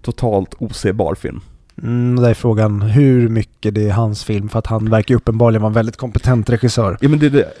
Totalt 0.00 0.54
osebar 0.58 1.14
film. 1.14 1.40
Mm, 1.82 2.16
där 2.16 2.30
är 2.30 2.34
frågan 2.34 2.82
hur 2.82 3.28
mycket 3.28 3.74
det 3.74 3.88
är 3.88 3.92
hans 3.92 4.24
film. 4.24 4.48
För 4.48 4.58
att 4.58 4.66
han 4.66 4.90
verkar 4.90 5.14
ju 5.14 5.16
uppenbarligen 5.16 5.62
vara 5.62 5.70
en 5.70 5.74
väldigt 5.74 5.96
kompetent 5.96 6.50
regissör. 6.50 6.98
Ja 7.00 7.08
men 7.08 7.18
det 7.18 7.26
är 7.26 7.30
det. 7.30 7.52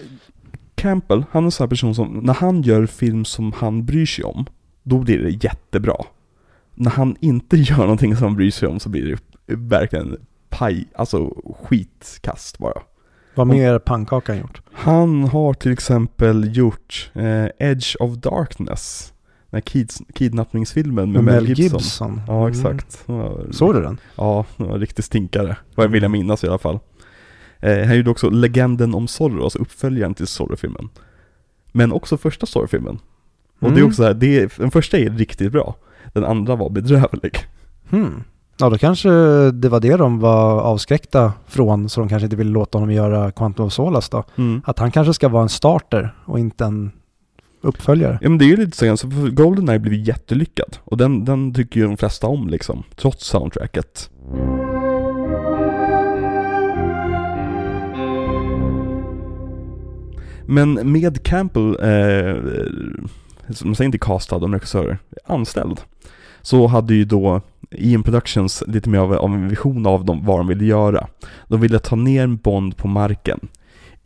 Campbell, 0.74 1.24
han 1.30 1.42
är 1.42 1.46
en 1.46 1.52
sån 1.52 1.64
här 1.64 1.68
person 1.68 1.94
som, 1.94 2.18
när 2.18 2.34
han 2.34 2.62
gör 2.62 2.86
film 2.86 3.24
som 3.24 3.52
han 3.52 3.84
bryr 3.84 4.06
sig 4.06 4.24
om, 4.24 4.46
då 4.82 4.98
blir 4.98 5.18
det 5.18 5.44
jättebra. 5.44 5.96
När 6.74 6.90
han 6.90 7.16
inte 7.20 7.56
gör 7.70 7.76
någonting 7.76 8.16
som 8.16 8.24
han 8.24 8.36
bryr 8.36 8.50
sig 8.50 8.68
om 8.68 8.80
så 8.80 8.88
blir 8.88 9.18
det 9.46 9.54
verkligen 9.54 10.16
paj, 10.58 10.86
alltså 10.94 11.34
skitkast 11.62 12.58
bara. 12.58 12.82
Vad 13.34 13.46
mer 13.46 13.72
har 13.72 13.78
pannkakan 13.78 14.38
gjort? 14.38 14.62
Han 14.72 15.24
har 15.24 15.54
till 15.54 15.72
exempel 15.72 16.56
gjort 16.56 17.10
eh, 17.14 17.46
Edge 17.58 17.96
of 18.00 18.14
Darkness. 18.16 19.12
Den 19.50 19.56
här 19.56 19.60
kids, 19.60 20.02
kidnappningsfilmen 20.14 21.12
med, 21.12 21.24
Mel 21.24 21.48
Gibson. 21.58 22.20
Ja, 22.26 22.34
Mm. 22.46 22.50
exakt. 22.50 23.02
Ja, 23.06 23.38
Såg 23.50 23.74
du 23.74 23.82
den? 23.82 23.98
Ja, 24.16 24.44
det 24.56 24.64
var 24.64 24.74
en 24.74 24.80
riktig 24.80 25.04
stinkare. 25.04 25.56
Vad 25.74 25.84
jag 25.84 25.90
vill 25.90 26.02
jag 26.02 26.10
minnas 26.10 26.44
i 26.44 26.48
alla 26.48 26.58
fall. 26.58 26.78
Eh, 27.60 27.86
han 27.86 27.96
gjorde 27.96 28.10
också 28.10 28.30
Legenden 28.30 28.94
om 28.94 29.08
Zorro, 29.08 29.44
alltså 29.44 29.58
uppföljaren 29.58 30.14
till 30.14 30.26
Zorro-filmen. 30.26 30.88
Men 31.72 31.92
också 31.92 32.16
första 32.16 32.46
Zorro-filmen. 32.46 32.98
Och 33.60 33.68
det 33.70 33.74
är 33.74 33.78
Mm. 33.78 33.86
också 33.86 33.96
så 33.96 34.02
här, 34.04 34.14
det 34.14 34.56
den 34.56 34.70
första 34.70 34.98
är 34.98 35.10
riktigt 35.10 35.52
bra. 35.52 35.74
Den 36.12 36.24
andra 36.24 36.56
var 36.56 36.70
bedrövlig. 36.70 37.38
Hmm. 37.90 38.22
Ja, 38.56 38.70
då 38.70 38.78
kanske 38.78 39.10
det 39.50 39.68
var 39.68 39.80
det 39.80 39.96
de 39.96 40.20
var 40.20 40.60
avskräckta 40.60 41.32
från, 41.46 41.88
så 41.88 42.00
de 42.00 42.08
kanske 42.08 42.24
inte 42.24 42.36
ville 42.36 42.50
låta 42.50 42.78
honom 42.78 42.94
göra 42.94 43.30
Quantum 43.30 43.66
of 43.66 43.72
Solace 43.72 44.08
då. 44.10 44.24
Mm. 44.36 44.62
Att 44.64 44.78
han 44.78 44.90
kanske 44.90 45.14
ska 45.14 45.28
vara 45.28 45.42
en 45.42 45.48
starter 45.48 46.14
och 46.24 46.38
inte 46.38 46.64
en 46.64 46.92
uppföljare. 47.60 48.18
Ja 48.22 48.28
men 48.28 48.38
det 48.38 48.44
är 48.44 48.46
ju 48.46 48.56
lite 48.56 48.76
så, 48.76 48.96
så 48.96 49.10
för 49.10 49.30
Goldeneye 49.30 49.78
blev 49.78 49.94
jättelyckad. 49.94 50.76
Och 50.84 50.96
den, 50.96 51.24
den 51.24 51.54
tycker 51.54 51.80
ju 51.80 51.86
de 51.86 51.96
flesta 51.96 52.26
om 52.26 52.48
liksom, 52.48 52.82
trots 52.96 53.26
soundtracket. 53.26 54.10
Men 60.46 60.92
med 60.92 61.22
Campbell, 61.22 61.76
eh, 61.82 62.34
man 63.64 63.74
säger 63.74 63.84
inte 63.84 63.98
castad 63.98 64.36
om 64.36 64.52
regissörer, 64.52 64.98
anställd, 65.26 65.80
så 66.42 66.66
hade 66.66 66.94
ju 66.94 67.04
då 67.04 67.40
Ian 67.78 68.02
Productions 68.02 68.62
lite 68.66 68.88
mer 68.88 68.98
av, 68.98 69.12
av 69.12 69.34
en 69.34 69.48
vision 69.48 69.86
av 69.86 70.04
dem, 70.04 70.24
vad 70.24 70.38
de 70.38 70.46
ville 70.46 70.64
göra. 70.64 71.06
De 71.48 71.60
ville 71.60 71.78
ta 71.78 71.96
ner 71.96 72.26
Bond 72.26 72.76
på 72.76 72.88
marken. 72.88 73.48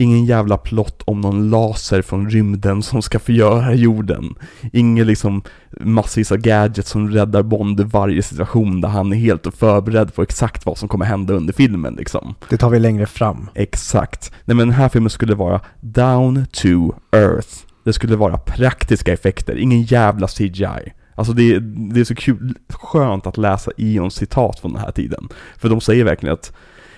Ingen 0.01 0.25
jävla 0.25 0.57
plott 0.57 1.01
om 1.05 1.21
någon 1.21 1.49
laser 1.49 2.01
från 2.01 2.29
rymden 2.29 2.83
som 2.83 3.01
ska 3.01 3.19
förgöra 3.19 3.73
jorden. 3.73 4.35
Ingen 4.73 5.07
liksom 5.07 5.41
massvis 5.79 6.31
av 6.31 6.37
gadgets 6.37 6.89
som 6.89 7.09
räddar 7.09 7.43
Bond 7.43 7.79
i 7.79 7.83
varje 7.83 8.21
situation 8.21 8.81
där 8.81 8.89
han 8.89 9.13
är 9.13 9.17
helt 9.17 9.55
förberedd 9.55 10.13
på 10.13 10.21
exakt 10.21 10.65
vad 10.65 10.77
som 10.77 10.89
kommer 10.89 11.05
hända 11.05 11.33
under 11.33 11.53
filmen 11.53 11.93
liksom. 11.93 12.35
Det 12.49 12.57
tar 12.57 12.69
vi 12.69 12.79
längre 12.79 13.05
fram. 13.05 13.49
Exakt. 13.55 14.31
Nej 14.45 14.55
men 14.57 14.67
den 14.67 14.77
här 14.77 14.89
filmen 14.89 15.09
skulle 15.09 15.35
vara 15.35 15.61
down 15.79 16.45
to 16.51 16.93
earth. 17.11 17.49
Det 17.83 17.93
skulle 17.93 18.15
vara 18.15 18.37
praktiska 18.37 19.13
effekter, 19.13 19.55
ingen 19.57 19.81
jävla 19.81 20.27
CGI. 20.27 20.93
Alltså 21.19 21.33
det, 21.33 21.53
är- 21.55 21.59
det 21.93 21.99
är 21.99 22.03
så 22.03 22.15
kul, 22.15 22.55
skönt 22.69 23.27
att 23.27 23.37
läsa 23.37 23.71
Ions 23.77 24.15
citat 24.15 24.59
från 24.59 24.73
den 24.73 24.81
här 24.81 24.91
tiden. 24.91 25.27
För 25.57 25.69
de 25.69 25.81
säger 25.81 26.03
verkligen 26.03 26.33
att 26.33 26.53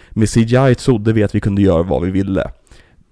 med 0.09 0.29
CGI 0.29 0.75
trodde 0.75 1.13
vi 1.13 1.23
att 1.23 1.35
vi 1.35 1.39
kunde 1.39 1.61
göra 1.61 1.83
vad 1.83 2.01
vi 2.05 2.11
ville. 2.11 2.51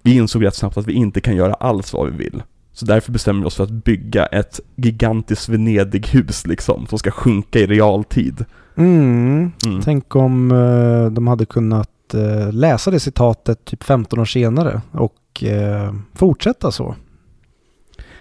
Vi 0.02 0.14
insåg 0.16 0.44
rätt 0.44 0.54
snabbt 0.54 0.76
att 0.76 0.86
vi 0.86 0.92
inte 0.92 1.20
kan 1.20 1.36
göra 1.36 1.54
alls 1.54 1.92
vad 1.92 2.10
vi 2.12 2.16
vill. 2.24 2.42
Så 2.72 2.86
därför 2.86 3.12
bestämmer 3.12 3.40
vi 3.40 3.46
oss 3.46 3.54
för 3.56 3.64
att 3.64 3.70
bygga 3.70 4.26
ett 4.26 4.60
gigantiskt 4.76 5.48
Venedighus 5.48 6.46
liksom, 6.46 6.86
som 6.86 6.98
ska 6.98 7.10
sjunka 7.10 7.58
i 7.58 7.66
realtid. 7.66 8.44
Mm. 8.76 9.52
Mm. 9.66 9.80
Tänk 9.84 10.16
om 10.16 10.50
eh, 10.50 11.12
de 11.12 11.26
hade 11.26 11.46
kunnat 11.46 12.14
eh, 12.14 12.52
läsa 12.52 12.90
det 12.90 13.00
citatet 13.00 13.64
typ 13.64 13.84
15 13.84 14.18
år 14.18 14.24
senare 14.24 14.80
och 14.92 15.44
eh, 15.44 15.94
fortsätta 16.14 16.70
så. 16.70 16.94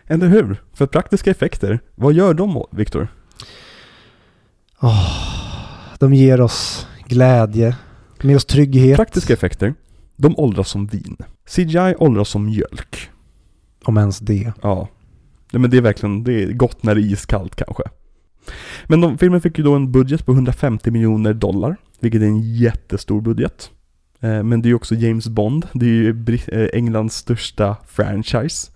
Eller 0.09 0.27
hur? 0.27 0.61
För 0.73 0.85
praktiska 0.85 1.31
effekter, 1.31 1.79
vad 1.95 2.13
gör 2.13 2.33
de, 2.33 2.63
Viktor? 2.71 3.07
Åh, 4.81 5.09
de 5.99 6.13
ger 6.13 6.41
oss 6.41 6.87
glädje, 7.07 7.75
med 8.21 8.35
oss 8.35 8.45
trygghet. 8.45 8.95
Praktiska 8.95 9.33
effekter, 9.33 9.73
de 10.15 10.37
åldras 10.37 10.69
som 10.69 10.87
vin. 10.87 11.17
CGI 11.45 11.95
åldras 11.99 12.29
som 12.29 12.45
mjölk. 12.45 13.09
Om 13.83 13.97
ens 13.97 14.19
det. 14.19 14.53
Ja. 14.61 14.87
Nej, 15.51 15.61
men 15.61 15.69
det 15.69 15.77
är 15.77 15.81
verkligen, 15.81 16.23
det 16.23 16.43
är 16.43 16.53
gott 16.53 16.83
när 16.83 16.95
det 16.95 17.01
är 17.01 17.11
iskallt 17.11 17.55
kanske. 17.55 17.83
Men 18.87 19.01
de, 19.01 19.17
filmen 19.17 19.41
fick 19.41 19.57
ju 19.57 19.63
då 19.63 19.75
en 19.75 19.91
budget 19.91 20.25
på 20.25 20.31
150 20.31 20.91
miljoner 20.91 21.33
dollar. 21.33 21.77
vilket 21.99 22.21
är 22.21 22.25
en 22.25 22.55
jättestor 22.55 23.21
budget. 23.21 23.71
Eh, 24.19 24.43
men 24.43 24.61
det 24.61 24.67
är 24.67 24.69
ju 24.69 24.75
också 24.75 24.95
James 24.95 25.27
Bond, 25.27 25.67
det 25.73 25.85
är 25.85 25.89
ju 25.89 26.37
eh, 26.47 26.69
Englands 26.73 27.15
största 27.15 27.77
franchise, 27.87 28.71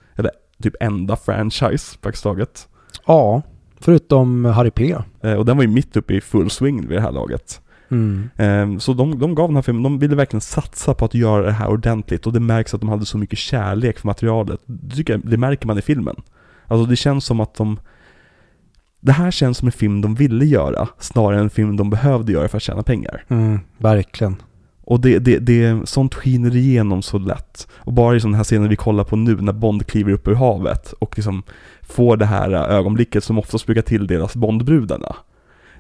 typ 0.64 0.76
enda 0.80 1.16
franchise 1.16 1.98
praktiskt 2.02 2.24
taget. 2.24 2.68
Ja, 3.06 3.42
förutom 3.80 4.46
Harry 4.46 4.72
P. 4.72 4.96
Eh, 5.22 5.34
och 5.34 5.46
den 5.46 5.58
var 5.58 5.64
ju 5.64 5.70
mitt 5.70 5.98
uppe 5.98 6.14
i 6.14 6.22
full 6.22 6.50
swing 6.50 6.88
vid 6.88 6.98
det 6.98 7.02
här 7.02 7.12
laget. 7.12 7.62
Mm. 7.90 8.30
Eh, 8.36 8.80
så 8.80 8.94
de, 8.94 9.20
de 9.20 9.36
gav 9.36 9.50
den 9.50 9.56
här 9.56 9.62
filmen, 9.62 9.84
de 9.84 10.00
ville 10.00 10.16
verkligen 10.16 10.42
satsa 10.42 10.94
på 10.94 11.06
att 11.06 11.14
göra 11.14 11.46
det 11.46 11.52
här 11.52 11.70
ordentligt 11.70 12.28
och 12.28 12.34
det 12.34 12.40
märks 12.40 12.74
att 12.74 12.82
de 12.82 12.90
hade 12.90 13.06
så 13.06 13.18
mycket 13.18 13.40
kärlek 13.40 14.00
för 14.00 14.08
materialet. 14.08 14.60
Det, 14.66 14.96
tycker 14.96 15.14
jag, 15.14 15.22
det 15.30 15.38
märker 15.38 15.68
man 15.68 15.78
i 15.78 15.82
filmen. 15.82 16.16
Alltså 16.68 16.86
det 16.86 16.96
känns 16.96 17.26
som 17.26 17.40
att 17.40 17.56
de 17.56 17.80
det 19.00 19.12
här 19.12 19.32
känns 19.32 19.58
som 19.58 19.68
en 19.68 19.72
film 19.72 20.02
de 20.02 20.16
ville 20.16 20.46
göra, 20.46 20.88
snarare 21.00 21.38
än 21.38 21.44
en 21.44 21.50
film 21.50 21.78
de 21.78 21.90
behövde 21.90 22.32
göra 22.32 22.48
för 22.48 22.58
att 22.58 22.64
tjäna 22.64 22.84
pengar. 22.84 23.24
Mm, 23.28 23.60
verkligen. 23.78 24.36
Och 24.86 25.00
det, 25.00 25.20
det, 25.20 25.40
det, 25.40 25.90
sånt 25.90 26.16
skiner 26.16 26.56
igenom 26.56 27.02
så 27.02 27.18
lätt. 27.18 27.68
Och 27.76 27.94
bara 27.94 28.16
i 28.16 28.20
sån 28.20 28.34
här 28.34 28.44
scenen 28.44 28.70
vi 28.70 28.76
kollar 28.76 29.04
på 29.04 29.16
nu, 29.16 29.36
när 29.36 29.54
Bond 29.54 29.88
kliver 29.88 30.12
upp 30.12 30.28
ur 30.28 30.36
havet 30.36 30.92
och 30.92 31.18
liksom 31.18 31.44
får 31.82 32.18
det 32.18 32.26
här 32.26 32.52
äh, 32.52 32.62
ögonblicket 32.62 33.24
som 33.24 33.40
oftast 33.40 33.66
brukar 33.66 33.82
tilldelas 33.82 34.36
Bondbrudarna. 34.36 35.16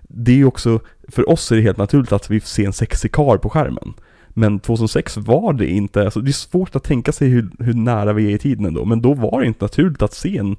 Det 0.01 0.31
är 0.31 0.35
ju 0.35 0.45
också, 0.45 0.79
för 1.07 1.29
oss 1.29 1.51
är 1.51 1.55
det 1.55 1.61
helt 1.61 1.77
naturligt 1.77 2.11
att 2.11 2.29
vi 2.29 2.39
ser 2.39 2.65
en 2.65 2.73
sexig 2.73 3.11
karl 3.11 3.37
på 3.37 3.49
skärmen. 3.49 3.93
Men 4.29 4.59
2006 4.59 5.17
var 5.17 5.53
det 5.53 5.67
inte, 5.67 6.03
alltså 6.03 6.19
det 6.19 6.31
är 6.31 6.33
svårt 6.33 6.75
att 6.75 6.83
tänka 6.83 7.11
sig 7.11 7.27
hur, 7.27 7.49
hur 7.59 7.73
nära 7.73 8.13
vi 8.13 8.31
är 8.31 8.35
i 8.35 8.37
tiden 8.37 8.65
ändå, 8.65 8.85
men 8.85 9.01
då 9.01 9.13
var 9.13 9.41
det 9.41 9.47
inte 9.47 9.65
naturligt 9.65 10.01
att 10.01 10.13
se 10.13 10.37
en 10.37 10.55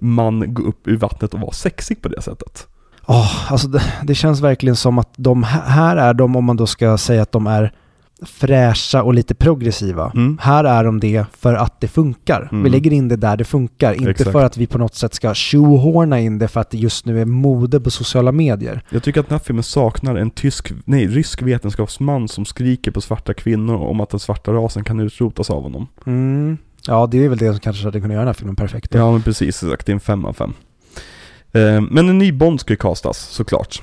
man 0.00 0.54
gå 0.54 0.62
upp 0.62 0.88
ur 0.88 0.96
vattnet 0.96 1.34
och 1.34 1.40
vara 1.40 1.52
sexig 1.52 2.02
på 2.02 2.08
det 2.08 2.22
sättet. 2.22 2.66
Oh, 3.06 3.52
alltså 3.52 3.68
det, 3.68 3.82
det 4.02 4.14
känns 4.14 4.40
verkligen 4.40 4.76
som 4.76 4.98
att 4.98 5.10
de 5.16 5.42
här 5.42 5.96
är 5.96 6.14
de, 6.14 6.36
om 6.36 6.44
man 6.44 6.56
då 6.56 6.66
ska 6.66 6.98
säga 6.98 7.22
att 7.22 7.32
de 7.32 7.46
är 7.46 7.72
fräscha 8.22 9.02
och 9.02 9.14
lite 9.14 9.34
progressiva. 9.34 10.12
Mm. 10.14 10.38
Här 10.42 10.64
är 10.64 10.84
de 10.84 11.00
det 11.00 11.24
för 11.38 11.54
att 11.54 11.80
det 11.80 11.88
funkar. 11.88 12.48
Mm. 12.52 12.62
Vi 12.64 12.70
lägger 12.70 12.92
in 12.92 13.08
det 13.08 13.16
där 13.16 13.36
det 13.36 13.44
funkar, 13.44 13.92
inte 13.92 14.10
Exakt. 14.10 14.32
för 14.32 14.44
att 14.44 14.56
vi 14.56 14.66
på 14.66 14.78
något 14.78 14.94
sätt 14.94 15.14
ska 15.14 15.34
tjohorna 15.34 16.20
in 16.20 16.38
det 16.38 16.48
för 16.48 16.60
att 16.60 16.70
det 16.70 16.78
just 16.78 17.06
nu 17.06 17.20
är 17.20 17.24
mode 17.24 17.80
på 17.80 17.90
sociala 17.90 18.32
medier. 18.32 18.82
Jag 18.90 19.02
tycker 19.02 19.20
att 19.20 19.28
den 19.28 19.38
här 19.38 19.44
filmen 19.44 19.64
saknar 19.64 20.16
en 20.16 20.30
tysk, 20.30 20.72
nej, 20.84 21.06
rysk 21.06 21.42
vetenskapsman 21.42 22.28
som 22.28 22.44
skriker 22.44 22.90
på 22.90 23.00
svarta 23.00 23.34
kvinnor 23.34 23.76
om 23.76 24.00
att 24.00 24.10
den 24.10 24.20
svarta 24.20 24.52
rasen 24.52 24.84
kan 24.84 25.00
utrotas 25.00 25.50
av 25.50 25.62
honom. 25.62 25.86
Mm. 26.06 26.58
Ja, 26.86 27.06
det 27.10 27.24
är 27.24 27.28
väl 27.28 27.38
det 27.38 27.50
som 27.50 27.60
kanske 27.60 27.84
hade 27.84 28.00
kunnat 28.00 28.14
göra 28.14 28.20
den 28.20 28.28
här 28.28 28.34
filmen 28.34 28.56
perfekt. 28.56 28.94
Ja 28.94 29.12
men 29.12 29.22
precis, 29.22 29.62
exakt. 29.62 29.86
Det 29.86 29.92
är 29.92 29.94
en 29.94 30.00
fem 30.00 30.24
av 30.24 30.32
fem. 30.32 30.52
Eh, 31.52 31.80
Men 31.90 32.08
en 32.08 32.18
ny 32.18 32.32
Bond 32.32 32.60
ska 32.60 32.72
ju 32.72 32.76
castas, 32.76 33.18
såklart. 33.18 33.82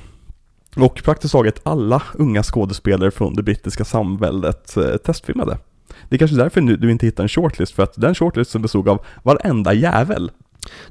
Och 0.76 1.02
praktiskt 1.04 1.32
taget 1.32 1.60
alla 1.62 2.02
unga 2.14 2.42
skådespelare 2.42 3.10
från 3.10 3.34
det 3.34 3.42
brittiska 3.42 3.84
samväldet 3.84 4.76
eh, 4.76 4.96
testfilmade. 4.96 5.58
Det 6.08 6.16
är 6.16 6.18
kanske 6.18 6.36
därför 6.36 6.60
nu 6.60 6.76
du 6.76 6.90
inte 6.90 7.06
hittar 7.06 7.22
en 7.22 7.28
shortlist, 7.28 7.74
för 7.74 7.82
att 7.82 7.92
den 7.96 8.14
shortlisten 8.14 8.62
bestod 8.62 8.88
av 8.88 9.04
varenda 9.22 9.72
jävel. 9.72 10.30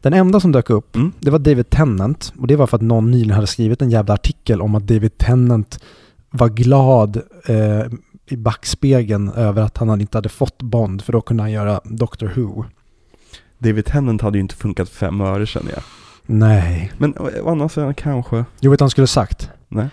Den 0.02 0.14
enda 0.14 0.40
som 0.40 0.52
dök 0.52 0.70
upp, 0.70 0.96
Mm. 0.96 1.12
det 1.20 1.32
var 1.32 1.40
David 1.40 1.70
Tennant. 1.70 2.34
Och 2.40 2.48
det 2.48 2.56
var 2.56 2.68
för 2.68 2.78
att 2.78 2.82
någon 2.82 3.12
nyligen 3.12 3.36
hade 3.36 3.48
skrivit 3.48 3.82
en 3.82 3.90
jävla 3.90 4.14
artikel 4.14 4.62
om 4.62 4.76
att 4.76 4.88
David 4.88 5.18
Tennant 5.18 5.80
var 6.30 6.50
glad 6.50 7.22
eh, 7.48 7.84
i 8.26 8.38
backspegeln 8.38 9.30
över 9.30 9.62
att 9.62 9.78
han 9.78 10.02
inte 10.02 10.18
hade 10.18 10.30
fått 10.30 10.62
Bond, 10.62 11.02
för 11.02 11.14
då 11.14 11.22
kunde 11.22 11.44
han 11.44 11.52
göra 11.52 11.82
Doctor 11.84 12.32
Who. 12.36 12.66
David 13.58 13.86
Tennant 13.86 14.22
hade 14.22 14.38
ju 14.38 14.42
inte 14.42 14.56
funkat 14.56 14.90
fem 14.90 15.22
öre 15.22 15.46
känner 15.46 15.72
jag. 15.72 15.82
Nej. 16.26 16.92
Men 16.98 17.18
å 17.18 17.30
å 17.44 17.50
andra 17.50 17.70
sidan 17.70 17.94
kanske, 17.94 18.46
Jo, 18.60 18.72
vet 18.72 18.80
han 18.80 18.90
skulle 18.90 19.08
sagt? 19.08 19.50
Nej. 19.74 19.88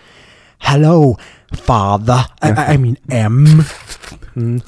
Hello, 0.57 1.17
father. 1.51 2.19
I, 2.43 2.73
I 2.73 2.77
mean 2.77 2.95
M. 3.09 3.45
Mm. 4.35 4.61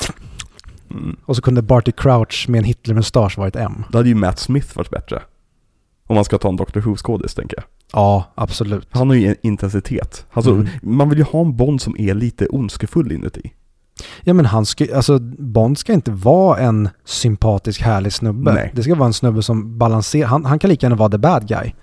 Mm. 0.92 1.16
Och 1.26 1.36
så 1.36 1.42
kunde 1.42 1.62
Barty 1.62 1.92
Crouch 1.92 2.46
med 2.50 2.60
en 2.60 2.64
Hitler-mustasch 2.66 3.38
varit 3.38 3.56
M. 3.56 3.84
Då 3.90 3.98
hade 3.98 4.10
ju 4.10 4.16
Matt 4.16 4.40
Smith 4.40 4.78
varit 4.78 4.90
bättre. 4.90 5.22
Om 6.08 6.16
man 6.16 6.26
ska 6.26 6.38
ta 6.38 6.50
en 6.50 6.56
Doctor 6.56 6.82
Who-skådis 6.82 7.36
tänker 7.36 7.58
jag. 7.58 7.64
Ja, 7.94 8.32
absolut. 8.36 8.88
Han 8.92 9.10
har 9.10 9.16
ju 9.16 9.28
en 9.28 9.36
intensitet. 9.44 10.26
Alltså, 10.34 10.52
Mm. 10.52 10.68
man 10.84 11.10
vill 11.10 11.18
ju 11.18 11.24
ha 11.26 11.42
en 11.42 11.56
Bond 11.58 11.82
som 11.82 11.96
är 12.00 12.14
lite 12.14 12.48
ondskefull 12.48 13.12
inuti. 13.12 13.54
Ja 14.22 14.34
men 14.34 14.46
han 14.46 14.66
ska, 14.66 14.96
alltså 14.96 15.20
Bond 15.40 15.78
ska 15.78 15.94
inte 15.94 16.12
vara 16.12 16.60
en 16.60 16.90
sympatisk 17.06 17.82
härlig 17.82 18.14
snubbe. 18.14 18.54
Nej. 18.54 18.72
Det 18.76 18.84
ska 18.84 18.96
vara 18.96 19.08
en 19.08 19.14
snubbe 19.14 19.44
som 19.44 19.78
balanserar, 19.78 20.28
han, 20.28 20.46
han 20.46 20.60
kan 20.60 20.70
lika 20.70 20.86
gärna 20.86 20.96
vara 20.96 21.10
the 21.10 21.18
bad 21.18 21.48
guy. 21.48 21.74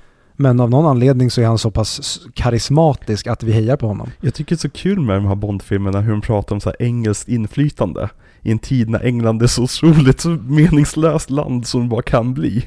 Men 0.40 0.60
av 0.60 0.70
någon 0.70 0.86
anledning 0.86 1.30
så 1.30 1.40
är 1.40 1.46
han 1.46 1.58
så 1.58 1.70
pass 1.70 2.20
karismatisk 2.34 3.26
att 3.26 3.42
vi 3.42 3.52
hejar 3.52 3.76
på 3.76 3.86
honom. 3.86 4.08
Jag 4.20 4.34
tycker 4.34 4.50
det 4.50 4.58
är 4.58 4.68
så 4.68 4.70
kul 4.70 5.00
med 5.00 5.16
de 5.16 5.26
här 5.26 5.34
Bond-filmerna, 5.34 6.00
hur 6.00 6.10
de 6.12 6.20
pratar 6.20 6.54
om 6.54 6.60
så 6.60 6.68
här 6.68 6.76
engelskt 6.82 7.28
inflytande. 7.28 8.08
I 8.42 8.50
en 8.52 8.58
tid 8.58 8.88
när 8.88 9.04
England 9.04 9.42
är 9.42 9.46
så 9.46 9.62
otroligt 9.62 10.24
meningslöst 10.48 11.30
land 11.30 11.66
som 11.66 11.80
det 11.82 11.88
bara 11.88 12.02
kan 12.02 12.34
bli. 12.34 12.64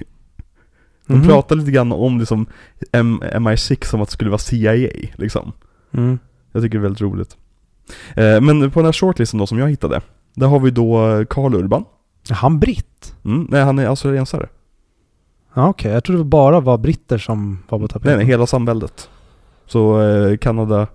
De 1.08 1.14
Mhm. 1.14 1.28
pratar 1.28 1.56
lite 1.56 1.72
grann 1.72 1.92
om 1.92 2.20
liksom 2.20 2.46
M- 2.92 3.22
MI6 3.34 3.86
som 3.90 4.02
att 4.02 4.08
det 4.08 4.14
skulle 4.14 4.30
vara 4.30 4.38
CIA, 4.38 4.90
liksom. 5.16 5.52
Mm. 5.94 6.20
Jag 6.52 6.64
tycker 6.64 6.78
det 6.78 6.82
är 6.82 6.84
väldigt 6.84 7.02
roligt. 7.02 7.38
Eh, 8.16 8.42
men 8.42 8.72
på 8.72 8.80
den 8.80 8.86
här 8.86 8.94
shortlisten 8.94 9.40
då 9.40 9.48
som 9.48 9.58
jag 9.58 9.70
hittade, 9.70 10.02
där 10.36 10.48
har 10.48 10.60
vi 10.60 10.72
då 10.72 11.26
Karl 11.30 11.56
Urban. 11.56 11.86
Är 12.30 12.34
han 12.34 12.60
britt? 12.60 13.16
Mm, 13.26 13.48
nej, 13.50 13.64
han 13.64 13.80
är 13.80 13.86
australiensare. 13.88 14.48
Ja 15.54 15.70
okej, 15.70 15.92
jag 15.92 16.04
trodde 16.04 16.20
det 16.22 16.26
bara 16.26 16.60
var 16.60 16.78
britter 16.78 17.18
som 17.18 17.60
var 17.70 17.80
på 17.80 17.88
tapeten. 17.88 18.10
Nej, 18.12 18.18
nej, 18.18 18.26
hela 18.26 18.48
samväldet. 18.48 19.10
Så 19.66 20.02
eh, 20.02 20.38
Kanada, 20.38 20.88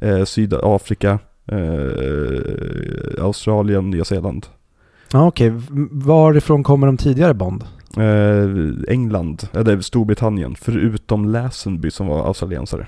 eh, 0.00 0.24
Sydafrika, 0.24 1.18
eh, 1.52 3.24
Australien, 3.24 3.90
Nya 3.90 4.04
Zeeland. 4.04 4.46
Ja 5.12 5.26
okej, 5.26 5.48
V- 5.50 5.60
varifrån 5.90 6.62
kommer 6.62 6.86
de 6.86 6.96
tidigare 6.96 7.34
Bond? 7.34 7.64
Eh, 7.96 8.92
England, 8.92 9.48
eller 9.52 9.80
Storbritannien, 9.80 10.54
förutom 10.60 11.24
Lazenby 11.28 11.90
som 11.90 12.06
var 12.06 12.26
australiensare. 12.26 12.86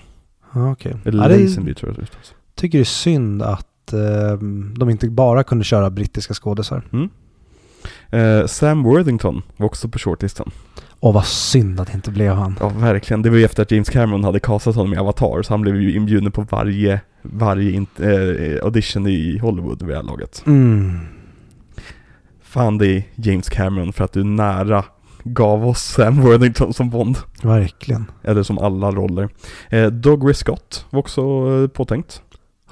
Ja 0.55 0.73
okej. 0.73 0.97
Eller 1.05 1.23
Ja, 1.23 1.29
det 1.29 1.35
är- 1.35 1.39
Lazenby 1.45 1.75
tror 1.75 1.89
jag 1.91 1.97
det 1.97 2.03
uttalas. 2.03 2.35
tycker 2.55 2.79
det 2.79 2.83
är 2.83 2.85
synd 2.85 3.43
att 3.43 3.93
eh, 3.93 4.39
de 4.77 4.91
inte 4.91 5.09
bara 5.11 5.43
kunde 5.43 5.65
köra 5.65 5.91
brittiska 5.91 6.35
skådisar. 6.35 6.83
Eh, 8.11 8.47
Sam 8.47 8.83
Worthington 8.83 9.43
var 9.57 9.67
också 9.67 9.89
på 9.89 9.99
shortlisten. 9.99 10.51
Och 11.01 11.15
vad 11.15 11.25
synd 11.25 11.81
att 11.81 11.87
det 11.87 11.95
inte 11.95 12.11
blev 12.11 12.35
han. 12.35 12.57
Ja, 12.61 12.69
verkligen. 12.69 13.23
Det 13.23 13.31
var 13.31 13.37
ju 13.37 13.45
efter 13.45 13.63
att 13.63 13.71
James 13.71 13.89
Cameron 13.89 14.25
hade 14.25 14.41
castat 14.41 14.75
honom 14.75 14.95
i 14.95 14.97
Avatar, 14.97 15.43
så 15.43 15.53
han 15.53 15.61
blev 15.61 15.77
ju 15.77 15.97
inbjuden 15.97 16.33
på 16.33 16.43
varje, 16.43 17.01
varje 17.23 17.77
eh, 17.77 18.65
audition 18.65 19.07
i 19.07 19.39
Hollywood 19.39 19.83
vid 19.83 19.89
det 19.89 19.97
här 19.97 20.03
laget. 20.03 20.43
Mm. 20.47 20.99
Fan 22.43 22.79
dig 22.79 23.09
James 23.15 23.49
Cameron 23.49 23.93
för 23.93 24.05
att 24.05 24.13
du 24.13 24.25
nära 24.25 24.85
gav 25.25 25.67
oss 25.69 25.83
Sam 25.83 26.21
Worthington 26.21 26.75
som 26.75 26.91
Bond. 26.91 27.19
Verkligen. 27.43 28.11
Eller 28.23 28.43
som 28.43 28.59
alla 28.59 28.91
roller. 28.91 29.29
Eh, 29.69 29.87
Dougray 29.87 30.35
Scott 30.35 30.87
var 30.91 31.01
också 31.01 31.23
eh, 31.23 31.69
påtänkt. 31.69 32.23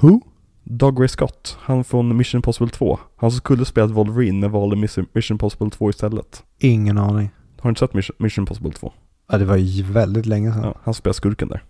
Who? 0.00 0.20
Dougray 0.64 1.08
Scott, 1.08 1.58
han 1.60 1.84
från 1.84 2.16
Mission 2.16 2.38
Impossible 2.38 2.68
2. 2.68 2.98
Han 3.16 3.30
som 3.30 3.38
skulle 3.38 3.64
spelat 3.64 3.90
Wolverine 3.90 4.40
men 4.40 4.50
valde 4.50 4.76
Mission 4.76 5.06
Impossible 5.30 5.70
2 5.70 5.90
istället. 5.90 6.42
Ingen 6.58 6.98
aning. 6.98 7.30
Har 7.60 7.68
du 7.68 7.68
inte 7.68 7.78
sett 7.78 7.94
Mission, 7.94 8.16
Mission 8.18 8.42
Impossible 8.42 8.72
2? 8.72 8.92
Ja, 9.30 9.38
det 9.38 9.44
var 9.44 9.56
ju 9.56 9.82
väldigt 9.82 10.26
länge 10.26 10.52
sedan. 10.52 10.62
Ja, 10.64 10.74
han 10.82 10.94
spelar 10.94 11.12
skurken 11.12 11.48
där. 11.48 11.62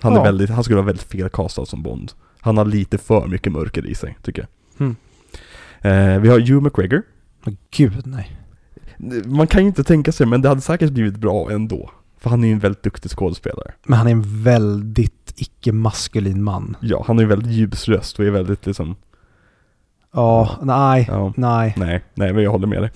Han, 0.00 0.12
är 0.12 0.16
Ja. 0.16 0.22
väldigt, 0.22 0.50
han 0.50 0.64
skulle 0.64 0.76
vara 0.76 0.86
väldigt 0.86 1.06
felkastad 1.12 1.66
som 1.66 1.82
Bond. 1.82 2.12
Han 2.40 2.56
har 2.58 2.64
lite 2.64 2.98
för 2.98 3.26
mycket 3.26 3.52
mörker 3.52 3.86
i 3.86 3.94
sig, 3.94 4.18
tycker 4.22 4.42
jag. 4.42 4.48
Mm. 4.86 4.96
Eh, 5.80 6.20
vi 6.20 6.28
har 6.28 6.40
Hugh 6.40 6.62
McGregor. 6.62 7.02
Men 7.44 7.56
gud 7.70 8.06
nej. 8.06 8.36
Man 9.26 9.46
kan 9.46 9.60
ju 9.62 9.66
inte 9.68 9.84
tänka 9.84 10.12
sig, 10.12 10.26
men 10.26 10.42
det 10.42 10.48
hade 10.48 10.60
säkert 10.60 10.90
blivit 10.90 11.16
bra 11.16 11.50
ändå. 11.50 11.90
För 12.18 12.30
han 12.30 12.44
är 12.44 12.48
ju 12.48 12.52
en 12.52 12.58
väldigt 12.58 12.82
duktig 12.82 13.10
skådespelare. 13.10 13.72
Men 13.84 13.98
han 13.98 14.06
är 14.06 14.12
en 14.12 14.42
väldigt 14.42 15.34
icke-maskulin 15.36 16.42
man. 16.42 16.76
Ja, 16.80 17.04
han 17.06 17.16
har 17.16 17.22
ju 17.22 17.28
väldigt 17.28 17.52
ljus 17.52 17.88
röst 17.88 18.18
och 18.18 18.24
är 18.24 18.30
väldigt 18.30 18.66
liksom, 18.66 18.96
Ja, 20.12 20.50
nej, 20.62 21.04
ja, 21.08 21.32
nej. 21.36 21.74
nej, 21.76 22.02
nej, 22.14 22.32
men 22.32 22.44
jag 22.44 22.50
håller 22.50 22.66
med 22.66 22.82
dig. 22.82 22.90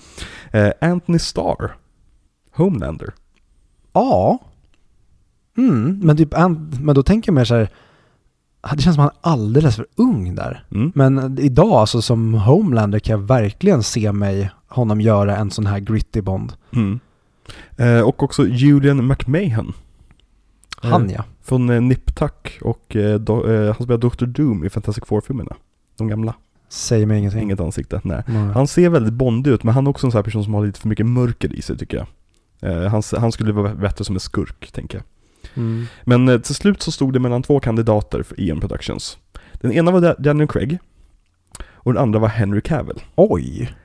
Eh, 0.51 0.89
Anthony 0.91 1.19
Starr. 1.19 1.75
Homelander. 2.57 3.13
Ja. 3.93 4.39
Mm, 5.57 5.99
men, 6.03 6.17
typ, 6.17 6.33
men 6.81 6.95
då 6.95 7.03
tänker 7.03 7.31
jag 7.31 7.35
mer 7.35 7.45
så 7.45 7.55
här. 7.55 7.69
Det 8.75 8.81
känns 8.81 8.95
som 8.95 9.01
han 9.01 9.11
är 9.23 9.31
alldeles 9.31 9.75
för 9.75 9.85
ung 9.95 10.35
där. 10.35 10.65
Mm. 10.71 10.91
Men 10.95 11.39
idag, 11.39 11.71
alltså 11.71 12.01
som 12.01 12.33
Homelander, 12.33 12.99
kan 12.99 13.19
jag 13.19 13.27
verkligen 13.27 13.83
se 13.83 14.11
mig 14.11 14.51
honom 14.67 15.01
göra 15.01 15.37
en 15.37 15.51
sån 15.51 15.65
här 15.65 15.79
gritty 15.79 16.21
Bond. 16.21 16.53
Mm. 16.73 16.99
Eh, 17.77 18.01
och 18.01 18.23
också 18.23 18.47
Julian 18.47 19.07
McMahon. 19.07 19.73
Han 20.81 21.09
Eh, 21.09 21.15
ja. 21.15 21.23
Från 21.41 21.69
eh, 21.69 21.81
Nip 21.81 22.15
Tuck 22.15 22.59
och 22.61 22.95
eh, 22.95 23.19
do, 23.19 23.51
eh, 23.51 23.65
han 23.65 23.83
spelar 23.83 23.97
Dr. 23.97 24.25
Doom 24.25 24.63
i 24.65 24.69
Fantastic 24.69 25.03
Four-filmerna. 25.07 25.55
De 25.97 26.07
gamla. 26.07 26.33
Säger 26.69 27.05
mig 27.05 27.19
ingenting. 27.19 27.41
Inget 27.41 27.59
ansikte, 27.59 28.01
nej. 28.03 28.23
Nej. 28.27 28.47
Han 28.53 28.67
ser 28.67 28.89
väldigt 28.89 29.13
bondig 29.13 29.51
ut, 29.51 29.63
men 29.63 29.73
han 29.73 29.87
är 29.87 29.89
också 29.89 30.07
en 30.07 30.11
sån 30.11 30.17
här 30.17 30.23
person 30.23 30.43
som 30.43 30.53
har 30.53 30.65
lite 30.65 30.79
för 30.79 30.87
mycket 30.87 31.05
mörker 31.05 31.55
i 31.55 31.61
sig 31.61 31.77
tycker 31.77 31.97
jag. 31.97 32.07
Eh, 32.61 32.81
han, 32.81 33.03
han 33.17 33.31
skulle 33.31 33.51
vara 33.53 33.75
bättre 33.75 34.05
som 34.05 34.15
en 34.15 34.19
skurk, 34.19 34.71
tänker 34.71 34.97
jag. 34.97 35.05
Mm. 35.63 35.85
Men 36.03 36.29
eh, 36.29 36.39
till 36.39 36.55
slut 36.55 36.81
så 36.81 36.91
stod 36.91 37.13
det 37.13 37.19
mellan 37.19 37.43
två 37.43 37.59
kandidater 37.59 38.23
för 38.23 38.39
Ian 38.39 38.59
Productions. 38.59 39.17
Den 39.53 39.71
ena 39.71 39.91
var 39.91 40.01
Da- 40.01 40.15
Daniel 40.19 40.47
Craig 40.47 40.77
och 41.63 41.93
den 41.93 42.01
andra 42.03 42.19
var 42.19 42.27
Henry 42.27 42.61
Cavill. 42.61 43.01
Oj! 43.15 43.75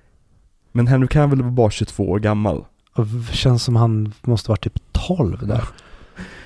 Men 0.72 0.86
Henry 0.86 1.08
Cavill 1.08 1.42
var 1.42 1.50
bara 1.50 1.70
22 1.70 2.10
år 2.10 2.18
gammal. 2.18 2.64
Känns 3.32 3.62
som 3.64 3.76
han 3.76 4.12
måste 4.20 4.48
vara 4.50 4.56
typ 4.56 4.74
12 4.92 5.46
där. 5.46 5.64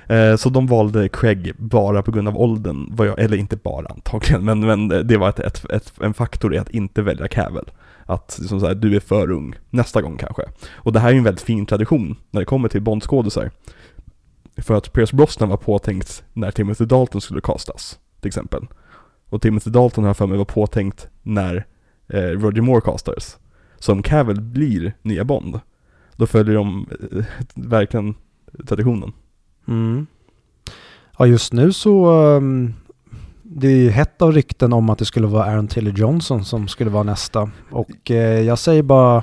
Eh, 0.08 0.36
så 0.36 0.48
de 0.48 0.66
valde 0.66 1.08
Craig 1.08 1.52
bara 1.58 2.02
på 2.02 2.10
grund 2.12 2.28
av 2.28 2.36
åldern, 2.36 2.94
jag, 2.98 3.18
eller 3.20 3.36
inte 3.36 3.56
bara 3.56 3.86
antagligen, 3.86 4.44
men, 4.44 4.60
men 4.60 4.88
det 4.88 5.16
var 5.16 5.28
ett, 5.28 5.38
ett, 5.40 5.70
ett, 5.70 5.92
en 6.00 6.14
faktor 6.14 6.54
i 6.54 6.58
att 6.58 6.70
inte 6.70 7.02
välja 7.02 7.28
Cavill. 7.28 7.64
Att 8.06 8.36
liksom 8.40 8.60
så 8.60 8.66
här, 8.66 8.74
du 8.74 8.96
är 8.96 9.00
för 9.00 9.30
ung, 9.30 9.54
nästa 9.70 10.02
gång 10.02 10.16
kanske. 10.16 10.42
Och 10.72 10.92
det 10.92 11.00
här 11.00 11.08
är 11.08 11.12
ju 11.12 11.18
en 11.18 11.24
väldigt 11.24 11.44
fin 11.44 11.66
tradition 11.66 12.16
när 12.30 12.40
det 12.40 12.44
kommer 12.44 12.68
till 12.68 12.82
Bondskådisar. 12.82 13.50
För 14.56 14.74
att 14.74 14.92
Pierce 14.92 15.12
Brosnan 15.12 15.48
var 15.48 15.56
påtänkt 15.56 16.24
när 16.32 16.50
Timothy 16.50 16.84
Dalton 16.84 17.20
skulle 17.20 17.40
castas, 17.40 17.98
till 18.20 18.28
exempel. 18.28 18.66
Och 19.28 19.42
Timothy 19.42 19.70
Dalton 19.70 20.04
har 20.04 20.08
jag 20.08 20.16
för 20.16 20.26
mig 20.26 20.38
var 20.38 20.44
påtänkt 20.44 21.08
när 21.22 21.66
eh, 22.08 22.20
Roger 22.20 22.62
Moore 22.62 22.80
castades. 22.80 23.38
Så 23.78 23.92
om 23.92 24.02
Cavill 24.02 24.40
blir 24.40 24.94
nya 25.02 25.24
Bond, 25.24 25.60
då 26.16 26.26
följer 26.26 26.54
de 26.54 26.86
eh, 27.12 27.24
verkligen 27.54 28.14
traditionen. 28.66 29.12
Mm. 29.68 30.06
Ja, 31.18 31.26
just 31.26 31.52
nu 31.52 31.72
så... 31.72 32.10
Um, 32.10 32.74
det 33.60 33.68
är 33.68 33.76
ju 33.76 33.90
hett 33.90 34.22
av 34.22 34.32
rykten 34.32 34.72
om 34.72 34.90
att 34.90 34.98
det 34.98 35.04
skulle 35.04 35.26
vara 35.26 35.44
Aaron 35.44 35.68
Taylor 35.68 35.98
Johnson 35.98 36.44
som 36.44 36.68
skulle 36.68 36.90
vara 36.90 37.02
nästa. 37.02 37.50
Och 37.70 38.10
eh, 38.10 38.40
jag 38.40 38.58
säger 38.58 38.82
bara... 38.82 39.22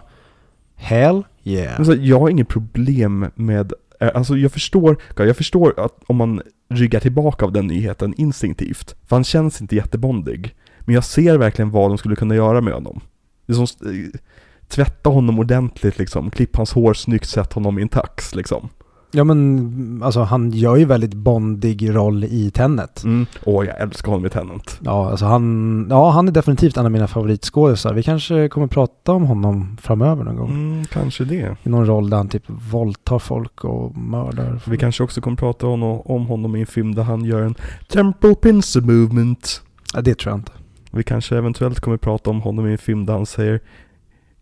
Hell 0.76 1.24
yeah. 1.44 1.80
Alltså, 1.80 1.96
jag 1.96 2.20
har 2.20 2.30
inget 2.30 2.48
problem 2.48 3.26
med, 3.36 3.74
eh, 4.00 4.10
alltså 4.14 4.38
jag 4.38 4.52
förstår, 4.52 4.98
jag 5.18 5.38
förstår 5.38 5.80
att 5.80 6.04
om 6.08 6.16
man 6.16 6.42
ryggar 6.70 7.00
tillbaka 7.00 7.46
av 7.46 7.52
den 7.52 7.68
nyheten 7.68 8.14
instinktivt, 8.18 8.96
för 9.08 9.16
han 9.16 9.24
känns 9.24 9.62
inte 9.62 9.76
jättebondig. 9.76 10.56
Men 10.80 10.96
jag 10.96 11.04
ser 11.04 11.38
verkligen 11.38 11.72
vad 11.72 11.92
de 11.92 11.98
skulle 11.98 12.16
kunna 12.16 12.36
göra 12.36 12.62
med 12.62 12.74
honom. 12.74 13.02
Det 13.46 13.54
är 13.54 13.66
som, 13.66 13.90
eh, 13.90 14.20
tvätta 14.68 15.10
honom 15.10 15.40
ordentligt 15.40 15.98
liksom, 15.98 16.32
klipp 16.32 16.56
hans 16.56 16.74
hår 16.74 16.94
snyggt, 16.94 17.30
sätt 17.30 17.54
honom 17.54 17.80
i 17.80 17.82
en 17.82 17.90
tax 17.90 18.36
liksom. 18.36 18.70
Ja 19.16 19.24
men 19.24 20.04
alltså 20.04 20.22
han 20.22 20.52
gör 20.52 20.76
ju 20.76 20.86
väldigt 20.86 21.14
bondig 21.14 21.96
roll 21.96 22.24
i 22.24 22.52
Tenet. 22.52 23.04
Mm. 23.04 23.26
Åh, 23.46 23.66
jag 23.66 23.82
älskar 23.82 24.12
honom 24.12 24.26
i 24.26 24.30
Tenant. 24.30 24.80
Ja, 24.84 25.12
alltså 25.12 25.26
han, 25.26 25.88
ja, 25.90 26.10
han 26.10 26.28
är 26.28 26.32
definitivt 26.32 26.78
en 26.78 26.86
av 26.86 26.92
mina 26.92 27.08
favoritskådisar. 27.08 27.94
Vi 27.94 28.04
kanske 28.04 28.50
kommer 28.50 28.68
prata 28.68 29.12
om 29.12 29.24
honom 29.24 29.78
framöver 29.82 30.24
någon 30.24 30.36
gång. 30.36 30.50
Mm, 30.50 30.86
kanske 30.86 31.24
det. 31.24 31.58
I 31.64 31.70
någon 31.70 31.86
roll 31.86 32.10
där 32.10 32.18
han 32.18 32.28
typ 32.28 32.44
våldtar 32.48 33.20
folk 33.20 33.64
och 33.64 33.98
mördar. 33.98 34.62
Vi 34.66 34.78
kanske 34.78 35.04
också 35.04 35.22
kommer 35.22 35.38
prata 35.38 35.68
om, 35.68 35.84
om 35.84 36.26
honom 36.26 36.56
i 36.56 36.60
en 36.60 36.68
film 36.68 36.96
där 36.96 37.04
han 37.04 37.26
gör 37.26 37.42
en 37.42 37.56
temple 37.88 38.36
pincer 38.36 38.82
movement. 38.82 39.62
Ja, 39.94 40.02
det 40.02 40.18
tror 40.18 40.32
jag 40.32 40.40
inte. 40.40 40.52
Vi 40.92 41.04
kanske 41.04 41.38
eventuellt 41.38 41.80
kommer 41.80 41.98
prata 41.98 42.30
om 42.30 42.42
honom 42.42 42.68
i 42.68 42.72
en 42.72 42.78
film 42.78 43.06
där 43.06 43.14
han 43.14 43.26
säger 43.26 43.60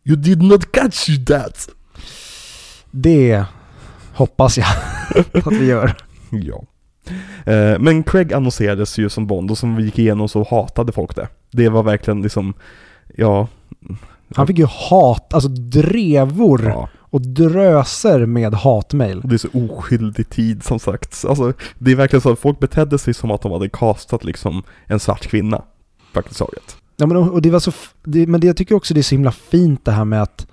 You 0.04 0.16
did 0.16 0.44
not 0.44 0.72
catch 0.72 1.26
that! 1.28 1.70
Det 2.92 3.46
hoppas 4.14 4.58
jag 4.58 4.68
att 5.34 5.54
vi 5.54 5.66
gör. 5.66 5.96
Ja. 6.30 6.64
Eh, 7.46 7.80
men 7.80 8.04
Craig 8.04 8.34
annonserades 8.34 8.98
ju 8.98 9.10
som 9.10 9.28
Bond 9.28 9.52
och 9.52 9.58
som 9.58 9.76
vi 9.76 9.84
gick 9.84 10.00
igenom 10.00 10.30
så 10.30 10.48
hatade 10.50 10.92
folk 10.92 11.16
det. 11.16 11.28
Det 11.52 11.70
var 11.70 11.84
verkligen 11.84 12.22
liksom, 12.22 12.54
ja. 13.16 13.48
Han 14.36 14.48
fick 14.48 14.58
ju 14.58 14.66
hat, 14.66 15.34
alltså 15.34 15.50
drevor 15.50 16.66
ja. 16.66 16.90
och 17.00 17.22
dröser 17.22 18.26
med 18.26 18.54
hatmail. 18.54 19.20
Och 19.20 19.30
det 19.30 19.36
är 19.36 19.38
så 19.38 19.48
oskyldig 19.54 20.30
tid 20.30 20.64
som 20.64 20.80
sagt. 20.80 21.26
Alltså, 21.28 21.54
det 21.78 21.92
är 21.92 21.96
verkligen 21.96 22.22
så 22.22 22.32
att 22.32 22.40
folk 22.40 22.60
betedde 22.60 22.98
sig 22.98 23.14
som 23.14 23.32
att 23.32 23.42
de 23.42 23.52
hade 23.52 23.70
castat 23.70 24.24
liksom 24.24 24.64
en 24.86 25.00
svart 25.00 25.28
kvinna. 25.28 25.62
Praktiskt 26.14 26.40
taget. 26.40 26.78
Ja, 26.98 27.06
men, 27.06 27.18
och 27.18 27.42
det 27.42 27.50
var 27.50 27.60
så, 27.60 27.72
det, 28.04 28.28
men 28.28 28.42
det, 28.42 28.48
jag 28.48 28.58
tycker 28.58 28.76
också 28.76 28.94
det 28.94 29.00
är 29.00 29.04
så 29.04 29.16
himla 29.16 29.32
fint 29.32 29.86
det 29.86 29.92
här 29.92 30.06
med 30.06 30.22
att 30.22 30.48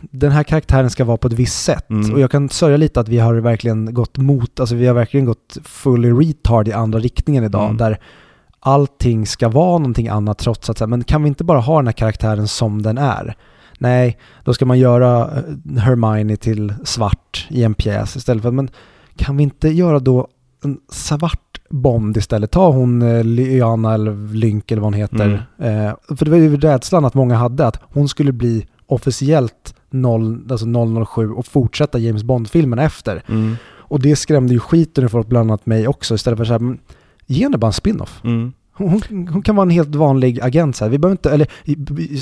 den 0.00 0.32
här 0.32 0.42
karaktären 0.42 0.90
ska 0.90 1.04
vara 1.04 1.16
på 1.16 1.28
ett 1.28 1.32
visst 1.32 1.64
sätt. 1.64 1.90
Mm. 1.90 2.12
Och 2.12 2.20
jag 2.20 2.30
kan 2.30 2.48
sörja 2.48 2.76
lite 2.76 3.00
att 3.00 3.08
vi 3.08 3.18
har 3.18 3.34
verkligen 3.34 3.94
gått 3.94 4.18
mot, 4.18 4.60
alltså 4.60 4.74
vi 4.74 4.86
har 4.86 4.94
verkligen 4.94 5.26
gått 5.26 5.58
fully 5.64 6.10
retard 6.10 6.68
i 6.68 6.72
andra 6.72 6.98
riktningen 6.98 7.44
idag. 7.44 7.64
Mm. 7.64 7.76
Där 7.76 7.98
allting 8.60 9.26
ska 9.26 9.48
vara 9.48 9.78
någonting 9.78 10.08
annat 10.08 10.38
trots 10.38 10.70
att, 10.70 10.88
men 10.88 11.04
kan 11.04 11.22
vi 11.22 11.28
inte 11.28 11.44
bara 11.44 11.60
ha 11.60 11.76
den 11.76 11.86
här 11.86 11.92
karaktären 11.92 12.48
som 12.48 12.82
den 12.82 12.98
är? 12.98 13.36
Nej, 13.78 14.18
då 14.44 14.54
ska 14.54 14.66
man 14.66 14.78
göra 14.78 15.20
eh, 15.20 15.80
Hermione 15.80 16.36
till 16.36 16.74
svart 16.84 17.46
i 17.50 17.64
en 17.64 17.74
pjäs 17.74 18.16
istället 18.16 18.42
för, 18.42 18.50
men 18.50 18.70
kan 19.16 19.36
vi 19.36 19.42
inte 19.42 19.68
göra 19.68 19.98
då 19.98 20.28
en 20.64 20.78
svart 20.88 21.38
Bond 21.70 22.16
istället? 22.16 22.50
Ta 22.50 22.70
hon 22.70 23.02
eh, 23.02 23.24
Lyanna 23.24 23.94
eller 23.94 24.34
Lynk 24.34 24.70
eller 24.70 24.82
vad 24.82 24.86
hon 24.86 25.00
heter. 25.00 25.46
Eh, 25.58 26.16
för 26.16 26.24
det 26.24 26.30
var 26.30 26.38
ju 26.38 26.56
rädslan 26.56 27.04
att 27.04 27.14
många 27.14 27.36
hade 27.36 27.66
att 27.66 27.80
hon 27.82 28.08
skulle 28.08 28.32
bli 28.32 28.66
officiellt 28.86 29.71
0, 29.92 30.46
alltså 30.50 30.66
007 31.04 31.30
och 31.30 31.46
fortsätta 31.46 31.98
James 31.98 32.24
Bond-filmen 32.24 32.78
efter. 32.78 33.22
Mm. 33.28 33.56
Och 33.64 34.00
det 34.00 34.16
skrämde 34.16 34.52
ju 34.52 34.60
skiten 34.60 35.04
ur 35.04 35.08
folk, 35.08 35.26
bland 35.26 35.50
annat 35.50 35.66
mig 35.66 35.88
också, 35.88 36.14
istället 36.14 36.38
för 36.38 36.44
så 36.44 36.52
här, 36.52 36.78
ge 37.26 37.42
henne 37.42 37.58
bara 37.58 37.66
en 37.66 37.72
spin-off. 37.72 38.20
Mm. 38.24 38.52
Hon, 38.74 39.02
hon, 39.30 39.42
kan 39.42 39.56
vara 39.56 39.64
en 39.64 39.70
helt 39.70 39.94
vanlig 39.94 40.40
agent 40.40 40.76
så 40.76 40.84
här. 40.84 40.90
Vi 40.90 40.98
behöver 40.98 41.14
inte, 41.14 41.30
eller 41.30 41.46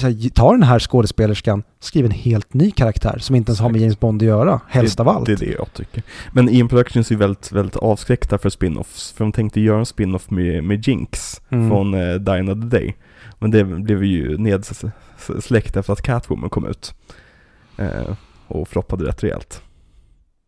här, 0.02 0.28
ta 0.30 0.52
den 0.52 0.62
här 0.62 0.78
skådespelerskan, 0.78 1.62
skriv 1.80 2.04
en 2.04 2.10
helt 2.10 2.54
ny 2.54 2.70
karaktär 2.70 3.18
som 3.18 3.36
inte 3.36 3.50
ens 3.50 3.60
har 3.60 3.70
med. 3.70 3.80
James 3.80 4.00
Bond 4.00 4.22
att 4.22 4.26
göra, 4.26 4.60
helst 4.68 4.96
det, 4.96 5.02
av 5.02 5.08
allt. 5.08 5.26
Det 5.26 5.32
är 5.32 5.36
det 5.36 5.52
jag 5.58 5.72
tycker. 5.72 6.02
Men 6.32 6.48
Ian 6.48 6.68
Productions 6.68 7.10
är 7.10 7.16
väldigt, 7.16 7.52
väldigt 7.52 7.76
avskräckta 7.76 8.38
för 8.38 8.50
spin-offs. 8.50 9.14
För 9.16 9.24
de 9.24 9.32
tänkte 9.32 9.60
göra 9.60 9.78
en 9.78 9.86
spin-off 9.86 10.30
med, 10.30 10.64
med 10.64 10.88
Jinx 10.88 11.40
Mm. 11.50 11.68
från 11.68 11.94
eh, 11.94 12.14
Die 12.14 12.38
Another 12.38 12.68
Day. 12.68 12.96
Men 13.38 13.50
det 13.50 13.64
blev 13.64 14.04
ju 14.04 14.38
nedsläckt 14.38 15.76
efter 15.76 15.92
att 15.92 16.02
Catwoman 16.02 16.50
kom 16.50 16.66
ut. 16.66 16.94
Eh, 17.80 18.16
och 18.48 18.68
floppade 18.68 19.04
rätt 19.04 19.24
rejält. 19.24 19.62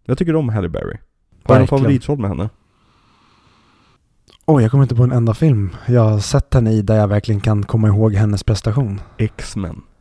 Jag 0.04 0.18
tycker 0.18 0.36
om 0.36 0.48
Halle 0.48 0.68
Berry. 0.68 0.96
Har 1.44 1.54
du 1.54 1.58
någon 1.60 1.68
favoritroll 1.68 2.18
med 2.18 2.30
henne? 2.30 2.48
Oj, 4.46 4.62
jag 4.62 4.70
kommer 4.70 4.84
inte 4.84 4.94
på 4.94 5.02
en 5.02 5.12
enda 5.12 5.34
film 5.34 5.76
jag 5.86 6.00
har 6.08 6.18
sett 6.18 6.54
henne 6.54 6.72
i 6.72 6.82
där 6.82 6.96
jag 6.96 7.08
verkligen 7.08 7.40
kan 7.40 7.62
komma 7.62 7.88
ihåg 7.88 8.14
hennes 8.14 8.42
prestation. 8.42 9.00
X-Men. 9.18 9.82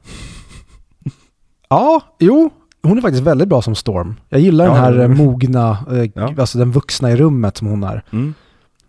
Ja, 1.70 2.02
jo, 2.20 2.50
hon 2.84 2.98
är 2.98 3.02
faktiskt 3.02 3.24
väldigt 3.24 3.48
bra 3.48 3.62
som 3.62 3.76
Storm. 3.76 4.16
Jag 4.30 4.42
gillar 4.42 4.66
den 4.66 4.76
Ja, 4.76 4.82
här 4.82 4.92
det- 4.94 5.04
eh, 5.04 5.10
mogna, 5.10 5.86
eh, 5.92 6.10
Ja. 6.16 6.34
alltså 6.38 6.58
den 6.58 6.72
vuxna 6.72 7.12
i 7.12 7.16
rummet 7.16 7.58
som 7.58 7.68
hon 7.68 7.84
är. 7.84 8.04
Mm. 8.12 8.34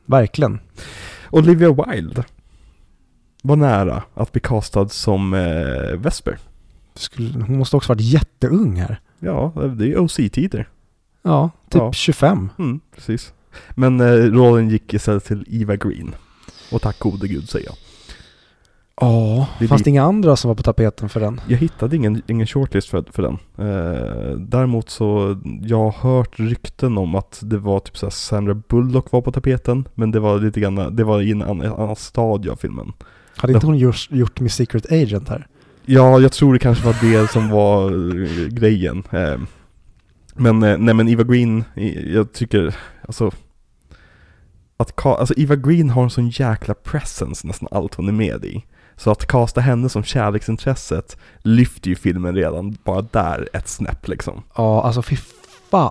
Verkligen. 0.07 0.61
Olivia 1.31 1.73
Wilde 1.73 2.25
var 3.43 3.57
nära 3.57 4.03
att 4.15 4.33
bli 4.33 4.41
castad 4.41 4.89
som 4.89 5.35
eh, 5.35 5.99
Vesper. 5.99 6.39
Skulle, 6.95 7.45
hon 7.45 7.59
måste 7.59 7.77
också 7.77 7.93
varit 7.93 8.01
jätteung 8.01 8.77
här. 8.81 9.01
Ja, 9.19 9.53
det 9.77 9.85
är 9.85 9.89
ju 9.89 9.99
OC-tider. 9.99 10.69
Ja, 11.23 11.51
typ 11.71 11.83
Ja. 11.83 11.93
25. 11.93 12.51
Mm, 12.59 12.81
precis. 12.95 13.33
Men 13.71 14.01
eh, 14.01 14.07
rollen 14.15 14.69
gick 14.69 14.95
istället 14.95 15.25
till 15.25 15.45
Eva 15.49 15.77
Green. 15.77 16.15
Och 16.73 16.83
tack 16.83 16.99
gode 16.99 17.29
gud 17.29 17.49
säger 17.49 17.67
jag. 17.67 17.77
Ja, 19.01 19.49
Det 19.59 19.69
fanns 19.69 19.83
det 19.83 19.91
inga 19.91 20.03
andra 20.03 20.37
som 20.37 20.49
var 20.49 20.55
på 20.55 20.63
tapeten 20.63 21.09
för 21.09 21.21
den? 21.21 21.41
Jag 21.49 21.59
hittade 21.59 21.97
ingen, 21.97 22.23
ingen 22.27 22.47
shortlist 22.47 22.89
för, 22.89 23.05
för 23.11 23.23
den. 23.23 23.39
Eh, 23.59 24.37
däremot 24.39 24.91
så, 24.91 25.37
jag 25.63 25.79
har 25.91 25.93
hört 26.17 26.41
rykten 26.41 26.99
om 26.99 27.15
att 27.15 27.39
det 27.43 27.59
var 27.59 27.81
typ 27.81 27.97
såhär 27.99 28.11
Sandra 28.11 28.55
Bullock 28.55 29.13
var 29.13 29.21
på 29.21 29.33
tapeten. 29.33 29.89
Men 29.95 30.11
det 30.11 30.21
var 30.21 30.39
lite 30.41 30.61
grann, 30.61 30.97
det 30.97 31.05
var 31.05 31.21
i 31.21 31.31
en 31.31 31.43
annan, 31.43 31.73
annan 31.73 31.97
stadie 31.97 32.53
av 32.53 32.57
filmen. 32.57 32.93
Hade 33.37 33.53
inte 33.53 33.67
hon 33.67 33.79
gjort, 33.79 34.09
gjort 34.11 34.41
med 34.41 34.53
Secret 34.53 34.93
Agent 34.93 35.29
här? 35.29 35.47
Ja, 35.87 36.21
jag 36.21 36.33
tror 36.33 36.53
det 36.53 36.59
kanske 36.59 36.85
var 36.87 36.97
det 37.01 37.31
som 37.31 37.49
var 37.51 37.91
eh, 37.91 38.47
grejen. 38.47 39.03
Eh. 39.11 39.39
Men, 40.35 40.63
eh, 40.63 40.79
nej 40.79 40.95
men 40.95 41.09
Eva 41.09 41.23
Green, 41.25 41.65
jag 42.15 42.33
tycker, 42.33 42.77
alltså 43.07 43.31
att 44.77 44.95
ka- 44.95 45.17
alltså 45.17 45.35
Eva 45.37 45.57
Green 45.57 45.91
har 45.91 46.03
en 46.03 46.11
sån 46.11 46.29
jäkla 46.29 46.75
presence 46.75 47.47
nästan 47.47 47.69
allt 47.71 47.95
hon 47.95 48.09
är 48.09 48.13
med 48.13 48.45
i. 48.45 48.65
Så 48.97 49.11
att 49.11 49.27
casta 49.27 49.61
henne 49.61 49.89
som 49.89 50.03
kärleksintresset 50.05 51.17
lyfter 51.39 51.89
ju 51.89 51.95
filmen 51.97 52.35
redan 52.35 52.77
bara 52.85 53.03
där 53.03 53.49
ett 53.53 53.69
snäpp 53.69 54.09
liksom. 54.09 54.43
Ja, 54.57 54.83
alltså 54.83 55.03
fy 55.03 55.17
fan 55.71 55.91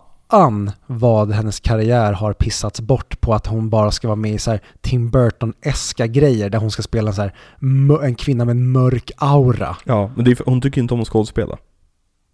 vad 0.88 1.32
hennes 1.32 1.60
karriär 1.60 2.14
har 2.14 2.34
pissats 2.34 2.82
bort 2.82 3.22
på 3.22 3.34
att 3.34 3.48
hon 3.48 3.70
bara 3.70 3.92
ska 3.92 4.08
vara 4.08 4.16
med 4.16 4.32
i 4.32 4.38
så 4.40 4.58
Tim 4.82 5.10
Burton-eska 5.10 6.08
grejer 6.08 6.50
där 6.50 6.60
hon 6.60 6.72
ska 6.72 6.82
spela 6.82 7.08
en 7.10 7.16
så 7.16 7.22
här 7.22 7.34
en 8.04 8.16
kvinna 8.16 8.46
med 8.46 8.52
en 8.56 8.72
mörk 8.72 9.12
aura. 9.18 9.78
Ja, 9.86 10.12
men 10.16 10.26
för- 10.36 10.46
hon 10.46 10.62
tycker 10.62 10.82
inte 10.82 10.94
om 10.94 11.02
att 11.02 11.08
skådespela. 11.08 11.58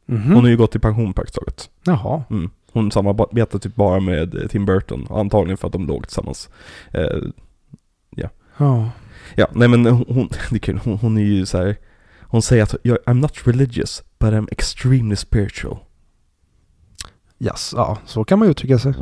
Mhm. 0.06 0.22
Hon 0.34 0.44
har 0.44 0.50
ju 0.50 0.58
gått 0.58 0.76
i 0.76 0.80
pension 0.80 1.14
praktiskt 1.14 1.36
taget. 1.40 1.70
Jaha. 1.84 2.24
Mm. 2.30 2.50
Hon 2.72 2.92
samarbetar 2.92 3.60
typ 3.60 3.76
bara 3.76 4.00
med 4.00 4.36
eh, 4.36 4.48
Tim 4.48 4.66
Burton, 4.66 5.08
antagligen 5.10 5.58
för 5.58 5.68
att 5.68 5.74
de 5.74 5.88
låg 5.88 6.04
tillsammans. 6.08 6.50
Eh, 6.94 7.04
Ja. 8.60 8.90
Ja, 9.36 9.48
nej 9.54 9.68
men 9.68 9.86
hon, 9.86 10.30
det 10.50 10.56
är 10.56 10.60
kul, 10.60 10.80
hon, 10.84 10.98
hon 10.98 11.18
är 11.18 11.22
ju 11.22 11.46
så 11.46 11.58
här. 11.58 11.76
Hon 12.22 12.42
säger 12.42 12.64
att 12.64 12.76
jag, 12.84 12.98
I'm 13.06 13.14
not 13.22 13.48
religious, 13.48 14.04
but 14.20 14.30
I'm 14.30 14.48
extremely 14.52 15.16
spiritual. 15.16 15.78
Yes, 17.40 17.74
ja, 17.76 17.98
så 18.06 18.24
kan 18.24 18.40
man 18.40 18.48
uttrycka 18.48 18.80
sig. 18.80 18.94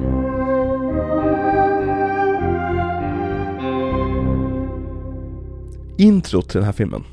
introt 5.98 6.50
till 6.50 6.58
den 6.58 6.66
här 6.66 6.72
filmen. 6.72 7.04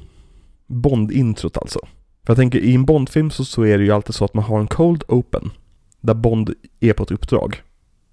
Bond-introt 0.67 1.59
alltså. 1.59 1.79
För 2.27 2.31
jag 2.31 2.37
tänker, 2.37 2.59
i 2.59 2.75
en 2.75 2.85
Bond-film 2.85 3.31
så, 3.31 3.45
så 3.45 3.63
är 3.63 3.79
det 3.79 3.85
ju 3.85 3.91
alltid 3.93 4.15
så 4.15 4.25
att 4.25 4.35
man 4.35 4.45
har 4.45 4.61
en 4.61 4.67
cold 4.67 5.05
open. 5.09 5.51
Där 6.01 6.15
Bond 6.15 6.55
är 6.81 6.93
på 6.93 7.03
ett 7.03 7.11
uppdrag. 7.11 7.63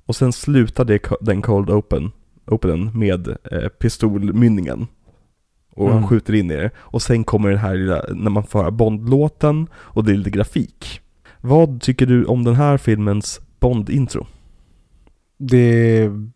Och 0.06 0.16
sen 0.16 0.34
slutar 0.34 0.86
det, 0.86 1.10
den 1.22 1.42
cold 1.42 1.70
open, 1.70 2.12
openen 2.48 2.92
med 3.00 3.28
eh, 3.28 3.68
pistolmynningen. 3.80 4.88
Och 5.76 5.86
Mm. 5.86 5.98
han 6.00 6.08
skjuter 6.10 6.34
in 6.34 6.52
i 6.52 6.56
det. 6.56 6.72
Och 6.78 7.02
sen 7.02 7.24
kommer 7.24 7.50
den 7.50 7.58
här 7.58 7.76
lilla, 7.76 8.02
när 8.14 8.30
man 8.32 8.44
får 8.44 8.60
höra 8.60 8.72
Bond-låten 8.72 9.68
och 9.74 10.04
det 10.04 10.12
är 10.12 10.16
lite 10.18 10.30
grafik. 10.30 11.02
Vad 11.42 11.82
tycker 11.82 12.06
du 12.06 12.26
om 12.26 12.44
den 12.44 12.56
här 12.56 12.78
filmens 12.78 13.42
Bond-intro? 13.60 14.28
Det 15.38 15.58
är 15.98 16.30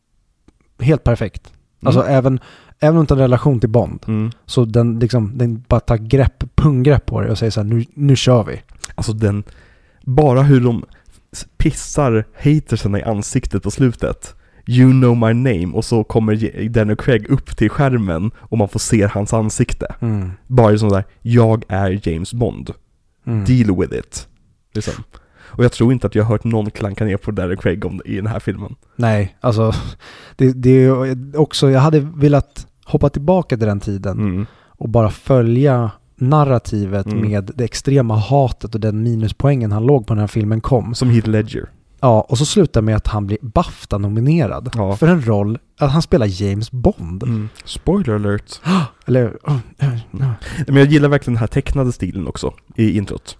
helt 0.79 1.03
perfekt. 1.03 1.53
Alltså 1.81 2.03
även, 2.03 2.39
även 2.79 3.01
utan 3.01 3.17
relation 3.17 3.59
till 3.59 3.69
Bond. 3.69 3.99
Mm. 4.07 4.31
Så 4.45 4.65
den, 4.65 4.99
liksom, 4.99 5.37
den 5.37 5.63
bara 5.67 5.79
tar 5.79 5.97
grepp, 5.97 6.43
punggrepp 6.55 7.05
på 7.05 7.21
det 7.21 7.31
och 7.31 7.37
säger 7.37 7.51
så 7.51 7.61
här, 7.61 7.67
nu, 7.67 7.85
nu 7.93 8.15
kör 8.15 8.43
vi. 8.43 8.61
Alltså 8.95 9.13
den, 9.13 9.43
bara 10.01 10.41
hur 10.41 10.61
de 10.61 10.85
pissar 11.57 12.25
hatersen 12.37 12.95
i 12.95 13.03
ansiktet 13.03 13.63
på 13.63 13.71
slutet. 13.71 14.35
You 14.65 14.91
know 14.91 15.17
my 15.17 15.33
name 15.33 15.73
och 15.73 15.85
så 15.85 16.03
kommer 16.03 16.69
Daniel 16.69 16.97
Craig 16.97 17.29
upp 17.29 17.57
till 17.57 17.69
skärmen 17.69 18.31
och 18.37 18.57
man 18.57 18.69
får 18.69 18.79
se 18.79 19.07
hans 19.07 19.33
ansikte. 19.33 19.95
Mm. 19.99 20.31
Bara 20.47 20.77
sån 20.77 20.89
där, 20.89 21.03
jag 21.21 21.63
är 21.67 22.09
James 22.09 22.33
Bond. 22.33 22.71
Mm. 23.25 23.45
Deal 23.45 23.79
with 23.79 23.93
it. 23.93 24.27
Liksom. 24.73 24.93
Och 25.55 25.63
jag 25.63 25.71
tror 25.71 25.93
inte 25.93 26.07
att 26.07 26.15
jag 26.15 26.23
har 26.23 26.29
hört 26.29 26.43
någon 26.43 26.71
klanka 26.71 27.05
ner 27.05 27.17
på 27.17 27.31
Daniel 27.31 27.57
Craig 27.57 27.85
om, 27.85 28.01
i 28.05 28.15
den 28.15 28.27
här 28.27 28.39
filmen. 28.39 28.75
Nej, 28.95 29.37
alltså 29.41 29.71
det, 30.35 30.51
det 30.53 30.69
är 30.69 31.39
också, 31.39 31.69
jag 31.69 31.79
hade 31.79 31.99
velat 31.99 32.67
hoppa 32.85 33.09
tillbaka 33.09 33.57
till 33.57 33.67
den 33.67 33.79
tiden 33.79 34.17
Mm. 34.19 34.45
och 34.67 34.89
bara 34.89 35.09
följa 35.09 35.91
narrativet 36.15 37.05
Mm. 37.05 37.21
med 37.29 37.51
det 37.55 37.63
extrema 37.63 38.15
hatet 38.17 38.75
och 38.75 38.81
den 38.81 39.03
minuspoängen 39.03 39.71
han 39.71 39.85
låg 39.85 40.07
på 40.07 40.13
när 40.13 40.15
den 40.15 40.21
här 40.23 40.27
filmen 40.27 40.61
kom. 40.61 40.95
Som 40.95 41.09
Heath 41.09 41.29
Ledger. 41.29 41.69
Ja, 41.99 42.21
och 42.21 42.37
så 42.37 42.45
slutar 42.45 42.81
med 42.81 42.95
att 42.95 43.07
han 43.07 43.27
blir 43.27 43.37
Bafta-nominerad 43.41 44.69
Ja. 44.75 44.95
för 44.95 45.07
en 45.07 45.21
roll, 45.27 45.57
att 45.79 45.91
han 45.91 46.01
spelar 46.01 46.41
James 46.41 46.71
Bond. 46.71 47.23
Mm. 47.23 47.49
Spoiler 47.65 48.13
alert. 48.15 48.59
Eller, 49.05 49.37
oh, 49.43 49.57
Men 50.67 50.75
jag 50.75 50.85
gillar 50.87 51.09
verkligen 51.09 51.33
den 51.33 51.39
här 51.39 51.47
tecknade 51.47 51.91
stilen 51.91 52.27
också 52.27 52.53
i 52.75 52.97
introt. 52.97 53.37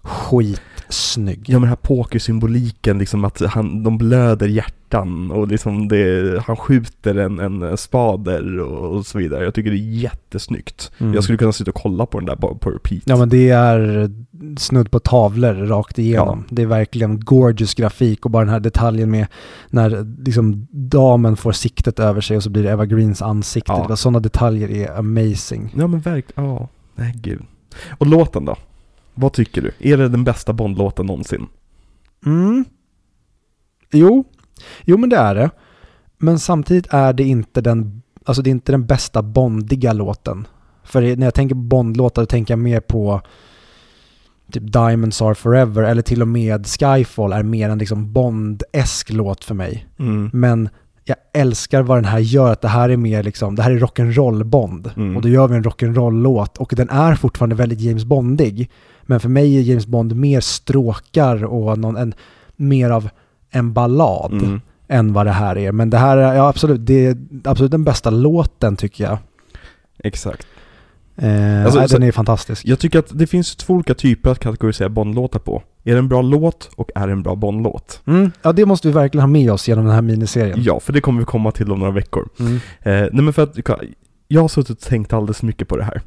Skitsnygg. 0.90 1.44
Ja 1.48 1.54
men 1.54 1.62
den 1.62 1.70
här 1.70 1.76
pokersymboliken, 1.76 2.98
liksom 2.98 3.26
att 3.26 3.42
han, 3.42 3.84
de 3.84 3.98
blöder 3.98 4.48
hjärtan 4.48 5.32
och 5.32 5.48
liksom 5.48 5.88
det, 5.88 6.44
han 6.48 6.56
skjuter 6.56 7.16
en, 7.16 7.40
en 7.40 7.78
spader 7.78 8.60
och, 8.60 8.98
och 8.98 9.06
så 9.06 9.18
vidare. 9.18 9.44
Jag 9.44 9.54
tycker 9.54 9.72
det 9.72 9.78
är 9.78 10.02
jättesnyggt. 10.02 10.92
Mm. 10.98 11.14
Jag 11.14 11.24
skulle 11.24 11.38
kunna 11.38 11.52
sitta 11.52 11.72
och 11.72 11.82
kolla 11.82 12.06
på 12.06 12.20
den 12.20 12.26
där 12.26 12.36
på 12.36 12.70
repeat. 12.70 13.04
Ja 13.06 13.18
men 13.18 13.30
det 13.30 13.50
är 13.50 14.10
snudd 14.58 14.92
på 14.92 15.00
tavlor 15.00 15.54
rakt 15.54 16.00
igenom. 16.00 16.44
Det 16.50 16.62
är 16.62 16.66
verkligen 16.66 17.20
gorgeous 17.20 17.74
grafik 17.74 18.26
och 18.26 18.32
bara 18.32 18.46
den 18.46 18.54
här 18.54 18.60
detaljen 18.60 19.12
med 19.12 19.28
när 19.70 20.24
liksom 20.26 20.68
damen 20.72 21.38
får 21.38 21.52
siktet 21.52 22.00
över 22.00 22.22
sig 22.22 22.38
och 22.38 22.44
så 22.44 22.50
blir 22.50 22.64
det 22.64 22.70
Eva 22.70 22.86
Greens 22.86 23.22
ansikte. 23.22 23.72
Ja. 23.90 23.96
Sådana 23.96 24.20
detaljer 24.20 24.72
är 24.72 24.98
amazing. 24.98 25.74
Ja 25.78 25.88
men 25.88 26.00
verkligen, 26.00 26.50
ja. 26.50 26.68
Nej 26.96 27.14
gud. 27.16 27.42
Och 27.98 28.08
låten 28.08 28.46
då? 28.46 28.56
Vad 29.14 29.34
tycker 29.34 29.62
du? 29.62 29.72
Är 29.80 29.98
det 29.98 30.10
den 30.10 30.24
bästa 30.24 30.54
Bond-låten 30.54 31.06
någonsin? 31.06 31.48
Mm. 32.26 32.66
Jo, 33.92 34.24
jo 34.84 34.98
men 34.98 35.10
det 35.10 35.18
är 35.18 35.36
det. 35.36 35.50
Men 36.18 36.40
samtidigt 36.40 36.88
är 36.90 37.14
det 37.14 37.24
inte 37.24 37.62
den, 37.62 38.02
alltså 38.26 38.42
det 38.42 38.50
är 38.50 38.52
inte 38.52 38.72
den 38.72 38.86
bästa 38.86 39.22
bondiga 39.22 39.94
låten. 39.94 40.48
För 40.84 41.16
när 41.16 41.28
jag 41.28 41.34
tänker 41.34 41.56
på 41.56 41.62
Bond-låtar 41.62 42.26
tänker 42.26 42.52
jag 42.52 42.60
mer 42.60 42.80
på 42.80 43.22
typ 44.52 44.74
Diamonds 44.74 45.22
Are 45.22 45.36
Forever 45.36 45.84
eller 45.84 46.02
till 46.02 46.22
och 46.22 46.28
med 46.28 46.68
Skyfall 46.68 47.34
är 47.34 47.44
mer 47.44 47.70
en 47.70 47.78
liksom 47.78 48.14
Bond-esk 48.14 49.14
låt 49.14 49.44
för 49.44 49.56
mig. 49.56 49.88
Mm. 50.00 50.30
Men 50.34 50.70
jag 51.04 51.18
älskar 51.34 51.82
vad 51.82 51.98
den 51.98 52.06
här 52.06 52.20
gör, 52.20 52.52
att 52.52 52.62
det 52.62 52.68
här 52.68 52.90
är 52.90 52.98
mer 52.98 53.24
liksom, 53.24 53.56
det 53.56 53.64
här 53.64 53.72
är 53.72 53.80
rock'n'roll-Bond. 53.80 54.92
Mm. 54.96 55.16
Och 55.16 55.22
då 55.22 55.30
gör 55.30 55.48
vi 55.48 55.56
en 55.56 55.64
rock'n'roll-låt 55.64 56.58
och 56.58 56.74
den 56.76 56.90
är 56.90 57.16
fortfarande 57.16 57.56
väldigt 57.56 57.82
James 57.82 58.06
Bondig. 58.06 58.70
Men 59.06 59.20
för 59.20 59.30
mig 59.30 59.58
är 59.58 59.62
James 59.62 59.88
Bond 59.88 60.16
mer 60.16 60.40
stråkar 60.40 61.44
och 61.46 61.78
någon, 61.80 61.96
en, 61.98 62.14
mer 62.56 62.90
av 62.90 63.10
en 63.50 63.74
ballad 63.74 64.34
Mm. 64.34 64.62
än 64.88 65.14
vad 65.14 65.26
det 65.26 65.32
här 65.32 65.58
är. 65.58 65.72
Men 65.72 65.90
det 65.90 65.98
här 65.98 66.18
är, 66.18 66.34
ja 66.36 66.48
absolut, 66.48 66.86
det 66.86 67.06
är 67.06 67.18
absolut 67.44 67.72
den 67.72 67.84
bästa 67.84 68.10
låten 68.10 68.76
tycker 68.76 69.04
jag. 69.04 69.18
Exakt. 70.04 70.48
Eh, 71.16 71.64
Alltså, 71.66 71.80
nej, 71.80 71.88
den 71.92 72.04
är 72.04 72.12
fantastisk. 72.12 72.66
Jag 72.66 72.80
tycker 72.80 73.00
att 73.00 73.10
det 73.20 73.28
finns 73.28 73.56
två 73.56 73.74
olika 73.74 73.94
typer 73.94 74.30
att 74.32 74.40
kategorisera 74.40 74.90
Bond-låtar 74.90 75.40
på. 75.40 75.64
Är 75.84 75.92
det 75.94 76.00
en 76.00 76.08
bra 76.08 76.22
låt 76.22 76.70
och 76.76 76.90
är 76.96 77.08
det 77.08 77.14
en 77.14 77.24
bra 77.24 77.36
Bond-låt? 77.36 78.02
Mm, 78.06 78.32
ja, 78.42 78.54
det 78.54 78.66
måste 78.66 78.88
vi 78.88 78.94
verkligen 78.94 79.22
ha 79.22 79.28
med 79.28 79.52
oss 79.52 79.68
genom 79.68 79.86
den 79.86 79.94
här 79.94 80.02
miniserien. 80.02 80.60
Ja, 80.64 80.80
för 80.80 80.94
det 80.94 81.02
kommer 81.02 81.20
vi 81.20 81.26
komma 81.26 81.52
till 81.52 81.72
om 81.72 81.80
några 81.80 81.92
veckor. 81.92 82.30
Mm. 82.40 82.54
Eh, 82.56 82.60
nej 83.12 83.24
men 83.24 83.34
för 83.34 83.44
att, 83.44 83.58
jag 84.28 84.42
har 84.42 84.48
suttit 84.48 84.70
och 84.70 84.80
tänkt 84.90 85.14
alldeles 85.14 85.44
mycket 85.44 85.68
på 85.68 85.78
det 85.78 85.84
här. 85.84 86.02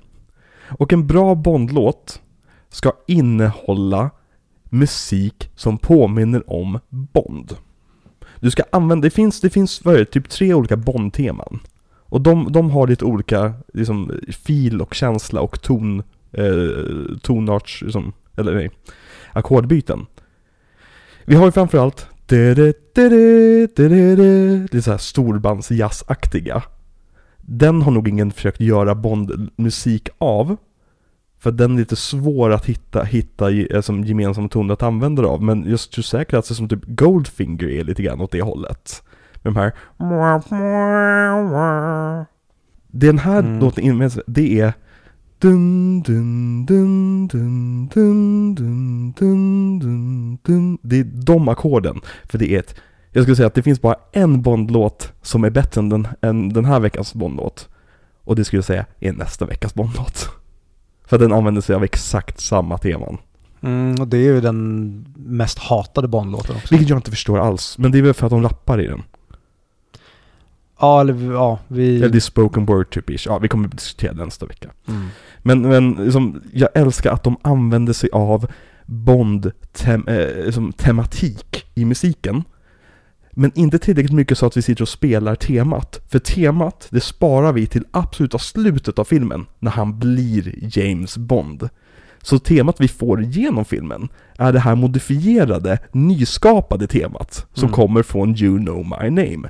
Och 0.68 0.92
en 0.92 1.06
bra 1.06 1.34
Bond-låt 1.34 2.20
ska 2.68 2.92
innehålla 3.06 4.10
musik 4.70 5.50
som 5.54 5.78
påminner 5.78 6.50
om 6.52 6.78
Bond. 6.88 7.56
Du 8.40 8.50
ska 8.50 8.62
använda, 8.72 9.04
det 9.04 9.10
finns, 9.10 9.40
det 9.40 9.50
finns 9.50 9.84
vad 9.84 9.94
är 9.94 9.98
det, 9.98 10.04
typ 10.04 10.28
tre 10.28 10.54
olika 10.54 10.76
Bond-teman. 10.76 11.60
Och 12.08 12.20
de, 12.20 12.52
de 12.52 12.70
har 12.70 12.86
lite 12.86 13.04
olika 13.04 13.54
liksom, 13.74 14.12
fil 14.28 14.80
och 14.80 14.94
känsla 14.94 15.40
och 15.40 15.62
ton, 15.62 16.02
eh, 16.32 17.16
tonarts, 17.22 17.82
liksom, 17.82 18.12
eller 18.36 18.54
nej, 18.54 18.70
ackordbyten. 19.32 20.06
Vi 21.24 21.34
har 21.34 21.46
ju 21.46 21.52
framförallt 21.52 22.06
lite 24.72 24.82
såhär 24.82 24.98
storbandsjazzaktiga. 24.98 26.62
Den 27.36 27.82
har 27.82 27.92
nog 27.92 28.08
ingen 28.08 28.32
försökt 28.32 28.60
göra 28.60 28.94
Bond-musik 28.94 30.08
av. 30.18 30.56
För 31.46 31.52
den 31.52 31.72
är 31.74 31.78
lite 31.78 31.96
svår 31.96 32.50
att 32.52 32.64
hitta, 32.66 33.02
hitta 33.02 33.50
eh, 33.50 33.80
som 33.80 34.04
gemensam 34.04 34.48
ton 34.48 34.70
att 34.70 34.82
använda 34.82 35.26
av. 35.26 35.42
Men 35.42 35.70
jag 35.70 35.80
tror 35.80 36.02
säkert 36.02 36.34
att 36.34 36.48
det 36.48 36.54
som 36.54 36.68
typ 36.68 36.84
Goldfinger 36.86 37.68
är 37.68 37.84
lite 37.84 38.02
grann 38.02 38.20
åt 38.20 38.30
det 38.30 38.42
hållet. 38.42 39.02
Med 39.42 39.52
de 39.52 39.56
här 39.56 39.72
Den 42.88 43.18
här 43.18 43.38
Mm. 43.38 43.58
låten, 43.60 43.84
in- 43.84 44.10
det 44.26 44.60
är 44.60 44.72
Dun, 45.38 46.02
dun, 46.02 46.66
dun, 46.66 47.28
dun, 47.28 47.88
dun, 47.88 48.54
dun, 48.54 49.12
dun, 49.12 49.78
dun, 49.78 50.38
dun. 50.42 50.78
Det 50.82 50.98
är 51.00 51.04
de 51.04 51.48
ackorden. 51.48 52.00
För 52.24 52.38
det 52.38 52.52
är 52.54 52.58
ett, 52.58 52.74
jag 53.12 53.22
skulle 53.22 53.36
säga 53.36 53.46
att 53.46 53.54
det 53.54 53.62
finns 53.62 53.80
bara 53.80 53.96
en 54.12 54.42
Bond-låt 54.42 55.12
som 55.22 55.44
är 55.44 55.50
bättre 55.50 55.80
än 55.80 55.88
den, 55.88 56.08
än 56.20 56.48
den 56.48 56.64
här 56.64 56.80
veckans 56.80 57.14
Bond-låt. 57.14 57.68
Och 58.24 58.36
det 58.36 58.44
skulle 58.44 58.58
jag 58.58 58.64
säga 58.64 58.86
är 59.00 59.12
nästa 59.12 59.46
veckas 59.46 59.74
Bond-låt. 59.74 60.28
För 61.06 61.18
den 61.18 61.32
använder 61.32 61.60
sig 61.60 61.76
av 61.76 61.84
exakt 61.84 62.40
samma 62.40 62.78
teman. 62.78 63.18
Mm, 63.60 64.00
och 64.00 64.08
det 64.08 64.16
är 64.16 64.22
ju 64.22 64.40
den 64.40 65.06
mest 65.16 65.58
hatade 65.58 66.08
Bond-låten 66.08 66.56
också. 66.56 66.68
Vilket 66.70 66.88
jag 66.88 66.98
inte 66.98 67.10
förstår 67.10 67.38
alls, 67.38 67.78
men 67.78 67.92
det 67.92 67.98
är 67.98 68.02
väl 68.02 68.14
för 68.14 68.26
att 68.26 68.30
de 68.30 68.42
rappar 68.42 68.80
i 68.80 68.86
den. 68.86 69.02
Ja, 70.80 71.00
eller 71.00 71.32
ja, 71.32 71.58
vi... 71.68 71.96
Eller 71.96 72.08
det 72.08 72.18
är 72.18 72.20
spoken 72.20 72.66
word 72.66 72.90
typ 72.90 73.10
ish. 73.10 73.26
Ja, 73.26 73.38
vi 73.38 73.48
kommer 73.48 73.68
diskutera 73.68 74.12
det 74.12 74.24
nästa 74.24 74.46
vecka. 74.46 74.70
Mm. 74.88 75.06
Men, 75.42 75.62
men 75.62 75.92
liksom, 75.92 76.42
jag 76.52 76.68
älskar 76.74 77.12
att 77.12 77.22
de 77.22 77.36
använder 77.42 77.92
sig 77.92 78.10
av 78.12 78.46
Bond-tematik 78.86 81.64
i 81.74 81.84
musiken. 81.84 82.44
Men 83.38 83.52
inte 83.54 83.78
tillräckligt 83.78 84.12
mycket 84.16 84.38
så 84.38 84.46
att 84.46 84.56
vi 84.56 84.62
sitter 84.62 84.82
och 84.82 84.88
spelar 84.88 85.34
temat. 85.34 86.00
För 86.08 86.18
temat, 86.18 86.86
det 86.90 87.00
sparar 87.00 87.52
vi 87.52 87.66
till 87.66 87.84
absoluta 87.90 88.38
slutet 88.38 88.98
av 88.98 89.04
filmen, 89.04 89.46
när 89.58 89.70
han 89.70 89.98
blir 89.98 90.54
James 90.78 91.16
Bond. 91.16 91.68
Så 92.22 92.38
temat 92.38 92.76
vi 92.80 92.88
får 92.88 93.22
genom 93.22 93.64
filmen 93.64 94.08
är 94.38 94.52
det 94.52 94.60
här 94.60 94.74
modifierade, 94.74 95.78
nyskapade 95.92 96.86
temat 96.86 97.46
som 97.54 97.64
Mm. 97.64 97.74
kommer 97.74 98.02
från 98.02 98.36
You 98.36 98.58
know 98.58 98.84
my 99.00 99.10
name. 99.10 99.48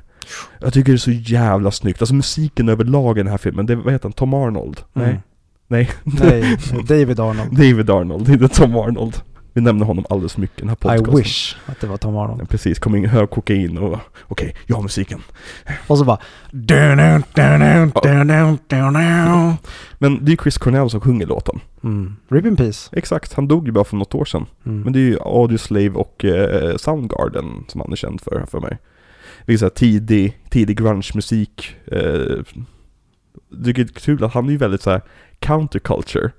Jag 0.59 0.73
tycker 0.73 0.91
det 0.91 0.95
är 0.95 0.97
så 0.97 1.11
jävla 1.11 1.71
snyggt, 1.71 2.01
alltså 2.01 2.15
musiken 2.15 2.69
överlag 2.69 3.17
i 3.17 3.21
den 3.21 3.31
här 3.31 3.37
filmen, 3.37 3.65
det, 3.65 3.75
vad 3.75 3.93
heter 3.93 4.05
han, 4.05 4.13
Tom 4.13 4.33
Arnold? 4.33 4.81
Mm. 4.95 5.07
Nej. 5.09 5.21
Nej. 5.67 5.89
Nej, 6.03 6.57
David 6.87 7.19
Arnold. 7.19 7.51
David 7.51 7.89
Arnold, 7.89 8.29
inte 8.29 8.47
Tom 8.47 8.75
Arnold. 8.75 9.21
Vi 9.57 9.61
nämner 9.61 9.85
honom 9.85 10.05
alldeles 10.09 10.33
för 10.33 10.41
mycket 10.41 10.57
i 10.57 10.61
den 10.61 10.69
här 10.69 10.75
I 10.75 10.79
podcasten. 10.97 11.15
wish 11.15 11.55
att 11.65 11.79
det 11.79 11.87
var 11.87 11.97
Tom 11.97 12.17
Arnold. 12.17 12.41
Ja, 12.41 12.45
Precis, 12.45 12.79
kom 12.79 12.95
in 12.95 13.05
hög 13.05 13.29
kokain 13.29 13.77
och 13.77 13.99
okej, 14.23 14.55
jag 14.65 14.75
har 14.75 14.83
musiken. 14.83 15.21
Och 15.87 15.97
så 15.97 16.03
bara... 16.05 16.17
Men 19.99 20.25
det 20.25 20.29
är 20.29 20.31
ju 20.31 20.37
Chris 20.43 20.57
Cornell 20.57 20.89
som 20.89 21.01
sjunger 21.01 21.25
låten. 21.25 21.59
Mm. 21.83 22.15
Rip 22.29 22.45
in 22.45 22.55
peace. 22.55 22.89
Exakt, 22.97 23.33
han 23.33 23.47
dog 23.47 23.65
ju 23.65 23.71
bara 23.71 23.83
för 23.83 23.95
något 23.95 24.15
år 24.15 24.25
sedan. 24.25 24.45
Mm. 24.65 24.81
Men 24.81 24.93
det 24.93 24.99
är 24.99 25.01
ju 25.01 25.19
Audioslave 25.21 25.89
och 25.89 26.25
eh, 26.25 26.75
Soundgarden 26.77 27.65
som 27.67 27.81
han 27.81 27.91
är 27.91 27.95
känd 27.95 28.21
för, 28.21 28.45
för 28.51 28.59
mig. 28.59 28.77
Det 29.45 29.61
är 29.61 29.69
tidig, 29.69 30.37
tidig 30.49 30.77
grunge-musik. 30.77 31.75
Eh, 31.85 32.43
Det 33.49 33.69
är 33.69 33.87
kul 33.99 34.23
att 34.23 34.33
han 34.33 34.45
är 34.47 34.51
ju 34.51 34.57
väldigt 34.57 34.81
så 34.81 34.89
här 34.91 35.01
counterculture. 35.39 36.31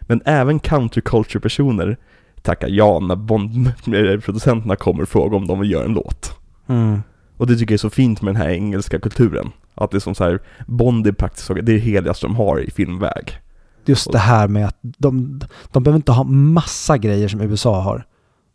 Men 0.00 0.22
även 0.24 0.58
counterculture-personer 0.60 1.96
tackar 2.42 2.68
ja 2.68 2.98
när 3.00 3.16
Bond-producenterna 3.16 4.76
kommer 4.76 5.02
och 5.02 5.08
frågar 5.08 5.36
om 5.36 5.46
de 5.46 5.60
vill 5.60 5.70
göra 5.70 5.84
en 5.84 5.92
låt. 5.94 6.32
Mm. 6.66 7.02
Och 7.36 7.46
det 7.46 7.56
tycker 7.56 7.72
jag 7.72 7.76
är 7.76 7.78
så 7.78 7.90
fint 7.90 8.22
med 8.22 8.34
den 8.34 8.42
här 8.42 8.48
engelska 8.50 8.98
kulturen. 9.00 9.50
Att 9.74 9.90
det 9.90 9.96
är 9.98 10.00
som 10.00 10.14
så 10.14 10.24
här, 10.24 10.40
Bond 10.66 11.06
är 11.06 11.12
praktiskt 11.12 11.46
taget 11.48 11.66
det 11.66 11.72
är 11.72 11.74
det 11.74 11.80
heligaste 11.80 12.26
de 12.26 12.36
har 12.36 12.60
i 12.60 12.70
filmväg. 12.70 13.38
Just 13.84 14.12
det 14.12 14.18
här 14.18 14.48
med 14.48 14.66
att 14.66 14.78
de, 14.82 15.40
de 15.72 15.82
behöver 15.82 15.96
inte 15.96 16.12
ha 16.12 16.24
massa 16.24 16.98
grejer 16.98 17.28
som 17.28 17.40
USA 17.40 17.80
har. 17.80 18.04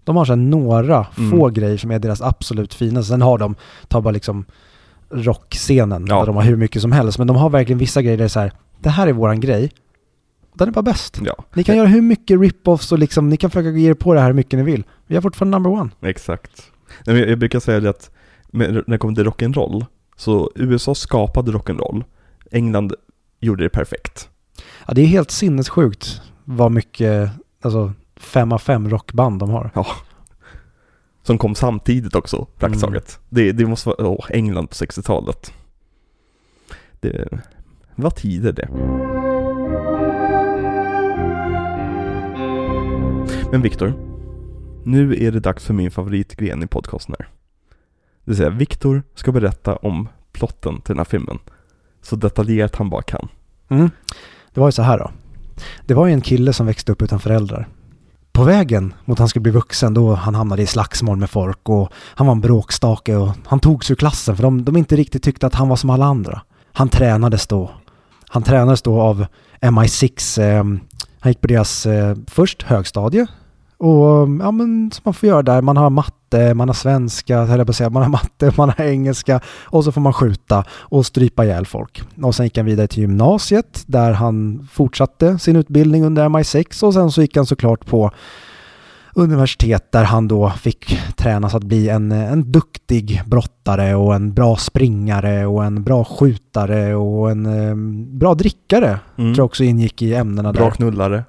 De 0.03 0.15
har 0.15 0.25
så 0.25 0.35
några 0.35 1.05
Mm. 1.17 1.31
få 1.31 1.49
grejer 1.49 1.77
som 1.77 1.91
är 1.91 1.99
deras 1.99 2.21
absolut 2.21 2.73
finaste. 2.73 3.09
Sen 3.09 3.21
har 3.21 3.37
de, 3.37 3.55
ta 3.87 4.01
bara 4.01 4.11
liksom 4.11 4.45
rockscenen, 5.09 6.05
Ja. 6.09 6.19
där 6.19 6.25
de 6.25 6.35
har 6.35 6.43
hur 6.43 6.55
mycket 6.55 6.81
som 6.81 6.91
helst. 6.91 7.17
Men 7.17 7.27
de 7.27 7.35
har 7.37 7.49
verkligen 7.49 7.79
vissa 7.79 8.01
grejer 8.01 8.17
där 8.17 8.23
det 8.23 8.27
är 8.27 8.29
så 8.29 8.39
här, 8.39 8.51
det 8.81 8.89
här 8.89 9.07
är 9.07 9.13
våran 9.13 9.39
grej. 9.39 9.71
Den 10.53 10.67
är 10.67 10.71
bara 10.71 10.81
bäst. 10.81 11.19
Ja, 11.25 11.43
Ni 11.53 11.63
kan 11.63 11.75
göra 11.77 11.87
hur 11.87 12.01
mycket 12.01 12.39
rip-offs 12.39 12.91
och 12.91 12.99
liksom, 12.99 13.29
ni 13.29 13.37
kan 13.37 13.49
försöka 13.49 13.69
ge 13.77 13.89
er 13.89 13.93
på 13.93 14.13
det 14.13 14.19
här 14.19 14.27
hur 14.27 14.33
mycket 14.33 14.59
ni 14.59 14.63
vill. 14.65 14.83
Vi 15.07 15.15
är 15.15 15.21
fortfarande 15.21 15.55
number 15.55 15.71
one. 15.71 15.89
exakt. 16.01 16.71
Jag, 17.05 17.39
brukar 17.39 17.59
säga 17.59 17.79
det 17.79 17.89
att 17.89 18.11
när 18.51 18.83
det 18.87 18.97
kommer 18.97 19.15
till 19.15 19.23
rock'n'roll, 19.25 19.85
så 20.15 20.51
USA 20.55 20.95
skapade 20.95 21.51
rock'n'roll, 21.51 22.03
England 22.51 22.93
gjorde 23.39 23.63
det 23.63 23.69
perfekt. 23.69 24.29
Ja, 24.87 24.93
det 24.93 25.01
är 25.01 25.05
helt 25.05 25.31
sinnessjukt 25.31 26.21
vad 26.45 26.71
mycket, 26.71 27.29
alltså 27.61 27.93
fem 28.15 28.51
av 28.51 28.57
fem 28.57 28.89
rockband 28.89 29.39
de 29.39 29.49
har. 29.49 29.71
Som 31.23 31.37
kom 31.37 31.55
samtidigt 31.55 32.15
också, 32.15 32.45
praktiskt 32.57 32.83
Mm. 32.83 32.93
taget. 32.93 33.19
Det, 33.29 33.51
det 33.51 33.65
måste 33.65 33.89
vara, 33.89 34.07
åh, 34.07 34.25
England 34.29 34.67
på 34.67 34.73
60-talet. 34.73 35.53
Det, 36.99 37.27
var 37.95 38.09
tider 38.09 38.51
det. 38.51 38.67
Men 43.53 43.61
Viktor, 43.61 43.93
nu 44.83 45.15
är 45.23 45.31
det 45.31 45.39
dags 45.39 45.65
för 45.65 45.73
min 45.73 45.91
favoritgren 45.91 46.63
i 46.63 46.67
podcasten 46.67 47.15
här. 47.19 47.27
Det 48.23 48.31
vill 48.31 48.37
säga, 48.37 48.49
Viktor 48.49 49.03
ska 49.15 49.31
berätta 49.31 49.75
om 49.75 50.07
plotten 50.31 50.75
till 50.75 50.93
den 50.93 50.97
här 50.97 51.05
filmen. 51.05 51.39
Så 52.01 52.15
detaljerat 52.15 52.75
han 52.75 52.89
bara 52.89 53.01
kan. 53.01 53.27
Mm. 53.69 53.89
Det 54.53 54.59
var 54.59 54.67
ju 54.67 54.71
så 54.71 54.81
här 54.81 54.97
då. 54.97 55.11
Det 55.85 55.93
var 55.93 56.07
ju 56.07 56.13
en 56.13 56.21
kille 56.21 56.53
som 56.53 56.65
växte 56.65 56.91
upp 56.91 57.01
utan 57.01 57.19
föräldrar. 57.19 57.67
På 58.31 58.43
vägen 58.43 58.93
mot 59.05 59.15
att 59.15 59.19
han 59.19 59.27
skulle 59.27 59.43
bli 59.43 59.51
vuxen 59.51 59.93
då 59.93 60.13
han 60.13 60.35
hamnade 60.35 60.61
i 60.61 60.67
slagsmål 60.67 61.17
med 61.17 61.29
folk 61.29 61.69
och 61.69 61.91
han 61.95 62.27
var 62.27 62.31
en 62.31 62.41
bråkstake 62.41 63.15
och 63.15 63.31
han 63.45 63.59
togs 63.59 63.91
ur 63.91 63.95
klassen 63.95 64.35
för 64.35 64.43
de, 64.43 64.65
de 64.65 64.77
inte 64.77 64.95
riktigt 64.95 65.23
tyckte 65.23 65.47
att 65.47 65.55
han 65.55 65.69
var 65.69 65.75
som 65.75 65.89
alla 65.89 66.05
andra. 66.05 66.41
Han 66.71 66.89
tränades 66.89 67.47
då. 67.47 67.71
Han 68.29 68.43
tränades 68.43 68.81
då 68.81 69.01
av 69.01 69.25
MI6. 69.61 70.41
Eh, 70.41 70.63
han 71.19 71.31
gick 71.31 71.41
på 71.41 71.47
deras 71.47 71.85
eh, 71.85 72.17
först 72.27 72.63
högstadie 72.63 73.27
och 73.83 74.29
ja 74.41 74.51
men 74.51 74.91
som 74.91 75.01
man 75.03 75.13
får 75.13 75.29
göra 75.29 75.43
där. 75.43 75.61
Man 75.61 75.77
har 75.77 75.89
matte, 75.89 76.53
man 76.53 76.69
har 76.69 76.73
svenska, 76.73 77.33
jag 77.33 77.65
på 77.65 77.69
att 77.69 77.75
säga. 77.75 77.89
Man 77.89 78.03
har 78.03 78.09
matte, 78.09 78.51
man 78.57 78.69
har 78.77 78.85
engelska 78.85 79.39
och 79.47 79.83
så 79.83 79.91
får 79.91 80.01
man 80.01 80.13
skjuta 80.13 80.63
och 80.71 81.05
strypa 81.05 81.45
ihjäl 81.45 81.65
folk. 81.65 82.01
Och 82.21 82.35
sen 82.35 82.45
gick 82.45 82.57
han 82.57 82.65
vidare 82.65 82.87
till 82.87 82.99
gymnasiet 82.99 83.83
där 83.85 84.11
han 84.11 84.67
fortsatte 84.71 85.39
sin 85.39 85.55
utbildning 85.55 86.03
under 86.03 86.29
MI6 86.29 86.83
och 86.83 86.93
sen 86.93 87.11
så 87.11 87.21
gick 87.21 87.35
han 87.35 87.45
såklart 87.45 87.85
på 87.85 88.11
universitet 89.15 89.91
där 89.91 90.03
han 90.03 90.27
då 90.27 90.49
fick 90.49 90.99
tränas 91.15 91.55
att 91.55 91.63
bli 91.63 91.89
en, 91.89 92.11
en 92.11 92.51
duktig 92.51 93.21
brottare 93.25 93.95
och 93.95 94.15
en 94.15 94.33
bra 94.33 94.55
springare 94.55 95.45
och 95.45 95.65
en 95.65 95.83
bra 95.83 96.03
skjutare 96.03 96.95
och 96.95 97.31
en 97.31 97.45
eh, 97.45 97.75
bra 98.17 98.33
drickare. 98.33 98.99
Mm. 99.17 99.33
Tror 99.33 99.37
jag 99.37 99.45
också 99.45 99.63
ingick 99.63 100.01
i 100.01 100.13
ämnena 100.13 100.53
Bra 100.53 100.63
där. 100.63 100.71
knullare. 100.71 101.23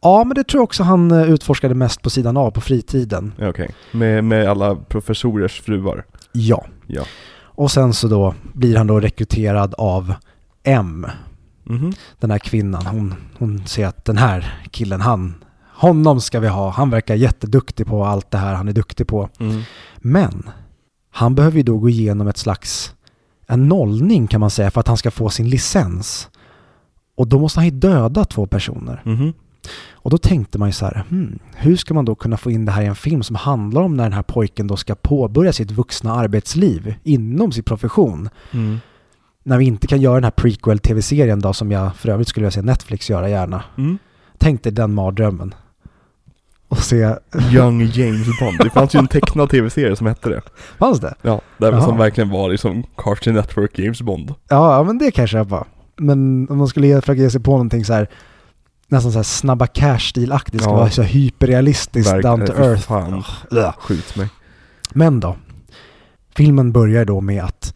Ja, 0.00 0.24
men 0.24 0.34
det 0.34 0.44
tror 0.44 0.58
jag 0.58 0.64
också 0.64 0.82
han 0.82 1.10
eh, 1.10 1.22
utforskade 1.30 1.74
mest 1.74 2.02
på 2.02 2.10
sidan 2.10 2.36
av 2.36 2.50
på 2.50 2.60
fritiden. 2.60 3.32
Okej. 3.40 3.74
Med, 3.92 4.24
med 4.24 4.48
alla 4.48 4.76
professorers 4.76 5.60
fruar. 5.60 6.04
Ja. 6.32 6.64
Ja. 6.86 7.02
Och 7.40 7.70
sen 7.70 7.92
så 7.92 8.08
då 8.08 8.34
blir 8.54 8.76
han 8.76 8.86
då 8.86 9.00
rekryterad 9.00 9.74
av 9.78 10.14
M, 10.64 11.06
Mhm. 11.64 11.92
den 12.20 12.30
här 12.30 12.38
kvinnan. 12.38 12.86
Hon, 12.86 13.14
hon 13.38 13.66
ser 13.66 13.86
att 13.86 14.04
den 14.04 14.16
här 14.16 14.62
killen, 14.70 15.00
han, 15.00 15.34
honom 15.74 16.20
ska 16.20 16.40
vi 16.40 16.48
ha. 16.48 16.70
Han 16.70 16.90
verkar 16.90 17.14
jätteduktig 17.14 17.86
på 17.86 18.04
allt 18.04 18.30
det 18.30 18.38
här 18.38 18.54
han 18.54 18.68
är 18.68 18.72
duktig 18.72 19.06
på. 19.06 19.28
Mm. 19.40 19.62
Men 19.98 20.48
han 21.10 21.34
behöver 21.34 21.56
ju 21.56 21.62
då 21.62 21.78
gå 21.78 21.88
igenom 21.88 22.28
ett 22.28 22.36
slags 22.36 22.94
en 23.46 23.68
nollning 23.68 24.26
kan 24.26 24.40
man 24.40 24.50
säga 24.50 24.70
för 24.70 24.80
att 24.80 24.88
han 24.88 24.96
ska 24.96 25.10
få 25.10 25.30
sin 25.30 25.48
licens. 25.50 26.28
Och 27.16 27.28
då 27.28 27.38
måste 27.38 27.60
han 27.60 27.64
ju 27.64 27.70
döda 27.70 28.24
två 28.24 28.46
personer. 28.46 29.02
Mhm. 29.04 29.32
Och 29.92 30.10
då 30.10 30.18
tänkte 30.18 30.58
man 30.58 30.68
ju 30.68 30.72
så 30.72 30.84
här, 30.84 31.04
hmm, 31.08 31.38
hur 31.56 31.76
ska 31.76 31.94
man 31.94 32.04
då 32.04 32.14
kunna 32.14 32.36
få 32.36 32.50
in 32.50 32.64
det 32.64 32.72
här 32.72 32.82
i 32.82 32.86
en 32.86 32.94
film 32.94 33.22
som 33.22 33.36
handlar 33.36 33.82
om 33.82 33.96
när 33.96 34.04
den 34.04 34.12
här 34.12 34.22
pojken 34.22 34.66
då 34.66 34.76
ska 34.76 34.94
påbörja 34.94 35.52
sitt 35.52 35.70
vuxna 35.70 36.14
arbetsliv 36.14 36.94
inom 37.02 37.52
sin 37.52 37.64
profession? 37.64 38.28
Mm. 38.52 38.78
När 39.42 39.58
vi 39.58 39.64
inte 39.64 39.86
kan 39.86 40.00
göra 40.00 40.14
den 40.14 40.24
här 40.24 40.30
prequel-tv-serien 40.30 41.40
då 41.40 41.52
som 41.52 41.72
jag 41.72 41.96
för 41.96 42.08
övrigt 42.08 42.28
skulle 42.28 42.44
vilja 42.44 42.50
se 42.50 42.62
Netflix 42.62 43.10
göra 43.10 43.28
gärna. 43.28 43.62
Mm. 43.78 43.98
Tänk 44.38 44.62
dig 44.62 44.72
den 44.72 44.94
mardrömmen. 44.94 45.54
Och 46.68 46.78
se, 46.78 47.14
Young 47.52 47.80
James 47.80 48.38
Bond. 48.40 48.58
Det 48.58 48.70
fanns 48.70 48.94
ju 48.94 48.98
en 48.98 49.08
tecknad 49.08 49.50
tv-serie 49.50 49.96
som 49.96 50.06
hette 50.06 50.28
det. 50.28 50.42
fanns 50.78 51.00
det? 51.00 51.14
Ja, 51.22 51.40
där 51.58 51.80
som 51.80 51.98
verkligen 51.98 52.30
var 52.30 52.50
liksom 52.50 52.84
Cartoon 52.96 53.34
Network 53.34 53.78
James 53.78 54.02
Bond. 54.02 54.34
Ja, 54.48 54.76
ja, 54.76 54.82
men 54.82 54.98
det 54.98 55.10
kan 55.10 55.22
jag 55.22 55.28
köpa. 55.28 55.66
Men 55.96 56.48
om 56.50 56.58
man 56.58 56.68
skulle 56.68 57.00
försöka 57.00 57.20
ge 57.20 57.30
sig 57.30 57.40
på 57.40 57.50
någonting 57.50 57.84
så 57.84 57.92
här 57.92 58.08
nästan 58.88 59.12
så 59.12 59.18
här 59.18 59.22
snabba 59.22 59.66
cash-stilaktigt, 59.66 60.62
ska 60.62 60.70
Ja. 60.70 60.76
vara 60.76 60.90
så 60.90 61.02
här 61.02 61.08
hyperrealistiskt, 61.08 62.12
Verk- 62.12 62.22
down 62.22 62.46
to 62.46 62.52
fy 62.56 62.62
earth. 62.62 62.82
fan. 62.82 63.22
Ugh. 63.50 63.72
Skjut 63.78 64.16
mig. 64.16 64.28
Men 64.92 65.20
då, 65.20 65.36
filmen 66.36 66.72
börjar 66.72 67.04
då 67.04 67.20
med 67.20 67.44
att 67.44 67.74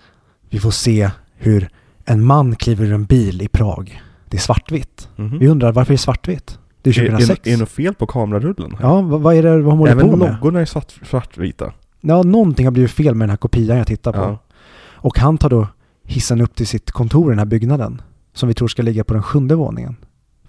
vi 0.51 0.59
får 0.61 0.71
se 0.71 1.11
hur 1.37 1.69
en 2.05 2.25
man 2.25 2.57
kliver 2.57 2.85
ur 2.87 2.93
en 2.93 3.05
bil 3.05 3.43
i 3.43 3.49
Prag. 3.49 4.03
Det 4.29 4.37
är 4.37 4.41
svartvitt. 4.41 5.09
Mhm. 5.17 5.39
Vi 5.39 5.49
undrar 5.49 5.73
varför 5.73 5.93
det 5.93 5.95
är 5.95 5.99
svartvitt? 5.99 6.59
Det 6.83 6.91
är 6.91 7.01
Är, 7.01 7.05
är, 7.05 7.09
2006. 7.11 7.47
är 7.47 7.51
det 7.51 7.57
något 7.57 7.69
fel 7.69 7.95
på 7.95 8.07
kamerarullen? 8.07 8.75
här? 8.75 8.89
Ja, 8.89 9.01
vad, 9.01 9.21
vad 9.21 9.35
är 9.35 9.43
det 9.43 9.51
vad 9.51 9.73
de 9.73 9.79
håller 9.79 9.93
Även 9.93 10.11
på 10.11 10.17
med? 10.17 10.33
loggorna 10.33 10.61
är 10.61 10.65
svart, 10.65 10.93
svartvita. 11.11 11.73
Ja, 12.01 12.23
någonting 12.23 12.67
har 12.67 12.71
blivit 12.71 12.91
fel 12.91 13.15
med 13.15 13.25
den 13.25 13.31
här 13.31 13.37
kopian 13.37 13.79
jag 13.79 13.87
tittar 13.87 14.13
på. 14.13 14.19
Ja. 14.19 14.39
Och 14.85 15.19
han 15.19 15.39
tar 15.39 15.51
då 15.51 15.69
hissen 16.05 16.41
upp 16.41 16.55
till 16.55 16.67
sitt 16.67 16.91
kontor 16.91 17.27
i 17.27 17.33
den 17.33 17.39
här 17.39 17.47
byggnaden. 17.47 18.03
Som 18.35 18.49
vi 18.49 18.55
tror 18.55 18.69
ska 18.69 18.83
ligga 18.83 19.05
på 19.05 19.15
den 19.15 19.23
sjunde 19.23 19.55
våningen. 19.55 19.97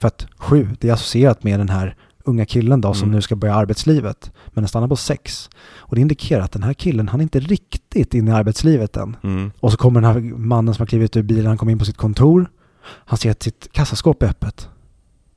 För 0.04 0.08
att 0.08 0.28
sju, 0.38 0.68
det 0.80 0.90
är 0.90 0.94
associerat 0.94 1.44
med 1.44 1.60
den 1.60 1.70
här 1.70 1.96
unga 2.26 2.46
killen 2.46 2.82
då 2.82 2.94
som 2.94 3.04
Mm. 3.08 3.16
nu 3.16 3.22
ska 3.22 3.36
börja 3.36 3.56
arbetslivet. 3.56 4.32
Men 4.48 4.62
den 4.62 4.68
stannar 4.68 4.88
på 4.88 4.96
sex. 4.96 5.50
Och 5.76 5.96
det 5.96 6.02
indikerar 6.02 6.42
att 6.44 6.52
den 6.52 6.64
här 6.64 6.74
killen, 6.74 7.08
han 7.08 7.20
är 7.20 7.24
inte 7.24 7.40
riktigt 7.40 8.14
inne 8.14 8.32
i 8.32 8.34
arbetslivet 8.34 8.98
än. 8.98 9.16
Mm. 9.24 9.52
Och 9.60 9.72
så 9.72 9.78
kommer 9.78 10.02
den 10.02 10.12
här 10.14 10.20
mannen 10.38 10.74
som 10.74 10.82
har 10.82 10.88
klivit 10.88 11.18
ur 11.18 11.24
bilen, 11.24 11.46
han 11.46 11.58
kommer 11.58 11.72
in 11.72 11.80
på 11.80 11.86
sitt 11.86 11.98
kontor. 11.98 12.50
Han 12.86 13.18
ser 13.18 13.32
att 13.32 13.44
sitt 13.44 13.68
kassaskåp 13.72 14.24
är 14.24 14.28
öppet. 14.28 14.70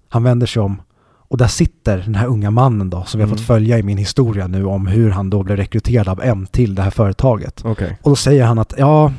Han 0.09 0.23
vänder 0.23 0.47
sig 0.47 0.62
om 0.62 0.83
och 1.29 1.37
där 1.39 1.47
sitter 1.49 1.99
den 1.99 2.14
här 2.14 2.27
unga 2.27 2.51
mannen 2.51 2.91
då 2.91 3.05
som 3.05 3.19
vi 3.19 3.23
har 3.23 3.29
Mm. 3.29 3.39
fått 3.39 3.47
följa 3.47 3.79
i 3.79 3.83
min 3.83 3.99
historia 3.99 4.47
nu 4.47 4.64
om 4.64 4.87
hur 4.87 5.11
han 5.11 5.31
då 5.31 5.43
blev 5.43 5.57
rekryterad 5.57 6.09
av 6.09 6.21
M 6.23 6.47
till 6.51 6.75
det 6.75 6.83
här 6.83 6.91
företaget. 6.91 7.62
Okej. 7.64 7.99
Och 8.03 8.11
då 8.11 8.17
säger 8.17 8.45
han 8.45 8.59
att 8.59 8.75
ja, 8.79 9.12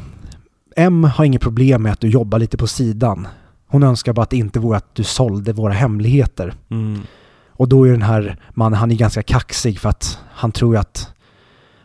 M 0.75 1.03
har 1.03 1.25
inget 1.25 1.41
problem 1.41 1.81
med 1.83 1.91
att 1.91 1.99
du 1.99 2.07
jobbar 2.09 2.39
lite 2.39 2.57
på 2.57 2.67
sidan. 2.67 3.27
Hon 3.67 3.83
önskar 3.83 4.13
bara 4.13 4.21
att 4.21 4.29
det 4.29 4.37
inte 4.37 4.59
vore 4.59 4.77
att 4.77 4.95
du 4.95 5.03
sålde 5.03 5.53
våra 5.53 5.73
hemligheter. 5.73 6.53
Mm. 6.69 7.01
Och 7.49 7.69
då 7.69 7.87
är 7.87 7.91
den 7.91 8.01
här 8.01 8.37
mannen, 8.53 8.79
han 8.79 8.91
är 8.91 8.95
ganska 8.95 9.23
kaxig 9.23 9.79
för 9.79 9.89
att 9.89 10.19
han 10.31 10.51
tror 10.51 10.77
att 10.77 11.13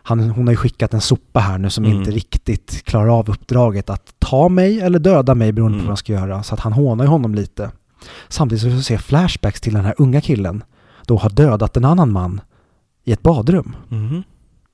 han, 0.02 0.30
hon 0.30 0.46
har 0.46 0.52
ju 0.52 0.56
skickat 0.56 0.94
en 0.94 1.00
sopa 1.00 1.40
här 1.40 1.58
nu 1.58 1.70
som 1.70 1.84
Mm. 1.84 1.98
inte 1.98 2.10
riktigt 2.10 2.82
klarar 2.84 3.18
av 3.18 3.30
uppdraget 3.30 3.90
att 3.90 4.14
ta 4.18 4.48
mig 4.48 4.80
eller 4.80 4.98
döda 4.98 5.34
mig 5.34 5.52
beroende 5.52 5.72
på 5.72 5.78
Mm. 5.78 5.86
vad 5.86 5.90
han 5.90 5.96
ska 5.96 6.12
göra. 6.12 6.42
Så 6.42 6.54
att 6.54 6.60
han 6.60 6.72
hånar 6.72 7.04
ju 7.04 7.08
honom 7.10 7.34
lite. 7.34 7.70
Samtidigt 8.28 8.62
så 8.62 8.68
får 8.68 8.76
vi 8.76 8.82
se 8.82 8.98
flashbacks 8.98 9.60
till 9.60 9.74
den 9.74 9.84
här 9.84 9.94
unga 9.98 10.20
killen 10.20 10.64
då 11.06 11.16
har 11.16 11.30
dödat 11.30 11.76
en 11.76 11.84
annan 11.84 12.12
man 12.12 12.40
i 13.04 13.12
ett 13.12 13.22
badrum. 13.22 13.76
Mhm. 13.88 14.22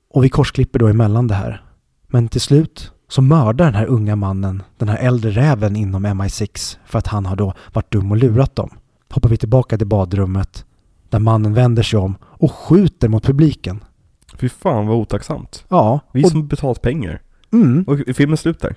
Och 0.09 0.23
vi 0.23 0.29
korsklipper 0.29 0.79
då 0.79 0.87
emellan 0.87 1.27
det 1.27 1.33
här. 1.35 1.63
Men 2.07 2.27
till 2.27 2.41
slut 2.41 2.91
så 3.09 3.21
mördar 3.21 3.65
den 3.65 3.75
här 3.75 3.85
unga 3.85 4.15
mannen 4.15 4.63
den 4.77 4.89
här 4.89 4.97
äldre 4.97 5.31
räven 5.31 5.75
inom 5.75 6.05
MI6 6.05 6.77
för 6.85 6.99
att 6.99 7.07
han 7.07 7.25
har 7.25 7.35
då 7.35 7.53
varit 7.73 7.91
dum 7.91 8.11
och 8.11 8.17
lurat 8.17 8.55
dem. 8.55 8.69
Hoppar 9.09 9.29
vi 9.29 9.37
tillbaka 9.37 9.77
till 9.77 9.87
badrummet 9.87 10.65
där 11.09 11.19
mannen 11.19 11.53
vänder 11.53 11.83
sig 11.83 11.99
om 11.99 12.15
och 12.23 12.51
skjuter 12.51 13.07
mot 13.07 13.23
publiken. 13.23 13.83
Fy 14.37 14.49
fan 14.49 14.87
vad 14.87 14.97
otacksamt. 14.97 15.65
Ja, 15.69 15.99
Vi 16.13 16.25
och, 16.25 16.29
som 16.31 16.47
betalt 16.47 16.81
pengar. 16.81 17.21
mm, 17.53 17.83
Och 17.87 18.15
filmen 18.15 18.37
slut 18.37 18.59
där? 18.61 18.75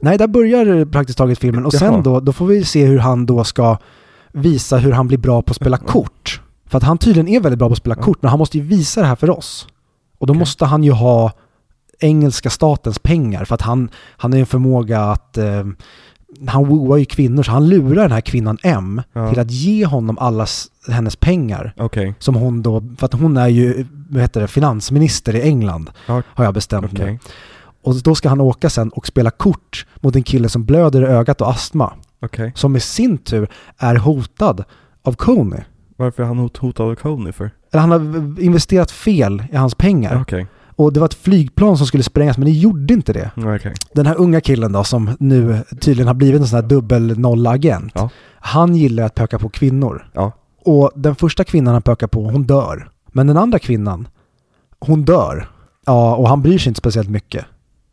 nej 0.00 0.18
där 0.18 0.26
börjar 0.26 0.84
praktiskt 0.84 1.18
taget 1.18 1.38
filmen 1.38 1.66
och 1.66 1.74
Jaha. 1.74 1.78
sen 1.92 2.02
då, 2.02 2.20
då 2.20 2.32
får 2.32 2.46
vi 2.46 2.64
se 2.64 2.86
hur 2.86 2.98
han 2.98 3.26
då 3.26 3.44
ska 3.44 3.78
visa 4.32 4.76
hur 4.78 4.92
han 4.92 5.08
blir 5.08 5.18
bra 5.18 5.42
på 5.42 5.50
att 5.50 5.56
spela 5.56 5.76
kort. 5.76 6.40
För 6.66 6.78
att 6.78 6.84
han 6.84 6.98
tydligen 6.98 7.28
är 7.28 7.40
väldigt 7.40 7.58
bra 7.58 7.68
på 7.68 7.72
att 7.72 7.78
spela 7.78 7.94
kort 7.94 8.18
men 8.22 8.28
han 8.30 8.38
måste 8.38 8.58
ju 8.58 8.64
visa 8.64 9.00
det 9.00 9.06
här 9.06 9.16
för 9.16 9.30
oss. 9.30 9.66
Och 10.18 10.26
då 10.26 10.30
Okej. 10.32 10.38
måste 10.38 10.64
han 10.64 10.84
ju 10.84 10.92
ha 10.92 11.32
engelska 12.00 12.50
statens 12.50 12.98
pengar 12.98 13.44
för 13.44 13.54
att 13.54 13.62
han, 13.62 13.88
han 14.16 14.32
har 14.32 14.38
en 14.40 14.46
förmåga 14.46 15.00
att 15.00 15.38
eh, 15.38 15.64
han 16.46 16.68
wooar 16.68 16.96
ju 16.96 17.04
kvinnor 17.04 17.42
så 17.42 17.50
han 17.52 17.68
lurar 17.68 18.02
den 18.02 18.12
här 18.12 18.20
kvinnan 18.20 18.58
M 18.62 19.02
Ja. 19.12 19.30
till 19.30 19.38
att 19.40 19.50
ge 19.50 19.86
honom 19.86 20.18
alla 20.18 20.46
hennes 20.88 21.16
pengar. 21.16 21.74
Okej. 21.76 22.14
Som 22.18 22.34
hon 22.34 22.62
då, 22.62 22.82
för 22.98 23.06
att 23.06 23.12
hon 23.12 23.36
är 23.36 23.48
ju, 23.48 23.86
vad 24.10 24.22
heter 24.22 24.40
det, 24.40 24.48
finansminister 24.48 25.34
i 25.36 25.42
England. 25.42 25.90
Ja. 26.06 26.22
Har 26.26 26.44
jag 26.44 26.54
bestämt 26.54 26.92
Okej. 26.92 27.12
nu. 27.12 27.18
Och 27.82 27.94
då 28.02 28.14
ska 28.14 28.28
han 28.28 28.40
åka 28.40 28.70
sen 28.70 28.88
och 28.88 29.06
spela 29.06 29.30
kort 29.30 29.86
mot 30.00 30.16
en 30.16 30.22
kille 30.22 30.48
som 30.48 30.64
blöder 30.64 31.02
i 31.02 31.06
ögat 31.06 31.40
och 31.40 31.50
astma. 31.50 31.92
Okej. 32.22 32.52
Som 32.54 32.76
i 32.76 32.80
sin 32.80 33.18
tur 33.18 33.48
är 33.78 33.94
hotad 33.96 34.64
av 35.02 35.12
Coney. 35.12 35.60
Varför 35.96 36.22
är 36.22 36.26
han 36.26 36.38
hot- 36.38 36.56
hotad 36.58 36.86
av 36.86 36.94
Coney 36.94 37.32
för? 37.32 37.50
Eller 37.72 37.80
han 37.80 37.90
har 37.90 38.40
investerat 38.40 38.90
fel 38.90 39.44
i 39.52 39.56
hans 39.56 39.74
pengar. 39.74 40.20
Okej. 40.22 40.46
Och 40.76 40.92
det 40.92 41.00
var 41.00 41.06
ett 41.06 41.14
flygplan 41.14 41.76
som 41.78 41.86
skulle 41.86 42.02
sprängas 42.02 42.38
men 42.38 42.46
det 42.46 42.52
gjorde 42.52 42.94
inte 42.94 43.12
det. 43.12 43.30
Okej. 43.36 43.74
Den 43.92 44.06
här 44.06 44.14
unga 44.18 44.40
killen 44.40 44.72
då 44.72 44.84
som 44.84 45.10
nu 45.18 45.62
tydligen 45.80 46.06
har 46.06 46.14
blivit 46.14 46.40
en 46.40 46.46
sån 46.46 46.56
här 46.56 46.68
dubbel 46.68 47.18
nolla-agent. 47.18 47.92
Ja. 47.94 48.10
Han 48.34 48.76
gillar 48.76 49.04
att 49.04 49.14
pöka 49.14 49.38
på 49.38 49.48
kvinnor. 49.48 50.10
Ja. 50.12 50.32
Och 50.64 50.90
den 50.94 51.14
första 51.14 51.44
kvinnan 51.44 51.72
han 51.72 51.82
pökar 51.82 52.06
på, 52.06 52.30
hon 52.30 52.42
dör. 52.42 52.88
Men 53.12 53.26
den 53.26 53.36
andra 53.36 53.58
kvinnan, 53.58 54.08
hon 54.78 55.04
dör. 55.04 55.48
Ja, 55.86 56.16
och 56.16 56.28
han 56.28 56.42
bryr 56.42 56.58
sig 56.58 56.70
inte 56.70 56.78
speciellt 56.78 57.08
mycket. 57.08 57.44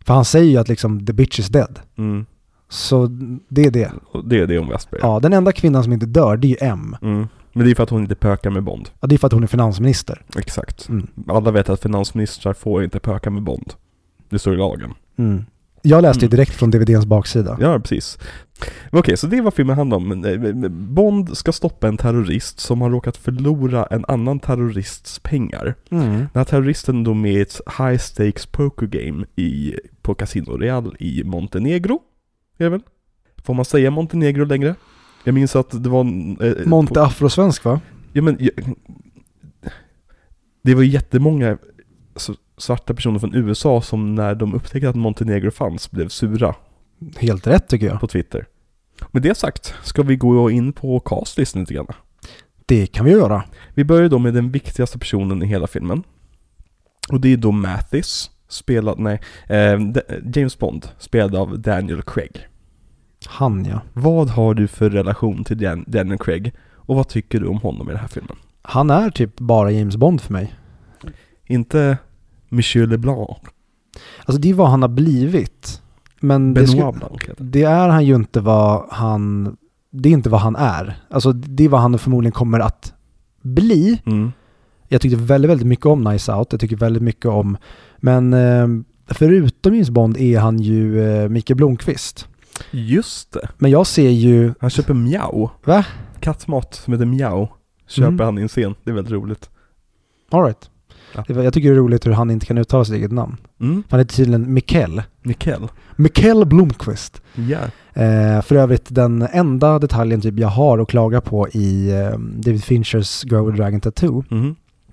För 0.05 0.13
han 0.13 0.25
säger 0.25 0.51
ju 0.51 0.57
att 0.57 0.69
liksom 0.69 1.05
the 1.05 1.13
bitch 1.13 1.39
is 1.39 1.47
dead. 1.47 1.79
Mm. 1.97 2.25
Så 2.69 3.07
det 3.49 3.65
är 3.65 3.71
det. 3.71 3.91
Och 4.11 4.25
det 4.25 4.39
är 4.39 4.47
det 4.47 4.59
om 4.59 4.69
Westberg. 4.69 5.01
Ja, 5.03 5.19
den 5.19 5.33
enda 5.33 5.51
kvinnan 5.51 5.83
som 5.83 5.93
inte 5.93 6.05
dör, 6.05 6.37
det 6.37 6.47
är 6.47 6.49
ju 6.49 6.57
M. 6.69 6.95
Mm. 7.01 7.27
Men 7.53 7.65
det 7.65 7.71
är 7.71 7.75
för 7.75 7.83
att 7.83 7.89
hon 7.89 8.01
inte 8.01 8.15
pökar 8.15 8.49
med 8.49 8.63
Bond. 8.63 8.89
Ja, 8.99 9.07
det 9.07 9.15
är 9.15 9.17
för 9.17 9.27
att 9.27 9.33
hon 9.33 9.43
är 9.43 9.47
finansminister. 9.47 10.21
Exakt. 10.37 10.89
Mm. 10.89 11.07
Alla 11.27 11.51
vet 11.51 11.69
att 11.69 11.81
finansministrar 11.81 12.53
får 12.53 12.83
inte 12.83 12.99
pöka 12.99 13.29
med 13.29 13.43
Bond. 13.43 13.73
Det 14.29 14.39
står 14.39 14.53
i 14.53 14.57
lagen. 14.57 14.93
Mm. 15.17 15.45
Jag 15.81 16.01
läste 16.01 16.25
Mm. 16.25 16.29
direkt 16.29 16.51
från 16.51 16.71
DVDns 16.71 17.05
baksida. 17.05 17.57
Ja, 17.61 17.79
precis. 17.79 18.17
Okej, 18.91 19.17
så 19.17 19.27
det 19.27 19.41
var 19.41 19.51
filmen 19.51 19.77
handlade 19.77 20.03
om. 20.03 20.07
Men, 20.21 20.25
eh, 20.63 20.69
Bond 20.69 21.37
ska 21.37 21.51
stoppa 21.51 21.87
en 21.87 21.97
terrorist 21.97 22.59
som 22.59 22.81
har 22.81 22.89
råkat 22.89 23.17
förlora 23.17 23.85
en 23.85 24.05
annan 24.07 24.39
terrorists 24.39 25.19
pengar. 25.19 25.75
Mm. 25.91 26.09
Den 26.09 26.27
här 26.33 26.43
terroristen 26.43 27.03
då 27.03 27.13
med 27.13 27.41
ett 27.41 27.61
high 27.77 27.97
stakes 27.97 28.45
poker 28.45 28.85
game 28.87 29.25
i, 29.35 29.75
på 30.01 30.15
Casino 30.15 30.57
Real 30.57 30.95
i 30.99 31.23
Montenegro. 31.23 31.99
Är 32.57 32.63
det 32.63 32.69
väl? 32.69 32.81
Får 33.43 33.53
man 33.53 33.65
säga 33.65 33.91
Montenegro 33.91 34.45
längre? 34.45 34.75
Jag 35.23 35.33
minns 35.33 35.55
att 35.55 35.83
det 35.83 35.89
var... 35.89 36.01
en, 36.01 36.37
eh, 36.41 36.53
Monte 36.65 36.93
på- 36.93 36.99
afrosvensk 36.99 37.63
va? 37.65 37.81
Ja 38.13 38.21
men... 38.21 38.37
Jag, 38.39 38.51
det 40.63 40.75
var 40.75 40.83
jättemånga 40.83 41.57
svarta 42.57 42.93
personer 42.93 43.19
från 43.19 43.35
USA 43.35 43.81
som 43.81 44.15
när 44.15 44.35
de 44.35 44.53
upptäckte 44.53 44.89
att 44.89 44.95
Montenegro 44.95 45.51
fanns 45.51 45.91
blev 45.91 46.07
sura 46.09 46.55
Helt 47.17 47.47
rätt 47.47 47.67
tycker 47.67 47.85
jag. 47.87 47.99
på 47.99 48.07
Twitter. 48.07 48.45
Med 49.11 49.21
det 49.21 49.35
sagt 49.37 49.73
ska 49.83 50.01
vi 50.03 50.15
gå 50.15 50.51
in 50.51 50.73
på 50.73 50.99
castlistan 50.99 51.59
lite 51.61 51.73
grann. 51.73 51.87
Det 52.65 52.87
kan 52.87 53.05
vi 53.05 53.11
göra. 53.11 53.43
Vi 53.73 53.83
börjar 53.83 54.09
då 54.09 54.19
med 54.19 54.33
den 54.33 54.51
viktigaste 54.51 54.99
personen 54.99 55.43
i 55.43 55.45
hela 55.45 55.67
filmen. 55.67 56.03
Och 57.09 57.21
det 57.21 57.33
är 57.33 57.37
då 57.37 57.51
Mathis, 57.51 58.31
spelad, 58.47 58.99
nej, 58.99 59.19
eh, 59.49 59.79
James 60.35 60.59
Bond, 60.59 60.87
spelad 60.97 61.35
av 61.35 61.59
Daniel 61.59 62.01
Craig. 62.01 62.47
Han 63.27 63.65
ja. 63.65 63.81
Vad 63.93 64.29
har 64.29 64.53
du 64.53 64.67
för 64.67 64.89
relation 64.89 65.43
till 65.43 65.57
Dan- 65.57 65.85
Daniel 65.87 66.17
Craig? 66.17 66.53
Och 66.75 66.95
vad 66.95 67.07
tycker 67.07 67.39
du 67.39 67.47
om 67.47 67.57
honom 67.57 67.87
i 67.89 67.91
den 67.91 67.99
här 68.01 68.07
filmen? 68.07 68.35
Han 68.61 68.89
är 68.89 69.09
typ 69.09 69.39
bara 69.39 69.71
James 69.71 69.97
Bond 69.97 70.21
för 70.21 70.33
mig. 70.33 70.53
Inte 71.45 71.97
Monsieur 72.49 72.87
Leblanc, 72.87 73.37
Alltså 74.25 74.41
det 74.41 74.49
är 74.49 74.53
vad 74.53 74.69
han 74.69 74.81
har 74.81 74.89
blivit. 74.89 75.81
Men 76.19 76.53
det, 76.53 76.61
Blanc 76.99 77.23
heter 77.27 77.43
det 77.43 77.63
är 77.63 77.89
han 77.89 78.05
ju 78.05 78.15
inte 78.15 78.39
vad 78.39 78.85
han... 78.91 79.57
Det 79.91 80.09
är 80.09 80.13
inte 80.13 80.29
vad 80.29 80.41
han 80.41 80.55
är. 80.55 80.95
Alltså 81.09 81.31
det 81.33 81.63
är 81.65 81.69
vad 81.69 81.81
han 81.81 81.99
förmodligen 81.99 82.31
kommer 82.31 82.59
att 82.59 82.93
bli. 83.41 84.01
mm. 84.05 84.31
Jag 84.87 85.01
tyckte 85.01 85.17
väldigt, 85.17 85.51
väldigt 85.51 85.67
mycket 85.67 85.85
om 85.85 86.03
Nice 86.03 86.33
Out. 86.33 86.47
Jag 86.51 86.59
tycker 86.59 86.75
väldigt 86.75 87.03
mycket 87.03 87.25
om... 87.25 87.57
Men 87.97 88.33
eh, 88.33 88.67
förutom 89.07 89.73
James 89.73 89.89
Bond 89.89 90.17
är 90.17 90.39
han 90.39 90.59
ju 90.59 91.03
eh, 91.03 91.29
Mikael 91.29 91.57
Blomqvist. 91.57 92.27
Just 92.71 93.31
det, 93.31 93.49
Men 93.57 93.71
jag 93.71 93.87
ser 93.87 94.09
ju... 94.09 94.53
han 94.59 94.69
köper 94.69 94.93
Miao. 94.93 95.49
Va? 95.65 95.85
Kattmat 96.19 96.73
som 96.75 96.93
heter 96.93 97.05
Miao. 97.05 97.49
Köper 97.87 98.07
Mm. 98.07 98.19
han 98.25 98.37
i 98.37 98.41
en 98.41 98.47
scen, 98.47 98.75
det 98.83 98.89
är 98.91 98.95
väldigt 98.95 99.13
roligt. 99.13 99.49
All 100.31 100.43
right. 100.45 100.69
Ja. 101.15 101.23
Jag 101.27 101.53
tycker 101.53 101.69
det 101.69 101.75
är 101.75 101.79
roligt 101.79 102.05
hur 102.07 102.11
han 102.11 102.31
inte 102.31 102.45
kan 102.45 102.57
uttala 102.57 102.85
sitt 102.85 102.95
eget 102.95 103.11
namn. 103.11 103.37
Mm. 103.61 103.83
Han 103.89 103.99
heter 103.99 104.15
tydligen 104.15 104.53
Mikael. 104.53 105.01
Mikael. 105.21 105.67
Mikael 105.95 106.45
Blomqvist. 106.45 107.21
Ja. 107.35 107.59
Eh, 108.01 108.41
för 108.41 108.55
övrigt 108.55 108.85
den 108.89 109.21
enda 109.31 109.79
detaljen 109.79 110.21
typ 110.21 110.39
jag 110.39 110.47
har 110.47 110.79
att 110.79 110.87
klaga 110.89 111.21
på 111.21 111.47
i 111.49 111.91
eh, 111.91 112.19
David 112.19 112.63
Finchers 112.63 113.23
Girl 113.25 113.45
with 113.45 113.57
Dragon 113.57 113.81
Tattoo. 113.81 114.23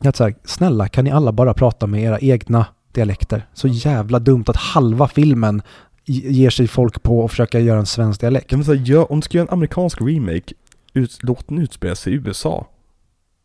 Är 0.00 0.08
Att 0.08 0.16
så 0.16 0.24
här, 0.24 0.34
snälla 0.44 0.88
kan 0.88 1.04
ni 1.04 1.10
alla 1.10 1.32
bara 1.32 1.54
prata 1.54 1.86
med 1.86 2.02
era 2.02 2.18
egna 2.18 2.66
dialekter? 2.92 3.46
Så 3.54 3.68
jävla 3.68 4.18
dumt 4.18 4.44
att 4.46 4.56
halva 4.56 5.08
filmen 5.08 5.62
ger 6.12 6.50
sig 6.50 6.68
folk 6.68 7.02
på 7.02 7.24
att 7.24 7.30
försöka 7.30 7.60
göra 7.60 7.78
en 7.78 7.86
svensk 7.86 8.20
dialekt. 8.20 8.52
Ja, 8.52 8.62
så 8.62 8.74
här, 8.74 8.82
gör, 8.84 9.12
om 9.12 9.20
du 9.20 9.24
ska 9.24 9.38
göra 9.38 9.48
en 9.48 9.52
amerikansk 9.52 10.00
remake, 10.00 10.54
ut, 10.94 11.18
låt 11.22 11.48
den 11.48 11.58
utspela 11.58 11.94
sig 11.94 12.12
i 12.12 12.16
USA. 12.16 12.66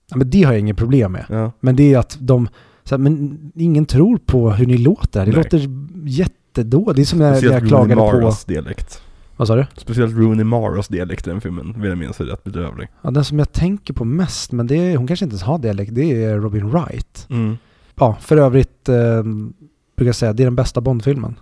Ja, 0.09 0.17
men 0.17 0.29
det 0.29 0.43
har 0.43 0.53
jag 0.53 0.59
inget 0.59 0.77
problem 0.77 1.11
med. 1.11 1.25
Ja. 1.29 1.51
Men 1.59 1.75
det 1.75 1.93
är 1.93 1.97
att 1.97 2.17
de, 2.19 2.49
så 2.83 2.95
här, 2.95 2.99
men 2.99 3.39
ingen 3.55 3.85
tror 3.85 4.17
på 4.17 4.51
hur 4.51 4.65
ni 4.65 4.77
låter. 4.77 5.25
Det 5.25 5.31
Nej. 5.31 5.43
låter 5.43 5.69
jättedåligt. 6.05 6.95
Det 6.95 7.01
är 7.01 7.05
som 7.05 7.19
när 7.19 7.27
jag 7.27 7.37
Speciellt 7.37 7.67
klagade 7.67 7.95
Rooney 7.95 8.11
på... 8.11 8.17
Maras 8.21 8.45
dialekt. 8.45 9.01
Vad 9.37 9.47
sa 9.47 9.55
du? 9.55 9.65
Speciellt 9.77 10.17
Rooney 10.17 10.43
Maras 10.43 10.87
dialekt 10.87 11.27
i 11.27 11.29
den 11.29 11.41
filmen, 11.41 11.81
vill 11.81 11.89
jag 11.89 11.97
minnas 11.97 12.19
är 12.19 12.25
rätt 12.25 12.43
bedrövlig. 12.43 12.87
Ja, 13.01 13.11
den 13.11 13.25
som 13.25 13.39
jag 13.39 13.51
tänker 13.51 13.93
på 13.93 14.05
mest, 14.05 14.51
men 14.51 14.67
det 14.67 14.75
är, 14.75 14.97
hon 14.97 15.07
kanske 15.07 15.25
inte 15.25 15.33
ens 15.33 15.43
har 15.43 15.59
dialekt, 15.59 15.95
det 15.95 16.23
är 16.23 16.37
Robin 16.37 16.69
Wright. 16.69 17.27
Mm. 17.29 17.57
Ja, 17.95 18.17
för 18.21 18.37
övrigt 18.37 18.89
eh, 18.89 19.23
brukar 19.95 20.05
jag 20.05 20.15
säga, 20.15 20.33
det 20.33 20.43
är 20.43 20.45
den 20.45 20.55
bästa 20.55 20.81
Bond-filmen. 20.81 21.35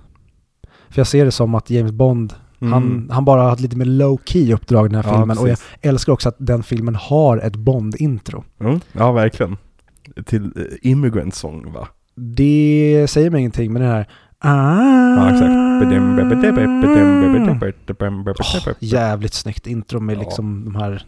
För 0.92 1.00
jag 1.00 1.08
ser 1.08 1.26
det 1.26 1.32
som 1.32 1.56
att 1.56 1.70
James 1.70 1.92
Bond, 1.92 2.34
Mm. 2.62 2.74
han, 2.74 3.10
han 3.12 3.26
bara 3.26 3.42
har 3.42 3.54
ett 3.54 3.60
lite 3.60 3.78
mer 3.78 3.86
low-key 3.86 4.54
uppdrag 4.54 4.86
i 4.86 4.90
den 4.90 5.04
här 5.04 5.12
Ja, 5.12 5.18
filmen. 5.18 5.38
Och 5.38 5.50
jag 5.50 5.58
precis. 5.58 5.68
älskar 5.82 6.14
också 6.14 6.30
att 6.30 6.36
den 6.38 6.64
filmen 6.64 6.96
har 6.96 7.38
ett 7.38 7.56
Bond-intro. 7.56 8.44
Mm. 8.60 8.80
Ja, 8.92 9.12
verkligen. 9.12 9.58
Till 10.26 10.44
eh, 10.46 10.52
Immigrant 10.92 11.36
Song 11.36 11.72
va? 11.74 11.88
Det 12.16 13.06
säger 13.10 13.30
mig 13.30 13.40
ingenting, 13.40 13.74
men 13.74 13.82
den 13.82 13.92
här... 13.92 14.08
Ja, 14.44 15.30
exakt. 15.30 15.52
Åh, 18.70 18.74
jävligt 18.80 19.34
snyggt 19.34 19.68
intro 19.68 20.00
med 20.00 20.16
Ja. 20.16 20.20
liksom 20.20 20.66
de 20.66 20.76
här 20.76 21.04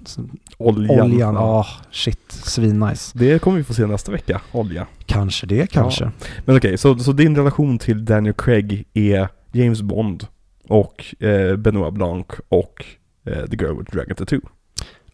Oljan. 0.57 1.01
oljan. 1.01 1.33
Ja. 1.35 1.41
Ja, 1.41 1.65
shit. 1.91 2.19
Svinnice. 2.31 3.11
Det 3.17 3.41
kommer 3.41 3.57
vi 3.57 3.63
få 3.63 3.73
se 3.73 3.85
nästa 3.85 4.11
vecka, 4.11 4.41
olja. 4.51 4.87
Kanske 5.05 5.45
det, 5.47 5.71
kanske. 5.71 6.11
Men 6.45 6.57
okej, 6.57 6.77
så, 6.77 6.99
så 6.99 7.11
din 7.11 7.35
relation 7.35 7.77
till 7.79 8.05
Daniel 8.05 8.33
Craig 8.33 8.85
är 8.93 9.27
James 9.53 9.81
Bond 9.81 10.27
och 10.67 11.15
eh, 11.23 11.55
Benoit 11.55 11.93
Blanc 11.93 12.25
och 12.49 12.85
eh, 13.25 13.33
The 13.45 13.55
Girl 13.55 13.77
with 13.77 13.91
Dragon 13.95 14.15
Tattoo. 14.15 14.39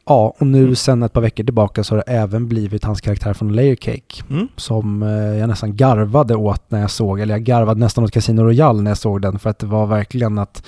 Ja, 0.05 0.35
och 0.39 0.47
nu 0.47 0.61
Mm. 0.63 0.75
sen 0.75 1.03
ett 1.03 1.13
par 1.13 1.21
veckor 1.21 1.43
tillbaka 1.43 1.83
så 1.83 1.95
har 1.95 2.03
det 2.05 2.11
även 2.13 2.47
blivit 2.47 2.83
hans 2.83 3.01
karaktär 3.01 3.33
från 3.33 3.53
Layer 3.55 3.75
Cake. 3.75 4.23
Mm. 4.29 4.47
Som 4.55 5.03
eh, 5.03 5.09
jag 5.09 5.47
nästan 5.49 5.75
garvade 5.75 6.35
åt 6.35 6.71
när 6.71 6.81
jag 6.81 6.91
såg, 6.91 7.19
eller 7.19 7.33
jag 7.33 7.43
garvade 7.43 7.79
nästan 7.79 8.03
åt 8.03 8.11
Casino 8.11 8.41
Royale 8.41 8.81
när 8.81 8.91
jag 8.91 8.97
såg 8.97 9.21
den. 9.21 9.39
För 9.39 9.49
att 9.49 9.59
det 9.59 9.65
var 9.67 9.85
verkligen 9.87 10.37
att, 10.37 10.63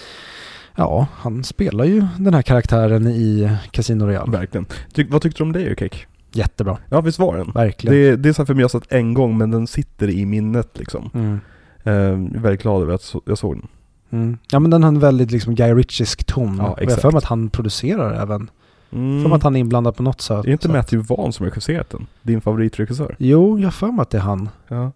ja, 0.75 1.07
han 1.13 1.43
spelar 1.43 1.85
ju 1.85 2.05
den 2.19 2.33
här 2.33 2.41
karaktären 2.41 3.07
i 3.07 3.51
Casino 3.71 4.05
Royale. 4.05 4.31
Verkligen. 4.31 4.65
Ty, 4.93 5.07
vad 5.09 5.21
tyckte 5.21 5.39
du 5.39 5.43
om 5.43 5.51
Layer 5.51 5.75
Cake? 5.75 5.97
Jättebra, 6.33 6.77
Ja, 6.89 7.01
visst 7.01 7.19
var 7.19 7.37
den? 7.37 7.51
verkligen. 7.51 7.95
Det, 7.95 8.15
det 8.15 8.29
är 8.29 8.33
så 8.33 8.41
här 8.41 8.45
för 8.45 8.53
mig 8.53 8.61
jag 8.61 8.69
har 8.73 8.79
sett 8.79 8.91
en 8.91 9.13
gång 9.13 9.37
men 9.37 9.51
den 9.51 9.67
sitter 9.67 10.09
i 10.09 10.25
minnet 10.25 10.69
liksom. 10.79 11.09
Mm. 11.13 11.39
Eh, 11.83 11.93
jag 11.93 12.35
är 12.35 12.39
väldigt 12.39 12.61
glad 12.61 12.81
över 12.81 12.93
att 12.93 13.15
jag 13.25 13.37
såg 13.37 13.55
den. 13.55 13.67
Mm. 14.09 14.37
Ja 14.51 14.59
men 14.59 14.71
den 14.71 14.83
har 14.83 14.87
en 14.87 14.99
väldigt 14.99 15.31
liksom 15.31 15.55
Guy 15.55 15.73
Ritchiesk 15.73 16.23
ton. 16.23 16.57
Ja, 16.57 16.69
och 16.69 16.81
jag 16.81 16.89
har 16.89 16.97
för 16.97 17.11
mig 17.11 17.17
att 17.17 17.23
han 17.23 17.49
producerar 17.49 18.13
även. 18.13 18.49
Mm. 18.91 19.21
För 19.21 19.29
mig 19.29 19.35
att 19.35 19.43
han 19.43 19.55
är 19.55 19.59
inblandad 19.59 19.95
på 19.95 20.03
något 20.03 20.21
sätt. 20.21 20.45
Är 20.45 20.49
inte 20.49 20.67
så. 20.67 20.73
Matthew 20.73 21.15
Vaughn 21.15 21.33
som 21.33 21.43
har 21.43 21.49
regisserat 21.49 21.89
den? 21.89 22.07
Din 22.21 22.41
favoritregissör? 22.41 23.15
Jo, 23.19 23.59
jag 23.59 23.65
har 23.65 23.71
för 23.71 23.87
mig 23.87 24.01
att 24.01 24.09
det 24.09 24.17
är 24.17 24.21
han. 24.21 24.49
Ja. 24.67 24.91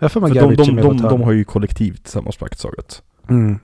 Jag 0.00 0.12
för 0.12 0.20
mig 0.20 0.28
För 0.30 0.34
Guy 0.34 0.56
de, 0.56 0.62
Ritchie 0.62 0.82
de, 0.82 0.96
de, 0.96 1.08
de 1.08 1.22
har 1.22 1.32
ju 1.32 1.44
kollektivt 1.44 2.02
tillsammans 2.02 2.36
praktiskt 2.36 3.02
mm. 3.28 3.58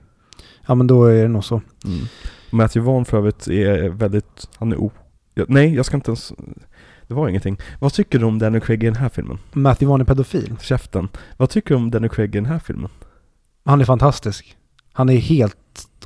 Ja 0.67 0.75
men 0.75 0.87
då 0.87 1.05
är 1.05 1.23
det 1.23 1.29
nog 1.29 1.45
så. 1.45 1.61
mm. 1.85 1.99
Matthew 2.51 2.91
Vaughn 2.91 3.05
för 3.05 3.17
övrigt 3.17 3.49
är 3.49 3.89
väldigt, 3.89 4.49
han 4.59 4.73
är 4.73 4.77
o... 4.77 4.93
Nej, 5.49 5.75
jag 5.75 5.87
ska 5.87 5.97
inte 5.97 6.11
ens... 6.11 6.33
Det 7.09 7.15
var 7.15 7.29
ingenting. 7.29 7.57
Vad 7.81 7.93
tycker 7.93 8.19
du 8.19 8.25
om 8.25 8.39
Daniel 8.39 8.61
Craig 8.63 8.83
i 8.83 8.87
den 8.87 8.97
här 8.97 9.09
filmen? 9.09 9.39
Matthew 9.53 9.87
Vaughn 9.87 10.01
är 10.01 10.05
pedofil. 10.05 10.57
Käften. 10.61 11.09
Vad 11.37 11.51
tycker 11.51 11.69
du 11.71 11.77
om 11.77 11.91
Daniel 11.91 12.11
Craig 12.11 12.35
i 12.35 12.39
den 12.39 12.47
här 12.47 12.59
filmen? 12.59 12.91
Han 13.65 13.81
är 13.81 13.85
fantastisk. 13.85 14.57
Han 14.93 15.09
är 15.09 15.17
helt 15.17 15.57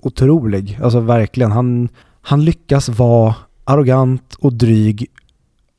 otrolig. 0.00 0.78
Alltså 0.82 1.00
verkligen. 1.00 1.52
Han, 1.52 1.88
han 2.22 2.44
lyckas 2.44 2.88
vara 2.88 3.34
arrogant 3.64 4.34
och 4.38 4.52
dryg. 4.52 5.06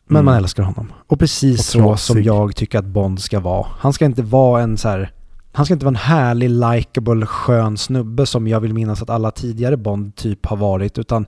Men 0.08 0.16
Mm. 0.18 0.26
man 0.26 0.36
älskar 0.36 0.64
honom. 0.64 0.92
Och 1.08 1.20
precis 1.20 1.60
Och 1.60 1.66
så 1.66 1.98
som 1.98 2.24
jag 2.24 2.56
tycker 2.56 2.80
att 2.80 2.86
Bond 2.86 3.22
ska 3.22 3.40
vara. 3.40 3.68
Han 3.80 3.94
ska 3.94 4.06
inte 4.06 4.22
vara 4.22 4.62
en 4.62 4.78
så 4.78 4.90
här... 4.90 5.12
han 5.52 5.66
ska 5.66 5.74
inte 5.74 5.86
vara 5.86 5.96
en 5.96 6.02
härlig, 6.02 6.50
likable, 6.50 7.26
skön 7.26 7.78
snubbe 7.78 8.26
som 8.26 8.48
jag 8.48 8.60
vill 8.60 8.74
minnas 8.74 9.02
att 9.02 9.10
alla 9.10 9.32
tidigare 9.32 9.78
Bond 9.78 10.16
typ 10.16 10.46
har 10.46 10.58
varit, 10.58 10.98
utan 10.98 11.26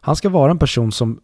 han 0.00 0.16
ska 0.16 0.28
vara 0.28 0.50
en 0.50 0.58
person 0.58 0.92
som 0.92 1.20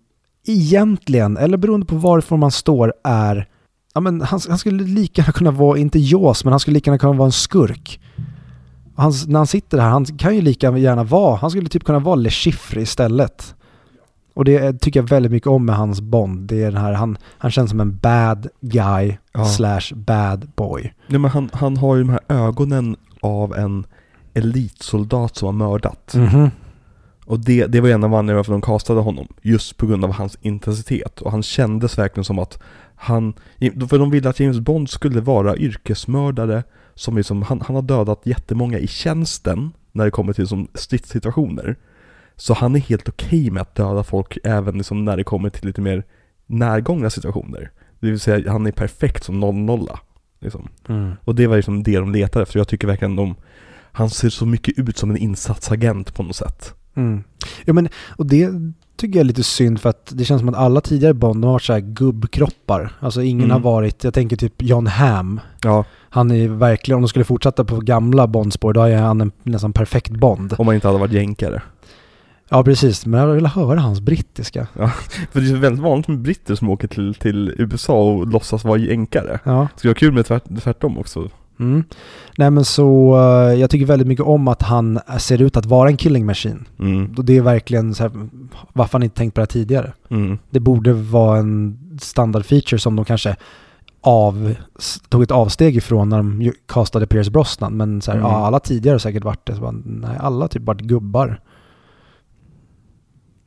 egentligen, 0.53 1.37
eller 1.37 1.57
beroende 1.57 1.87
på 1.87 1.97
varifrån 1.97 2.41
man 2.41 2.51
står, 2.51 2.93
är 3.05 3.49
Ja, 3.95 4.01
men 4.01 4.21
han, 4.23 4.41
han 4.49 4.59
skulle 4.59 4.85
lika 4.85 5.23
gärna 5.23 5.33
kunna 5.33 5.51
vara, 5.51 5.79
inte 5.79 5.99
Jaws, 5.99 6.45
men 6.45 6.53
han 6.53 6.61
skulle 6.61 6.75
lika 6.75 6.91
gärna 6.91 6.99
kunna 6.99 7.13
vara 7.13 7.27
en 7.27 7.33
skurk. 7.33 8.01
Han, 8.97 9.13
när 9.27 9.39
han 9.39 9.47
sitter 9.47 9.79
här, 9.79 9.89
han 9.91 10.05
kan 10.05 10.35
ju 10.35 10.41
lika 10.41 10.79
gärna 10.79 11.05
vara, 11.05 11.37
han 11.37 11.51
skulle 11.51 11.69
typ 11.69 11.85
kunna 11.85 11.99
vara 11.99 12.15
Le 12.15 12.31
Chiffre 12.31 12.81
istället. 12.83 13.55
Och 14.35 14.45
det 14.45 14.81
tycker 14.81 15.01
jag 15.01 15.09
väldigt 15.09 15.33
mycket 15.33 15.47
om 15.47 15.65
med 15.65 15.77
hans 15.77 16.01
Bond. 16.01 16.41
Det 16.49 16.63
är 16.63 16.71
den 16.73 16.81
här, 16.81 16.93
han, 16.93 17.19
han 17.39 17.51
känns 17.51 17.71
som 17.71 17.81
en 17.81 17.97
bad 17.97 18.47
guy 18.61 19.17
Ja. 19.33 19.45
slash 19.45 19.95
bad 19.95 20.51
boy. 20.57 20.95
Nej, 21.07 21.19
men 21.21 21.31
han, 21.31 21.51
han 21.53 21.77
har 21.77 21.97
ju 21.97 22.03
de 22.03 22.11
här 22.11 22.21
ögonen 22.29 22.97
av 23.23 23.55
en 23.57 23.87
elitsoldat 24.35 25.37
som 25.37 25.47
har 25.47 25.53
mördat. 25.53 26.15
Mhm. 26.15 26.51
Och 27.29 27.41
det, 27.41 27.67
det 27.67 27.81
var 27.81 27.89
en 27.89 28.05
av 28.05 28.15
anledningarna 28.15 28.37
varför 28.37 28.53
de 28.53 28.61
castade 28.61 29.01
honom. 29.01 29.29
Just 29.43 29.77
på 29.77 29.87
grund 29.87 30.05
av 30.05 30.13
hans 30.13 30.39
intensitet. 30.41 31.21
Och 31.21 31.31
han 31.31 31.43
kändes 31.43 31.99
verkligen 31.99 32.25
som 32.25 32.39
att 32.39 32.59
han... 32.95 33.33
För 33.89 33.99
de 33.99 34.11
ville 34.11 34.29
att 34.29 34.41
James 34.41 34.59
Bond 34.59 34.91
skulle 34.91 35.21
vara 35.21 35.57
yrkesmördare 35.57 36.63
som 36.95 37.17
liksom, 37.17 37.43
han, 37.43 37.61
han 37.61 37.77
har 37.77 37.83
dödat 37.83 38.21
jättemånga 38.25 38.79
i 38.79 38.87
tjänsten 38.87 39.73
när 39.93 40.05
det 40.05 40.11
kommer 40.11 40.33
till 40.33 40.47
som 40.49 40.69
stridssituationer. 40.75 41.77
Så 42.37 42.55
han 42.55 42.77
är 42.77 42.81
helt 42.81 43.09
okej 43.09 43.51
med 43.51 43.63
att 43.63 43.75
döda 43.75 44.03
folk 44.03 44.39
även 44.45 44.77
liksom 44.77 45.05
när 45.05 45.17
det 45.17 45.25
kommer 45.25 45.51
till 45.51 45.67
lite 45.67 45.81
mer 45.81 46.05
närgångna 46.47 47.11
situationer. 47.11 47.71
Det 48.01 48.11
vill 48.11 48.21
säga, 48.21 48.53
han 48.53 48.67
är 48.67 48.73
perfekt 48.73 49.25
som 49.25 49.41
00 49.41 49.89
liksom. 50.41 50.69
Mm. 50.89 51.13
Och 51.25 51.35
det 51.35 51.47
var 51.47 51.57
liksom 51.57 51.83
det 51.83 51.99
de 51.99 52.13
letade 52.13 52.43
efter. 52.43 52.59
Jag 52.59 52.69
tycker 52.69 52.87
verkligen 52.87 53.17
de... 53.17 53.35
Han 53.93 54.11
ser 54.11 54.29
så 54.29 54.47
mycket 54.47 54.79
ut 54.79 54.99
som 54.99 55.11
en 55.11 55.17
insatsagent 55.17 56.15
på 56.15 56.23
något 56.23 56.37
sätt. 56.37 56.75
Mm. 56.99 57.23
Ja, 57.65 57.73
men, 57.73 57.89
och 58.17 58.27
det 58.27 58.51
tycker 58.97 59.17
jag 59.19 59.21
är 59.21 59.29
lite 59.29 59.43
synd 59.43 59.81
för 59.81 59.91
att 59.91 60.13
det 60.15 60.25
känns 60.25 60.41
som 60.41 60.49
att 60.49 60.55
alla 60.55 60.81
tidigare 60.81 61.15
Bond 61.15 61.45
har 61.45 61.53
varit 61.53 61.63
så 61.63 61.73
här 61.73 61.81
gubbkroppar. 61.81 62.93
Alltså 63.01 63.23
ingen 63.23 63.45
Mm. 63.45 63.51
har 63.51 63.61
varit, 63.73 64.05
jag 64.05 64.15
tänker 64.15 64.37
typ 64.37 64.63
John 64.63 64.87
Hamm. 64.87 65.41
Ja, 65.63 65.85
Han 66.11 66.31
är 66.31 66.49
verkligen, 66.49 66.97
om 66.97 67.03
de 67.03 67.09
skulle 67.09 67.25
fortsätta 67.25 67.65
på 67.65 67.81
gamla 67.81 68.27
Bondspår, 68.27 68.73
då 68.73 68.83
är 68.83 68.97
han 68.97 69.21
en 69.21 69.33
nästan 69.43 69.73
perfekt 69.73 70.11
Bond. 70.11 70.55
om 70.59 70.67
man 70.67 70.75
inte 70.75 70.87
hade 70.89 70.99
varit 71.01 71.13
jänkare. 71.13 71.63
Ja, 72.51 72.65
precis. 72.65 73.07
Men 73.07 73.21
jag 73.21 73.27
vill 73.35 73.47
höra 73.47 73.81
hans 73.81 74.01
brittiska. 74.01 74.67
För 75.33 75.41
det 75.41 75.51
är 75.51 75.57
väldigt 75.57 75.83
vanligt 75.83 76.09
med 76.09 76.19
britter 76.19 76.55
som 76.55 76.69
åker 76.71 76.89
till, 76.89 77.15
till 77.15 77.55
USA 77.59 78.03
och 78.03 78.27
låtsas 78.27 78.65
vara 78.65 78.79
jänkare. 78.79 79.39
Ja. 79.45 79.69
Det 79.75 79.79
skulle 79.79 79.91
vara 79.91 79.99
kul 79.99 80.13
med 80.13 80.27
tvärt, 80.27 80.45
tvärtom 80.63 80.99
också. 80.99 81.29
Mm. 81.61 81.85
Nej 82.39 82.51
men 82.51 82.65
så, 82.65 83.17
eh, 83.17 83.55
jag 83.61 83.71
tycker 83.71 83.87
väldigt 83.87 84.09
mycket 84.09 84.25
om 84.25 84.49
att 84.49 84.63
han 84.63 84.99
ser 85.19 85.43
ut 85.43 85.57
att 85.57 85.67
vara 85.67 85.89
en 85.89 85.97
killing 85.97 86.27
machine. 86.27 86.65
Mm. 86.79 87.15
Det 87.19 87.37
är 87.37 87.43
verkligen 87.43 87.95
så 87.95 88.03
här, 88.03 88.13
varför 88.73 88.93
har 88.93 88.99
ni 88.99 89.05
inte 89.05 89.17
tänkt 89.17 89.35
på 89.35 89.41
det 89.41 89.43
här 89.43 89.47
tidigare? 89.47 89.93
Mm. 90.11 90.39
Det 90.51 90.61
borde 90.61 90.93
vara 90.93 91.39
en 91.39 91.79
standardfeature 92.01 92.79
som 92.79 92.97
de 92.97 93.05
kanske 93.05 93.37
av, 94.01 94.55
tog 95.09 95.23
ett 95.23 95.31
avsteg 95.31 95.77
ifrån 95.77 96.09
när 96.09 96.17
de 96.17 96.43
ju 96.43 96.53
castade 96.67 97.07
Pierce 97.07 97.31
Brosnan. 97.31 97.77
Men 97.77 98.01
så 98.03 98.11
här, 98.11 98.19
Mm. 98.19 98.31
ja, 98.31 98.47
alla 98.47 98.61
tidigare 98.61 98.95
har 98.95 98.99
säkert 98.99 99.25
varit 99.25 99.47
det. 99.47 99.55
Så 99.55 99.61
bara, 99.61 99.75
nej, 99.85 100.17
alla 100.21 100.49
typ 100.49 100.63
varit 100.63 100.81
gubbar. 100.81 101.41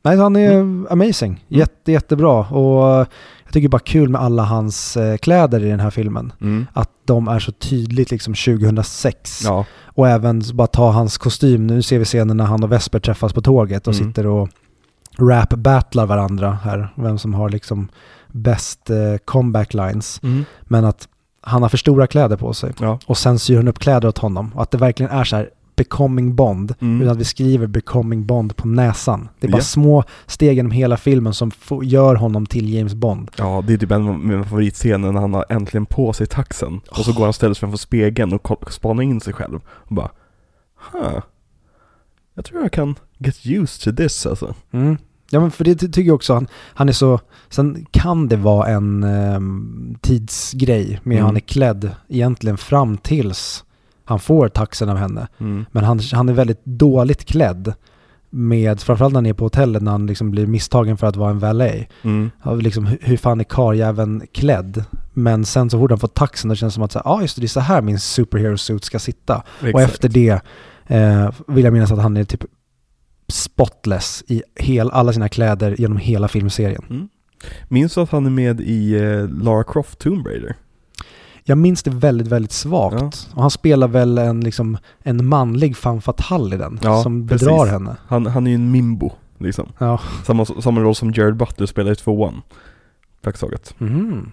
Nej, 0.04 0.16
han 0.16 0.36
är 0.36 0.60
amazing. 0.92 1.44
Jätte, 1.48 1.92
jättebra. 1.92 2.38
Och 2.46 3.06
jag 3.52 3.60
tycker 3.62 3.68
bara 3.68 3.78
kul 3.78 4.08
med 4.08 4.20
alla 4.20 4.42
hans 4.44 4.96
eh, 4.96 5.16
kläder 5.16 5.64
i 5.64 5.68
den 5.68 5.80
här 5.80 5.90
filmen. 5.90 6.32
Mm. 6.40 6.66
Att 6.72 6.88
de 7.04 7.28
är 7.28 7.38
så 7.38 7.52
tydligt 7.52 8.10
liksom 8.10 8.34
2006. 8.34 9.40
Ja. 9.44 9.64
Och 9.84 10.08
även 10.08 10.42
bara 10.54 10.66
ta 10.66 10.90
hans 10.90 11.18
kostym. 11.18 11.66
Nu 11.66 11.82
ser 11.82 11.98
vi 11.98 12.04
scenen 12.04 12.36
när 12.36 12.44
han 12.44 12.62
och 12.64 12.72
Vesper 12.72 12.98
träffas 12.98 13.32
på 13.32 13.40
tåget 13.42 13.86
och 13.86 13.94
Mm. 13.94 14.06
sitter 14.08 14.26
och 14.26 14.48
rap-battlar 15.18 16.06
varandra 16.06 16.58
här. 16.64 16.88
Vem 16.96 17.18
som 17.18 17.34
har 17.34 17.48
liksom 17.48 17.88
bäst 18.28 18.90
eh, 18.90 18.96
comeback 19.24 19.74
lines. 19.74 20.20
Mm. 20.22 20.44
Men 20.62 20.84
att 20.84 21.08
han 21.40 21.62
har 21.62 21.68
för 21.68 21.76
stora 21.78 22.06
kläder 22.06 22.36
på 22.36 22.54
sig. 22.54 22.72
Ja. 22.80 22.98
Och 23.06 23.18
sen 23.18 23.38
syr 23.38 23.56
hon 23.56 23.68
upp 23.68 23.78
kläder 23.78 24.08
åt 24.08 24.18
honom. 24.18 24.52
Och 24.54 24.62
att 24.62 24.70
det 24.70 24.78
verkligen 24.78 25.12
är 25.12 25.24
så 25.24 25.36
här 25.36 25.50
becoming 25.84 26.34
Bond. 26.34 26.74
Mm. 26.80 27.00
Utan 27.02 27.12
att 27.12 27.18
vi 27.20 27.24
skriver 27.24 27.66
becoming 27.66 28.26
Bond 28.26 28.56
på 28.56 28.68
näsan. 28.68 29.28
Det 29.40 29.46
är 29.46 29.50
bara 29.50 29.58
Ja. 29.58 29.62
små 29.64 30.04
steg 30.26 30.56
genom 30.56 30.72
hela 30.72 30.96
filmen 30.96 31.34
som 31.34 31.50
gör 31.82 32.14
honom 32.14 32.46
till 32.46 32.74
James 32.74 32.94
Bond. 32.94 33.30
Ja, 33.36 33.64
det 33.66 33.72
är 33.72 33.78
typ 33.78 33.90
en 33.90 34.08
av 34.08 34.18
mina 34.18 34.44
favoritscener 34.44 35.12
när 35.12 35.20
han 35.20 35.34
har 35.34 35.44
äntligen 35.48 35.86
på 35.86 36.12
sig 36.12 36.26
taxen. 36.26 36.80
Och 36.90 36.96
så 37.04 37.12
går 37.12 37.20
han 37.20 37.28
och 37.28 37.34
ställer 37.34 37.54
sig 37.54 37.60
framför 37.60 37.78
spegeln 37.78 38.32
och 38.32 38.72
spanar 38.72 39.02
in 39.02 39.20
sig 39.20 39.32
själv. 39.32 39.60
Och 39.66 39.94
bara, 39.94 40.10
huh. 40.92 41.20
Jag 42.34 42.44
tror 42.44 42.62
jag 42.62 42.72
kan 42.72 42.94
get 43.18 43.46
used 43.46 43.82
to 43.84 43.96
this 44.02 44.26
alltså. 44.26 44.54
Mm. 44.72 44.96
Ja 45.30 45.40
men 45.40 45.50
för 45.50 45.64
det 45.64 45.74
ty- 45.74 45.88
tycker 45.88 46.06
jag 46.08 46.14
också, 46.14 46.34
han, 46.34 46.46
han 46.74 46.88
är 46.88 46.92
så, 46.92 47.20
sen 47.48 47.86
kan 47.90 48.28
det 48.28 48.36
vara 48.36 48.66
en 48.68 49.02
ehm, 49.04 49.94
tidsgrej 50.00 51.00
med 51.02 51.12
hur 51.16 51.20
Mm. 51.20 51.26
han 51.26 51.36
är 51.36 51.40
klädd 51.40 51.90
egentligen 52.08 52.56
fram 52.56 52.96
tills 52.98 53.64
han 54.04 54.18
får 54.18 54.48
taxen 54.48 54.88
av 54.88 54.96
henne. 54.96 55.28
Mm. 55.38 55.64
Men 55.72 55.84
han, 55.84 56.00
han 56.12 56.28
är 56.28 56.32
väldigt 56.32 56.64
dåligt 56.64 57.24
klädd. 57.24 57.74
Med, 58.34 58.80
framförallt 58.80 59.12
när 59.12 59.18
han 59.18 59.26
är 59.26 59.32
på 59.32 59.44
hotellet 59.44 59.82
när 59.82 59.90
han 59.90 60.06
liksom 60.06 60.30
blir 60.30 60.46
misstagen 60.46 60.96
för 60.96 61.06
att 61.06 61.16
vara 61.16 61.30
en 61.30 61.38
valet. 61.38 61.88
Mm. 62.02 62.30
Liksom, 62.58 62.86
hur, 63.00 63.16
fan 63.16 63.40
är 63.40 63.44
karljäveln 63.44 64.22
klädd? 64.32 64.84
Men 65.12 65.44
sen 65.44 65.70
så 65.70 65.78
fort 65.78 65.90
han 65.90 65.98
får 65.98 66.08
taxen 66.08 66.50
det 66.50 66.56
känns 66.56 66.72
det 66.72 66.74
som 66.74 66.82
att, 66.82 66.94
ja 66.94 67.02
ah, 67.04 67.20
just 67.20 67.36
det, 67.36 67.42
det 67.42 67.46
är 67.46 67.48
så 67.48 67.60
här 67.60 67.82
min 67.82 67.98
superhero 67.98 68.58
suit 68.58 68.84
ska 68.84 68.98
sitta. 68.98 69.42
Och 69.60 69.68
Exakt. 69.68 69.90
efter 69.90 70.08
det 70.08 70.40
eh, 70.86 71.30
vill 71.46 71.64
jag 71.64 71.72
minnas 71.72 71.92
att 71.92 72.02
han 72.02 72.16
är 72.16 72.24
typ 72.24 72.44
spotless 73.28 74.24
i 74.26 74.42
hel, 74.56 74.90
alla 74.90 75.12
sina 75.12 75.28
kläder 75.28 75.74
genom 75.78 75.96
hela 75.96 76.28
filmserien. 76.28 76.84
Mm. 76.90 77.08
Minns 77.68 77.94
du 77.94 78.00
att 78.00 78.10
han 78.10 78.26
är 78.26 78.30
med 78.30 78.60
i 78.60 78.94
eh, 78.94 79.28
Lara 79.28 79.64
Croft 79.64 79.98
Tomb 79.98 80.26
Raider? 80.26 80.56
Jag 81.44 81.58
minns 81.58 81.82
det 81.82 81.90
väldigt, 81.90 82.28
väldigt 82.28 82.52
svagt. 82.52 82.96
Ja. 83.00 83.10
Och 83.34 83.42
han 83.42 83.50
spelar 83.50 83.88
väl 83.88 84.18
en, 84.18 84.40
liksom, 84.40 84.78
en 85.02 85.26
manlig 85.26 85.76
femme 85.76 86.00
fatale 86.00 86.54
i 86.54 86.58
den, 86.58 86.78
Ja, 86.82 87.02
som 87.02 87.28
precis. 87.28 87.48
bedrar 87.48 87.66
henne. 87.66 87.96
Han, 88.06 88.26
han 88.26 88.46
är 88.46 88.50
ju 88.50 88.54
en 88.54 88.70
mimbo, 88.70 89.10
liksom. 89.38 89.68
Ja. 89.78 90.00
Samma, 90.24 90.44
samma 90.44 90.80
roll 90.80 90.94
som 90.94 91.12
Jared 91.12 91.36
Butler 91.36 91.66
spelar 91.66 91.92
i 91.92 91.96
tvåan. 91.96 92.42
Praktiskt 93.22 93.40
taget. 93.40 93.74
Mhm. 93.78 94.30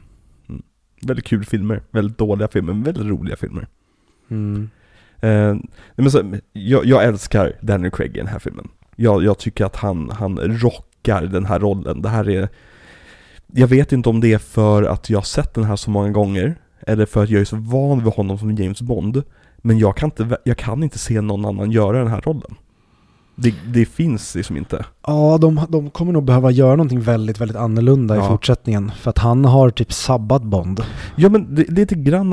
Väldigt 1.02 1.26
kul 1.26 1.46
filmer. 1.46 1.82
Väldigt 1.92 2.18
dåliga 2.18 2.48
filmer, 2.48 2.74
men 2.74 2.84
väldigt 2.84 3.06
roliga 3.06 3.36
filmer. 3.36 3.68
Mm. 4.30 4.70
Eh, 5.22 5.56
men 5.96 6.12
så, 6.12 6.34
jag, 6.54 6.86
jag 6.86 7.04
älskar 7.04 7.54
Daniel 7.62 7.92
Craig 7.92 8.16
i 8.16 8.20
den 8.20 8.28
här 8.28 8.40
filmen. 8.40 8.68
Jag, 8.96 9.24
jag 9.24 9.38
tycker 9.38 9.66
att 9.66 9.76
han, 9.76 10.10
han 10.10 10.40
rockar 10.40 11.22
den 11.22 11.46
här 11.46 11.60
rollen. 11.60 12.02
Det 12.02 12.10
här 12.10 12.30
är... 12.30 12.50
Jag 13.48 13.68
vet 13.68 13.92
inte 13.92 14.10
om 14.10 14.20
det 14.20 14.34
är 14.34 14.38
för 14.38 14.84
att 14.84 15.10
jag 15.10 15.18
har 15.18 15.24
sett 15.24 15.54
den 15.54 15.64
här 15.64 15.76
så 15.76 15.92
många 15.92 16.10
gånger, 16.12 16.56
eller 16.88 17.06
för 17.06 17.24
att 17.24 17.30
jag 17.30 17.42
är 17.42 17.46
så 17.46 17.56
van 17.56 18.04
vid 18.04 18.14
honom 18.14 18.38
som 18.38 18.56
James 18.56 18.82
Bond. 18.82 19.24
Men 19.58 19.80
jag 19.80 19.98
kan 19.98 20.08
inte, 20.08 20.38
jag 20.44 20.58
kan 20.58 20.84
inte 20.84 21.00
se 21.00 21.22
någon 21.22 21.46
annan 21.46 21.72
göra 21.72 21.98
den 21.98 22.08
här 22.08 22.22
rollen. 22.22 22.56
Det, 23.36 23.54
det 23.74 23.86
finns 23.86 24.36
liksom 24.36 24.58
inte. 24.58 24.86
Ja, 25.08 25.38
de, 25.42 25.62
de 25.70 25.90
kommer 25.90 26.12
nog 26.14 26.24
behöva 26.24 26.52
göra 26.52 26.76
någonting 26.76 27.02
väldigt, 27.02 27.42
väldigt 27.42 27.58
annorlunda 27.58 28.16
i 28.16 28.18
Ja. 28.18 28.28
fortsättningen. 28.28 28.92
För 28.92 29.10
att 29.10 29.18
han 29.18 29.46
har 29.46 29.70
typ 29.70 29.94
sabbat 29.94 30.44
Bond. 30.44 30.82
Ja 31.16 31.30
men 31.30 31.56
det, 31.56 31.70
lite 31.70 31.96
grann, 31.96 32.30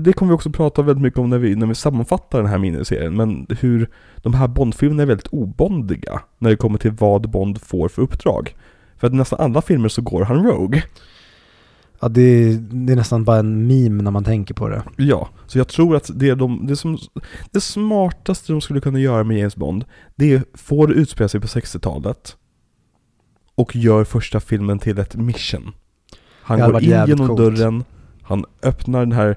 det 0.00 0.12
kommer 0.12 0.32
vi 0.32 0.36
också 0.36 0.50
prata 0.50 0.82
väldigt 0.82 1.02
mycket 1.02 1.18
om 1.18 1.30
när 1.30 1.38
vi, 1.38 1.56
när 1.56 1.66
vi 1.66 1.74
sammanfattar 1.74 2.38
den 2.38 2.50
här 2.50 2.58
miniserien, 2.58 3.16
men 3.16 3.46
hur 3.60 3.90
de 4.16 4.34
här 4.34 4.48
Bond-filmerna 4.48 5.02
är 5.02 5.06
väldigt 5.06 5.26
obondiga 5.26 6.20
när 6.38 6.50
det 6.50 6.56
kommer 6.56 6.78
till 6.78 6.92
vad 6.92 7.30
Bond 7.30 7.60
får 7.60 7.88
för 7.88 8.02
uppdrag. 8.02 8.54
För 8.98 9.06
att 9.06 9.12
i 9.12 9.16
nästan 9.16 9.40
alla 9.40 9.62
filmer 9.62 9.88
så 9.88 10.02
går 10.02 10.24
han 10.24 10.46
Rogue. 10.46 10.82
Ja, 12.00 12.08
det, 12.08 12.56
det 12.56 12.92
är 12.92 12.96
nästan 12.96 13.24
bara 13.24 13.38
en 13.38 13.66
meme 13.66 14.02
när 14.02 14.10
man 14.10 14.24
tänker 14.24 14.54
på 14.54 14.68
det. 14.68 14.82
Ja, 14.96 15.28
så 15.46 15.58
jag 15.58 15.68
tror 15.68 15.96
att 15.96 16.10
det, 16.14 16.28
är 16.28 16.36
de, 16.36 16.66
det, 16.66 16.76
som, 16.76 16.98
det 17.50 17.60
smartaste 17.60 18.52
de 18.52 18.60
skulle 18.60 18.80
kunna 18.80 18.98
göra 18.98 19.24
med 19.24 19.38
James 19.38 19.56
Bond, 19.56 19.84
det 20.16 20.32
är 20.32 20.42
får 20.54 20.86
det 20.86 20.94
utspela 20.94 21.28
sig 21.28 21.40
på 21.40 21.46
60-talet 21.46 22.36
och 23.54 23.76
gör 23.76 24.04
första 24.04 24.40
filmen 24.40 24.78
till 24.78 24.98
ett 24.98 25.14
mission. 25.14 25.72
Han 26.42 26.60
går 26.60 26.82
in 26.82 26.90
genom 26.90 27.26
coolt. 27.26 27.38
dörren, 27.38 27.84
han 28.22 28.44
öppnar 28.62 29.00
den 29.00 29.12
här 29.12 29.36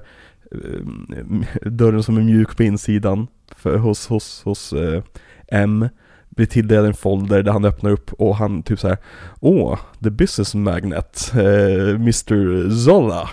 eh, 0.52 1.70
dörren 1.70 2.02
som 2.02 2.16
är 2.16 2.22
mjuk 2.22 2.56
på 2.56 2.62
insidan 2.62 3.26
för, 3.56 3.76
hos, 3.76 4.06
hos, 4.06 4.42
hos 4.42 4.72
eh, 4.72 5.02
M, 5.48 5.88
blir 6.30 6.46
tilldelad 6.46 6.86
en 6.86 6.94
folder 6.94 7.42
där 7.42 7.52
han 7.52 7.64
öppnar 7.64 7.90
upp 7.90 8.12
och 8.12 8.36
han 8.36 8.62
typ 8.62 8.80
så 8.80 8.88
här 8.88 8.98
Åh, 9.40 9.78
the 10.02 10.10
business 10.10 10.54
magnet, 10.54 11.32
eh, 11.34 11.88
Mr 11.94 12.70
Zola. 12.84 13.30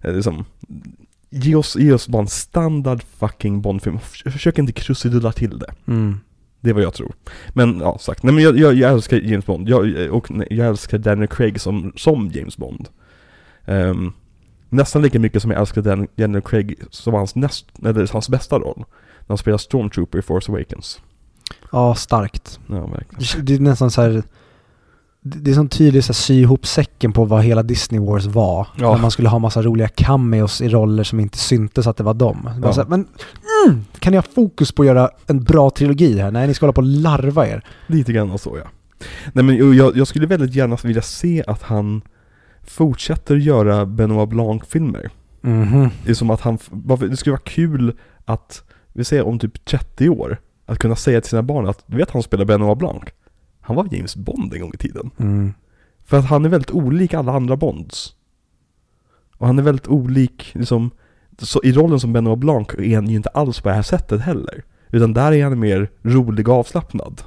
Eh, 0.00 0.12
liksom, 0.14 0.44
ge, 1.30 1.54
oss, 1.54 1.76
ge 1.76 1.92
oss 1.92 2.08
bara 2.08 2.22
en 2.22 2.28
standard 2.28 3.02
fucking 3.18 3.60
Bondfilm. 3.62 3.98
Försök 4.24 4.58
inte 4.58 4.72
krusidulla 4.72 5.32
till 5.32 5.58
det. 5.58 5.74
Mm. 5.86 6.20
Det 6.60 6.70
är 6.70 6.74
vad 6.74 6.82
jag 6.82 6.94
tror. 6.94 7.12
Men 7.48 7.80
ja, 7.80 7.98
sagt. 7.98 8.22
Nej 8.22 8.34
men 8.34 8.44
jag, 8.44 8.58
jag, 8.58 8.74
jag 8.74 8.92
älskar 8.92 9.16
James 9.16 9.46
Bond. 9.46 9.68
Jag, 9.68 10.10
och 10.14 10.30
nej, 10.30 10.46
jag 10.50 10.66
älskar 10.66 10.98
Daniel 10.98 11.28
Craig 11.28 11.60
som, 11.60 11.92
som 11.96 12.30
James 12.34 12.56
Bond. 12.56 12.88
Ehm, 13.64 14.12
Nästan 14.72 15.02
lika 15.02 15.18
mycket 15.18 15.42
som 15.42 15.50
jag 15.50 15.60
älskade 15.60 15.90
Dan- 15.90 16.08
Daniel 16.16 16.42
Craig 16.42 16.74
som 16.90 17.14
hans, 17.14 17.34
näst, 17.34 17.66
eller 17.84 18.12
hans 18.12 18.28
bästa 18.28 18.58
roll. 18.58 18.78
När 19.20 19.28
han 19.28 19.38
spelar 19.38 19.58
Stormtrooper 19.58 20.18
i 20.18 20.22
Force 20.22 20.52
Awakens. 20.52 21.00
Ja, 21.72 21.94
starkt. 21.94 22.60
Ja, 22.66 22.86
verkligen. 22.86 23.44
Det 23.44 23.54
är 23.54 23.60
nästan 23.60 23.90
så 23.90 24.02
här... 24.02 24.22
Det 25.22 25.50
är 25.50 25.54
sån 25.54 25.68
tydlig 25.68 26.04
så 26.04 26.08
här, 26.08 26.14
sy 26.14 26.40
ihop 26.40 26.66
säcken 26.66 27.12
på 27.12 27.24
vad 27.24 27.44
hela 27.44 27.62
Disney 27.62 28.00
Wars 28.00 28.26
var. 28.26 28.68
Ja. 28.78 28.94
När 28.94 29.02
man 29.02 29.10
skulle 29.10 29.28
ha 29.28 29.38
massa 29.38 29.62
roliga 29.62 29.88
cameos 29.88 30.60
i 30.60 30.68
roller 30.68 31.04
som 31.04 31.20
inte 31.20 31.38
syntes 31.38 31.86
att 31.86 31.96
det 31.96 32.04
var 32.04 32.14
dem. 32.14 32.50
Ja. 32.62 32.72
Så 32.72 32.80
här, 32.80 32.88
men 32.88 33.06
mm, 33.66 33.84
kan 33.98 34.10
ni 34.10 34.16
ha 34.16 34.22
fokus 34.22 34.72
på 34.72 34.82
att 34.82 34.86
göra 34.86 35.10
en 35.26 35.42
bra 35.44 35.70
trilogi 35.70 36.18
här? 36.18 36.30
Nej, 36.30 36.46
ni 36.46 36.54
ska 36.54 36.66
hålla 36.66 36.72
på 36.72 36.80
och 36.80 36.86
larva 36.86 37.46
er. 37.46 37.64
Lite 37.86 38.12
grann 38.12 38.38
så 38.38 38.58
ja. 38.58 38.70
Nej 39.32 39.44
men 39.44 39.76
jag, 39.76 39.96
jag 39.96 40.06
skulle 40.06 40.26
väldigt 40.26 40.54
gärna 40.54 40.76
vilja 40.82 41.02
se 41.02 41.44
att 41.46 41.62
han 41.62 42.02
fortsätter 42.62 43.36
göra 43.36 43.86
Benoit 43.86 44.28
Blanc-filmer. 44.28 45.10
Mhm. 45.40 45.88
Det 46.04 46.10
är 46.10 46.14
som 46.14 46.30
att 46.30 46.40
han, 46.40 46.58
det 47.08 47.16
skulle 47.16 47.32
vara 47.32 47.42
kul 47.44 47.96
att, 48.24 48.64
vi 48.92 49.04
säger 49.04 49.26
om 49.26 49.38
typ 49.38 49.64
30 49.64 50.08
år, 50.08 50.38
att 50.70 50.78
kunna 50.78 50.96
säga 50.96 51.20
till 51.20 51.30
sina 51.30 51.42
barn 51.42 51.68
att 51.68 51.84
du 51.86 51.96
vet 51.96 52.10
han 52.10 52.22
spelar 52.22 52.44
Benoit 52.44 52.78
Blanc? 52.78 53.02
Han 53.60 53.76
var 53.76 53.88
James 53.90 54.16
Bond 54.16 54.54
en 54.54 54.60
gång 54.60 54.70
i 54.74 54.76
tiden. 54.76 55.10
Mm. 55.16 55.52
För 56.04 56.18
att 56.18 56.24
han 56.24 56.44
är 56.44 56.48
väldigt 56.48 56.70
olik 56.70 57.14
alla 57.14 57.32
andra 57.32 57.56
Bonds. 57.56 58.14
Och 59.36 59.46
han 59.46 59.58
är 59.58 59.62
väldigt 59.62 59.88
olik, 59.88 60.50
liksom, 60.54 60.90
så 61.38 61.60
i 61.62 61.72
rollen 61.72 62.00
som 62.00 62.12
Benoit 62.12 62.38
Blanc 62.38 62.68
är 62.78 62.94
han 62.94 63.08
ju 63.08 63.16
inte 63.16 63.28
alls 63.28 63.60
på 63.60 63.68
det 63.68 63.74
här 63.74 63.82
sättet 63.82 64.20
heller. 64.20 64.64
Utan 64.90 65.12
där 65.12 65.32
är 65.32 65.44
han 65.44 65.58
mer 65.58 65.90
rolig 66.02 66.48
och 66.48 66.54
avslappnad. 66.54 67.22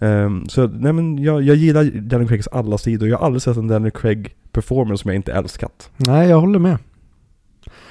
Ehm, 0.00 0.48
så 0.48 0.66
nej 0.66 0.92
men 0.92 1.18
jag, 1.18 1.42
jag 1.42 1.56
gillar 1.56 1.84
Daniel 1.84 2.28
Craigs 2.28 2.48
alla 2.48 2.78
sidor. 2.78 3.08
Jag 3.08 3.18
har 3.18 3.26
aldrig 3.26 3.42
sett 3.42 3.56
en 3.56 3.68
Daniel 3.68 3.90
Craig 3.90 4.36
performance 4.52 5.02
som 5.02 5.08
jag 5.08 5.16
inte 5.16 5.32
älskat. 5.32 5.90
Nej, 5.96 6.28
jag 6.28 6.40
håller 6.40 6.58
med. 6.58 6.78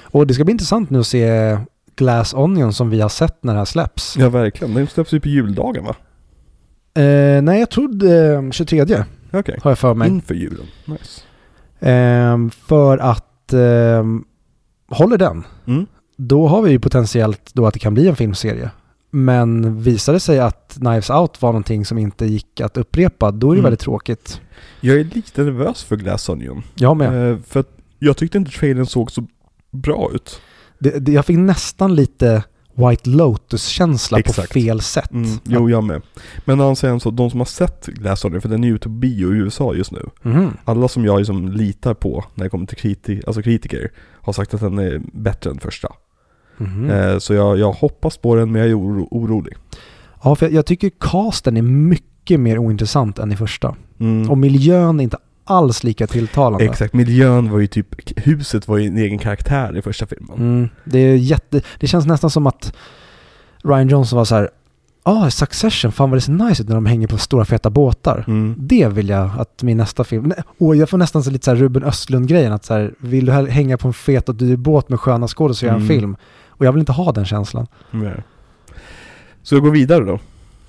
Och 0.02 0.26
det 0.26 0.34
ska 0.34 0.44
bli 0.44 0.52
intressant 0.52 0.90
nu 0.90 0.98
att 0.98 1.06
se 1.06 1.58
Glass 1.98 2.34
Onion 2.34 2.72
som 2.72 2.90
vi 2.90 3.00
har 3.00 3.08
sett 3.08 3.44
när 3.44 3.52
det 3.52 3.58
här 3.58 3.64
släpps. 3.64 4.16
Ja 4.18 4.28
verkligen, 4.28 4.74
den 4.74 4.86
släpps 4.86 5.12
ju 5.12 5.20
på 5.20 5.28
juldagen 5.28 5.84
va? 5.84 5.94
Eh, 7.02 7.42
nej, 7.42 7.58
jag 7.60 7.70
trodde 7.70 8.34
eh, 8.34 8.50
23 8.50 9.04
Okej. 9.32 9.58
har 9.62 9.70
jag 9.70 9.78
för 9.78 9.94
mig. 9.94 10.08
Inför 10.08 10.34
julen. 10.34 10.66
Nice. 10.84 11.20
Ehm, 11.80 12.50
för 12.50 12.98
att 12.98 13.52
ehm, 13.52 14.24
håller 14.90 15.18
den, 15.18 15.44
Mm. 15.66 15.86
då 16.16 16.48
har 16.48 16.62
vi 16.62 16.70
ju 16.70 16.78
potentiellt 16.80 17.50
då 17.54 17.66
att 17.66 17.74
det 17.74 17.80
kan 17.80 17.94
bli 17.94 18.08
en 18.08 18.16
filmserie. 18.16 18.70
Men 19.10 19.80
visar 19.82 20.12
det 20.12 20.20
sig 20.20 20.38
att 20.38 20.76
Knives 20.80 21.10
Out 21.10 21.42
var 21.42 21.48
någonting 21.48 21.84
som 21.84 21.98
inte 21.98 22.26
gick 22.26 22.60
att 22.60 22.76
upprepa, 22.76 23.30
då 23.30 23.46
är 23.46 23.54
det 23.54 23.58
Mm. 23.58 23.64
väldigt 23.64 23.80
tråkigt. 23.80 24.40
Jag 24.80 24.96
är 25.00 25.04
lite 25.04 25.42
nervös 25.42 25.84
för 25.84 25.96
Glass 25.96 26.28
Onion. 26.28 26.62
Jag 26.74 26.96
med. 26.96 27.30
Eh, 27.32 27.38
för 27.46 27.60
att 27.60 27.68
jag 27.98 28.16
tyckte 28.16 28.38
inte 28.38 28.50
trailern 28.50 28.86
såg 28.86 29.10
så 29.10 29.24
bra 29.70 30.10
ut. 30.14 30.40
Det, 30.78 30.98
det, 30.98 31.12
jag 31.12 31.24
fick 31.26 31.38
nästan 31.38 31.94
lite 31.94 32.44
White 32.74 33.10
Lotus-känsla 33.10 34.18
på 34.26 34.32
fel 34.32 34.80
sätt. 34.80 35.10
Mm, 35.12 35.38
jo, 35.44 35.70
jag 35.70 35.84
med. 35.84 36.02
Men 36.44 36.60
han 36.60 36.76
säger 36.76 36.98
så, 36.98 37.10
de 37.10 37.30
som 37.30 37.40
har 37.40 37.44
sett 37.44 37.86
Glass 37.86 38.24
Onion, 38.24 38.40
för 38.40 38.48
den 38.48 38.64
är 38.64 38.68
ute 38.68 38.82
på 38.82 38.88
bio 38.94 39.34
i 39.34 39.36
USA 39.38 39.74
just 39.74 39.92
nu. 39.92 40.08
Mhm. 40.22 40.50
Alla 40.64 40.88
som 40.88 41.04
jag 41.04 41.18
liksom 41.18 41.48
litar 41.48 41.94
på 41.94 42.24
när 42.34 42.44
det 42.44 42.50
kommer 42.50 42.66
till 42.66 42.76
kriti- 42.78 43.22
alltså 43.26 43.42
kritiker 43.42 43.90
har 44.20 44.32
sagt 44.32 44.54
att 44.54 44.60
den 44.60 44.78
är 44.78 45.00
bättre 45.12 45.50
än 45.50 45.58
första. 45.58 45.88
Mhm. 46.56 46.90
Eh, 46.90 47.18
så 47.18 47.34
jag, 47.34 47.58
jag 47.58 47.72
hoppas 47.72 48.16
på 48.18 48.34
den 48.34 48.52
men 48.52 48.60
jag 48.62 48.70
är 48.70 48.74
oro- 48.78 49.08
orolig. 49.10 49.54
Ja, 50.22 50.34
för 50.36 50.46
jag, 50.46 50.52
jag 50.52 50.66
tycker 50.66 50.90
casten 51.00 51.56
är 51.56 51.62
mycket 51.62 52.40
mer 52.40 52.58
ointressant 52.58 53.18
än 53.18 53.32
i 53.32 53.36
första. 53.36 53.76
Mm. 54.00 54.30
Och 54.30 54.38
miljön 54.38 55.00
är 55.00 55.04
inte 55.04 55.18
alls 55.50 55.84
lika 55.84 56.06
tilltalande. 56.06 56.64
Exakt, 56.64 56.94
miljön 56.94 57.50
var 57.50 57.58
ju 57.58 57.66
typ, 57.66 58.18
huset 58.26 58.68
var 58.68 58.78
ju 58.78 58.86
en 58.86 58.96
egen 58.98 59.18
karaktär 59.18 59.76
i 59.76 59.82
första 59.82 60.06
filmen. 60.06 60.36
Mm, 60.38 60.68
det, 60.84 60.98
är 60.98 61.16
jätte, 61.16 61.60
det 61.80 61.86
känns 61.86 62.06
nästan 62.06 62.30
som 62.30 62.46
att 62.46 62.72
Ryan 63.64 63.88
Johnson 63.88 64.16
var 64.16 64.24
så 64.24 64.34
här, 64.34 64.50
ah, 65.02 65.30
Succession, 65.30 65.92
fan 65.92 66.10
vad 66.10 66.16
det 66.16 66.20
ser 66.20 66.32
nice 66.32 66.62
ut 66.62 66.68
när 66.68 66.74
de 66.74 66.86
hänger 66.86 67.06
på 67.06 67.18
stora 67.18 67.44
feta 67.44 67.70
båtar. 67.70 68.24
Mm. 68.26 68.54
Det 68.58 68.88
vill 68.88 69.08
jag 69.08 69.30
att 69.38 69.62
min 69.62 69.76
nästa 69.76 70.04
film, 70.04 70.24
nej, 70.24 70.42
och 70.58 70.76
jag 70.76 70.88
får 70.90 70.98
nästan 70.98 71.22
så 71.24 71.30
lite 71.30 71.44
så 71.44 71.50
här 71.50 71.56
Ruben 71.58 71.84
Östlund-grejen, 71.84 72.52
att 72.52 72.64
så 72.64 72.74
här, 72.74 72.94
vill 72.98 73.26
du 73.26 73.32
hänga 73.32 73.78
på 73.78 73.88
en 73.88 73.94
fet 73.94 74.28
och 74.28 74.34
dyr 74.34 74.56
båt 74.56 74.88
med 74.88 75.00
sköna 75.00 75.28
skådespelare 75.28 75.74
göra 75.74 75.80
en 75.82 75.86
Mm. 75.90 76.00
film? 76.00 76.16
Och 76.48 76.66
jag 76.66 76.72
vill 76.72 76.80
inte 76.80 76.92
ha 76.92 77.12
den 77.12 77.24
känslan. 77.24 77.66
Ja. 77.90 78.10
Så 79.42 79.60
går 79.60 79.70
vidare 79.70 80.04
då. 80.04 80.18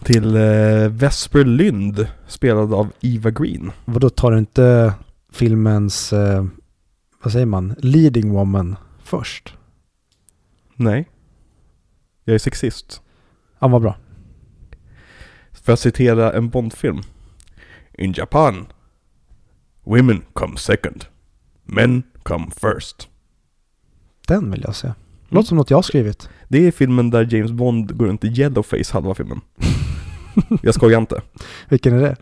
Till 0.04 0.36
eh, 0.36 0.88
Vesper 0.90 1.46
Lynd, 1.46 2.08
spelad 2.28 2.74
av 2.74 2.92
Eva 3.02 3.32
Green. 3.32 3.72
Vad 3.86 4.02
då 4.02 4.10
tar 4.10 4.32
du 4.32 4.38
inte 4.38 4.94
filmens, 5.32 6.14
eh, 6.14 6.46
vad 7.24 7.34
säger 7.34 7.46
man, 7.46 7.76
leading 7.78 8.32
woman 8.32 8.76
först? 9.04 9.54
Nej. 10.76 11.10
Jag 12.24 12.34
är 12.34 12.40
sexist. 12.40 13.02
Ja, 13.60 13.68
vad 13.68 13.82
bra. 13.82 13.98
För 15.52 15.74
att 15.74 15.80
citera 15.80 16.34
en 16.34 16.50
Bondfilm. 16.50 17.02
In 17.94 18.14
Japan, 18.14 18.68
women 19.84 20.22
come 20.34 20.58
second. 20.58 21.06
Men 21.64 22.04
come 22.24 22.48
first. 22.52 23.10
Den 24.28 24.52
vill 24.52 24.62
jag 24.62 24.76
se. 24.76 24.94
Låter 25.30 25.48
som 25.48 25.58
något 25.58 25.70
jag 25.70 25.78
har 25.78 25.82
skrivit. 25.82 26.30
Det 26.48 26.68
är 26.68 26.72
filmen 26.72 27.10
där 27.10 27.34
James 27.34 27.52
Bond 27.52 27.98
går 27.98 28.06
runt 28.06 28.24
i 28.24 28.28
yellowface 28.28 28.94
halva 28.94 29.16
filmen. 29.16 29.42
Jag 30.62 30.74
skojar 30.74 31.00
inte. 31.00 31.22
Vilken 31.70 31.94
är 31.94 32.02
det? 32.02 32.16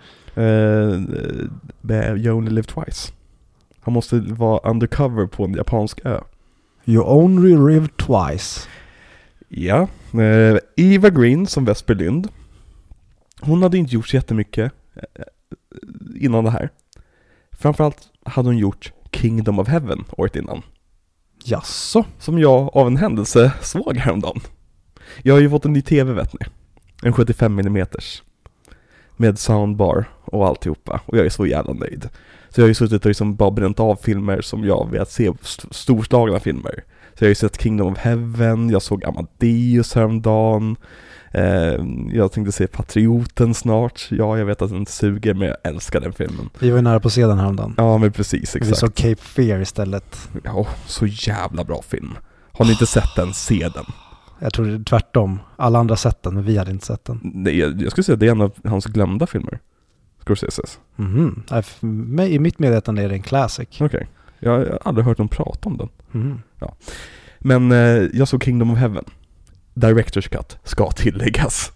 Uh, 1.91 2.17
you 2.17 2.31
only 2.31 2.51
live 2.51 2.67
twice. 2.67 3.13
Han 3.79 3.93
måste 3.93 4.19
vara 4.19 4.69
undercover 4.69 5.27
på 5.27 5.43
en 5.43 5.53
japansk 5.53 5.99
ö. 6.05 6.19
You 6.85 7.03
only 7.03 7.49
live 7.49 7.87
twice. 7.87 8.67
Ja, 9.47 9.87
eh, 10.21 10.57
Eva 10.75 11.09
Green 11.09 11.47
som 11.47 11.65
Vesper 11.65 11.95
Lynd. 11.95 12.27
Hon 13.41 13.63
hade 13.63 13.77
inte 13.77 13.95
gjort 13.95 14.07
så 14.07 14.15
jättemycket 14.15 14.71
innan 16.15 16.43
det 16.43 16.51
här. 16.51 16.69
Framförallt 17.51 17.97
hade 18.23 18.47
hon 18.47 18.57
gjort 18.57 18.91
Kingdom 19.11 19.59
of 19.59 19.67
Heaven 19.67 20.03
året 20.17 20.35
innan. 20.35 20.61
Jaså? 21.49 22.05
Som 22.19 22.39
jag 22.39 22.69
av 22.77 22.87
en 22.87 22.97
händelse 22.97 23.51
såg 23.61 23.97
häromdagen. 23.97 24.39
Jag 25.23 25.33
har 25.33 25.41
ju 25.41 25.49
fått 25.49 25.65
en 25.65 25.73
ny 25.73 25.81
TV 25.81 26.13
vet 26.13 26.33
ni. 26.33 26.45
En 27.03 27.13
75 27.13 27.59
mm 27.59 27.87
Med 29.17 29.39
soundbar 29.39 30.05
och 30.25 30.47
alltihopa. 30.47 31.01
Och 31.05 31.17
jag 31.17 31.25
är 31.25 31.29
så 31.29 31.45
jävla 31.45 31.73
nöjd. 31.73 32.09
Så 32.49 32.61
jag 32.61 32.63
har 32.63 32.67
ju 32.67 32.73
suttit 32.73 33.05
och 33.05 33.09
liksom 33.09 33.35
bara 33.35 33.51
bränt 33.51 33.79
av 33.79 33.95
filmer 33.95 34.41
som 34.41 34.63
jag 34.63 34.91
velat 34.91 35.11
se, 35.11 35.31
st- 35.41 35.67
storslagna 35.71 36.39
filmer. 36.39 36.83
Så 37.13 37.23
jag 37.23 37.27
har 37.27 37.29
ju 37.29 37.35
sett 37.35 37.61
Kingdom 37.61 37.91
of 37.91 37.97
Heaven, 37.97 38.69
jag 38.69 38.81
såg 38.81 39.05
Amadeus 39.05 39.95
häromdagen. 39.95 40.76
Eh, 41.38 41.85
jag 42.14 42.31
tänkte 42.31 42.51
se 42.51 42.68
Patrioten 42.68 43.53
snart. 43.53 44.07
Ja, 44.11 44.38
jag 44.38 44.45
vet 44.45 44.61
att 44.61 44.69
den 44.69 44.80
inte 44.80 44.91
suger, 44.91 45.34
men 45.34 45.47
jag 45.47 45.57
älskar 45.64 45.99
den 46.01 46.14
filmen. 46.14 46.49
Vi 46.59 46.69
var 46.69 46.77
ju 46.77 46.81
nära 46.84 46.99
på 46.99 47.07
att 47.07 47.14
se 47.14 47.26
den 47.26 47.39
häromdagen. 47.39 47.73
Ja, 47.77 47.97
men 47.97 48.11
precis, 48.11 48.55
Vi 48.55 48.59
exakt. 48.59 48.77
såg 48.77 48.95
Cape 48.95 49.22
Fear 49.22 49.59
istället. 49.61 50.30
Ja, 50.43 50.68
så 50.85 51.05
jävla 51.05 51.64
bra 51.64 51.81
film. 51.81 52.18
Har 52.51 52.65
ni 52.65 52.72
inte 52.72 52.85
sett 52.85 53.15
den, 53.15 53.34
se 53.34 53.69
den. 53.73 53.85
Jag 54.39 54.53
tror 54.53 54.65
det 54.65 54.73
är 54.73 54.84
tvärtom. 54.84 55.39
Alla 55.55 55.80
andra 55.80 55.91
har 55.91 55.97
sett 55.97 56.23
den, 56.23 56.34
men 56.34 56.43
vi 56.43 56.57
hade 56.57 56.72
inte 56.72 56.85
sett 56.85 57.05
den. 57.05 57.19
Nej, 57.23 57.57
jag 57.59 57.91
skulle 57.91 58.03
säga 58.03 58.14
att 58.14 58.19
det 58.19 58.27
är 58.27 58.31
en 58.31 58.41
av 58.41 58.51
hans 58.65 58.85
glömda 58.85 59.27
filmer. 59.27 59.59
Scorseses. 60.26 60.80
För 60.95 61.85
mig, 61.85 62.34
I 62.34 62.39
mitt 62.39 62.59
medvetande 62.59 63.01
är 63.03 63.09
det 63.09 63.15
en 63.15 63.22
classic. 63.23 63.68
Okej. 63.81 64.07
Jag 64.39 64.51
har 64.51 64.80
aldrig 64.85 65.05
hört 65.05 65.18
dem 65.18 65.27
prata 65.27 65.69
om 65.69 65.77
den. 65.77 65.89
Mhm. 66.11 66.41
Men 67.39 67.72
eh, 67.72 67.77
jag 68.14 68.27
såg 68.27 68.43
Kingdom 68.43 68.72
of 68.72 68.77
Heaven. 68.80 69.03
Director's 69.77 70.29
Cut, 70.29 70.57
ska 70.63 70.91
tilläggas. 70.91 71.71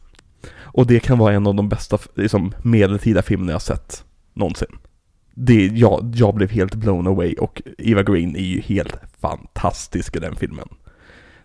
Och 0.54 0.88
det 0.88 1.00
kan 1.00 1.18
vara 1.18 1.34
en 1.34 1.48
av 1.48 1.56
de 1.56 1.70
bästa 1.70 1.98
liksom, 2.16 2.54
medeltida 2.64 3.22
filmerna 3.22 3.52
jag 3.52 3.62
sett 3.62 4.06
någonsin. 4.34 4.78
Det, 5.34 5.68
jag, 5.68 6.14
jag 6.16 6.36
blev 6.36 6.50
helt 6.50 6.76
blown 6.76 7.08
away 7.08 7.34
och 7.34 7.62
Eva 7.78 8.04
Green 8.04 8.36
är 8.36 8.44
ju 8.44 8.62
helt 8.62 8.96
fantastisk 9.20 10.16
i 10.16 10.20
den 10.20 10.36
filmen. 10.36 10.68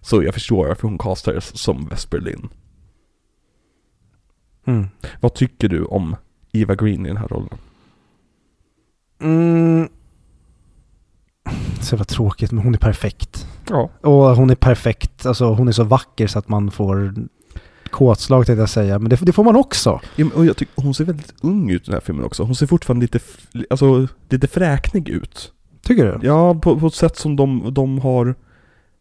Så 0.00 0.22
jag 0.22 0.34
förstår 0.34 0.66
varför 0.66 0.88
hon 0.88 0.98
castades 0.98 1.58
som 1.58 1.88
Vesper 1.88 2.20
Lynn. 2.20 2.48
Mm. 4.64 4.86
Vad 5.20 5.34
tycker 5.34 5.68
du 5.68 5.84
om 5.84 6.16
Eva 6.52 6.74
Green 6.74 7.06
i 7.06 7.08
den 7.08 7.16
här 7.16 7.28
rollen? 7.28 7.58
Mm. 9.20 9.88
Så 11.80 11.94
jävla 11.94 12.04
tråkigt, 12.04 12.52
men 12.52 12.64
hon 12.64 12.74
är 12.74 12.78
perfekt. 12.78 13.46
Ja. 13.70 13.90
Och 14.00 14.36
hon 14.36 14.50
är 14.50 14.54
perfekt, 14.54 15.26
alltså 15.26 15.44
hon 15.54 15.68
är 15.68 15.72
så 15.72 15.84
vacker 15.84 16.26
så 16.26 16.38
att 16.38 16.48
man 16.48 16.70
får 16.70 17.14
kåtslag 17.90 18.46
tänkte 18.46 18.60
jag 18.60 18.68
säga, 18.68 18.98
men 18.98 19.08
det, 19.10 19.16
det 19.22 19.32
får 19.32 19.44
man 19.44 19.56
också. 19.56 20.00
Ja, 20.16 20.26
och 20.34 20.46
jag 20.46 20.56
tycker 20.56 20.82
hon 20.82 20.94
ser 20.94 21.04
väldigt 21.04 21.34
ung 21.42 21.70
ut 21.70 21.82
i 21.82 21.84
den 21.84 21.94
här 21.94 22.00
filmen 22.00 22.24
också. 22.24 22.42
Hon 22.42 22.54
ser 22.54 22.66
fortfarande 22.66 23.04
lite, 23.04 23.18
alltså, 23.70 24.08
lite 24.28 24.46
fräknig 24.48 25.08
ut. 25.08 25.52
Tycker 25.82 26.04
du? 26.18 26.26
Ja, 26.26 26.54
på, 26.54 26.80
på 26.80 26.86
ett 26.86 26.94
sätt 26.94 27.16
som 27.16 27.36
de, 27.36 27.74
de 27.74 27.98
har, 27.98 28.34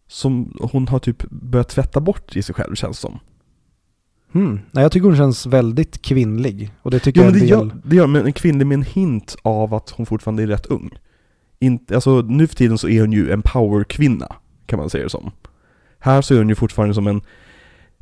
som 0.08 0.58
hon 0.72 0.88
har 0.88 1.00
typ 1.00 1.30
börjat 1.30 1.70
tvätta 1.70 2.00
bort 2.00 2.36
i 2.36 2.42
sig 2.44 2.56
själv 2.56 2.76
känns 2.76 3.00
som. 3.00 3.20
Mm. 4.36 4.60
Nej, 4.72 4.82
jag 4.84 4.92
tycker 4.92 5.08
hon 5.08 5.18
känns 5.18 5.46
väldigt 5.46 6.02
kvinnlig. 6.02 6.72
Och 6.82 6.92
det 6.92 7.00
tycker 7.00 7.20
Ja, 7.20 7.26
jag 7.26 7.32
men 7.32 7.42
det 7.42 7.48
del... 7.48 7.50
gör, 7.50 7.72
det 7.84 7.96
gör 7.96 8.08
men 8.08 8.26
en 8.26 8.34
kvinnlig 8.34 8.68
med 8.68 8.76
en 8.76 8.84
hint 8.84 9.36
av 9.42 9.74
att 9.74 9.90
hon 9.90 10.06
fortfarande 10.06 10.44
är 10.44 10.48
rätt 10.48 10.66
ung. 10.66 10.90
inte, 11.60 11.96
alltså 11.96 12.22
nu 12.22 12.48
för 12.48 12.56
tiden 12.56 12.78
så 12.78 12.90
är 12.90 13.02
hon 13.02 13.12
ju 13.12 13.32
en 13.32 13.42
powerkvinna, 13.42 14.36
kan 14.66 14.80
man 14.80 14.90
säga 14.90 15.04
det 15.04 15.10
som. 15.10 15.32
Här 16.00 16.22
så 16.22 16.34
är 16.34 16.38
hon 16.38 16.50
ju 16.50 16.56
fortfarande 16.56 16.96
som 16.96 17.08
en, 17.08 17.22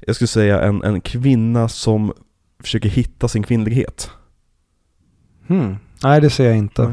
jag 0.08 0.16
skulle 0.16 0.28
säga 0.28 0.62
en, 0.62 0.84
en 0.84 1.02
kvinna 1.02 1.68
som 1.70 2.14
försöker 2.64 2.90
hitta 2.90 3.28
sin 3.28 3.44
kvinnlighet. 3.44 4.10
Hmm. 5.48 5.76
Nej, 6.04 6.22
det 6.22 6.30
ser 6.30 6.46
jag 6.48 6.58
inte. 6.58 6.84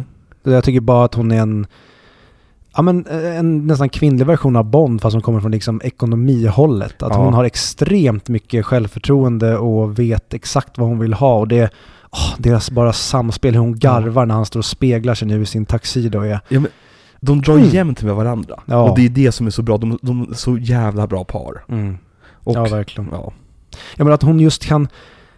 Nej. 0.43 0.55
Jag 0.55 0.65
tycker 0.65 0.81
bara 0.81 1.05
att 1.05 1.15
hon 1.15 1.31
är 1.33 1.41
en, 1.41 1.67
ja 2.77 2.83
men 2.83 3.07
en 3.07 3.67
nästan 3.67 3.89
kvinnlig 3.89 4.27
version 4.27 4.57
av 4.57 4.65
Bond 4.65 5.01
fast 5.03 5.15
hon 5.15 5.23
kommer 5.23 5.41
från 5.41 5.51
liksom 5.51 5.81
ekonomihållet. 5.85 7.03
Att 7.03 7.11
Ja. 7.15 7.25
hon 7.25 7.35
har 7.35 7.45
extremt 7.45 8.29
mycket 8.29 8.67
självförtroende 8.67 9.57
och 9.59 9.99
vet 9.99 10.35
exakt 10.35 10.79
vad 10.79 10.89
hon 10.89 10.99
vill 10.99 11.13
ha 11.13 11.39
och 11.39 11.49
det, 11.49 11.71
åh, 12.11 12.35
deras 12.39 12.71
bara 12.71 12.93
samspel, 12.93 13.55
hur 13.55 13.61
hon 13.61 13.79
garvar 13.79 14.27
när 14.27 14.35
han 14.35 14.47
står 14.47 14.61
och 14.61 14.65
speglar 14.65 15.15
sig 15.15 15.29
nu 15.29 15.43
i 15.43 15.47
sin 15.47 15.67
tuxedo 15.67 16.21
är, 16.21 16.41
Ja, 16.49 16.61
men, 16.61 16.71
de 17.21 17.41
drar 17.43 17.57
Mm. 17.57 17.69
jämnt 17.69 18.03
med 18.03 18.15
varandra. 18.15 18.61
Ja. 18.67 18.91
Och 18.91 18.97
det 18.97 19.05
är 19.05 19.09
det 19.09 19.33
som 19.33 19.47
är 19.47 19.51
så 19.51 19.63
bra, 19.63 19.79
de, 19.79 19.99
de 20.03 20.23
är 20.31 20.35
så 20.35 20.59
jävla 20.59 21.07
bra 21.07 21.25
par. 21.25 21.65
Och, 22.45 22.57
ja 22.57 22.65
verkligen. 22.65 23.11
ja. 23.13 23.33
Ja 23.97 24.05
men 24.05 24.13
att 24.13 24.23
hon 24.23 24.41
just 24.41 24.65
kan, 24.67 24.89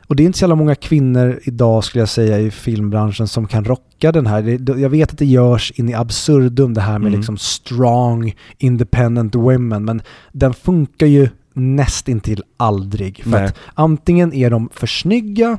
och 0.06 0.16
det 0.16 0.22
är 0.22 0.24
inte 0.24 0.38
så 0.38 0.42
jävla 0.42 0.54
många 0.54 0.74
kvinnor 0.74 1.40
idag 1.44 1.84
skulle 1.84 2.02
jag 2.02 2.08
säga 2.08 2.38
i 2.38 2.50
filmbranschen 2.50 3.28
som 3.28 3.46
kan 3.46 3.64
rocka 3.64 4.12
den 4.12 4.26
här. 4.26 4.42
Det, 4.42 4.80
jag 4.80 4.90
vet 4.90 5.12
att 5.12 5.18
det 5.18 5.26
görs 5.26 5.70
in 5.70 5.88
i 5.88 5.94
absurdum 5.94 6.74
det 6.74 6.80
här 6.80 6.98
med 6.98 7.08
Mm. 7.08 7.18
liksom 7.20 7.36
strong, 7.36 8.34
independent 8.58 9.34
women, 9.34 9.84
men 9.84 10.02
den 10.32 10.54
funkar 10.54 11.06
ju 11.06 11.28
nästintill 11.54 12.42
aldrig. 12.56 13.22
För 13.22 13.30
Nej. 13.30 13.44
att 13.44 13.56
antingen 13.74 14.32
är 14.32 14.50
de 14.50 14.68
för 14.72 14.86
snygga 14.86 15.58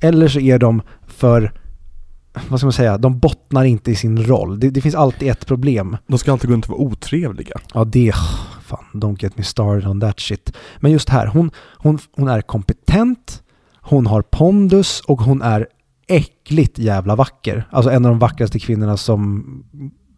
eller 0.00 0.28
så 0.28 0.40
är 0.40 0.58
de 0.58 0.82
för, 1.06 1.52
vad 2.48 2.60
ska 2.60 2.66
man 2.66 2.72
säga, 2.72 2.98
de 2.98 3.18
bottnar 3.18 3.64
inte 3.64 3.90
i 3.90 3.94
sin 3.94 4.24
roll. 4.24 4.60
Det, 4.60 4.70
det 4.70 4.80
finns 4.80 4.94
alltid 4.94 5.30
ett 5.30 5.46
problem. 5.46 5.96
De 6.06 6.18
ska 6.18 6.32
alltid 6.32 6.50
gå 6.50 6.54
runt 6.54 6.64
och 6.64 6.70
vara 6.70 6.80
otrevliga. 6.80 7.54
Ja, 7.74 7.84
det... 7.84 8.12
Fan, 8.62 8.84
don't 8.92 9.22
get 9.22 9.38
me 9.38 9.44
started 9.44 9.88
on 9.88 10.00
that 10.00 10.20
shit. 10.20 10.56
Men 10.80 10.92
just 10.92 11.08
här, 11.08 11.26
hon, 11.26 11.50
hon, 11.76 11.98
hon 12.12 12.28
är 12.28 12.40
kompetent, 12.40 13.42
hon 13.80 14.06
har 14.06 14.22
pondus 14.22 15.00
och 15.00 15.20
hon 15.20 15.42
är 15.42 15.66
äckligt 16.08 16.78
jävla 16.78 17.16
vacker. 17.16 17.68
Alltså 17.70 17.90
en 17.90 18.04
av 18.04 18.10
de 18.10 18.18
vackraste 18.18 18.58
kvinnorna 18.58 18.96
som 18.96 19.44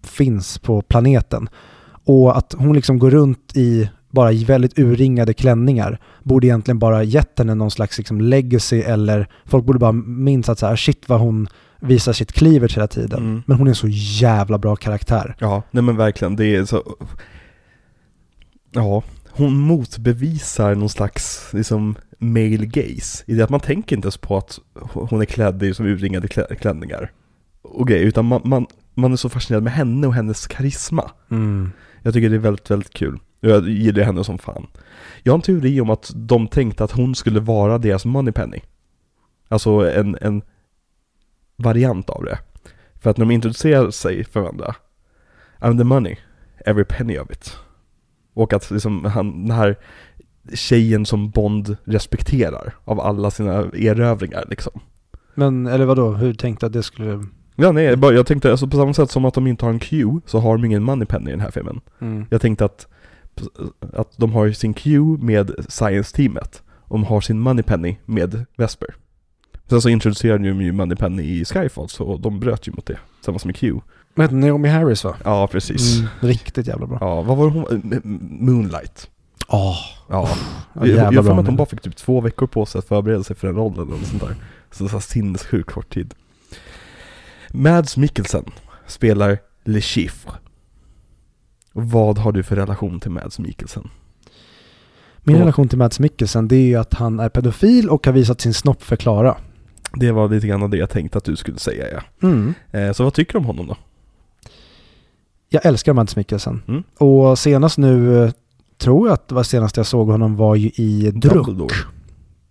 finns 0.06 0.58
på 0.58 0.82
planeten. 0.82 1.48
Och 2.04 2.36
att 2.36 2.54
hon 2.58 2.74
liksom 2.74 2.98
går 2.98 3.10
runt 3.10 3.52
i 3.56 3.90
bara 4.10 4.32
i 4.32 4.44
väldigt 4.44 4.78
urringade 4.78 5.34
klänningar 5.34 5.98
borde 6.22 6.46
egentligen 6.46 6.78
bara 6.78 7.02
gett 7.02 7.38
henne 7.38 7.54
någon 7.54 7.70
slags 7.70 7.98
liksom 7.98 8.20
legacy 8.20 8.80
eller 8.80 9.28
folk 9.44 9.64
borde 9.64 9.78
bara 9.78 9.92
minnas 9.92 10.48
att 10.48 10.58
så 10.58 10.66
här, 10.66 10.76
shit 10.76 11.08
vad 11.08 11.20
hon 11.20 11.48
visar 11.82 12.12
sitt 12.12 12.32
cleavage 12.32 12.76
hela 12.76 12.86
tiden. 12.86 13.18
Mm. 13.18 13.42
Men 13.46 13.56
hon 13.58 13.66
är 13.66 13.70
en 13.70 13.74
så 13.74 13.88
jävla 13.90 14.58
bra 14.58 14.76
karaktär. 14.76 15.36
Ja, 15.38 15.62
nej 15.70 15.82
men 15.82 15.96
verkligen, 15.96 16.36
det 16.36 16.56
är 16.56 16.64
så... 16.64 16.96
Ja, 18.70 19.02
hon 19.30 19.56
motbevisar 19.58 20.74
någon 20.74 20.88
slags 20.88 21.48
liksom 21.52 21.94
male 22.18 22.66
gaze. 22.66 23.24
I 23.26 23.34
det 23.34 23.44
att 23.44 23.50
man 23.50 23.60
tänker 23.60 23.96
inte 23.96 24.06
ens 24.06 24.16
på 24.16 24.36
att 24.36 24.58
hon 24.92 25.20
är 25.20 25.24
klädd 25.24 25.62
i 25.62 25.74
som 25.74 25.86
urringade 25.86 26.26
klä- 26.26 26.54
klänningar. 26.54 27.10
Och 27.62 27.88
grejer, 27.88 28.04
utan 28.04 28.24
man, 28.24 28.40
man, 28.44 28.66
man 28.94 29.12
är 29.12 29.16
så 29.16 29.28
fascinerad 29.28 29.62
med 29.62 29.72
henne 29.72 30.06
och 30.06 30.14
hennes 30.14 30.46
karisma. 30.46 31.10
Jag 32.02 32.14
tycker 32.14 32.30
det 32.30 32.36
är 32.36 32.40
väldigt, 32.40 32.70
väldigt 32.70 32.94
kul. 32.94 33.18
Jag 33.40 33.68
gillar 33.68 34.02
henne 34.02 34.24
som 34.24 34.38
fan. 34.38 34.66
Jag 35.22 35.32
har 35.32 35.38
en 35.38 35.42
teori 35.42 35.80
om 35.80 35.90
att 35.90 36.12
de 36.14 36.48
tänkte 36.48 36.84
att 36.84 36.92
hon 36.92 37.14
skulle 37.14 37.40
vara 37.40 37.78
deras 37.78 38.04
moneypenny. 38.04 38.58
Alltså 39.48 39.70
en, 39.70 40.18
en 40.20 40.42
variant 41.62 42.10
av 42.10 42.24
det. 42.24 42.38
För 43.00 43.10
att 43.10 43.16
när 43.16 43.24
de 43.26 43.34
introducerar 43.34 43.90
sig 43.90 44.24
för 44.24 44.40
varandra, 44.40 44.74
I'm 45.60 45.78
the 45.78 45.84
money, 45.84 46.16
every 46.66 46.84
penny 46.84 47.18
of 47.18 47.30
it. 47.30 47.56
Och 48.34 48.52
att 48.52 48.70
liksom 48.70 49.04
han, 49.04 49.46
den 49.46 49.56
här 49.56 49.76
tjejen 50.54 51.06
som 51.06 51.30
Bond 51.30 51.76
respekterar 51.84 52.74
av 52.84 53.00
alla 53.00 53.30
sina 53.30 53.52
erövringar 53.72 54.44
liksom. 54.50 54.80
Men, 55.34 55.66
eller 55.66 55.84
vadå, 55.84 56.12
hur 56.12 56.34
tänkte 56.34 56.66
att 56.66 56.72
det 56.72 56.82
skulle... 56.82 57.24
Ja 57.56 57.72
nej, 57.72 57.84
jag 58.00 58.26
tänkte 58.26 58.50
alltså 58.50 58.66
på 58.66 58.76
samma 58.76 58.94
sätt 58.94 59.10
som 59.10 59.24
att 59.24 59.34
de 59.34 59.46
inte 59.46 59.64
har 59.64 59.72
en 59.72 59.78
Q 59.78 60.06
så 60.26 60.38
har 60.38 60.56
de 60.56 60.64
ingen 60.64 60.82
moneypenny 60.82 61.28
i 61.28 61.30
den 61.30 61.40
här 61.40 61.50
filmen. 61.50 61.80
Jag 62.30 62.40
tänkte 62.40 62.64
att, 62.64 62.86
att 63.92 64.12
de 64.16 64.32
har 64.32 64.50
sin 64.50 64.74
Q 64.74 65.00
med 65.20 65.50
Science-teamet 65.68 66.62
och 66.68 66.98
de 66.98 67.04
har 67.04 67.20
sin 67.20 67.40
Moneypenny 67.40 67.96
med 68.04 68.46
Vesper. 68.56 68.94
Sen 69.72 69.82
så 69.82 69.88
introducerade 69.88 70.48
de 70.48 70.62
ju 70.62 70.72
Moneypenny 70.72 71.22
i 71.22 71.44
Skyfall 71.44 71.88
så 71.88 72.16
de 72.16 72.40
bröt 72.40 72.68
ju 72.68 72.72
mot 72.72 72.86
det, 72.86 72.98
tillsammans 73.16 73.44
med 73.44 73.56
Q. 73.56 73.80
Vad 74.14 74.24
heter 74.24 74.36
Naomi 74.36 74.68
Harris 74.68 75.04
va? 75.04 75.16
Ja, 75.24 75.46
precis. 75.46 75.98
Mm, 75.98 76.08
riktigt 76.20 76.66
jävla 76.66 76.86
bra. 76.86 76.98
Ja, 77.00 77.22
vad 77.22 77.36
var 77.36 77.48
hon 77.50 78.00
Moonlight. 78.40 79.10
Åh, 79.48 79.76
Ja. 80.08 80.28
ja, 80.74 80.86
jag 80.86 81.04
har 81.04 81.12
för 81.12 81.22
mig 81.22 81.40
att 81.40 81.46
hon 81.46 81.56
bara 81.56 81.66
fick 81.68 81.80
typ 81.80 81.96
två 81.96 82.20
veckor 82.20 82.46
på 82.46 82.66
sig 82.66 82.78
att 82.78 82.84
förbereda 82.88 83.22
sig 83.24 83.36
för 83.36 83.46
den 83.46 83.56
rollen 83.56 83.92
eller 83.92 84.04
sånt 84.06 84.22
där. 84.22 84.36
Så 84.70 84.88
så 84.88 85.00
sinnessjukt 85.00 85.70
kort 85.70 85.94
tid. 85.94 86.14
Mads 87.50 87.96
Mikkelsen 87.96 88.44
spelar 88.86 89.38
Le 89.64 89.80
Chiffre. 89.80 90.32
Vad 91.72 92.18
har 92.18 92.32
du 92.32 92.42
för 92.42 92.56
relation 92.56 93.00
till 93.00 93.10
Mads 93.10 93.38
Mikkelsen? 93.38 93.88
Min 95.18 95.36
Och- 95.36 95.40
relation 95.40 95.68
till 95.68 95.78
Mads 95.78 96.00
Mikkelsen 96.00 96.48
det 96.48 96.56
är 96.56 96.66
ju 96.66 96.76
att 96.76 96.94
han 96.94 97.20
är 97.20 97.28
pedofil 97.28 97.88
och 97.88 98.06
har 98.06 98.12
visat 98.12 98.40
sin 98.40 98.54
snopp 98.54 98.82
för 98.82 98.96
Klara. 98.96 99.36
Det 99.94 100.12
var 100.12 100.28
lite 100.28 100.46
grann 100.46 100.70
det 100.70 100.76
jag 100.76 100.90
tänkte 100.90 101.18
att 101.18 101.24
du 101.24 101.36
skulle 101.36 101.58
säga 101.58 101.86
ja. 101.92 102.28
Mm. 102.28 102.54
Eh, 102.70 102.92
så 102.92 103.04
vad 103.04 103.14
tycker 103.14 103.32
du 103.32 103.38
om 103.38 103.44
honom 103.44 103.66
då? 103.66 103.76
Jag 105.48 105.66
älskar 105.66 105.92
Mads 105.92 106.16
Mikkelsen. 106.16 106.62
Mm. 106.68 106.82
Och 106.98 107.38
senast 107.38 107.78
nu, 107.78 108.24
eh, 108.24 108.32
tror 108.78 109.08
jag 109.08 109.14
att 109.14 109.28
det 109.28 109.34
var 109.34 109.42
senast 109.42 109.76
jag 109.76 109.86
såg 109.86 110.08
honom 110.08 110.36
var 110.36 110.54
ju 110.54 110.68
i 110.74 111.10
Druck. 111.10 111.32
Dumbledore. 111.32 111.74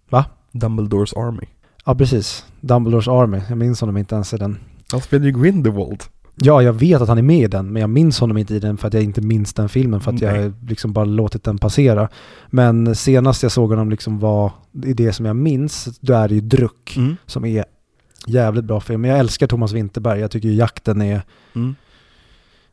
Va? 0.09 0.25
Dumbledores 0.51 1.13
Army. 1.13 1.45
Ja, 1.85 1.95
precis. 1.95 2.45
Dumbledores 2.61 3.07
Army. 3.07 3.41
Jag 3.49 3.57
minns 3.57 3.81
honom 3.81 3.97
inte 3.97 4.15
ens 4.15 4.33
i 4.33 4.37
den. 4.37 4.57
Han 4.91 5.01
spelar 5.01 5.25
ju 5.25 5.31
Grindelwald. 5.31 6.03
Ja, 6.35 6.61
jag 6.61 6.73
vet 6.73 7.01
att 7.01 7.07
han 7.07 7.17
är 7.17 7.21
med 7.21 7.39
i 7.39 7.47
den, 7.47 7.73
men 7.73 7.79
jag 7.81 7.89
minns 7.89 8.19
honom 8.19 8.37
inte 8.37 8.55
i 8.55 8.59
den 8.59 8.77
för 8.77 8.87
att 8.87 8.93
jag 8.93 9.03
inte 9.03 9.21
minns 9.21 9.53
den 9.53 9.69
filmen 9.69 10.01
för 10.01 10.11
att 10.11 10.21
Nej. 10.21 10.41
jag 10.41 10.53
liksom 10.69 10.93
bara 10.93 11.05
låtit 11.05 11.43
den 11.43 11.57
passera. 11.57 12.09
Men 12.49 12.95
senast 12.95 13.43
jag 13.43 13.51
såg 13.51 13.69
honom 13.69 13.89
liksom 13.89 14.19
var, 14.19 14.51
i 14.85 14.93
det 14.93 15.13
som 15.13 15.25
jag 15.25 15.35
minns, 15.35 15.85
då 15.99 16.13
är 16.13 16.27
det 16.27 16.35
ju 16.35 16.41
Druck 16.41 16.93
Mm. 16.97 17.17
som 17.25 17.45
är 17.45 17.65
jävligt 18.27 18.65
bra 18.65 18.79
film. 18.79 19.01
Men 19.01 19.09
jag 19.09 19.19
älskar 19.19 19.47
Thomas 19.47 19.71
Winterberg, 19.71 20.19
jag 20.19 20.31
tycker 20.31 20.47
ju 20.49 20.55
jakten 20.55 21.01
är, 21.01 21.21
Mm. 21.55 21.75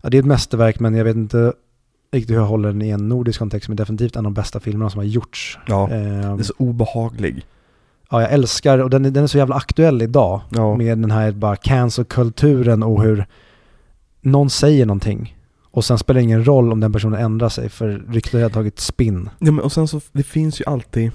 ja 0.02 0.10
det 0.10 0.16
är 0.16 0.18
ett 0.20 0.26
mästerverk 0.26 0.80
men 0.80 0.94
jag 0.94 1.04
vet 1.04 1.16
inte 1.16 1.52
riktigt 2.12 2.30
hur 2.36 2.40
jag 2.40 2.46
håller 2.46 2.68
den 2.68 2.82
i 2.82 2.88
en 2.88 3.08
nordisk 3.08 3.38
kontext, 3.38 3.68
men 3.68 3.76
definitivt 3.76 4.16
en 4.16 4.18
av 4.26 4.32
de 4.32 4.34
bästa 4.34 4.60
filmerna 4.60 4.90
som 4.90 4.98
har 4.98 5.04
gjorts. 5.04 5.58
Ja, 5.66 5.88
Ehm, 5.90 6.36
det 6.36 6.42
är 6.42 6.44
så 6.44 6.52
obehaglig. 6.58 7.46
ja, 8.10 8.20
jag 8.22 8.32
älskar, 8.32 8.78
och 8.78 8.90
den, 8.90 9.04
är- 9.04 9.10
den 9.10 9.22
är 9.22 9.26
så 9.26 9.38
jävla 9.38 9.54
aktuell 9.54 10.02
idag. 10.02 10.40
Ja. 10.50 10.76
Med 10.76 10.98
den 10.98 11.10
här 11.10 11.32
bara 11.32 11.56
cancel-kulturen 11.56 12.82
och 12.82 13.02
hur 13.02 13.26
någon 14.20 14.50
säger 14.50 14.86
någonting. 14.86 15.36
Och 15.70 15.84
sen 15.84 15.98
spelar 15.98 16.18
det 16.18 16.24
ingen 16.24 16.44
roll 16.44 16.72
om 16.72 16.80
den 16.80 16.92
personen 16.92 17.20
ändrar 17.20 17.48
sig 17.48 17.68
för 17.68 17.88
ryktet 17.88 18.42
har 18.42 18.50
tagit 18.50 18.80
spinn. 18.80 19.30
Ja 19.38 19.52
men 19.52 19.64
och 19.64 19.72
sen 19.72 19.88
så, 19.88 20.00
det 20.12 20.22
finns 20.22 20.60
ju 20.60 20.64
alltid 20.64 21.10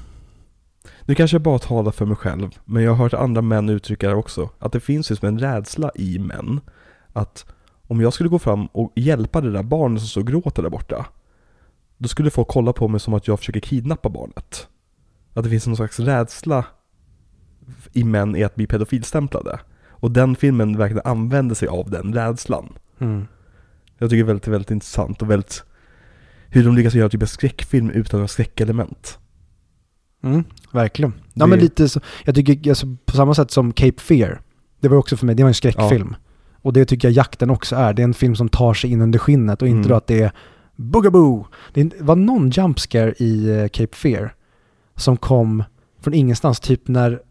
Nu 1.06 1.16
kanske 1.16 1.36
jag 1.36 1.42
bara 1.42 1.60
talar 1.60 1.92
för 1.92 2.06
mig 2.06 2.16
själv, 2.16 2.50
men 2.66 2.84
jag 2.84 2.92
har 2.92 3.04
hört 3.04 3.14
andra 3.14 3.42
män 3.42 3.70
uttrycka 3.70 4.10
det 4.10 4.16
också. 4.16 4.50
Att 4.60 4.72
det 4.72 4.80
finns 4.80 5.12
ju 5.12 5.16
som 5.16 5.28
en 5.28 5.40
rädsla 5.40 5.92
i 5.96 6.20
män. 6.20 6.62
Att 7.14 7.46
om 7.88 8.02
jag 8.02 8.14
skulle 8.14 8.30
gå 8.30 8.40
fram 8.40 8.66
och 8.66 8.92
hjälpa 8.96 9.42
det 9.42 9.52
där 9.52 9.64
barnet 9.64 10.02
som 10.02 10.08
står 10.08 10.22
och 10.22 10.28
gråter 10.28 10.64
där 10.64 10.70
borta. 10.70 11.06
Då 11.98 12.08
skulle 12.08 12.30
folk 12.30 12.48
kolla 12.48 12.74
på 12.74 12.88
mig 12.88 13.00
som 13.00 13.14
att 13.14 13.28
jag 13.28 13.40
försöker 13.40 13.60
kidnappa 13.60 14.10
barnet. 14.10 14.68
Att 15.34 15.44
det 15.44 15.50
finns 15.50 15.68
någon 15.68 15.76
slags 15.76 16.00
rädsla 16.00 16.66
i 17.94 18.04
män 18.04 18.36
i 18.36 18.44
att 18.44 18.56
bli 18.56 18.68
pedofilstämplade. 18.68 19.60
Och 19.90 20.12
den 20.12 20.36
filmen 20.36 20.78
verkligen 20.78 21.06
använder 21.06 21.56
sig 21.56 21.68
av 21.68 21.90
den 21.90 22.14
rädslan. 22.14 22.74
Jag 23.98 24.10
tycker 24.10 24.24
det 24.24 24.26
är 24.26 24.34
väldigt, 24.34 24.48
väldigt 24.48 24.72
intressant 24.72 25.22
och 25.22 25.30
väldigt 25.32 25.64
Hur 26.50 26.64
de 26.66 26.76
lyckas 26.76 26.94
göra 26.94 27.10
typ 27.10 27.22
en 27.22 27.28
skräckfilm 27.28 27.90
utan 27.90 28.18
några 28.20 28.28
skräckelement. 28.28 29.20
Mm, 30.24 30.44
verkligen. 30.72 31.14
Ja 31.34 31.46
Det- 31.46 31.50
men 31.50 31.60
lite 31.60 31.90
så, 31.90 32.00
jag 32.24 32.36
tycker 32.36 32.72
alltså, 32.72 32.88
på 33.06 33.16
samma 33.16 33.34
sätt 33.34 33.52
som 33.52 33.74
Cape 33.74 34.02
Fear. 34.02 34.42
Det 34.80 34.88
var 34.88 34.98
också 34.98 35.18
för 35.18 35.26
mig, 35.26 35.36
det 35.36 35.44
var 35.44 35.48
en 35.48 35.54
skräckfilm. 35.54 36.16
Och 36.62 36.74
det 36.74 36.86
tycker 36.86 37.08
jag 37.08 37.14
jakten 37.16 37.50
också 37.50 37.76
är. 37.76 37.94
Det 37.94 38.02
är 38.02 38.04
en 38.04 38.14
film 38.14 38.36
som 38.36 38.50
tar 38.50 38.74
sig 38.74 38.92
in 38.92 39.02
under 39.02 39.20
skinnet 39.20 39.62
och 39.62 39.68
inte 39.68 39.78
Mm. 39.78 39.88
då 39.90 39.96
att 39.96 40.08
det 40.08 40.22
är 40.22 40.32
boogaboo. 40.76 41.48
Det 41.74 42.02
var 42.02 42.16
någon 42.16 42.50
jump 42.50 42.80
scare 42.80 43.14
i 43.18 43.50
eh, 43.50 43.68
Cape 43.68 43.96
Fear 43.96 44.36
som 44.96 45.18
kom 45.18 45.64
från 46.02 46.14
ingenstans, 46.14 46.60
typ 46.60 46.88
när 46.88 47.22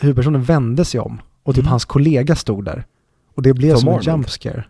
huvudpersonen 0.00 0.42
vände 0.42 0.84
sig 0.84 1.00
om 1.00 1.20
och 1.42 1.54
typ 1.54 1.62
Mm. 1.62 1.70
hans 1.70 1.84
kollega 1.84 2.36
stod 2.36 2.64
där. 2.64 2.84
Och 3.34 3.42
det 3.42 3.54
blev 3.54 3.70
Tom 3.72 3.80
som 3.80 3.88
en 3.88 3.94
Arnold. 3.94 4.06
jump 4.08 4.28
scare. 4.30 4.64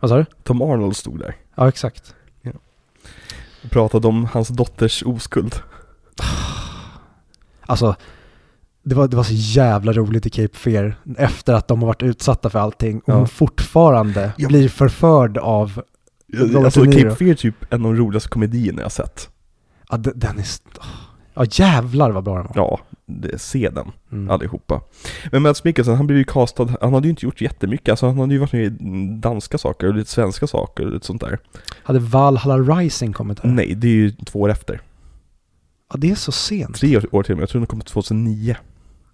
Vad 0.00 0.10
sa 0.10 0.16
du? 0.16 0.24
Tom 0.42 0.62
Arnold 0.62 0.96
stod 0.96 1.18
där 1.18 1.36
Ja, 1.54 1.68
exakt. 1.68 2.14
och 3.64 3.70
pratade 3.70 4.08
om 4.08 4.24
hans 4.32 4.48
dotters 4.48 5.02
oskuld. 5.06 5.54
Alltså, 7.66 7.94
det 8.82 8.94
var, 8.94 9.08
det 9.08 9.16
var 9.16 9.24
så 9.24 9.32
jävla 9.34 9.92
roligt 9.92 10.26
i 10.26 10.30
Cape 10.30 10.56
Fear 10.58 10.94
efter 11.18 11.54
att 11.54 11.68
de 11.68 11.80
har 11.80 11.86
varit 11.86 12.02
utsatta 12.02 12.50
för 12.50 12.58
allting 12.58 12.98
och 12.98 13.08
Ja. 13.08 13.14
hon 13.14 13.28
fortfarande 13.28 14.32
Ja. 14.36 14.48
blir 14.48 14.68
förförd 14.68 15.38
av, 15.38 15.82
Robert 16.32 16.64
Alltså 16.64 16.80
De 16.82 16.86
Niro. 16.90 17.02
Cape 17.08 17.16
Fear 17.16 17.30
är 17.30 17.34
typ 17.34 17.72
en 17.72 17.86
av 17.86 17.92
de 17.94 18.00
roligaste 18.00 18.28
komedierna 18.28 18.82
jag 18.82 18.92
sett. 18.92 19.28
ja 19.90 19.96
de- 19.96 20.12
den 20.14 20.38
är, 20.38 20.42
st- 20.42 20.80
ja 21.34 21.44
jävlar 21.50 22.10
vad 22.10 22.24
bra 22.24 22.34
den 22.36 22.44
var. 22.46 22.52
Ja, 22.56 22.80
se 23.36 23.68
den 23.70 23.92
Mm. 24.12 24.30
allihopa. 24.30 24.80
Men 25.32 25.42
Mads 25.42 25.64
Mikkelsen, 25.64 25.94
han 25.96 26.06
blev 26.06 26.18
ju 26.18 26.24
castad, 26.24 26.68
han 26.80 26.94
hade 26.94 27.06
ju 27.06 27.10
inte 27.10 27.24
gjort 27.26 27.40
jättemycket, 27.40 27.88
alltså 27.88 28.06
han 28.06 28.18
hade 28.18 28.32
ju 28.34 28.38
varit 28.38 28.52
med 28.52 28.62
i 28.62 28.70
danska 29.20 29.58
saker 29.58 29.86
och 29.88 29.94
lite 29.94 30.10
svenska 30.10 30.46
saker 30.46 30.86
och 30.86 30.92
lite 30.92 31.06
sånt 31.06 31.20
där. 31.20 31.38
Hade 31.82 31.98
Valhalla 31.98 32.58
Rising 32.78 33.12
kommit 33.12 33.40
här? 33.40 33.50
Nej, 33.50 33.74
det 33.74 33.86
är 33.88 33.92
ju 33.92 34.10
två 34.10 34.40
år 34.40 34.50
efter. 34.50 34.80
Ja, 35.92 35.96
det 35.98 36.10
är 36.10 36.14
så 36.14 36.32
sent. 36.32 36.76
Tre 36.76 36.96
år, 36.96 37.14
år 37.14 37.22
till 37.22 37.32
och 37.32 37.36
med, 37.38 37.42
jag 37.42 37.48
tror 37.50 37.60
den 37.60 37.66
kom 37.66 37.80
2009. 37.80 38.56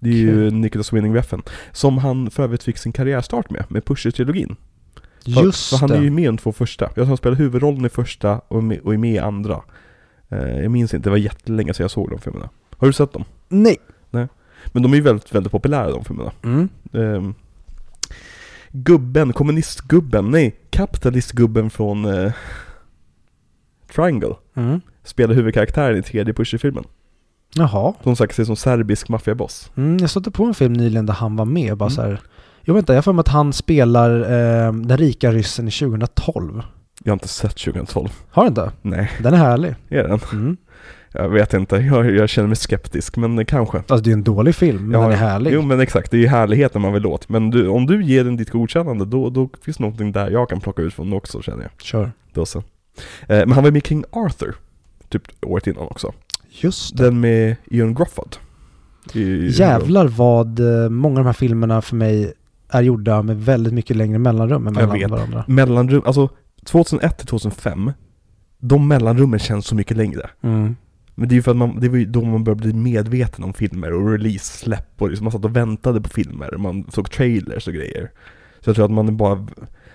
Det 0.00 0.08
är 0.08 0.12
ju 0.14 0.50
Nicholas 0.50 0.92
Winning 0.92 1.14
Refn, 1.14 1.40
som 1.72 1.98
han 1.98 2.30
för 2.30 2.42
övrigt 2.42 2.62
fick 2.62 2.78
sin 2.78 2.92
karriärstart 2.92 3.50
med, 3.50 3.64
med 3.68 3.84
Pusher-trilogin. 3.84 4.56
För, 5.24 5.42
Just 5.42 5.70
för 5.70 5.76
han 5.76 5.88
det. 5.88 5.96
är 5.96 6.02
ju 6.02 6.10
med 6.10 6.24
i 6.24 6.26
de 6.26 6.38
två 6.38 6.52
första. 6.52 6.84
Jag 6.84 6.94
tror 6.94 7.06
han 7.06 7.16
spelar 7.16 7.36
huvudrollen 7.36 7.84
i 7.84 7.88
första 7.88 8.40
och 8.48 8.64
med, 8.64 8.78
och 8.80 8.94
är 8.94 8.98
med 8.98 9.14
i 9.14 9.18
andra. 9.18 9.62
Eh, 10.28 10.38
jag 10.62 10.70
minns 10.70 10.94
inte, 10.94 11.06
det 11.06 11.10
var 11.10 11.16
jättelänge 11.16 11.74
sedan 11.74 11.84
jag 11.84 11.90
såg 11.90 12.10
de 12.10 12.18
filmerna. 12.20 12.48
Har 12.76 12.86
du 12.86 12.92
sett 12.92 13.12
dem? 13.12 13.24
Nej. 13.48 13.76
Men 14.72 14.82
de 14.82 14.92
är 14.92 14.96
ju 14.96 15.02
väldigt, 15.02 15.34
väldigt 15.34 15.52
populära 15.52 15.90
de 15.90 16.04
filmerna. 16.04 16.32
Mm. 16.44 16.68
Ehm, 16.92 17.34
gubben, 18.72 19.32
kommunistgubben, 19.32 20.30
nej, 20.30 20.56
kapitalistgubben 20.70 21.70
från 21.70 22.04
eh, 22.04 22.32
Triangle 23.94 24.34
Mm. 24.56 24.80
spelar 25.04 25.34
huvudkaraktären 25.34 25.98
i 25.98 26.02
tredje 26.02 26.34
Pusher-filmen. 26.34 26.84
Jaha. 27.54 27.94
Som 28.02 28.16
sagt 28.16 28.34
ser 28.34 28.44
som 28.44 28.56
serbisk 28.56 29.08
maffiaboss. 29.08 29.70
Mm, 29.76 29.96
jag 29.98 30.10
stötte 30.10 30.30
på 30.30 30.44
en 30.44 30.54
film 30.54 30.72
nyligen 30.72 31.06
där 31.06 31.14
han 31.14 31.36
var 31.36 31.44
med 31.44 31.76
bara 31.76 31.84
Mm. 31.90 31.94
så 31.96 32.02
här. 32.02 32.20
Jo 32.62 32.74
vänta, 32.74 32.92
jag 32.92 32.98
har 32.98 33.02
för 33.02 33.12
mig 33.12 33.20
att 33.20 33.28
han 33.28 33.52
spelar 33.52 34.20
eh, 34.20 34.72
den 34.72 34.96
rika 34.98 35.32
ryssen 35.32 35.68
i 35.68 35.70
2012. 35.70 36.62
Jag 37.04 37.10
har 37.12 37.16
inte 37.16 37.28
sett 37.28 37.56
2012. 37.56 38.08
Har 38.30 38.42
du 38.42 38.48
inte? 38.48 38.72
Nej, 38.82 39.10
Den 39.22 39.34
är 39.34 39.38
härlig. 39.38 39.74
är 39.88 40.02
den? 40.08 40.20
Mm. 40.32 40.56
Jag 41.18 41.28
vet 41.28 41.54
inte, 41.54 41.76
jag, 41.76 42.10
jag 42.14 42.28
känner 42.28 42.46
mig 42.48 42.56
skeptisk, 42.56 43.16
men 43.16 43.44
kanske. 43.46 43.78
Alltså 43.78 43.96
det 43.96 44.10
är 44.10 44.12
en 44.12 44.24
dålig 44.24 44.54
film, 44.54 44.82
men 44.90 45.00
Ja, 45.00 45.06
den 45.06 45.12
är 45.12 45.16
härlig. 45.16 45.52
Jo 45.54 45.62
men 45.62 45.80
exakt, 45.80 46.10
det 46.10 46.16
är 46.16 46.20
ju 46.20 46.26
härligheten 46.26 46.82
man 46.82 46.92
vill 46.92 47.06
åt. 47.06 47.28
Men 47.28 47.50
du, 47.50 47.68
om 47.68 47.86
du 47.86 48.04
ger 48.04 48.24
den 48.24 48.36
ditt 48.36 48.50
godkännande, 48.50 49.04
då, 49.04 49.30
då 49.30 49.48
finns 49.62 49.78
någonting 49.78 50.12
där 50.12 50.30
jag 50.30 50.48
kan 50.48 50.60
plocka 50.60 50.82
ut 50.82 50.94
från 50.94 51.12
också 51.12 51.42
känner 51.42 51.62
jag. 51.62 51.70
Kör. 51.82 52.12
Då 52.32 52.46
så. 52.46 52.58
Eh, 52.58 52.64
men 53.28 53.52
han 53.52 53.64
var 53.64 53.70
med 53.70 53.84
i 53.84 53.88
King 53.88 54.04
Arthur, 54.10 54.54
typ 55.08 55.22
året 55.42 55.66
innan 55.66 55.82
också. 55.82 56.12
Just 56.50 56.96
det. 56.96 57.02
Den 57.04 57.20
med 57.20 57.56
Ian 57.70 57.94
Grofford. 57.94 58.36
I- 59.14 59.48
Jävlar 59.48 60.06
vad 60.06 60.60
eh, 60.84 60.88
många 60.90 61.12
av 61.18 61.24
de 61.24 61.26
här 61.26 61.32
filmerna 61.32 61.82
för 61.82 61.96
mig 61.96 62.32
är 62.68 62.82
gjorda 62.82 63.22
med 63.22 63.44
väldigt 63.44 63.72
mycket 63.72 63.96
längre 63.96 64.18
mellanrum 64.18 64.66
än 64.66 64.74
mellan 64.74 65.10
varandra. 65.10 65.44
Mellanrum, 65.48 66.02
alltså 66.06 66.28
2001 66.64 67.18
till 67.18 67.26
2005, 67.26 67.92
de 68.58 68.88
mellanrummen 68.88 69.38
känns 69.40 69.66
så 69.66 69.74
mycket 69.74 69.96
längre. 69.96 70.30
Mm. 70.42 70.76
Men 71.18 71.28
det 71.28 71.32
är 71.32 71.36
ju 71.36 71.42
för 71.42 71.50
att 71.50 71.56
man, 71.56 71.80
det 71.80 71.88
var 71.88 71.96
ju 71.96 72.04
då 72.04 72.24
man 72.24 72.44
började 72.44 72.62
bli 72.62 72.72
medveten 72.72 73.44
om 73.44 73.52
filmer 73.52 73.92
och 73.92 74.10
release, 74.10 74.58
släpp 74.58 75.02
och 75.02 75.10
liksom 75.10 75.24
man 75.24 75.32
satt 75.32 75.44
och 75.44 75.56
väntade 75.56 76.00
på 76.00 76.08
filmer, 76.08 76.56
man 76.56 76.90
såg 76.90 77.10
trailers 77.10 77.68
och 77.68 77.74
grejer. 77.74 78.10
Så 78.60 78.68
jag 78.68 78.76
tror 78.76 78.84
att 78.84 78.90
man 78.90 79.16
bara, 79.16 79.46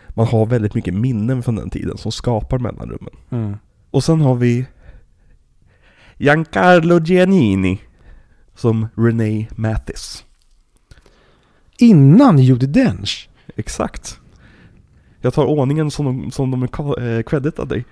man 0.09 0.27
har 0.27 0.45
väldigt 0.45 0.73
mycket 0.73 0.93
minnen 0.93 1.43
från 1.43 1.55
den 1.55 1.69
tiden 1.69 1.97
som 1.97 2.11
skapar 2.11 2.59
mellanrummen. 2.59 3.13
Mm. 3.29 3.57
Och 3.91 4.03
sen 4.03 4.21
har 4.21 4.35
vi 4.35 4.65
Giancarlo 6.17 6.99
Giannini 6.99 7.81
som 8.55 8.87
Renee 8.95 9.47
Mathis. 9.55 10.25
Innan 11.77 12.39
Judi 12.39 12.65
Dench. 12.65 13.29
Exakt. 13.55 14.19
Jag 15.21 15.33
tar 15.33 15.45
ordningen 15.45 15.91
som 15.91 16.05
de, 16.05 16.31
som 16.31 16.51
de 16.51 16.63
är 16.63 17.17
eh, 17.17 17.23
creditade 17.23 17.75
dig. 17.75 17.85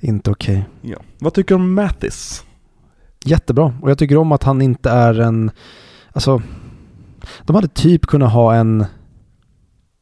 Inte 0.00 0.30
okej. 0.30 0.64
Ja. 0.82 0.96
Vad 1.18 1.34
tycker 1.34 1.48
du 1.54 1.60
om 1.60 1.74
Mathis? 1.74 2.44
Jättebra. 3.24 3.74
Och 3.82 3.90
jag 3.90 3.98
tycker 3.98 4.16
om 4.16 4.32
att 4.32 4.42
han 4.42 4.62
inte 4.62 4.90
är 4.90 5.20
en... 5.20 5.50
Alltså, 6.12 6.42
de 7.42 7.56
hade 7.56 7.68
typ 7.68 8.06
kunnat 8.06 8.32
ha 8.32 8.54
en 8.54 8.84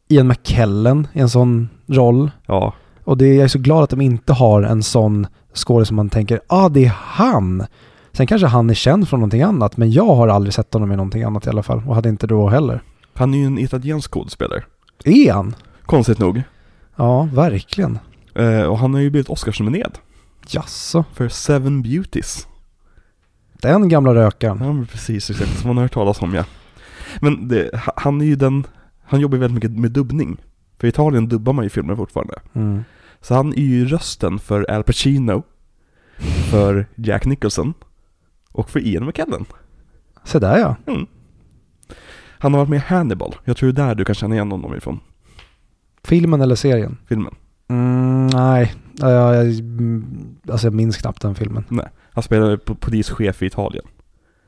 Ian 0.09 0.27
McKellen 0.29 1.07
i 1.13 1.21
en 1.21 1.29
sån 1.29 1.69
roll. 1.87 2.31
Ja, 2.47 2.75
Och 3.05 3.17
det, 3.17 3.35
jag 3.35 3.45
är 3.45 3.49
så 3.49 3.59
glad 3.59 3.83
att 3.83 3.91
de 3.91 4.01
inte 4.01 4.33
har 4.33 4.63
en 4.63 4.83
sån 4.83 5.27
skådis 5.55 5.89
som 5.89 5.97
man 5.97 6.09
tänker, 6.11 6.41
ah 6.47 6.69
det 6.69 6.85
är 6.85 6.93
han. 6.97 7.67
Sen 8.13 8.27
kanske 8.27 8.47
han 8.47 8.71
är 8.71 8.75
känd 8.75 9.09
från 9.09 9.21
någonting 9.21 9.43
annat, 9.43 9.77
men 9.77 9.91
jag 9.91 10.15
har 10.15 10.29
aldrig 10.29 10.55
sett 10.55 10.75
honom 10.75 10.93
i 10.93 10.97
någonting 10.97 11.23
annat 11.23 11.47
i 11.47 11.51
alla 11.51 11.63
fall. 11.63 11.83
Och 11.87 11.95
hade 11.95 12.09
inte 12.09 12.27
då 12.27 12.49
heller. 12.49 12.83
han 13.15 13.35
är 13.35 13.39
ju 13.39 13.45
en 13.47 13.59
italiensk 13.59 14.11
skådespelare. 14.11 14.63
Är 15.05 15.33
han? 15.33 15.55
Konstigt 15.87 16.19
nog. 16.19 16.43
Ja, 16.97 17.29
verkligen. 17.33 17.99
Eh, 18.37 18.63
och 18.63 18.79
han 18.79 18.95
har 18.95 19.01
ju 19.01 19.11
blivit 19.11 19.29
Oscarsnominerad 19.29 19.99
Jaså? 20.49 21.05
för 21.13 21.29
Seven 21.29 21.83
Beauties. 21.83 22.47
Den 23.53 23.89
gamla 23.89 24.15
rökaren. 24.15 24.59
Ja, 24.61 24.73
men 24.73 24.87
precis, 24.87 25.31
exakt. 25.31 25.59
Som 25.59 25.69
man 25.69 25.77
har 25.77 25.85
hört 25.85 25.93
talas 25.93 26.23
om 26.23 26.35
ja. 26.35 26.45
Men 27.21 27.49
det, 27.49 27.71
ha- 27.75 27.93
han 27.97 28.21
är 28.21 28.25
ju 28.25 28.37
den, 28.37 28.67
han 29.05 29.21
jobbar 29.21 29.37
ju 29.37 29.41
väldigt 29.41 29.55
mycket 29.55 29.71
med 29.81 29.91
dubbning. 29.93 30.37
För 30.79 30.87
i 30.87 30.91
Italien 30.91 31.29
dubbar 31.29 31.53
man 31.53 31.65
ju 31.65 31.69
filmer 31.69 31.97
fortfarande. 31.97 32.35
Mm. 32.53 32.85
Så 33.21 33.35
han 33.35 33.53
är 33.53 33.63
ju 33.63 33.85
rösten 33.87 34.39
för 34.39 34.71
Al 34.71 34.83
Pacino, 34.83 35.43
för 36.51 36.87
Jack 36.95 37.25
Nicholson 37.27 37.75
och 38.53 38.71
för 38.71 38.81
Ian 38.81 39.07
McKellen. 39.07 39.45
Se 40.25 40.39
där 40.39 40.59
ja. 40.59 40.77
Mm. 40.87 41.07
Han 42.39 42.53
har 42.55 42.59
varit 42.61 42.69
med 42.71 42.77
i 42.77 42.81
Hannibal. 42.95 43.35
Jag 43.45 43.57
tror 43.57 43.73
det 43.73 43.83
är 43.83 43.87
där 43.87 43.95
du 43.95 44.05
kan 44.05 44.15
känna 44.15 44.35
igen 44.35 44.51
honom 44.51 44.77
ifrån 44.77 45.01
Filmen 46.05 46.41
eller 46.41 46.55
serien? 46.55 46.99
filmen. 47.09 47.35
Mm, 47.69 48.27
nej, 48.27 48.75
Ja, 48.99 49.11
jag, 49.11 49.37
jag, 49.37 49.59
mm, 49.59 50.05
alltså 50.51 50.67
jag 50.67 50.75
minns 50.75 50.97
knappt 50.97 51.23
den 51.23 51.35
filmen. 51.35 51.65
Nej, 51.69 51.89
han 52.13 52.23
spelar 52.23 52.57
på 52.57 52.75
polischef 52.75 53.43
i 53.43 53.47
Italien. 53.47 53.85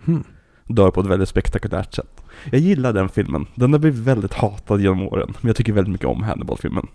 Hmm. 0.04 0.24
Dör 0.66 0.90
på 0.90 1.00
ett 1.00 1.06
väldigt 1.06 1.28
spektakulärt 1.28 1.94
sätt. 1.94 2.22
Jag 2.50 2.60
gillar 2.60 2.92
den 2.92 3.08
filmen. 3.08 3.46
Den 3.54 3.72
har 3.72 3.80
blivit 3.80 4.00
väldigt 4.00 4.34
hatad 4.34 4.80
genom 4.80 5.02
åren. 5.02 5.34
Men 5.40 5.48
jag 5.48 5.56
tycker 5.56 5.72
väldigt 5.72 5.92
mycket 5.92 6.06
om 6.06 6.22
Hannibal-filmen. 6.22 6.86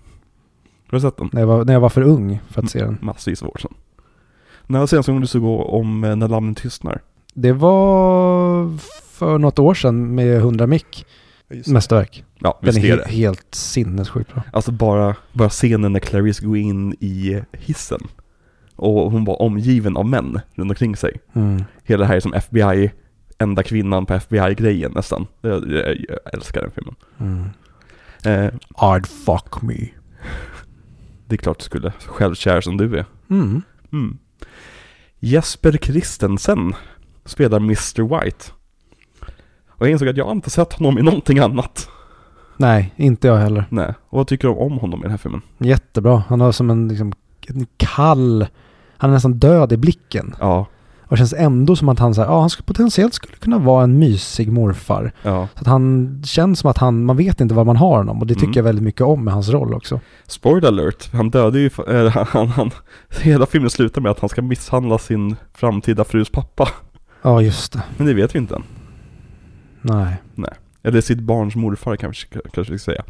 Har 0.87 0.97
du 0.97 1.01
sett 1.01 1.17
den? 1.17 1.29
När 1.33 1.41
jag, 1.41 1.47
var, 1.47 1.65
när 1.65 1.73
jag 1.73 1.79
var 1.79 1.89
för 1.89 2.01
ung 2.01 2.39
för 2.49 2.61
att 2.61 2.69
se 2.69 2.79
den. 2.79 2.97
Massvis 3.01 3.43
av 3.43 3.49
år 3.49 3.57
sedan. 3.61 3.73
När 4.67 4.79
var 4.79 4.87
senaste 4.87 5.11
gången 5.11 5.21
du 5.21 5.27
såg 5.27 5.69
om 5.69 6.03
eh, 6.03 6.15
När 6.15 6.27
lammen 6.27 6.55
tystnar? 6.55 7.01
Det 7.33 7.51
var 7.51 8.77
för 9.11 9.37
något 9.37 9.59
år 9.59 9.73
sedan 9.73 10.15
med 10.15 10.37
100 10.37 10.67
mick. 10.67 11.05
Mästerverk. 11.67 12.23
Ja, 12.39 12.59
Den 12.61 12.77
är 12.77 12.81
he- 12.81 13.07
helt 13.07 13.55
sinnessjukt 13.55 14.33
bra. 14.33 14.43
Alltså 14.53 14.71
bara, 14.71 15.15
bara 15.33 15.49
scenen 15.49 15.93
när 15.93 15.99
Clarice 15.99 16.39
går 16.45 16.57
in 16.57 16.93
i 16.99 17.41
hissen. 17.51 18.01
Och 18.75 19.11
hon 19.11 19.25
var 19.25 19.41
omgiven 19.41 19.97
av 19.97 20.05
män 20.05 20.39
runt 20.55 20.71
omkring 20.71 20.95
sig. 20.95 21.19
Mm. 21.33 21.63
Hela 21.83 22.01
det 22.01 22.07
här 22.07 22.15
är 22.15 22.19
som 22.19 22.33
FBI, 22.33 22.91
enda 23.37 23.63
kvinnan 23.63 24.05
på 24.05 24.13
FBI-grejen 24.13 24.91
nästan. 24.95 25.27
Jag, 25.41 25.71
jag, 25.71 25.87
jag 26.09 26.33
älskar 26.33 26.61
den 26.61 26.71
filmen. 26.71 26.95
Mm. 27.19 27.43
Eh, 28.25 28.53
I'd 28.75 29.07
fuck 29.07 29.61
me. 29.61 29.75
det 31.27 31.35
är 31.35 31.37
klart 31.37 31.59
du 31.59 31.63
skulle, 31.65 31.91
självkär 32.05 32.61
som 32.61 32.77
du 32.77 32.97
är. 32.97 33.05
Mm. 33.29 33.61
Mm. 33.91 34.17
Jesper 35.19 35.71
Christensen 35.81 36.73
spelar 37.25 37.57
Mr. 37.59 38.19
White. 38.23 38.45
Och 39.77 39.85
jag 39.87 39.91
insåg 39.91 40.07
att 40.07 40.17
jag 40.17 40.31
inte 40.31 40.49
sett 40.49 40.73
honom 40.73 40.97
i 40.97 41.01
någonting 41.01 41.39
annat. 41.39 41.89
Nej, 42.57 42.93
inte 42.95 43.27
jag 43.27 43.37
heller. 43.37 43.65
Nej. 43.69 43.93
Och 44.09 44.17
vad 44.17 44.27
tycker 44.27 44.47
du 44.47 44.53
om 44.53 44.77
honom 44.77 44.99
i 44.99 45.01
den 45.01 45.11
här 45.11 45.17
filmen? 45.17 45.41
Jättebra. 45.57 46.23
Han 46.27 46.41
har 46.41 46.51
som 46.51 46.69
en, 46.69 46.87
liksom, 46.87 47.13
en 47.47 47.65
kall... 47.77 48.47
Han 48.97 49.09
är 49.09 49.13
nästan 49.13 49.33
död 49.33 49.71
i 49.73 49.77
blicken. 49.77 50.35
Ja, 50.39 50.65
Och 51.07 51.17
känns 51.17 51.33
ändå 51.33 51.75
som 51.75 51.89
att 51.89 51.99
han, 51.99 52.15
så 52.15 52.21
här, 52.21 52.27
ja, 52.29 52.39
han 52.39 52.49
skulle 52.49 52.65
potentiellt 52.65 53.13
skulle 53.13 53.35
kunna 53.35 53.57
vara 53.57 53.83
en 53.83 53.99
mysig 53.99 54.51
morfar. 54.51 55.11
ja. 55.23 55.47
Så 55.55 55.61
att 55.61 55.67
han 55.67 56.21
känns 56.25 56.59
som 56.59 56.69
att 56.69 56.77
han, 56.77 57.05
man 57.05 57.17
vet 57.17 57.41
inte 57.41 57.53
var 57.55 57.63
man 57.65 57.75
har 57.77 57.97
honom. 57.97 58.19
Och 58.19 58.27
det 58.27 58.33
tycker 58.33 58.45
Mm. 58.47 58.55
jag 58.57 58.63
väldigt 58.63 58.83
mycket 58.83 59.01
om 59.01 59.23
med 59.23 59.33
hans 59.33 59.49
roll 59.49 59.73
också. 59.73 59.99
Spoiler 60.27 60.67
alert, 60.67 61.13
han 61.13 61.29
dödade 61.29 61.59
ju, 61.59 61.65
äh, 61.87 62.17
han, 62.27 62.47
han, 62.47 62.71
hela 63.21 63.45
filmen 63.45 63.69
slutar 63.69 64.01
med 64.01 64.11
att 64.11 64.19
han 64.19 64.29
ska 64.29 64.41
misshandla 64.41 64.97
sin 64.97 65.35
framtida 65.53 66.03
frus 66.03 66.29
pappa. 66.29 66.67
Ja, 67.21 67.41
just 67.41 67.73
det. 67.73 67.81
Men 67.97 68.07
det 68.07 68.13
vet 68.13 68.35
vi 68.35 68.39
inte 68.39 68.55
än. 68.55 68.63
Nej. 70.35 70.49
Eller 70.83 71.01
sitt 71.01 71.19
barns 71.19 71.55
morfar 71.55 71.95
kanske, 71.95 72.27
kanske 72.53 72.73
vi 72.73 72.79
ska 72.79 72.91
säga. 72.91 73.03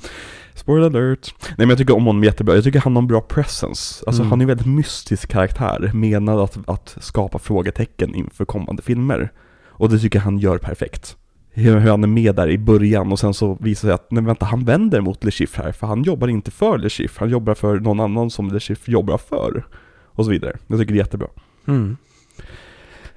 Spoiler 0.54 0.86
alert. 0.86 1.34
Nej 1.42 1.54
men 1.58 1.70
jag 1.70 1.78
tycker 1.78 1.96
om 1.96 2.06
honom 2.06 2.24
jättebra. 2.24 2.56
Jag 2.56 2.64
tycker 2.64 2.80
han 2.80 2.96
har 2.96 3.02
en 3.02 3.08
bra 3.08 3.22
presence. 3.22 4.04
Alltså 4.08 4.22
Mm. 4.22 4.30
han 4.30 4.42
är 4.42 4.44
en 4.44 4.48
väldigt 4.48 4.68
mystisk 4.68 5.30
karaktär. 5.30 5.92
Menad 5.94 6.40
att, 6.40 6.58
att 6.68 6.98
skapa 7.02 7.40
frågetecken 7.40 8.16
inför 8.16 8.46
kommande 8.46 8.82
filmer. 8.82 9.32
Och 9.68 9.90
det 9.90 10.00
tycker 10.00 10.20
jag 10.20 10.24
han 10.24 10.38
gör 10.38 10.58
perfekt. 10.58 11.18
Hur, 11.52 11.80
hur 11.80 11.90
han 11.90 12.04
är 12.04 12.08
med 12.08 12.36
där 12.36 12.50
i 12.50 12.58
början 12.58 13.12
och 13.12 13.20
sen 13.20 13.34
så 13.34 13.58
visar 13.60 13.88
det 13.88 13.92
sig 13.92 13.96
att, 13.96 14.12
nej 14.12 14.24
vänta, 14.24 14.46
han 14.46 14.66
vänder 14.66 15.02
mot 15.02 15.24
Le 15.24 15.32
Chiffre 15.32 15.64
här. 15.64 15.72
För 15.72 15.88
han 15.88 16.04
jobbar 16.04 16.28
inte 16.28 16.52
för 16.52 16.78
Le 16.78 16.90
Chiffre, 16.90 17.20
han 17.24 17.30
jobbar 17.30 17.54
för 17.54 17.80
någon 17.80 18.00
annan 18.00 18.30
som 18.30 18.52
Le 18.52 18.60
Chiffre 18.60 18.92
jobbar 18.94 19.18
för. 19.18 19.66
Och 20.06 20.26
så 20.26 20.32
vidare. 20.32 20.58
Jag 20.68 20.80
tycker 20.80 20.94
det 20.94 20.98
är 20.98 21.04
jättebra. 21.04 21.28
Mm. 21.68 21.98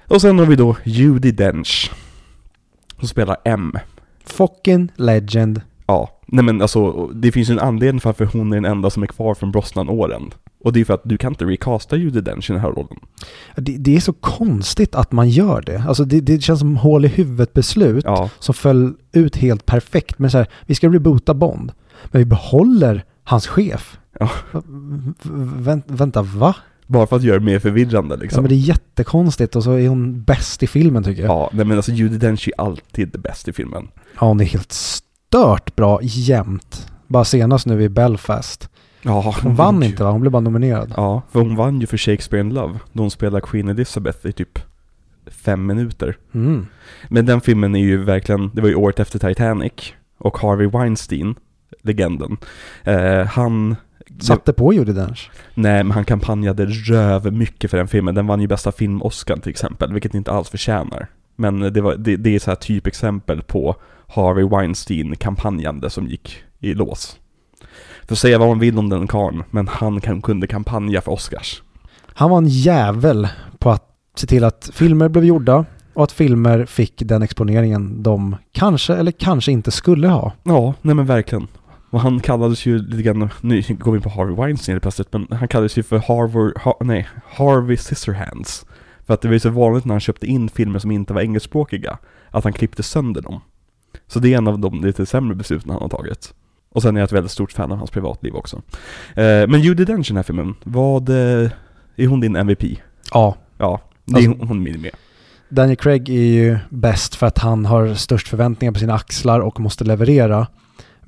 Och 0.07 0.21
sen 0.21 0.39
har 0.39 0.45
vi 0.45 0.55
då 0.55 0.75
Judi 0.83 1.31
Dench. 1.31 1.91
Hon 2.97 3.07
spelar 3.07 3.37
M. 3.45 3.73
Fucking 4.25 4.91
legend. 4.95 5.61
Ja, 5.85 6.09
nej 6.25 6.45
men 6.45 6.61
alltså 6.61 7.07
det 7.07 7.31
finns 7.31 7.49
ju 7.49 7.53
en 7.53 7.59
anledning 7.59 8.01
för 8.01 8.09
varför 8.09 8.25
hon 8.37 8.51
är 8.53 8.55
den 8.55 8.65
enda 8.65 8.89
som 8.89 9.03
är 9.03 9.07
kvar 9.07 9.35
från 9.35 9.51
Brosnan-åren. 9.51 10.31
Och 10.59 10.73
det 10.73 10.79
är 10.81 10.85
för 10.85 10.93
att 10.93 11.01
du 11.03 11.17
kan 11.17 11.31
inte 11.31 11.45
recasta 11.45 11.95
Judi 11.95 12.21
Dench 12.21 12.49
i 12.49 12.53
den 12.53 12.61
här 12.61 12.69
rollen. 12.69 12.99
Det, 13.55 13.77
det 13.77 13.95
är 13.95 13.99
så 13.99 14.13
konstigt 14.13 14.95
att 14.95 15.11
man 15.11 15.29
gör 15.29 15.61
det. 15.61 15.83
Alltså 15.87 16.05
det, 16.05 16.21
det 16.21 16.41
känns 16.41 16.59
som 16.59 16.77
hål 16.77 17.05
i 17.05 17.07
huvudet 17.07 17.53
beslut 17.53 18.05
Ja, 18.05 18.29
som 18.39 18.53
föll 18.53 18.93
ut 19.11 19.35
helt 19.35 19.65
perfekt. 19.65 20.19
Men 20.19 20.31
så 20.31 20.37
här, 20.37 20.47
vi 20.65 20.75
ska 20.75 20.89
reboota 20.89 21.33
Bond. 21.33 21.71
Men 22.05 22.19
vi 22.19 22.25
behåller 22.25 23.03
hans 23.23 23.47
chef. 23.47 23.99
Ja. 24.19 24.29
Vänt, 25.55 25.85
vänta, 25.87 26.21
va? 26.21 26.55
Bara 26.87 27.07
för 27.07 27.15
att 27.15 27.23
göra 27.23 27.39
det 27.39 27.45
mer 27.45 27.59
förvirrande 27.59 28.15
Ja, 28.15 28.21
liksom. 28.21 28.43
men 28.43 28.49
det 28.49 28.55
är 28.55 28.57
jättekonstigt 28.57 29.55
och 29.55 29.63
så 29.63 29.71
är 29.73 29.87
hon 29.87 30.21
bäst 30.23 30.63
i 30.63 30.67
filmen 30.67 31.03
tycker 31.03 31.21
jag. 31.21 31.31
Ja, 31.31 31.49
nej 31.53 31.65
men 31.65 31.77
alltså 31.77 31.91
Judi 31.91 32.17
Dench 32.17 32.47
är 32.47 32.61
alltid 32.61 33.09
det 33.09 33.17
bästa 33.17 33.51
i 33.51 33.53
filmen. 33.53 33.87
Ja, 34.19 34.27
hon 34.27 34.39
är 34.41 34.45
helt 34.45 34.71
stört 34.71 35.75
bra 35.75 35.99
jämt. 36.01 36.87
Bara 37.07 37.25
senast 37.25 37.65
nu 37.65 37.83
i 37.83 37.89
Belfast. 37.89 38.69
Ja, 39.01 39.35
Hon 39.43 39.55
vann 39.55 39.83
inte 39.83 40.03
va? 40.03 40.11
Hon 40.11 40.21
blev 40.21 40.31
bara 40.31 40.39
nominerad. 40.39 40.93
Ja, 40.97 41.21
för 41.31 41.39
hon 41.39 41.55
vann 41.55 41.79
ju 41.81 41.87
för 41.87 41.97
Shakespeare 41.97 42.41
in 42.41 42.53
Love, 42.53 42.79
då 42.93 43.03
hon 43.03 43.11
spelar 43.11 43.39
Queen 43.39 43.67
Elizabeth 43.67 44.27
i 44.27 44.31
typ 44.31 44.59
fem 45.27 45.65
minuter. 45.65 46.17
Mm. 46.33 46.65
Men 47.09 47.25
den 47.25 47.41
filmen 47.41 47.75
är 47.75 47.79
ju 47.79 48.03
verkligen, 48.03 48.51
det 48.53 48.61
var 48.61 48.69
ju 48.69 48.75
året 48.75 48.99
efter 48.99 49.19
Titanic, 49.19 49.73
och 50.17 50.37
Harvey 50.37 50.67
Weinstein, 50.67 51.35
legenden, 51.81 52.37
eh, 52.83 53.25
han 53.25 53.75
Satte 54.19 54.53
på 54.53 54.73
Judi 54.73 54.93
Dench. 54.93 55.31
Nej, 55.53 55.83
men 55.83 55.91
han 55.91 56.05
kampanjade 56.05 56.65
röv 56.65 57.33
mycket 57.33 57.71
för 57.71 57.77
den 57.77 57.87
filmen. 57.87 58.15
Den 58.15 58.27
vann 58.27 58.41
ju 58.41 58.47
bästa 58.47 58.71
film 58.71 59.01
Oscar 59.01 59.37
till 59.37 59.49
exempel, 59.49 59.93
vilket 59.93 60.13
inte 60.13 60.31
alls 60.31 60.49
förtjänar. 60.49 61.07
Men 61.35 61.59
det, 61.59 61.81
var, 61.81 61.95
det, 61.95 62.15
det 62.15 62.35
är 62.35 62.39
så 62.39 62.51
här 62.51 62.55
typexempel 62.55 63.41
på 63.41 63.75
Harvey 64.07 64.45
Weinstein-kampanjande 64.45 65.89
som 65.89 66.07
gick 66.07 66.43
i 66.59 66.73
lås. 66.73 67.17
För 68.07 68.15
säga 68.15 68.37
vad 68.37 68.47
man 68.47 68.59
vill 68.59 68.77
om 68.77 68.89
den 68.89 69.07
karln, 69.07 69.43
men 69.51 69.67
han 69.67 70.01
kan, 70.01 70.21
kunde 70.21 70.47
kampanja 70.47 71.01
för 71.01 71.11
Oscars. 71.11 71.63
Han 72.05 72.29
var 72.29 72.37
en 72.37 72.47
jävel 72.47 73.27
på 73.59 73.71
att 73.71 73.83
se 74.15 74.27
till 74.27 74.43
att 74.43 74.69
filmer 74.73 75.09
blev 75.09 75.25
gjorda 75.25 75.65
och 75.93 76.03
att 76.03 76.11
filmer 76.11 76.65
fick 76.65 76.93
den 77.05 77.21
exponeringen 77.21 78.03
de 78.03 78.35
kanske 78.51 78.95
eller 78.95 79.11
kanske 79.11 79.51
inte 79.51 79.71
skulle 79.71 80.07
ha. 80.07 80.31
Ja, 80.43 80.73
nej 80.81 80.95
men 80.95 81.05
verkligen. 81.05 81.47
Och 81.97 82.03
han 82.03 82.19
kallades 82.19 82.65
ju 82.65 82.77
lite 82.79 83.03
grann, 83.03 83.29
nu 83.41 83.63
går 83.79 83.91
vi 83.91 83.97
in 83.97 84.01
på 84.03 84.09
Harvey 84.09 84.35
Weinstein 84.35 84.73
helt 84.73 84.81
plötsligt, 84.81 85.13
men 85.13 85.27
han 85.31 85.47
kallades 85.47 85.77
ju 85.77 85.83
för 85.83 85.97
Harvard, 85.97 86.57
ha, 86.57 86.77
nej, 86.81 87.07
Harvey 87.25 87.77
Scissorhands. 87.77 88.65
För 89.05 89.13
att 89.13 89.21
det 89.21 89.27
var 89.27 89.33
ju 89.33 89.39
så 89.39 89.49
vanligt 89.49 89.85
när 89.85 89.93
han 89.93 89.99
köpte 89.99 90.27
in 90.27 90.49
filmer 90.49 90.79
som 90.79 90.91
inte 90.91 91.13
var 91.13 91.21
engelskspråkiga, 91.21 91.97
att 92.31 92.43
han 92.43 92.53
klippte 92.53 92.83
sönder 92.83 93.21
dem. 93.21 93.41
Så 94.07 94.19
det 94.19 94.33
är 94.33 94.37
en 94.37 94.47
av 94.47 94.59
de 94.59 94.83
lite 94.83 95.05
sämre 95.05 95.35
besluten 95.35 95.69
han 95.71 95.81
har 95.81 95.89
tagit. 95.89 96.33
Och 96.69 96.81
sen 96.81 96.95
är 96.95 96.99
jag 96.99 97.05
ett 97.07 97.11
väldigt 97.13 97.31
stort 97.31 97.51
fan 97.51 97.71
av 97.71 97.77
hans 97.77 97.91
privatliv 97.91 98.35
också. 98.35 98.61
Eh, 99.15 99.47
men 99.47 99.61
Judi 99.61 99.85
Dench 99.85 100.07
i 100.07 100.09
den 100.09 100.15
här 100.17 100.23
filmen, 100.23 100.55
vad, 100.63 101.09
eh, 101.09 101.51
är 101.95 102.07
hon 102.07 102.19
din 102.19 102.35
MVP? 102.35 102.63
Ja, 103.13 103.35
Ja, 103.57 103.81
det 104.05 104.23
är 104.23 104.29
Alltså- 104.29 104.45
hon 104.45 104.63
min 104.63 104.81
med. 104.81 104.91
Daniel 105.49 105.77
Craig 105.77 106.09
är 106.09 106.13
ju 106.13 106.57
bäst 106.69 107.15
för 107.15 107.27
att 107.27 107.37
han 107.37 107.65
har 107.65 107.93
störst 107.93 108.27
förväntningar 108.27 108.71
på 108.71 108.79
sina 108.79 108.93
axlar 108.93 109.39
och 109.39 109.59
måste 109.59 109.83
leverera. 109.83 110.47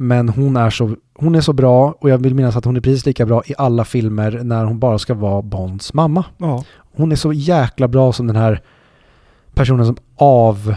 Men 0.02 0.30
hon 0.30 0.58
är, 0.58 0.70
så, 0.70 0.96
hon 1.14 1.36
är 1.36 1.42
så 1.42 1.54
bra 1.54 1.96
och 2.00 2.10
jag 2.10 2.18
vill 2.18 2.36
minnas 2.36 2.56
att 2.56 2.66
hon 2.66 2.78
är 2.78 2.82
precis 2.82 3.06
lika 3.06 3.26
bra 3.26 3.44
i 3.46 3.54
alla 3.58 3.86
filmer 3.86 4.42
när 4.44 4.66
hon 4.66 4.80
bara 4.80 5.00
ska 5.00 5.14
vara 5.14 5.42
Bonds 5.42 5.94
mamma. 5.94 6.26
Ja, 6.38 6.64
Hon 6.96 7.12
är 7.12 7.16
så 7.16 7.34
jäkla 7.34 7.88
bra 7.88 8.14
som 8.14 8.28
den 8.28 8.36
här 8.36 8.62
personen 9.54 9.86
som 9.86 9.98
av 10.16 10.76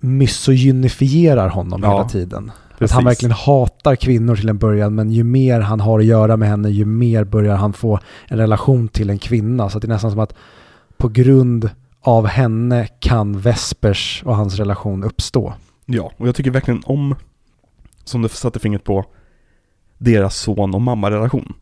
misogynifierar 0.00 1.48
honom 1.48 1.80
Ja, 1.82 1.90
hela 1.92 2.08
tiden. 2.08 2.52
Att 2.72 2.78
precis. 2.78 2.94
han 2.94 3.04
verkligen 3.04 3.32
hatar 3.32 3.96
kvinnor 3.96 4.36
till 4.36 4.48
en 4.48 4.58
början 4.58 4.94
men 4.94 5.10
ju 5.10 5.24
mer 5.24 5.60
han 5.60 5.80
har 5.80 5.98
att 5.98 6.04
göra 6.04 6.36
med 6.36 6.48
henne 6.48 6.70
ju 6.70 6.84
mer 6.84 7.24
börjar 7.24 7.56
han 7.56 7.72
få 7.72 7.98
en 8.28 8.38
relation 8.38 8.88
till 8.88 9.10
en 9.10 9.18
kvinna. 9.18 9.70
Så 9.70 9.78
att 9.78 9.82
det 9.82 9.86
är 9.86 9.92
nästan 9.92 10.10
som 10.10 10.20
att 10.20 10.34
på 10.96 11.08
grund 11.08 11.70
av 12.00 12.26
henne 12.26 12.86
kan 12.98 13.38
Vespers 13.38 14.22
och 14.26 14.36
hans 14.36 14.56
relation 14.56 15.04
uppstå. 15.04 15.54
Ja, 15.86 16.12
och 16.16 16.28
jag 16.28 16.34
tycker 16.34 16.50
verkligen 16.50 16.82
om, 16.86 17.14
som 18.04 18.22
du 18.22 18.28
satte 18.28 18.58
fingret 18.58 18.84
på, 18.84 19.04
deras 19.98 20.36
son 20.36 20.74
och 20.74 20.82
mamma-relation. 20.82 21.52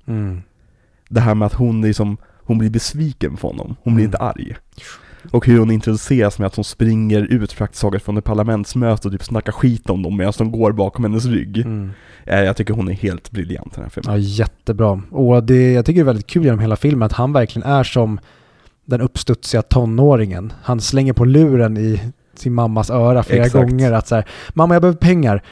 Det 1.09 1.21
här 1.21 1.35
med 1.35 1.47
att 1.47 1.55
hon 1.55 1.83
liksom, 1.83 2.17
hon 2.45 2.59
blir 2.59 2.71
besviken 2.71 3.37
på 3.37 3.49
honom, 3.49 3.77
hon 3.83 3.95
blir 3.95 4.05
Mm. 4.05 4.09
inte 4.09 4.19
arg. 4.19 4.57
Och 5.31 5.47
hur 5.47 5.59
hon 5.59 5.71
introduceras 5.71 6.39
med 6.39 6.47
att 6.47 6.57
hon 6.57 6.65
springer 6.65 7.21
ut 7.23 7.57
praktiskt 7.57 7.83
taget 7.83 8.03
från 8.03 8.17
ett 8.17 8.25
parlamentsmöte 8.25 9.09
och 9.09 9.13
typ 9.13 9.25
snackar 9.25 9.53
skit 9.53 9.91
om 9.91 10.03
dem 10.03 10.17
medan 10.17 10.33
de 10.39 10.53
går 10.53 10.73
bakom 10.73 11.05
hennes 11.05 11.25
rygg. 11.27 11.59
Mm. 11.59 11.91
Eh, 12.27 12.41
Jag 12.41 12.57
tycker 12.57 12.75
hon 12.75 12.89
är 12.89 12.93
helt 12.93 13.31
briljant 13.31 13.67
i 13.67 13.75
den 13.75 13.83
här 13.85 13.91
filmen. 13.91 14.13
Ja, 14.15 14.19
jättebra. 14.19 15.03
Och 15.11 15.43
det, 15.45 15.73
jag 15.73 15.87
tycker 15.87 16.01
det 16.01 16.03
är 16.03 16.05
väldigt 16.07 16.27
kul 16.27 16.45
genom 16.45 16.59
hela 16.61 16.77
filmen 16.77 17.03
att 17.07 17.13
han 17.13 17.33
verkligen 17.33 17.69
är 17.69 17.85
som 17.85 18.21
den 18.85 19.01
uppstudsiga 19.01 19.63
tonåringen. 19.63 20.53
Han 20.63 20.81
slänger 20.81 21.13
på 21.13 21.25
luren 21.25 21.77
i 21.77 22.01
sin 22.35 22.55
mammas 22.55 22.91
öra 22.91 23.23
flera 23.23 23.45
Exakt. 23.47 23.71
gånger 23.71 23.93
att 23.93 24.09
så 24.09 24.15
här, 24.15 24.25
mamma 24.55 24.75
jag 24.75 24.83
behöver 24.83 24.99
pengar. 24.99 25.43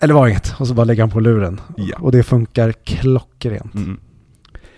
Eller 0.00 0.14
var 0.14 0.28
inget. 0.28 0.54
Och 0.60 0.68
så 0.68 0.74
bara 0.74 0.84
lägger 0.84 1.02
han 1.02 1.10
på 1.10 1.20
luren. 1.20 1.60
Ja. 1.76 1.98
Och 2.00 2.12
det 2.12 2.22
funkar 2.22 2.72
klockrent. 2.72 3.74
Mm. 3.74 4.00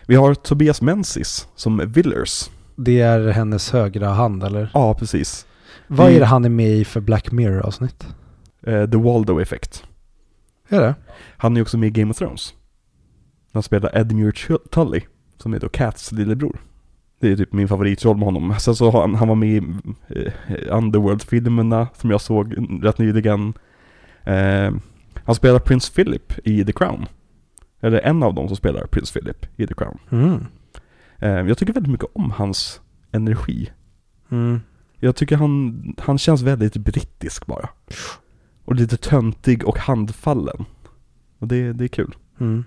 Vi 0.07 0.15
har 0.15 0.35
Tobias 0.35 0.83
Menzies 0.83 1.49
som 1.55 1.93
Villers. 1.93 2.51
Det 2.77 3.01
är 3.01 3.29
hennes 3.29 3.71
högra 3.71 4.09
hand 4.09 4.45
eller? 4.45 4.71
Ja, 4.75 4.95
precis. 4.95 5.47
Vad 5.87 6.11
är 6.11 6.21
det 6.21 6.27
han 6.27 6.45
är 6.45 6.49
med 6.49 6.71
i 6.71 6.85
för 6.85 7.01
Black 7.01 7.33
Mirror-avsnitt? 7.33 8.07
Eh, 8.67 8.91
The 8.91 8.97
Waldo 8.97 9.41
Effect. 9.41 9.85
Är 10.69 10.81
det? 10.81 10.95
Han 11.37 11.57
är 11.57 11.63
också 11.63 11.79
med 11.79 11.87
i 11.87 11.91
Game 11.91 12.11
of 12.11 12.17
Thrones. 12.17 12.55
Han 13.53 13.63
spelar 13.63 13.99
Edmure 13.99 14.59
Tully, 14.71 15.01
som 15.39 15.55
är 15.55 15.61
då 15.61 15.69
Cats 15.69 16.13
lillebror. 16.13 16.61
Det 17.21 17.33
är 17.33 17.37
typ 17.37 17.53
min 17.53 17.69
favoritroll 17.69 18.17
med 18.17 18.25
honom. 18.25 18.55
Sen 18.59 18.75
så 18.77 18.91
har 18.91 19.01
han, 19.01 19.15
han 19.15 19.29
var 19.29 19.35
med 19.35 19.49
i 19.49 19.57
eh, 20.09 20.77
Underworld-filmerna 20.77 21.89
som 21.97 22.11
jag 22.11 22.21
såg 22.21 22.55
rätt 22.83 22.99
nyligen. 22.99 23.55
Eh, 24.25 24.71
han 25.25 25.35
spelar 25.35 25.59
Prince 25.59 25.93
Philip 25.93 26.33
i 26.45 26.65
The 26.65 26.73
Crown. 26.73 27.07
Eller 27.81 27.99
en 27.99 28.23
av 28.23 28.35
dem 28.35 28.49
som 28.49 28.57
spelar 28.57 28.87
Prince 28.87 29.21
Philip 29.21 29.47
i 29.57 29.67
The 29.67 29.75
Crown. 29.75 29.99
Mm. 30.11 30.47
Eh, 31.19 31.49
jag 31.49 31.59
tycker 31.59 31.73
väldigt 31.73 31.93
mycket 31.93 32.09
om 32.13 32.31
hans 32.31 32.81
energi. 33.13 33.71
Mm. 34.31 34.61
Jag 34.99 35.17
tycker 35.17 35.37
han, 35.37 35.95
han 35.99 36.19
känns 36.19 36.43
väldigt 36.43 36.77
brittisk 36.77 37.47
bara. 37.47 37.69
Och 38.65 38.75
lite 38.75 38.97
töntig 38.97 39.69
och 39.69 39.79
handfallen. 39.79 40.65
Och 41.39 41.49
det, 41.49 41.73
det 41.73 41.85
är 41.85 41.89
kul. 41.89 42.15
Mm. 42.41 42.65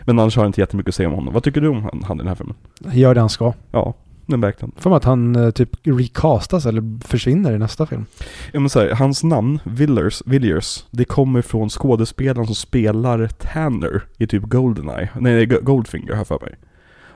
Men 0.00 0.18
annars 0.18 0.36
har 0.36 0.42
jag 0.42 0.48
inte 0.48 0.60
jättemycket 0.60 0.88
att 0.88 0.94
säga 0.94 1.08
om 1.08 1.14
honom. 1.14 1.34
Vad 1.34 1.42
tycker 1.42 1.60
du 1.60 1.68
om 1.68 1.82
han, 1.82 2.02
han 2.04 2.16
i 2.16 2.18
den 2.18 2.28
här 2.28 2.34
filmen? 2.34 2.56
Gör 2.80 3.14
det 3.14 3.20
han 3.20 3.28
ska. 3.28 3.52
Ja, 3.70 3.94
men 4.26 4.40
verkligen. 4.40 4.72
För 4.76 4.96
att 4.96 5.04
han 5.04 5.36
eh, 5.36 5.50
typ 5.50 5.70
recastas 5.82 6.66
eller 6.66 7.06
försvinner 7.06 7.52
i 7.52 7.58
nästa 7.58 7.86
film. 7.86 8.06
Ja, 8.52 8.60
men 8.60 8.70
så 8.70 8.80
här, 8.80 8.90
hans 8.94 9.24
namn, 9.24 9.58
Villiers, 9.64 10.22
Villiers, 10.26 10.84
det 10.90 11.04
kommer 11.04 11.42
från 11.42 11.68
skådespelaren 11.70 12.46
som 12.46 12.54
spelar 12.54 13.28
Tanner 13.28 14.02
i 14.18 14.26
typ 14.26 14.42
Goldeneye, 14.42 15.08
nej 15.20 15.46
Go- 15.46 15.60
Goldfinger 15.62 16.10
har 16.10 16.16
jag 16.16 16.26
för 16.26 16.40
mig. 16.40 16.54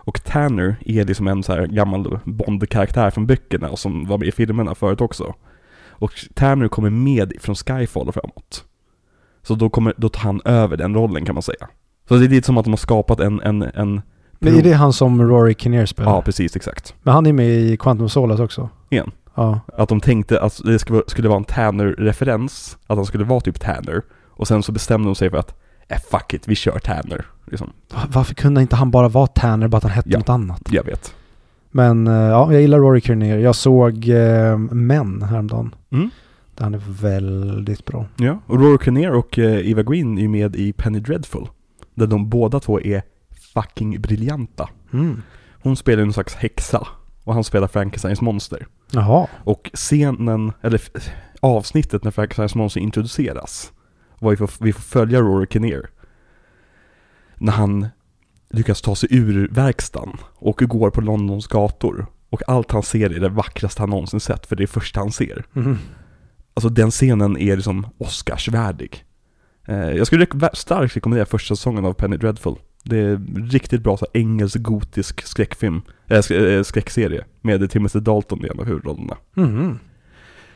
Och 0.03 0.25
Tanner 0.25 0.77
är 0.87 1.05
liksom 1.05 1.29
en 1.29 1.43
så 1.43 1.53
här 1.53 1.67
gammal 1.67 2.19
Bond-karaktär 2.25 3.11
från 3.11 3.27
böckerna 3.27 3.69
och 3.69 3.79
som 3.79 4.07
var 4.07 4.19
med 4.19 4.29
i 4.29 4.33
filmerna 4.33 4.75
förut 4.75 5.01
också. 5.01 5.35
Och 5.89 6.13
Tanner 6.35 6.69
kommer 6.69 6.91
med 6.91 7.33
från 7.41 7.55
Skyfall 7.55 8.09
och 8.09 8.15
framåt. 8.15 8.65
Så 9.43 9.55
då, 9.55 9.71
kommer, 9.71 9.95
då 9.97 10.09
tar 10.09 10.21
han 10.21 10.41
över 10.45 10.77
den 10.77 10.95
rollen 10.95 11.25
kan 11.25 11.35
man 11.35 11.43
säga. 11.43 11.69
Så 12.09 12.15
det 12.17 12.25
är 12.25 12.29
lite 12.29 12.47
som 12.47 12.59
att 12.59 12.65
de 12.65 12.71
har 12.71 12.77
skapat 12.77 13.21
en, 13.21 13.41
en, 13.41 13.63
en 13.63 14.01
Men 14.43 14.55
är 14.59 14.63
det 14.63 14.73
han 14.73 14.93
som 14.93 15.23
Rory 15.29 15.55
Kinnear 15.55 15.87
spelar? 15.87 16.11
Ja, 16.13 16.23
precis, 16.23 16.57
exakt. 16.57 16.95
Men 17.03 17.15
han 17.15 17.27
är 17.27 17.33
med 17.33 17.47
i 17.49 17.77
Quantum 17.77 18.09
Solace 18.09 18.43
också. 18.43 18.69
Igen. 18.91 19.11
Ja. 19.35 19.61
Att 19.77 19.89
de 19.89 20.01
tänkte 20.01 20.41
att 20.41 20.61
det 20.65 20.79
skulle, 20.79 21.29
vara 21.29 21.39
en 21.39 21.45
Tanner-referens, 21.45 22.79
att 22.87 22.97
han 22.97 23.07
skulle 23.07 23.25
vara 23.25 23.41
typ 23.41 23.61
Tanner. 23.61 24.03
Och 24.29 24.49
sen 24.49 24.63
så 24.63 24.73
bestämde 24.73 25.09
de 25.09 25.15
sig 25.15 25.31
för 25.31 25.37
att, 25.39 25.55
eh 25.89 25.99
fuck 26.11 26.35
it, 26.35 26.49
vi 26.49 26.55
kör 26.55 26.79
Tanner. 26.79 27.27
Liksom. 27.47 27.71
Va- 27.95 28.01
Varför 28.13 28.35
kunde 28.35 28.61
inte 28.61 28.77
han 28.77 28.91
bara 28.91 29.09
vara 29.09 29.27
Tanner, 29.27 29.69
bara 29.69 29.77
att 29.77 29.83
han 29.83 29.93
hette 29.93 30.11
Ja. 30.11 30.19
något 30.19 30.29
annat? 30.29 30.63
Jag 30.71 30.85
vet. 30.85 31.15
Men 31.71 32.07
eh, 32.07 32.13
ja, 32.15 32.53
jag 32.53 32.61
gillar 32.61 32.79
Rory 32.79 33.01
Kinnear. 33.01 33.39
Jag 33.39 33.55
såg 33.55 34.09
eh, 34.09 34.59
Män 34.59 35.23
häromdagen. 35.23 35.75
Mm. 35.91 36.11
Där 36.55 36.65
han 36.65 36.75
är 36.75 36.83
väldigt 37.03 37.85
bra. 37.85 38.07
Ja, 38.17 38.39
och 38.47 38.61
Rory 38.61 38.79
Kinnear 38.85 39.11
och 39.13 39.39
eh, 39.39 39.71
Eva 39.71 39.83
Green 39.83 40.19
är 40.19 40.23
ju 40.23 40.29
med 40.29 40.57
i 40.57 40.73
Penny 40.73 41.01
Dreadful. 41.01 41.49
Där 41.95 42.07
de 42.07 42.29
båda 42.29 42.61
två 42.61 42.81
är 42.81 43.03
fucking 43.55 44.01
briljanta. 44.01 44.69
Mm. 44.93 45.23
Hon 45.63 45.77
spelar 45.77 46.03
en 46.03 46.13
slags 46.13 46.35
häxa. 46.35 46.87
Och 47.25 47.35
han 47.35 47.45
spelar 47.45 47.69
Frankensteins 47.69 48.21
monster. 48.21 48.67
Jaha. 48.91 49.27
Och 49.45 49.71
scenen, 49.75 50.53
eller 50.63 50.81
avsnittet 51.41 52.05
när 52.05 52.11
Frankensteins 52.11 52.55
monster 52.55 52.81
introduceras. 52.81 53.73
Var 54.19 54.31
ju 54.31 54.37
för, 54.37 54.65
vi 54.65 54.73
får 54.73 54.83
följa 54.83 55.21
Rory 55.21 55.47
Kinnear. 55.51 55.91
När 57.35 57.53
han 57.53 57.89
lyckas 58.51 58.83
ta 58.83 58.95
sig 58.95 59.09
ur 59.13 59.49
verkstaden 59.49 60.17
och 60.35 60.57
går 60.57 60.91
på 60.91 61.01
Londons 61.01 61.47
gator. 61.47 62.07
Och 62.31 62.43
allt 62.49 62.73
han 62.73 62.83
ser 62.83 63.17
är 63.17 63.21
det 63.21 63.29
vackraste 63.29 63.83
han 63.83 63.91
någonsin 63.91 64.21
sett, 64.21 64.47
för 64.47 64.57
det 64.57 64.61
är 64.61 64.67
det 64.67 64.73
första 64.73 65.01
han 65.01 65.13
ser. 65.13 65.45
Mm. 65.57 65.79
alltså 66.55 66.69
den 66.69 66.91
scenen 66.91 67.37
är 67.37 67.57
liksom 67.57 67.87
Oscarsvärdig. 67.99 69.05
Eh, 69.69 69.91
jag 69.91 70.07
skulle 70.07 70.27
starkt 70.53 70.97
rekommendera 70.97 71.27
första 71.27 71.57
säsongen 71.57 71.85
av 71.85 71.93
Penny 71.93 72.17
Dreadful. 72.17 72.57
Det 72.83 72.99
är 72.99 73.21
riktigt 73.51 73.83
bra 73.83 73.97
så 73.97 74.07
här, 74.15 74.21
engelsk 74.21 74.57
gotisk 74.63 75.27
skräckfilm, 75.27 75.83
äh, 76.07 76.17
sk- 76.19 76.63
skräckserie 76.63 77.25
med 77.41 77.71
Timothy 77.71 78.01
Dalton 78.01 78.45
i 78.45 78.49
en 78.49 78.61
av 78.61 78.67
huvudrollerna. 78.67 79.17
Mhm. 79.35 79.79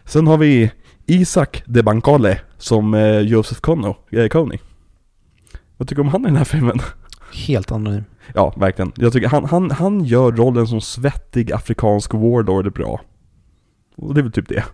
Sen 0.05 0.27
har 0.27 0.39
vi 0.39 0.71
Isak 1.07 1.63
de 1.67 1.83
Bancale 1.83 2.41
som 2.59 2.95
eh, 2.95 3.19
Joseph 3.21 3.61
Conno, 3.61 3.97
eh, 4.11 4.29
Coney. 4.29 4.59
Vad 5.77 5.89
tycker 5.89 6.03
du 6.03 6.07
om 6.09 6.13
han 6.13 6.23
i 6.23 6.25
den 6.25 6.37
här 6.37 6.45
filmen? 6.45 6.79
Helt 7.47 7.73
anonym. 7.73 8.05
Ja, 8.35 8.55
verkligen. 8.57 8.93
Jag 8.97 9.13
tycker 9.13 9.29
han, 9.29 9.45
han, 9.45 9.71
han 9.71 10.05
gör 10.05 10.33
rollen 10.33 10.67
som 10.67 10.81
svettig 10.81 11.53
afrikansk 11.53 12.15
warlord 12.15 12.73
bra. 12.73 13.01
Och 13.97 14.15
det 14.15 14.21
är 14.21 14.23
väl 14.23 14.33
typ 14.33 14.49
det. 14.49 14.65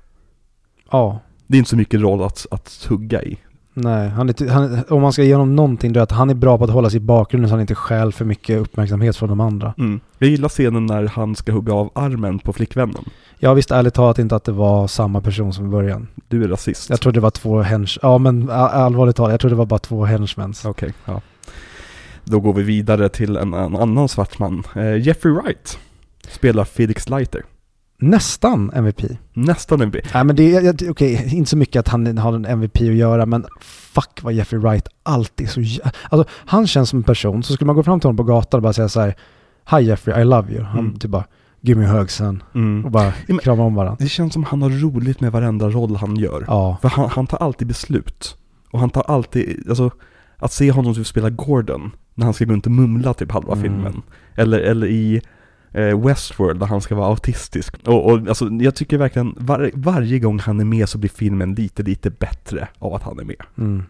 Ja. 0.90 1.20
Det 1.46 1.56
är 1.56 1.58
inte 1.58 1.70
så 1.70 1.76
mycket 1.76 2.00
roll 2.00 2.22
att, 2.22 2.46
att 2.50 2.86
hugga 2.88 3.22
i. 3.22 3.38
Nej, 3.74 4.08
han 4.08 4.28
är, 4.28 4.48
han, 4.48 4.84
om 4.88 5.02
man 5.02 5.12
ska 5.12 5.22
ge 5.22 5.34
honom 5.34 5.56
någonting 5.56 5.92
då 5.92 6.00
är 6.00 6.04
att 6.04 6.12
han 6.12 6.30
är 6.30 6.34
bra 6.34 6.58
på 6.58 6.64
att 6.64 6.70
hålla 6.70 6.90
sig 6.90 6.96
i 6.96 7.00
bakgrunden 7.00 7.48
så 7.48 7.54
han 7.54 7.60
inte 7.60 7.74
stjäl 7.74 8.12
för 8.12 8.24
mycket 8.24 8.60
uppmärksamhet 8.60 9.16
från 9.16 9.28
de 9.28 9.40
andra. 9.40 9.74
Mm. 9.78 10.00
Jag 10.18 10.30
gillar 10.30 10.48
scenen 10.48 10.86
när 10.86 11.06
han 11.06 11.36
ska 11.36 11.52
hugga 11.52 11.72
av 11.72 11.90
armen 11.94 12.38
på 12.38 12.52
flickvännen. 12.52 13.04
Jag 13.38 13.54
visste 13.54 13.76
ärligt 13.76 13.94
talat 13.94 14.18
inte 14.18 14.36
att 14.36 14.44
det 14.44 14.52
var 14.52 14.86
samma 14.86 15.20
person 15.20 15.52
som 15.52 15.66
i 15.66 15.68
början. 15.68 16.08
Du 16.28 16.44
är 16.44 16.48
rasist. 16.48 16.90
Jag 16.90 17.00
trodde 17.00 17.16
det 17.16 17.22
var 17.22 17.30
två 17.30 17.62
hench... 17.62 17.98
Ja 18.02 18.18
men 18.18 18.50
allvarligt 18.50 19.16
talat, 19.16 19.30
jag 19.30 19.40
trodde 19.40 19.54
det 19.54 19.58
var 19.58 19.66
bara 19.66 19.78
två 19.78 20.04
henchmens. 20.04 20.64
Okej, 20.64 20.92
ja. 21.04 21.20
Då 22.24 22.40
går 22.40 22.52
vi 22.52 22.62
vidare 22.62 23.08
till 23.08 23.36
en, 23.36 23.54
en 23.54 23.76
annan 23.76 24.08
svart 24.08 24.38
man. 24.38 24.62
Eh, 24.76 24.96
Jeffrey 24.96 25.34
Wright 25.34 25.78
spelar 26.28 26.64
Felix 26.64 27.08
Leiter. 27.08 27.42
Nästan 28.00 28.70
MVP. 28.74 29.02
Nästan 29.32 29.80
en 29.80 29.92
Nej 30.14 30.24
men 30.24 30.36
det 30.36 30.54
är, 30.56 30.90
okej, 30.90 31.28
inte 31.36 31.50
så 31.50 31.56
mycket 31.56 31.80
att 31.80 31.88
han 31.88 32.18
har 32.18 32.32
en 32.32 32.44
MVP 32.44 32.76
att 32.76 32.94
göra 32.94 33.26
men 33.26 33.46
fuck 33.60 34.20
vad 34.22 34.32
Jeffrey 34.32 34.60
Wright 34.60 34.88
alltid 35.02 35.46
är 35.46 35.50
så 35.50 35.60
jä- 35.60 35.90
Alltså 36.10 36.28
han 36.32 36.66
känns 36.66 36.88
som 36.90 36.96
en 36.98 37.02
person, 37.02 37.42
så 37.42 37.52
skulle 37.52 37.66
man 37.66 37.76
gå 37.76 37.82
fram 37.82 38.00
till 38.00 38.08
honom 38.08 38.16
på 38.16 38.22
gatan 38.32 38.58
och 38.58 38.62
bara 38.62 38.72
säga 38.72 38.88
så 38.88 39.00
här 39.00 39.14
Hi 39.70 39.84
Jeffrey, 39.86 40.20
I 40.22 40.24
love 40.24 40.52
you. 40.52 40.62
Han 40.64 40.78
Mm. 40.78 40.98
typ 40.98 41.10
bara 41.10 41.24
Give 41.62 41.80
me 41.80 41.86
a 41.86 41.92
hug 41.98 42.10
sen. 42.10 42.42
mm. 42.54 42.84
Och 42.84 42.90
bara 42.90 43.12
men- 43.28 43.38
krama 43.38 43.62
om 43.62 43.74
varandra. 43.74 43.96
Det 44.00 44.08
känns 44.08 44.32
som 44.32 44.44
han 44.44 44.62
har 44.62 44.70
roligt 44.70 45.20
med 45.20 45.32
varenda 45.32 45.68
roll 45.68 45.96
han 45.96 46.16
gör. 46.16 46.44
Ja. 46.46 46.78
För 46.82 46.88
han, 46.88 47.10
han 47.10 47.26
tar 47.26 47.38
alltid 47.38 47.68
beslut. 47.68 48.36
Och 48.70 48.80
han 48.80 48.90
tar 48.90 49.02
alltid, 49.02 49.66
alltså 49.68 49.90
att 50.38 50.52
se 50.52 50.70
honom 50.70 50.94
typ 50.94 51.06
spela 51.06 51.30
Gordon 51.30 51.90
när 52.14 52.24
han 52.24 52.34
ska 52.34 52.44
gå 52.44 52.52
runt 52.52 52.66
och 52.66 52.72
mumla 52.72 53.14
typ 53.14 53.32
halva 53.32 53.52
Mm. 53.52 53.62
filmen. 53.62 54.02
Eller, 54.34 54.58
eller 54.58 54.86
i 54.86 55.20
Westworld 55.72 56.60
där 56.60 56.66
han 56.66 56.80
ska 56.80 56.94
vara 56.94 57.08
autistisk. 57.08 57.74
Och, 57.86 58.06
och 58.06 58.28
alltså, 58.28 58.48
jag 58.48 58.74
tycker 58.74 58.98
verkligen 58.98 59.34
var, 59.38 59.70
varje 59.74 60.18
gång 60.18 60.38
han 60.38 60.60
är 60.60 60.64
med 60.64 60.88
så 60.88 60.98
blir 60.98 61.10
filmen 61.10 61.54
lite, 61.54 61.82
lite 61.82 62.10
bättre 62.10 62.68
av 62.78 62.94
att 62.94 63.02
han 63.02 63.18
är 63.18 63.24
med. 63.24 63.42
Mm. 63.58 63.82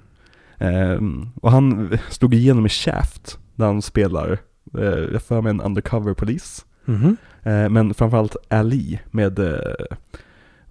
Ehm, 0.58 1.28
och 1.42 1.50
han 1.50 1.98
slog 2.08 2.34
igenom 2.34 2.66
i 2.66 2.68
Shaft 2.68 3.38
där 3.54 3.66
han 3.66 3.82
spelar, 3.82 4.38
eh, 4.78 5.12
jag 5.12 5.22
för 5.22 5.40
mig 5.40 5.50
en 5.50 5.60
undercover 5.60 6.14
polis. 6.14 6.66
Mhm. 6.84 7.16
Eh, 7.42 7.68
men 7.68 7.94
framförallt 7.94 8.36
Ali 8.48 9.00
med 9.10 9.38
eh, 9.38 9.96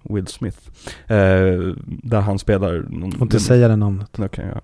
Will 0.04 0.28
Smith. 0.28 0.58
Eh, 1.08 1.74
där 1.86 2.22
han 2.22 2.40
spelar 2.40 2.86
någon... 2.90 3.12
Får 3.12 3.22
inte 3.22 3.40
säga 3.40 3.68
det 3.68 3.76
namnet. 3.76 4.20
Okej, 4.20 4.54
ja. 4.54 4.62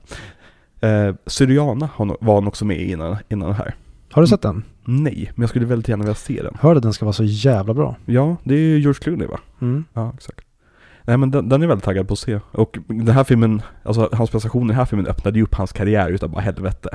Eh, 0.88 1.16
Syriana 1.26 1.90
var 1.98 2.36
han 2.36 2.48
också 2.48 2.66
med 2.66 2.82
innan, 2.82 3.18
innan 3.30 3.50
det 3.50 3.56
här. 3.56 3.76
Har 4.16 4.22
du 4.22 4.28
sett 4.28 4.42
den? 4.42 4.64
Nej, 4.86 5.32
men 5.36 5.42
jag 5.42 5.50
skulle 5.50 5.66
väldigt 5.66 5.88
gärna 5.88 6.04
vilja 6.04 6.16
se 6.16 6.42
den. 6.42 6.58
Hörde 6.60 6.78
att 6.78 6.84
den 6.84 6.94
ska 6.94 7.06
vara 7.06 7.14
så 7.14 7.24
jävla 7.24 7.74
bra. 7.74 7.96
Ja, 8.06 8.38
det 8.44 8.54
är 8.54 8.60
ju 8.60 8.80
George 8.80 9.00
Clooney 9.02 9.28
va? 9.28 9.40
Mm. 9.62 9.86
Ja, 9.94 10.12
exakt. 10.16 10.42
Nej 11.04 11.18
men 11.18 11.32
den, 11.32 11.50
den 11.50 11.64
är 11.64 11.68
väldigt 11.68 11.86
taggad 11.86 12.08
på 12.08 12.14
att 12.14 12.20
se. 12.20 12.40
Och 12.52 12.78
den 12.88 13.08
här 13.08 13.24
filmen, 13.24 13.62
alltså 13.84 14.10
hans 14.14 14.30
prestation 14.30 14.64
i 14.64 14.68
den 14.68 14.76
här 14.76 14.86
filmen 14.86 15.08
öppnade 15.08 15.40
ju 15.40 15.44
upp 15.44 15.56
hans 15.56 15.72
karriär 15.72 16.10
utav 16.10 16.30
bara 16.30 16.42
helvete. 16.42 16.90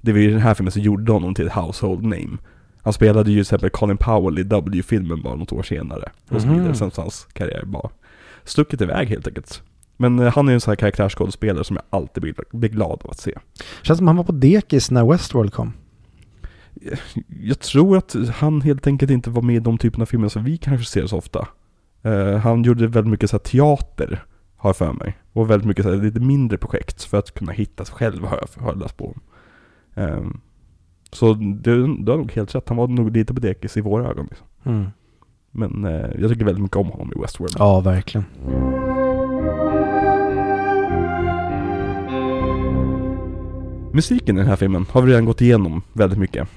Det 0.00 0.12
var 0.12 0.18
ju 0.18 0.30
den 0.30 0.40
här 0.40 0.54
filmen 0.54 0.72
som 0.72 0.82
gjorde 0.82 1.12
honom 1.12 1.34
till 1.34 1.46
ett 1.46 1.52
household 1.52 2.02
name. 2.02 2.38
Han 2.82 2.92
spelade 2.92 3.30
ju 3.30 3.34
till 3.34 3.40
exempel 3.40 3.70
Colin 3.70 3.96
Powell 3.96 4.38
i 4.38 4.42
W-filmen 4.42 5.22
bara 5.22 5.34
något 5.34 5.52
år 5.52 5.62
senare. 5.62 6.10
Och 6.28 6.42
så 6.42 6.48
vidare. 6.48 6.74
Sen 6.74 6.90
så 6.90 7.00
hans 7.00 7.28
karriär 7.32 7.64
bara 7.64 7.90
stuckit 8.44 8.80
iväg 8.80 9.08
helt 9.08 9.26
enkelt. 9.26 9.62
Men 9.96 10.18
eh, 10.18 10.34
han 10.34 10.48
är 10.48 10.52
ju 10.52 10.54
en 10.54 10.60
sån 10.60 10.70
här 10.70 10.76
karaktärsskådespelare 10.76 11.64
som 11.64 11.76
jag 11.76 12.00
alltid 12.00 12.22
blir, 12.22 12.34
blir 12.50 12.70
glad 12.70 13.00
av 13.04 13.10
att 13.10 13.20
se. 13.20 13.38
Känns 13.82 13.98
som 13.98 14.06
han 14.06 14.16
var 14.16 14.24
på 14.24 14.32
dekis 14.32 14.90
när 14.90 15.10
Westworld 15.10 15.52
kom. 15.52 15.72
Jag 17.28 17.58
tror 17.58 17.96
att 17.96 18.16
han 18.34 18.60
helt 18.60 18.86
enkelt 18.86 19.10
inte 19.10 19.30
var 19.30 19.42
med 19.42 19.56
i 19.56 19.60
de 19.60 19.78
typerna 19.78 20.02
av 20.02 20.06
filmer 20.06 20.28
som 20.28 20.44
vi 20.44 20.56
kanske 20.56 20.86
ser 20.86 21.06
så 21.06 21.16
ofta. 21.16 21.48
Eh, 22.02 22.36
han 22.36 22.62
gjorde 22.62 22.86
väldigt 22.86 23.10
mycket 23.10 23.30
så 23.30 23.38
teater, 23.38 24.24
har 24.56 24.68
jag 24.68 24.76
för 24.76 24.92
mig. 24.92 25.18
Och 25.32 25.50
väldigt 25.50 25.68
mycket 25.68 25.84
så 25.84 25.90
här, 25.90 26.02
lite 26.02 26.20
mindre 26.20 26.58
projekt 26.58 27.04
för 27.04 27.18
att 27.18 27.34
kunna 27.34 27.52
hitta 27.52 27.84
sig 27.84 27.94
själv, 27.94 28.24
har 28.24 28.36
jag, 28.36 28.62
har 28.62 28.72
jag 28.72 28.80
läst 28.80 28.96
på. 28.96 29.14
Um, 29.94 30.40
så 31.12 31.34
det, 31.34 31.86
du 31.86 32.10
har 32.10 32.18
nog 32.18 32.32
helt 32.32 32.54
rätt, 32.54 32.68
han 32.68 32.76
var 32.76 32.86
nog 32.88 33.16
lite 33.16 33.34
på 33.34 33.40
dekis 33.40 33.76
i 33.76 33.80
våra 33.80 34.08
ögon. 34.08 34.26
Liksom. 34.30 34.46
Mm. 34.64 34.86
Men 35.50 35.84
eh, 35.84 36.20
jag 36.20 36.30
tycker 36.30 36.44
väldigt 36.44 36.62
mycket 36.62 36.76
om 36.76 36.86
honom 36.86 37.12
i 37.16 37.20
Westworld. 37.20 37.54
Ja, 37.58 37.80
verkligen. 37.80 38.24
Musiken 43.94 44.36
i 44.36 44.40
den 44.40 44.48
här 44.48 44.56
filmen 44.56 44.86
har 44.90 45.02
vi 45.02 45.10
redan 45.10 45.24
gått 45.24 45.40
igenom 45.40 45.82
väldigt 45.92 46.18
mycket. 46.18 46.48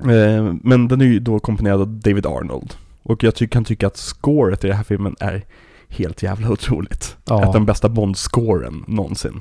Eh, 0.00 0.54
men 0.62 0.88
den 0.88 1.00
är 1.00 1.04
ju 1.04 1.18
då 1.18 1.38
komponerad 1.38 1.80
av 1.80 1.88
David 1.88 2.26
Arnold. 2.26 2.74
Och 3.02 3.22
jag 3.22 3.34
kan 3.50 3.64
tycka 3.64 3.86
att 3.86 3.96
scoret 3.96 4.64
i 4.64 4.66
den 4.66 4.76
här 4.76 4.84
filmen 4.84 5.16
är 5.20 5.44
helt 5.88 6.22
jävla 6.22 6.50
otroligt. 6.50 7.16
Ja. 7.24 7.46
Av 7.46 7.52
de 7.52 7.66
bästa 7.66 7.88
Bond-scoren 7.88 8.84
någonsin. 8.86 9.40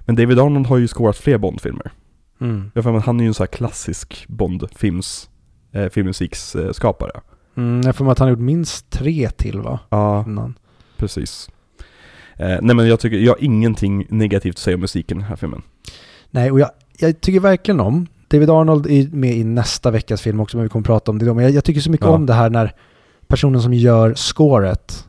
Men 0.00 0.16
David 0.16 0.38
Arnold 0.38 0.66
har 0.66 0.78
ju 0.78 0.88
scorat 0.88 1.16
fler 1.16 1.38
Bond-filmer. 1.38 1.92
Mm. 2.40 2.70
Han 3.04 3.20
är 3.20 3.24
ju 3.24 3.28
en 3.28 3.34
sån 3.34 3.44
här 3.44 3.52
klassisk 3.56 4.26
Bond-films, 4.28 5.28
eh, 5.72 5.88
filmmusiksskapare. 5.88 7.20
Mm, 7.56 7.80
jag 7.84 7.96
får 7.96 8.04
mig 8.04 8.12
att 8.12 8.18
han 8.18 8.26
har 8.26 8.30
gjort 8.30 8.40
minst 8.40 8.90
tre 8.90 9.30
till 9.30 9.60
va? 9.60 9.78
Ja, 9.88 10.24
Innan. 10.26 10.54
precis. 10.96 11.50
Eh, 12.36 12.58
nej 12.62 12.76
men 12.76 12.88
jag 12.88 13.00
tycker, 13.00 13.16
jag 13.16 13.32
har 13.32 13.44
ingenting 13.44 14.06
negativt 14.08 14.54
att 14.54 14.58
säga 14.58 14.74
om 14.74 14.80
musiken 14.80 15.18
i 15.18 15.20
den 15.20 15.28
här 15.28 15.36
filmen. 15.36 15.62
Nej, 16.30 16.50
och 16.50 16.60
jag, 16.60 16.70
jag 16.98 17.20
tycker 17.20 17.40
verkligen 17.40 17.80
om 17.80 18.06
David 18.34 18.50
Arnold 18.50 18.86
är 18.86 19.08
med 19.12 19.36
i 19.36 19.44
nästa 19.44 19.90
veckas 19.90 20.20
film 20.22 20.40
också, 20.40 20.56
men 20.56 20.64
vi 20.64 20.68
kommer 20.68 20.84
prata 20.84 21.10
om 21.10 21.18
det 21.18 21.26
då. 21.26 21.34
Men 21.34 21.44
jag, 21.44 21.52
jag 21.52 21.64
tycker 21.64 21.80
så 21.80 21.90
mycket 21.90 22.06
Ja. 22.06 22.12
om 22.12 22.26
det 22.26 22.32
här 22.34 22.50
när 22.50 22.72
personen 23.26 23.62
som 23.62 23.74
gör 23.74 24.14
scoret 24.14 25.04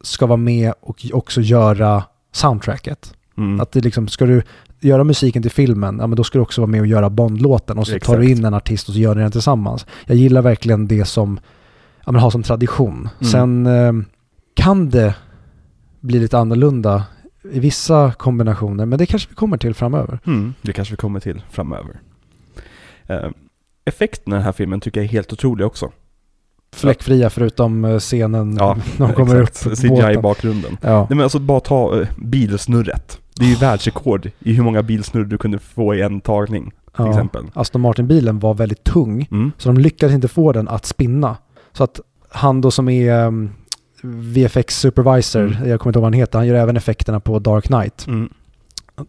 ska 0.00 0.26
vara 0.26 0.36
med 0.36 0.72
och 0.80 1.06
också 1.12 1.40
göra 1.40 2.04
soundtracket. 2.32 3.14
Mm. 3.38 3.60
Att 3.60 3.72
det 3.72 3.80
liksom, 3.80 4.08
ska 4.08 4.26
du 4.26 4.42
göra 4.80 5.04
musiken 5.04 5.42
till 5.42 5.50
filmen, 5.50 5.98
ja 6.00 6.06
men 6.06 6.16
då 6.16 6.24
ska 6.24 6.38
du 6.38 6.42
också 6.42 6.60
vara 6.60 6.70
med 6.70 6.80
och 6.80 6.86
göra 6.86 7.10
Bond-låten 7.10 7.78
och 7.78 7.86
så 7.86 7.98
tar 7.98 8.16
du 8.16 8.22
Exakt. 8.24 8.38
in 8.38 8.44
en 8.44 8.54
artist 8.54 8.88
och 8.88 8.94
så 8.94 9.00
gör 9.00 9.14
ni 9.14 9.22
den 9.22 9.30
tillsammans. 9.32 9.86
Jag 10.06 10.16
gillar 10.16 10.42
verkligen 10.42 10.88
det 10.88 11.04
som, 11.04 11.40
ja 12.04 12.12
men 12.12 12.20
har 12.22 12.30
som 12.30 12.42
tradition. 12.42 13.08
Mm. 13.20 13.30
Sen 13.32 13.66
eh, 13.66 13.92
kan 14.54 14.90
det 14.90 15.14
bli 16.00 16.18
lite 16.18 16.38
annorlunda 16.38 17.04
i 17.52 17.60
vissa 17.60 18.12
kombinationer, 18.12 18.86
men 18.86 18.98
det 18.98 19.06
kanske 19.06 19.28
vi 19.28 19.34
kommer 19.34 19.58
till 19.58 19.74
framöver. 19.74 20.18
Mm, 20.26 20.54
det 20.62 20.72
kanske 20.72 20.92
vi 20.92 20.96
kommer 20.96 21.20
till 21.20 21.42
framöver. 21.50 22.00
Eh, 23.06 23.30
effekten 23.84 24.32
i 24.32 24.36
den 24.36 24.44
här 24.44 24.52
filmen 24.52 24.80
tycker 24.80 25.00
jag 25.00 25.04
är 25.04 25.08
helt 25.12 25.32
otrolig 25.32 25.66
också. 25.66 25.90
Fläckfria 26.76 27.30
förutom 27.30 27.84
eh, 27.84 27.98
scenen 27.98 28.56
Ja, 28.60 28.76
när 28.98 29.06
de 29.06 29.12
kommer 29.14 29.42
exakt. 29.42 29.66
upp 29.66 29.78
CGI 29.78 30.12
i 30.14 30.18
bakgrunden. 30.18 30.76
Ja. 30.80 30.98
Nej 30.98 31.16
men 31.16 31.20
alltså 31.20 31.38
bara 31.38 31.60
ta 31.60 31.94
uh, 31.94 32.06
bilsnurret. 32.18 33.18
Det 33.36 33.44
är 33.44 33.48
ju 33.48 33.54
världsrekord 33.54 34.30
i 34.38 34.52
hur 34.52 34.62
många 34.62 34.82
bilsnurr 34.82 35.24
du 35.24 35.38
kunde 35.38 35.58
få 35.58 35.94
i 35.94 36.02
en 36.02 36.20
tagning, 36.20 36.64
till 36.70 36.76
ja. 36.96 37.08
exempel. 37.10 37.44
Aston 37.54 37.80
Martin-bilen 37.80 38.38
var 38.38 38.54
väldigt 38.54 38.84
tung, 38.84 39.28
Mm. 39.30 39.52
så 39.58 39.68
de 39.68 39.78
lyckades 39.78 40.14
inte 40.14 40.28
få 40.28 40.52
den 40.52 40.68
att 40.68 40.86
spinna. 40.86 41.36
Så 41.72 41.84
att 41.84 42.00
han 42.30 42.60
då 42.60 42.70
som 42.70 42.88
är 42.88 43.24
um, 43.26 43.50
VFX 44.02 44.78
supervisor, 44.80 45.40
Mm. 45.46 45.68
jag 45.68 45.80
kommer 45.80 45.90
inte 45.90 45.96
ihåg 45.98 46.02
vad 46.02 46.04
han 46.04 46.12
heter, 46.12 46.38
han 46.38 46.46
gör 46.46 46.54
även 46.54 46.76
effekterna 46.76 47.20
på 47.20 47.38
Dark 47.38 47.64
Knight. 47.64 48.06
Mm. 48.06 48.28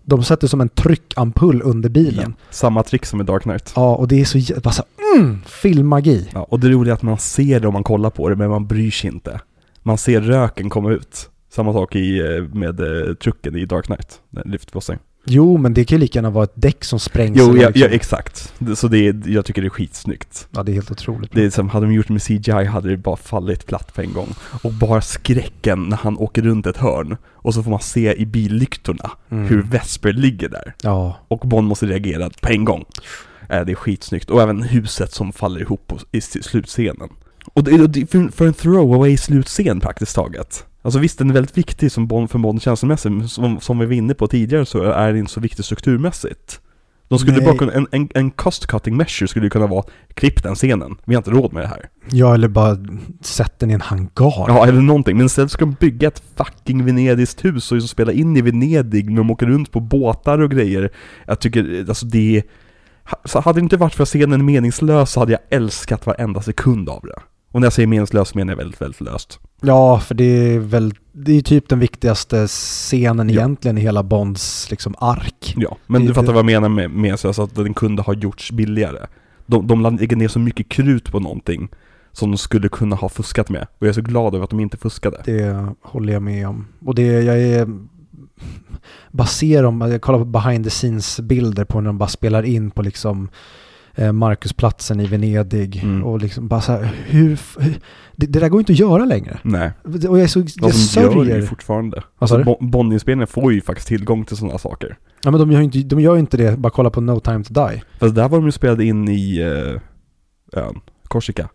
De 0.03 0.23
sätter 0.23 0.47
som 0.47 0.61
en 0.61 0.69
tryckampull 0.69 1.61
under 1.65 1.89
bilen. 1.89 2.35
Ja. 2.37 2.45
Samma 2.49 2.83
trick 2.83 3.05
som 3.05 3.21
i 3.21 3.23
Dark 3.23 3.43
Knight. 3.43 3.73
Ja, 3.75 3.95
och 3.95 4.07
det 4.07 4.21
är 4.21 4.25
så 4.25 4.37
jä- 4.37 4.61
bara 4.61 4.71
så 4.73 4.83
här, 4.97 5.19
mm, 5.21 5.37
filmmagi. 5.45 6.29
Ja, 6.33 6.43
och 6.49 6.59
det 6.59 6.69
roliga 6.69 6.93
är 6.93 6.95
att 6.95 7.01
man 7.01 7.17
ser 7.17 7.59
det 7.59 7.67
om 7.67 7.73
man 7.73 7.83
kollar 7.83 8.09
på 8.09 8.29
det, 8.29 8.35
men 8.35 8.49
man 8.49 8.67
bryr 8.67 8.91
sig 8.91 9.09
inte. 9.09 9.41
Man 9.83 9.97
ser 9.97 10.21
röken 10.21 10.69
komma 10.69 10.91
ut. 10.91 11.29
Samma 11.53 11.73
sak 11.73 11.95
i, 11.95 12.19
eh, 12.19 12.43
med 12.57 12.79
eh, 12.79 13.13
trucken 13.13 13.55
i 13.55 13.65
Dark 13.65 13.85
Knight, 13.85 14.19
den 14.29 14.51
lyfter 14.51 14.71
på 14.71 14.81
sig. 14.81 14.97
Jo, 15.29 15.57
men 15.57 15.73
det 15.73 15.85
kan 15.85 15.95
ju 15.97 15.99
lika 15.99 16.17
gärna 16.17 16.29
vara 16.29 16.43
ett 16.43 16.51
däck 16.55 16.83
som 16.85 16.99
sprängs. 16.99 17.37
Jo, 17.39 17.45
ja, 17.57 17.67
liksom. 17.67 17.81
ja, 17.81 17.87
exakt. 17.87 18.53
Så 18.75 18.87
det 18.87 18.97
är, 19.07 19.21
jag 19.25 19.45
tycker 19.45 19.61
det 19.61 19.67
är 19.67 19.69
skitsnyggt. 19.69 20.47
ja, 20.51 20.63
det 20.63 20.71
är 20.71 20.73
helt 20.73 20.91
otroligt. 20.91 21.31
Det 21.33 21.43
är 21.45 21.49
som, 21.49 21.69
hade 21.69 21.85
de 21.85 21.93
gjort 21.93 22.07
det 22.07 22.13
med 22.13 22.21
CGI 22.23 22.65
hade 22.65 22.89
det 22.89 22.97
bara 22.97 23.15
fallit 23.15 23.65
platt 23.65 23.93
på 23.93 24.01
en 24.01 24.13
gång. 24.13 24.27
Och 24.63 24.73
bara 24.73 25.01
skräcken 25.01 25.83
när 25.89 25.97
han 25.97 26.17
åker 26.17 26.41
runt 26.41 26.67
ett 26.67 26.77
hörn 26.77 27.17
och 27.33 27.53
så 27.53 27.63
får 27.63 27.71
man 27.71 27.79
se 27.81 28.13
i 28.21 28.25
billyktorna 28.25 29.11
Mm. 29.31 29.47
hur 29.47 29.61
Vesper 29.61 30.13
ligger 30.13 30.49
där. 30.49 30.73
Ja, 30.83 31.17
Och 31.27 31.39
Bond 31.39 31.67
måste 31.67 31.85
reagera 31.85 32.29
på 32.41 32.49
en 32.49 32.65
gång. 32.65 32.85
Eh, 33.49 33.65
Det 33.65 33.71
är 33.71 33.75
skitsnyggt. 33.75 34.29
Och 34.29 34.41
även 34.41 34.63
huset 34.63 35.13
som 35.13 35.33
faller 35.33 35.59
ihop 35.61 35.93
i 36.11 36.21
slutscenen. 36.21 37.09
Och 37.53 37.63
det, 37.63 38.11
för, 38.11 38.31
för 38.31 38.47
en 38.47 38.53
throwaway 38.53 39.17
slutscen 39.17 39.79
praktiskt 39.79 40.15
taget. 40.15 40.65
Alltså 40.87 40.99
visst, 40.99 41.17
den 41.17 41.29
är 41.29 41.33
väldigt 41.33 41.57
viktig 41.57 41.91
som 41.91 42.07
Bond 42.07 42.31
för 42.31 42.39
Bond 42.39 42.61
känslomässigt, 42.61 43.11
men 43.11 43.29
som, 43.29 43.59
som 43.59 43.79
vi 43.79 43.85
var 43.85 43.93
inne 43.93 44.13
på 44.13 44.27
tidigare 44.27 44.65
så 44.65 44.83
är 44.83 45.07
den 45.07 45.17
inte 45.17 45.31
så 45.31 45.39
viktig 45.39 45.65
strukturmässigt. 45.65 46.61
De 47.07 47.19
skulle 47.19 47.37
Nej. 47.37 47.45
bara 47.45 47.57
kunna, 47.57 47.71
en, 47.71 47.87
en, 47.91 48.09
en 48.13 48.31
cost 48.31 48.67
cutting 48.67 48.97
measure 48.97 49.27
skulle 49.27 49.45
ju 49.45 49.49
kunna 49.49 49.67
vara, 49.67 49.83
klipp 50.13 50.43
den 50.43 50.55
scenen, 50.55 50.95
vi 51.05 51.15
har 51.15 51.19
inte 51.19 51.31
råd 51.31 51.53
med 51.53 51.63
det 51.63 51.67
här. 51.67 51.89
Ja, 52.11 52.33
eller 52.33 52.47
bara 52.47 52.77
sätt 53.21 53.59
den 53.59 53.71
i 53.71 53.73
en 53.73 53.81
hangar. 53.81 54.09
Ja, 54.15 54.67
eller 54.67 54.81
någonting. 54.81 55.17
Men 55.17 55.25
istället 55.25 55.51
ska 55.51 55.65
de 55.65 55.75
bygga 55.79 56.07
ett 56.07 56.23
fucking 56.35 56.85
Venedigskt 56.85 57.45
hus 57.45 57.71
och 57.71 57.83
spela 57.83 58.11
in 58.11 58.37
i 58.37 58.41
Venedig 58.41 59.09
när 59.09 59.17
de 59.17 59.31
åker 59.31 59.45
runt 59.45 59.71
på 59.71 59.79
båtar 59.79 60.39
och 60.39 60.51
grejer. 60.51 60.91
Jag 61.25 61.39
tycker, 61.39 61.85
alltså 61.87 62.05
det... 62.05 62.43
Så 63.25 63.39
hade 63.39 63.59
det 63.59 63.63
inte 63.63 63.77
varit 63.77 63.95
för 63.95 64.03
att 64.03 64.09
scenen 64.09 64.39
är 64.39 64.43
meningslös 64.43 65.11
så 65.11 65.19
hade 65.19 65.31
jag 65.31 65.41
älskat 65.49 66.05
varenda 66.05 66.41
sekund 66.41 66.89
av 66.89 67.01
det. 67.03 67.21
Och 67.51 67.59
när 67.61 67.65
jag 67.65 67.73
säger 67.73 67.87
meningslös 67.87 68.35
menar 68.35 68.51
jag 68.53 68.57
väldigt, 68.57 68.81
väldigt 68.81 69.01
löst. 69.01 69.39
Ja, 69.61 69.99
för 69.99 70.15
det 70.15 70.23
är 70.23 70.59
väl, 70.59 70.93
det 71.11 71.31
är 71.37 71.41
typ 71.41 71.69
den 71.69 71.79
viktigaste 71.79 72.47
scenen 72.47 73.29
Ja. 73.29 73.35
egentligen 73.35 73.77
i 73.77 73.81
hela 73.81 74.03
Bonds 74.03 74.69
liksom 74.71 74.95
ark. 74.99 75.53
Ja, 75.57 75.77
men 75.87 76.01
Det- 76.01 76.07
du 76.07 76.13
fattar 76.13 76.27
vad 76.27 76.37
jag 76.37 76.45
menar 76.45 76.69
med 76.69 76.91
meningslös, 76.91 77.39
att 77.39 77.55
den 77.55 77.73
kunde 77.73 78.01
ha 78.01 78.13
gjorts 78.13 78.51
billigare. 78.51 79.07
De, 79.45 79.67
de 79.67 79.81
lägger 79.81 80.15
ner 80.15 80.27
så 80.27 80.39
mycket 80.39 80.69
krut 80.69 81.11
på 81.11 81.19
någonting 81.19 81.69
som 82.11 82.31
de 82.31 82.37
skulle 82.37 82.69
kunna 82.69 82.95
ha 82.95 83.09
fuskat 83.09 83.49
med. 83.49 83.61
Och 83.61 83.87
jag 83.87 83.89
är 83.89 83.93
så 83.93 84.01
glad 84.01 84.35
över 84.35 84.43
att 84.43 84.49
de 84.49 84.59
inte 84.59 84.77
fuskade. 84.77 85.21
Det 85.25 85.67
håller 85.81 86.13
jag 86.13 86.21
med 86.21 86.47
om. 86.47 86.67
Och 86.85 86.95
det, 86.95 87.03
jag 87.05 87.39
är 87.41 87.67
baserar 89.11 89.63
om, 89.63 89.81
jag 89.81 90.01
kollar 90.01 90.19
på 90.19 90.25
behind 90.25 90.63
the 90.63 90.69
scenes 90.69 91.19
bilder 91.19 91.65
på 91.65 91.81
när 91.81 91.87
de 91.87 91.97
bara 91.97 92.09
spelar 92.09 92.43
in 92.43 92.71
på 92.71 92.81
liksom 92.81 93.29
Marcusplatsen 94.11 94.99
i 94.99 95.07
Venedig 95.07 95.79
Mm. 95.83 96.03
och 96.03 96.19
liksom 96.21 96.47
bara 96.47 96.61
så 96.61 96.71
här, 96.71 96.89
hur, 97.07 97.39
det, 98.15 98.25
det 98.25 98.39
där 98.39 98.49
går 98.49 98.59
inte 98.59 98.71
att 98.73 98.79
göra 98.79 99.05
längre. 99.05 99.39
Nej, 99.43 99.71
Och 100.09 100.19
jag 100.19 100.29
så, 100.29 100.39
de 100.39 100.47
jag 100.61 100.73
som 100.75 101.03
gör 101.03 101.09
det 101.09 101.19
ju 101.19 101.25
sörjer. 101.31 101.41
fortfarande. 101.41 102.03
Alltså, 102.17 102.37
du? 102.37 102.43
Bo- 102.43 102.57
Bondinspelningar 102.61 103.25
får 103.25 103.53
ju 103.53 103.61
faktiskt 103.61 103.87
tillgång 103.87 104.25
till 104.25 104.37
sådana 104.37 104.57
saker. 104.57 104.97
Ja 105.23 105.31
men 105.31 105.39
de 105.39 105.51
gör 105.51 105.59
ju 105.59 105.63
inte, 105.65 105.79
de 105.79 105.99
gör 105.99 106.17
inte 106.17 106.37
det, 106.37 106.57
bara 106.59 106.69
kolla 106.69 106.89
på 106.89 107.01
No 107.01 107.19
time 107.19 107.43
to 107.43 107.53
die. 107.53 107.81
Fast 107.99 108.15
där 108.15 108.29
var 108.29 108.37
de 108.37 108.45
ju 108.45 108.51
spelade 108.51 108.85
in 108.85 109.07
i 109.09 109.43
uh, 109.43 109.79
ön, 110.53 110.79
Korsika. 111.03 111.49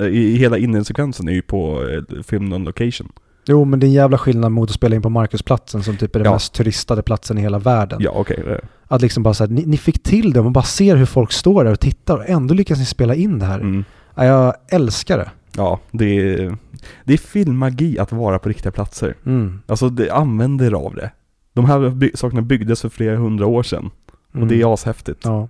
I, 0.00 0.18
I 0.18 0.36
hela 0.36 0.58
inledningssekvensen 0.58 1.28
är 1.28 1.32
ju 1.32 1.42
på 1.42 1.80
uh, 1.82 2.22
film 2.22 2.52
on 2.52 2.64
location. 2.64 3.12
Jo 3.46 3.64
men 3.64 3.80
det 3.80 3.86
är 3.86 3.88
en 3.88 3.92
jävla 3.94 4.18
skillnad 4.18 4.52
mot 4.52 4.68
att 4.70 4.74
spela 4.74 4.96
in 4.96 5.02
på 5.02 5.08
Marcusplatsen 5.10 5.82
som 5.82 5.96
typ 5.96 6.14
är 6.16 6.18
den 6.20 6.26
Ja. 6.26 6.32
mest 6.32 6.52
turistade 6.54 7.02
platsen 7.02 7.38
i 7.38 7.40
hela 7.40 7.58
världen. 7.58 7.98
Ja, 8.02 8.10
okej. 8.14 8.42
det- 8.46 8.60
Att 8.88 9.02
liksom 9.02 9.22
bara 9.22 9.34
så 9.34 9.44
här, 9.44 9.50
ni, 9.50 9.66
ni 9.66 9.76
fick 9.76 10.02
till 10.02 10.32
det 10.32 10.38
och 10.38 10.44
man 10.44 10.52
bara 10.52 10.64
ser 10.64 10.96
hur 10.96 11.06
folk 11.06 11.32
står 11.32 11.64
där 11.64 11.72
och 11.72 11.80
tittar 11.80 12.16
och 12.16 12.28
ändå 12.28 12.54
lyckas 12.54 12.78
ni 12.78 12.84
spela 12.84 13.14
in 13.14 13.38
det 13.38 13.44
här. 13.46 13.60
Mm. 13.60 13.84
Ja, 14.14 14.24
jag 14.24 14.54
älskar 14.68 15.18
det. 15.18 15.30
Ja, 15.56 15.80
det 15.90 16.04
är, 16.34 16.56
det 17.04 17.12
är 17.12 17.18
filmmagi 17.18 17.98
att 17.98 18.12
vara 18.12 18.38
på 18.38 18.48
riktiga 18.48 18.72
platser. 18.72 19.14
Mm. 19.26 19.60
Alltså, 19.66 19.88
det 19.88 20.10
använder 20.10 20.72
av 20.86 20.94
det. 20.94 21.10
De 21.52 21.64
här 21.64 21.90
by- 21.90 22.10
sakerna 22.14 22.42
byggdes 22.42 22.80
för 22.80 22.88
flera 22.88 23.16
hundra 23.16 23.46
år 23.46 23.62
sedan. 23.62 23.90
Och 24.34 24.46
det 24.46 24.60
är 24.62 24.74
ashäftigt. 24.74 25.24
Mm. 25.24 25.36
Ja. 25.36 25.48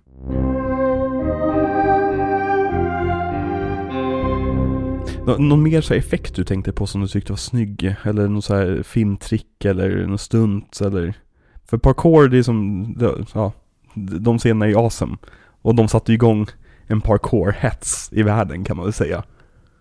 Nå- 5.26 5.36
Någon 5.38 5.62
mer 5.62 5.80
så 5.80 5.94
effekt 5.94 6.34
du 6.36 6.44
tänkte 6.44 6.72
på 6.72 6.86
som 6.86 7.00
du 7.00 7.08
tyckte 7.08 7.32
var 7.32 7.36
snygg? 7.36 7.94
Eller 8.02 8.28
någon 8.28 8.42
så 8.42 8.54
här 8.54 8.82
filmtrick 8.84 9.64
eller 9.64 10.06
någon 10.06 10.18
stunt 10.18 10.80
eller? 10.80 11.14
För 11.66 11.78
parkour 11.78 12.28
det 12.28 12.38
är 12.38 12.42
som, 12.42 12.86
det- 12.98 13.14
ja, 13.34 13.52
de 14.20 14.38
scenerna 14.38 14.64
är 14.64 14.68
ju 14.68 14.76
awesome. 14.76 15.16
Och 15.62 15.74
de 15.74 15.88
satte 15.88 16.12
igång 16.12 16.46
en 16.86 17.00
parkour-hets 17.00 18.08
i 18.12 18.22
världen 18.22 18.64
kan 18.64 18.76
man 18.76 18.86
väl 18.86 18.92
säga. 18.92 19.22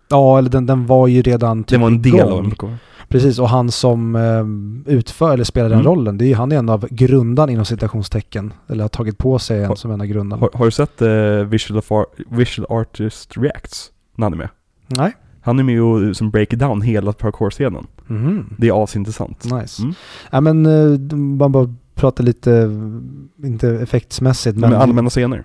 Ja, 0.08 0.38
eller 0.38 0.50
den, 0.50 0.66
den 0.66 0.86
var 0.86 1.06
ju 1.06 1.22
redan 1.22 1.58
Det 1.62 1.64
typ 1.68 1.80
var 1.80 1.86
en 1.86 2.02
del 2.02 2.14
igång. 2.14 2.32
av 2.32 2.38
en 2.44 2.50
parkour. 2.50 2.76
Precis, 3.08 3.38
och 3.38 3.48
han 3.48 3.70
som 3.70 4.16
eh, 4.16 4.92
utför 4.94 5.32
eller 5.34 5.44
spelar 5.44 5.68
den 5.68 5.78
Mm. 5.80 5.90
rollen, 5.92 6.18
det 6.18 6.24
är 6.24 6.26
ju 6.26 6.34
han 6.34 6.52
är 6.52 6.56
en 6.56 6.68
av 6.68 6.86
grundarna 6.90 7.52
inom 7.52 7.64
citationstecken. 7.64 8.52
Eller 8.68 8.84
har 8.84 8.88
tagit 8.88 9.18
på 9.18 9.38
sig 9.38 9.60
en 9.62 9.66
Har- 9.68 9.74
som 9.74 9.90
en 9.90 10.00
av 10.00 10.06
grundarna. 10.06 10.40
Har, 10.40 10.50
har 10.58 10.64
du 10.64 10.70
sett 10.70 11.02
uh, 11.02 11.44
Visual, 11.44 11.78
of 11.78 11.92
Ar- 11.92 12.06
Visual 12.36 12.66
Artist 12.70 13.36
Reacts? 13.36 13.90
När 14.16 14.26
han 14.26 14.32
är 14.32 14.36
med. 14.36 14.48
Nej. 14.88 15.12
Han 15.42 15.58
är 15.58 15.62
med 15.62 15.82
och 15.82 16.16
som 16.16 16.30
break 16.30 16.50
down 16.50 16.82
hela 16.82 17.12
parkour-scenen. 17.12 17.86
Mhm. 18.06 18.54
Det 18.58 18.68
är 18.68 18.84
asintressant. 18.84 19.44
Nice. 19.44 19.82
Mm. 19.82 19.94
Ja 20.30 20.40
men, 20.40 20.66
eh, 20.66 21.16
man 21.16 21.52
bara 21.52 21.74
pratar 21.94 22.24
lite, 22.24 22.52
eh, 22.56 23.46
inte 23.46 23.68
effektsmässigt, 23.70 24.56
men 24.58 24.70
Men 24.70 24.80
allmänna 24.80 25.10
scener. 25.10 25.44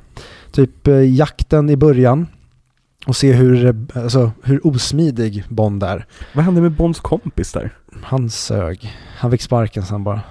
typ 0.52 0.88
eh, 0.88 1.16
jakten 1.16 1.70
i 1.70 1.76
början. 1.78 2.28
Och 3.08 3.16
se 3.16 3.34
hur, 3.34 3.66
eh, 3.66 4.04
alltså, 4.04 4.32
hur 4.44 4.68
osmidig 4.68 5.44
Bond 5.50 5.84
är. 5.84 6.06
Vad 6.34 6.46
hände 6.46 6.62
med 6.62 6.72
Bonds 6.72 7.00
kompis 7.00 7.52
där? 7.54 7.74
Han 8.04 8.30
sög. 8.30 8.92
Han 9.18 9.32
fick 9.32 9.42
sparken 9.42 9.84
sen 9.84 10.04
bara. 10.04 10.22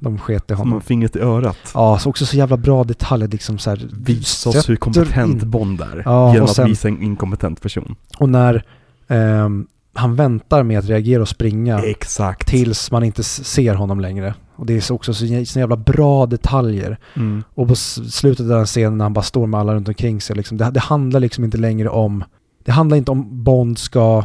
De 0.00 0.18
sket 0.18 0.44
i 0.44 0.48
Som 0.48 0.56
honom. 0.58 0.72
har 0.72 0.80
fingret 0.80 1.16
i 1.16 1.20
örat. 1.20 1.58
Ja, 1.74 1.98
så 1.98 2.10
också 2.10 2.26
så 2.26 2.36
jävla 2.36 2.56
bra 2.56 2.84
detaljer 2.84 3.28
liksom 3.28 3.58
så 3.58 3.70
här. 3.70 3.88
Visa 3.92 4.50
oss 4.50 4.68
hur 4.68 4.76
kompetent 4.76 5.42
in- 5.42 5.50
Bond 5.50 5.80
är. 5.80 6.02
Ja, 6.04 6.32
genom 6.32 6.44
att 6.44 6.54
sen- 6.56 6.66
visa 6.68 6.88
en 6.88 7.02
inkompetent 7.02 7.60
person. 7.60 7.96
Och 8.18 8.28
när 8.28 8.64
ehm, 9.08 9.66
han 9.96 10.16
väntar 10.16 10.62
med 10.62 10.78
att 10.78 10.84
reagera 10.88 11.22
och 11.22 11.28
springa 11.28 11.78
Exakt. 11.82 12.48
tills 12.48 12.90
man 12.90 13.04
inte 13.04 13.22
ser 13.24 13.74
honom 13.74 14.00
längre. 14.00 14.34
Och 14.56 14.66
det 14.66 14.76
är 14.76 14.80
så 14.80 14.94
också 14.94 15.14
så, 15.14 15.24
jä- 15.24 15.44
så 15.44 15.58
jävla 15.58 15.76
bra 15.76 16.26
detaljer. 16.26 16.98
Mm. 17.16 17.42
Och 17.54 17.68
på 17.68 17.74
slutet 17.74 18.40
av 18.40 18.48
den 18.56 18.66
scenen 18.66 18.98
när 18.98 19.04
han 19.04 19.12
bara 19.12 19.22
står 19.22 19.46
med 19.46 19.60
alla 19.60 19.74
runt 19.74 19.88
omkring 19.88 20.20
sig. 20.20 20.36
Liksom, 20.36 20.56
det, 20.56 20.70
det 20.70 20.80
handlar 20.80 21.20
liksom 21.20 21.44
inte 21.44 21.58
längre 21.58 21.88
om... 21.88 22.24
Det 22.64 22.72
handlar 22.72 22.96
inte 22.96 23.10
om 23.10 23.44
Bond 23.44 23.78
ska 23.78 24.24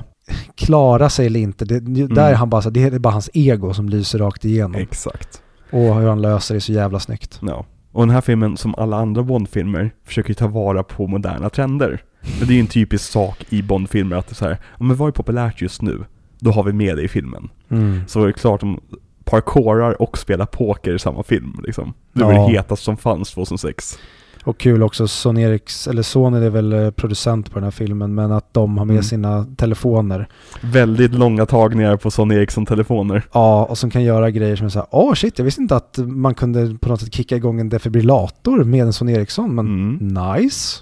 klara 0.56 1.10
sig 1.10 1.26
eller 1.26 1.39
inte. 1.39 1.65
Det, 1.65 1.80
det- 1.80 2.07
Där 2.07 2.31
är 2.31 2.35
han 2.35 2.49
bara 2.49 2.61
så, 2.61 2.69
det 2.69 2.84
är 2.84 2.99
bara 2.99 3.14
hans 3.14 3.30
ego 3.34 3.73
som 3.73 3.89
lyser 3.89 4.19
rakt 4.19 4.45
igenom. 4.45 4.76
Exakt. 4.81 5.41
Och 5.72 5.80
hur 5.95 6.07
han 6.07 6.22
löser 6.22 6.56
det 6.56 6.61
så 6.61 6.72
jävla 6.72 6.99
snyggt. 6.99 7.39
Ja. 7.41 7.65
Och 7.91 8.01
den 8.01 8.10
här 8.15 8.22
filmen, 8.22 8.57
som 8.57 8.76
alla 8.77 8.97
andra 8.97 9.23
Bond-filmer, 9.23 9.91
försöker 10.06 10.34
ta 10.34 10.47
vara 10.47 10.84
på 10.84 11.07
moderna 11.07 11.49
trender. 11.49 12.01
Men 12.40 12.48
det 12.48 12.54
är 12.54 12.56
ju 12.56 12.60
en 12.62 12.68
typisk 12.68 13.12
sak 13.12 13.46
i 13.50 13.62
Bond-filmer 13.62 14.16
att 14.16 14.28
det 14.28 14.34
är 14.34 14.36
så 14.36 14.46
här, 14.46 14.58
ja 14.80 14.84
men 14.86 14.96
vad 14.96 15.08
är 15.08 15.12
populärt 15.12 15.62
just 15.62 15.82
nu? 15.82 16.04
Då 16.40 16.52
har 16.52 16.64
vi 16.64 16.74
med 16.74 16.96
det 16.98 17.04
i 17.04 17.08
filmen. 17.08 17.50
Mm. 17.70 18.02
Så 18.08 18.22
är 18.24 18.28
det 18.28 18.34
klart 18.34 18.60
de 18.62 18.80
parkourar 19.24 20.02
och 20.02 20.18
spelar 20.18 20.46
poker 20.46 20.96
i 20.96 21.00
samma 21.00 21.24
film 21.24 21.62
liksom. 21.66 21.94
Det 22.14 22.24
var 22.24 22.34
Ja. 22.34 22.46
det 22.46 22.52
hetaste 22.52 22.86
som 22.86 22.98
fanns 22.98 23.32
2006. 23.32 24.00
Och 24.44 24.58
kul 24.58 24.84
också, 24.84 25.08
Sony 25.08 25.41
Eriks, 25.41 25.88
eller 25.88 26.02
Sony 26.02 26.46
är 26.46 26.50
väl 26.50 26.74
eh, 26.74 26.91
producent 26.91 27.50
på 27.52 27.56
den 27.56 27.64
här 27.64 27.72
filmen, 27.72 28.16
men 28.16 28.32
att 28.32 28.54
de 28.54 28.78
har 28.78 28.86
med 28.86 28.94
Mm. 28.94 29.04
sina 29.04 29.46
telefoner. 29.58 30.28
Väldigt 30.62 31.12
långa 31.14 31.46
tagningar 31.46 31.98
på 31.98 32.12
Sony 32.12 32.36
Ericsson-telefoner. 32.36 33.24
Ja, 33.34 33.66
och 33.66 33.78
som 33.78 33.90
kan 33.91 34.04
göra 34.04 34.32
grejer 34.32 34.56
som 34.56 34.66
är 34.66 34.70
såhär, 34.70 34.88
åh 34.91 35.14
shit, 35.14 35.38
jag 35.40 35.46
visste 35.46 35.62
inte 35.62 35.76
att 35.76 35.98
man 35.98 36.36
kunde 36.36 36.78
på 36.82 36.90
något 36.90 37.00
sätt 37.02 37.14
kicka 37.14 37.36
igång 37.36 37.60
en 37.60 37.70
defibrillator 37.70 38.64
med 38.64 38.82
en 38.86 38.94
Sony 38.94 39.14
Ericsson, 39.14 39.56
men 39.56 39.66
Mm. 39.68 40.08
nice. 40.41 40.82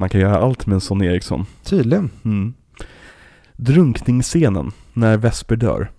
Man 0.00 0.08
kan 0.08 0.20
göra 0.20 0.36
allt 0.38 0.66
med 0.66 0.74
en 0.74 0.80
Sony 0.80 1.06
Ericsson. 1.06 1.46
Tydligen. 1.64 2.10
Mm. 2.24 2.54
Drunkningsscenen, 3.56 4.72
när 4.92 5.16
Vesper 5.16 5.56
dör. 5.56 5.90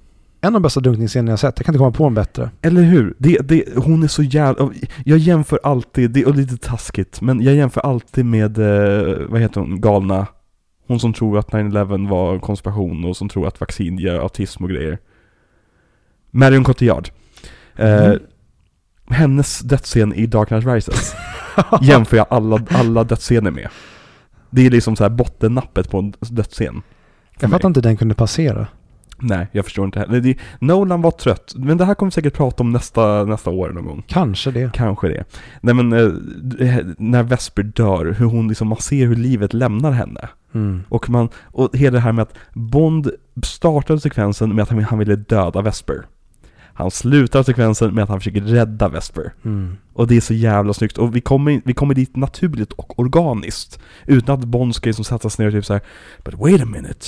En 0.42 0.48
av 0.48 0.54
de 0.54 0.62
bästa 0.62 0.80
drunkningsscenerna 0.80 1.32
jag 1.32 1.40
sett, 1.40 1.54
jag 1.58 1.66
kan 1.66 1.74
inte 1.76 1.78
komma 1.78 1.92
på 1.92 2.06
en 2.06 2.14
bättre. 2.14 2.50
Eller 2.62 2.82
hur? 2.82 3.14
Det, 3.18 3.38
det, 3.44 3.64
hon 3.76 4.04
är 4.04 4.08
så 4.08 4.24
jävla... 4.24 4.72
Jag 5.06 5.18
jämför 5.18 5.60
alltid, 5.64 6.12
det 6.12 6.22
är 6.22 6.34
lite 6.34 6.58
taskigt, 6.58 7.22
men 7.22 7.42
jag 7.42 7.56
jämför 7.56 7.82
alltid 7.82 8.26
med, 8.26 8.58
eh, 8.58 9.18
vad 9.30 9.42
heter 9.42 9.62
hon, 9.62 9.82
galna? 9.82 10.28
Hon 10.88 11.00
som 11.00 11.14
tror 11.14 11.38
att 11.40 11.50
9-11 11.52 12.10
var 12.10 12.40
konspiration 12.40 13.06
och 13.06 13.18
som 13.18 13.30
tror 13.30 13.48
att 13.48 13.60
vaccin 13.60 13.98
ger 13.98 14.20
autism 14.20 14.64
och 14.64 14.70
grejer. 14.70 14.98
Marion 16.32 16.64
Cotillard. 16.64 17.10
Eh, 17.76 18.06
Mm. 18.06 18.20
Hennes 19.12 19.60
dödsscen 19.60 20.14
i 20.14 20.26
Dark 20.26 20.48
Knight 20.48 20.66
Rises 20.66 21.16
jämför 21.82 22.18
jag 22.18 22.26
alla, 22.30 22.66
alla 22.70 23.04
dödsscener 23.04 23.52
med. 23.52 23.70
Det 24.50 24.66
är 24.66 24.70
liksom 24.70 24.96
så 24.96 25.04
här 25.04 25.10
bottennappet 25.10 25.92
på 25.92 26.00
en 26.00 26.14
dödsscen. 26.20 26.82
Jag 27.40 27.52
fattar 27.52 27.68
inte 27.68 27.78
hur 27.78 27.84
den 27.84 27.98
kunde 27.98 28.16
passera. 28.16 28.68
Nej, 29.22 29.48
jag 29.52 29.66
förstår 29.66 29.86
inte 29.86 30.00
heller. 30.00 30.36
Nolan 30.60 31.02
var 31.02 31.12
trött, 31.12 31.54
men 31.56 31.78
det 31.78 31.86
här 31.86 31.94
kommer 31.94 32.12
vi 32.12 32.14
säkert 32.14 32.34
prata 32.34 32.64
om 32.64 32.72
nästa, 32.72 33.26
nästa 33.26 33.50
år 33.50 33.70
någon 33.70 33.86
gång. 33.86 34.04
Kanske 34.08 34.52
det. 34.52 34.74
Kanske 34.74 35.08
det. 35.08 35.24
Nej 35.62 35.76
men, 35.76 35.94
eh, 35.94 36.86
när 36.98 37.24
Vesper 37.24 37.64
dör, 37.64 38.16
hur 38.20 38.26
hon 38.26 38.48
liksom, 38.48 38.68
man 38.68 38.78
ser 38.78 39.08
hur 39.08 39.16
livet 39.16 39.54
lämnar 39.54 39.92
henne. 39.92 40.30
Mm. 40.54 40.84
Och 40.90 41.10
man, 41.10 41.30
och 41.44 41.70
hela 41.78 41.94
det 41.94 42.00
här 42.00 42.12
med 42.12 42.24
att 42.24 42.38
Bond 42.54 43.12
startade 43.44 44.00
sekvensen 44.00 44.56
med 44.56 44.64
att 44.64 44.70
han, 44.70 44.84
han 44.84 45.00
ville 45.00 45.16
döda 45.16 45.62
Vesper. 45.62 46.06
Han 46.82 46.92
slutar 46.92 47.44
sekvensen 47.44 47.94
med 47.96 48.04
att 48.04 48.10
han 48.10 48.20
försöker 48.20 48.42
rädda 48.42 48.90
Vesper. 48.90 49.34
Mm. 49.46 49.78
Och 49.94 50.08
det 50.08 50.18
är 50.18 50.22
så 50.22 50.34
jävla 50.34 50.74
snyggt. 50.74 50.98
Och 50.98 51.16
vi 51.16 51.22
kommer, 51.22 51.62
vi 51.66 51.74
kommer 51.74 51.94
dit 51.94 52.16
naturligt 52.16 52.74
och 52.74 53.00
organiskt. 53.00 53.80
Utan 54.06 54.40
att 54.40 54.46
Bond 54.46 54.76
ska 54.76 54.90
liksom 54.90 55.06
sätta 55.06 55.30
sig 55.30 55.46
ner 55.46 55.48
och 55.48 55.54
typ 55.54 55.66
så 55.66 55.74
här, 55.74 55.82
But 56.26 56.34
wait 56.34 56.62
a 56.62 56.66
minute. 56.66 57.06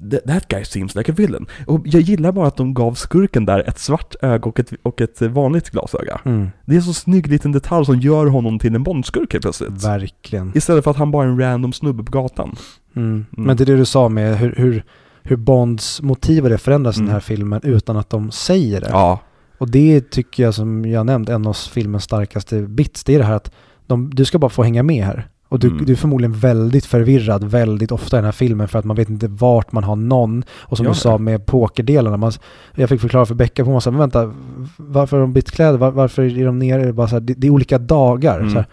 Th- 0.00 0.26
That 0.26 0.48
guy 0.48 0.64
seems 0.64 0.94
like 0.94 1.12
a 1.12 1.14
villain. 1.18 1.46
Och 1.66 1.80
jag 1.84 2.02
gillar 2.02 2.32
bara 2.32 2.48
att 2.48 2.56
de 2.56 2.74
gav 2.74 2.94
skurken 2.94 3.46
där 3.46 3.68
ett 3.68 3.78
svart 3.78 4.14
öga 4.22 4.44
och 4.44 4.60
ett, 4.60 4.72
och 4.82 5.00
ett 5.00 5.22
vanligt 5.22 5.70
glasöga. 5.70 6.20
Mm. 6.24 6.48
Det 6.64 6.74
är 6.74 6.76
en 6.76 6.82
så 6.82 6.94
snygg 6.94 7.26
liten 7.26 7.52
detalj 7.52 7.86
som 7.86 8.00
gör 8.00 8.26
honom 8.26 8.58
till 8.58 8.74
en 8.74 8.82
Bondskurk 8.82 9.32
helt 9.32 9.42
plötsligt. 9.42 9.84
Verkligen. 9.84 10.52
Istället 10.54 10.84
för 10.84 10.90
att 10.90 10.96
han 10.96 11.10
bara 11.10 11.24
är 11.24 11.28
en 11.28 11.40
random 11.40 11.72
snubbe 11.72 12.04
på 12.04 12.12
gatan. 12.12 12.56
Mm. 12.96 13.26
Men 13.30 13.56
det 13.56 13.64
är 13.64 13.66
det 13.66 13.76
du 13.76 13.84
sa 13.84 14.08
med 14.08 14.38
hur, 14.38 14.54
hur, 14.56 14.84
hur 15.28 15.36
Bonds 15.36 16.02
motiv 16.02 16.44
och 16.44 16.50
det 16.50 16.58
förändras 16.58 16.96
i 16.96 16.98
Mm. 16.98 17.06
den 17.06 17.12
här 17.12 17.20
filmen 17.20 17.60
utan 17.62 17.96
att 17.96 18.10
de 18.10 18.30
säger 18.30 18.80
det. 18.80 18.88
Ja, 18.90 19.20
Och 19.58 19.70
det 19.70 20.10
tycker 20.10 20.42
jag 20.42 20.54
som 20.54 20.84
jag 20.84 21.06
nämnt, 21.06 21.28
en 21.28 21.46
av 21.46 21.52
filmens 21.52 22.04
starkaste 22.04 22.62
bits, 22.62 23.04
det 23.04 23.14
är 23.14 23.18
det 23.18 23.24
här 23.24 23.34
att 23.34 23.50
de, 23.86 24.10
du 24.14 24.24
ska 24.24 24.38
bara 24.38 24.48
få 24.50 24.62
hänga 24.62 24.82
med 24.82 25.04
här. 25.04 25.28
Och 25.48 25.58
du, 25.58 25.68
Mm. 25.68 25.84
du 25.84 25.92
är 25.92 25.96
förmodligen 25.96 26.32
väldigt 26.32 26.86
förvirrad 26.86 27.44
väldigt 27.44 27.92
ofta 27.92 28.16
i 28.16 28.18
den 28.18 28.24
här 28.24 28.32
filmen 28.32 28.68
för 28.68 28.78
att 28.78 28.84
man 28.84 28.96
vet 28.96 29.10
inte 29.10 29.28
vart 29.28 29.72
man 29.72 29.84
har 29.84 29.96
någon. 29.96 30.44
Och 30.50 30.76
som 30.76 30.86
Ja. 30.86 30.92
du 30.92 30.98
sa 30.98 31.18
med 31.18 31.46
pokerdelarna, 31.46 32.16
man, 32.16 32.32
jag 32.74 32.88
fick 32.88 33.00
förklara 33.00 33.26
för 33.26 33.34
Becka 33.34 33.64
på 33.64 33.70
massa, 33.70 33.90
men 33.90 34.00
vänta, 34.00 34.32
varför 34.76 35.16
har 35.16 35.20
de 35.22 35.32
bytt 35.32 35.50
kläder? 35.50 35.78
Var, 35.78 35.90
varför 35.90 36.22
är 36.38 36.46
de 36.46 36.58
nere? 36.58 36.92
Bara 36.92 37.08
så 37.08 37.14
här, 37.14 37.20
det, 37.20 37.34
det 37.34 37.46
är 37.46 37.50
olika 37.50 37.78
dagar. 37.78 38.38
Mm. 38.38 38.50
Så 38.50 38.56
här, 38.56 38.66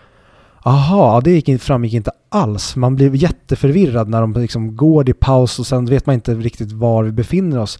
Aha, 0.63 1.21
det 1.21 1.31
gick 1.31 1.61
framgick 1.61 1.93
inte 1.93 2.11
alls. 2.29 2.75
Man 2.75 2.95
blir 2.95 3.15
jätteförvirrad 3.15 4.09
när 4.09 4.21
de 4.21 4.33
liksom 4.33 4.75
går 4.75 5.09
i 5.09 5.13
paus 5.13 5.59
och 5.59 5.67
sen 5.67 5.85
vet 5.85 6.05
man 6.05 6.13
inte 6.13 6.35
riktigt 6.35 6.71
var 6.71 7.03
vi 7.03 7.11
befinner 7.11 7.59
oss. 7.59 7.79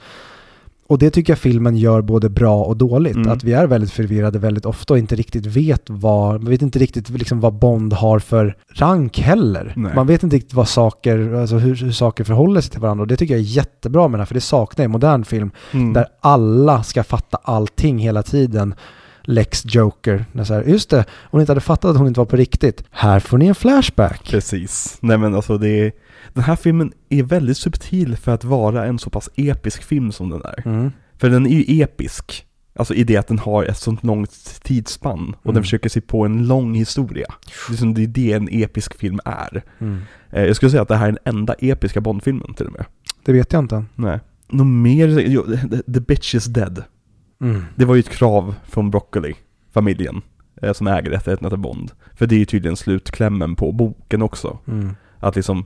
Och 0.87 0.99
det 0.99 1.09
tycker 1.09 1.33
jag 1.33 1.39
filmen 1.39 1.77
gör 1.77 2.01
både 2.01 2.29
bra 2.29 2.63
och 2.63 2.77
dåligt. 2.77 3.15
Mm. 3.15 3.31
Att 3.31 3.43
vi 3.43 3.53
är 3.53 3.67
väldigt 3.67 3.91
förvirrade 3.91 4.39
väldigt 4.39 4.65
ofta 4.65 4.93
och 4.93 4.97
inte 4.97 5.15
riktigt 5.15 5.45
vet 5.45 5.89
vad, 5.89 6.43
vi 6.43 6.49
vet 6.49 6.61
inte 6.61 6.79
riktigt 6.79 7.09
liksom 7.09 7.39
vad 7.39 7.53
Bond 7.53 7.93
har 7.93 8.19
för 8.19 8.55
rank 8.73 9.19
heller. 9.19 9.73
Nej. 9.75 9.95
Man 9.95 10.07
vet 10.07 10.23
inte 10.23 10.35
riktigt 10.35 10.53
vad 10.53 10.67
saker, 10.67 11.33
alltså 11.33 11.55
hur, 11.55 11.75
hur 11.75 11.91
saker 11.91 12.23
förhåller 12.23 12.61
sig 12.61 12.71
till 12.71 12.79
varandra 12.79 13.01
och 13.01 13.07
det 13.07 13.17
tycker 13.17 13.33
jag 13.33 13.41
är 13.41 13.47
jättebra 13.47 14.07
med 14.07 14.11
den 14.11 14.19
här, 14.19 14.25
för 14.25 14.33
det 14.33 14.41
saknar 14.41 14.83
jag 14.83 14.89
i 14.89 14.91
modern 14.91 15.23
film. 15.23 15.51
mm. 15.71 15.93
Där 15.93 16.05
alla 16.19 16.83
ska 16.83 17.03
fatta 17.03 17.37
allting 17.43 17.99
hela 17.99 18.23
tiden. 18.23 18.75
Lex 19.23 19.63
Joker. 19.65 20.25
När 20.31 20.43
så 20.43 20.53
här, 20.53 20.63
just 20.63 20.89
det, 20.89 21.05
hon 21.31 21.41
inte 21.41 21.51
hade 21.51 21.61
fattat 21.61 21.91
att 21.91 21.97
hon 21.97 22.07
inte 22.07 22.19
var 22.19 22.25
på 22.25 22.35
riktigt. 22.35 22.83
Här 22.91 23.19
får 23.19 23.37
ni 23.37 23.47
en 23.47 23.55
flashback. 23.55 24.23
Precis. 24.31 24.97
Nej 25.01 25.17
men 25.17 25.35
alltså 25.35 25.57
det 25.57 25.69
är, 25.69 25.91
den 26.33 26.43
här 26.43 26.55
filmen 26.55 26.91
är 27.09 27.23
väldigt 27.23 27.57
subtil 27.57 28.17
för 28.17 28.31
att 28.31 28.43
vara 28.43 28.85
en 28.85 28.99
så 28.99 29.09
pass 29.09 29.29
episk 29.35 29.83
film 29.83 30.11
som 30.11 30.29
den 30.29 30.41
är. 30.41 30.67
Mm. 30.67 30.91
För 31.17 31.29
den 31.29 31.45
är 31.45 31.49
ju 31.59 31.81
episk. 31.81 32.45
Alltså 32.75 32.93
i 32.93 33.03
det 33.03 33.17
att 33.17 33.27
den 33.27 33.39
har 33.39 33.63
ett 33.63 33.77
sånt 33.77 34.03
långt 34.03 34.61
tidsspann 34.63 35.35
och 35.39 35.45
Mm. 35.45 35.53
den 35.53 35.63
försöker 35.63 35.89
se 35.89 36.01
på 36.01 36.25
en 36.25 36.47
lång 36.47 36.73
historia. 36.75 37.27
Det 37.67 37.73
är, 37.73 37.77
som 37.77 37.93
det 38.13 38.31
en 38.33 38.47
episk 38.51 38.97
film 38.99 39.19
är. 39.25 39.63
Mm. 39.79 40.01
Eh, 40.31 40.43
jag 40.43 40.55
skulle 40.55 40.69
säga 40.69 40.81
att 40.81 40.87
det 40.87 40.95
här 40.95 41.07
är 41.07 41.11
den 41.11 41.35
enda 41.35 41.53
episka 41.53 42.01
Bondfilmen 42.01 42.53
till 42.53 42.65
och 42.65 42.73
med. 42.73 42.85
Det 43.25 43.33
vet 43.33 43.53
jag 43.53 43.59
inte. 43.63 43.85
Nej. 43.95 44.19
Något 44.49 44.67
mer? 44.67 45.07
Jo, 45.07 45.45
the, 45.45 45.93
the 45.93 45.99
bitch 45.99 46.35
is 46.35 46.45
dead. 46.45 46.83
Mm. 47.43 47.65
Det 47.75 47.85
var 47.85 47.95
ju 47.95 47.99
ett 47.99 48.09
krav 48.09 48.55
från 48.65 48.91
Broccoli, 48.91 49.33
familjen, 49.71 50.21
eh, 50.61 50.73
som 50.73 50.87
äger 50.87 51.11
rättigheterna 51.11 51.49
till 51.49 51.59
Bond. 51.59 51.91
För 52.15 52.27
det 52.27 52.35
är 52.35 52.39
ju 52.39 52.45
tydligen 52.45 52.77
slutklämmen 52.77 53.55
på 53.55 53.71
boken 53.71 54.21
också. 54.21 54.59
Mm. 54.67 54.95
Att 55.19 55.35
liksom 55.35 55.65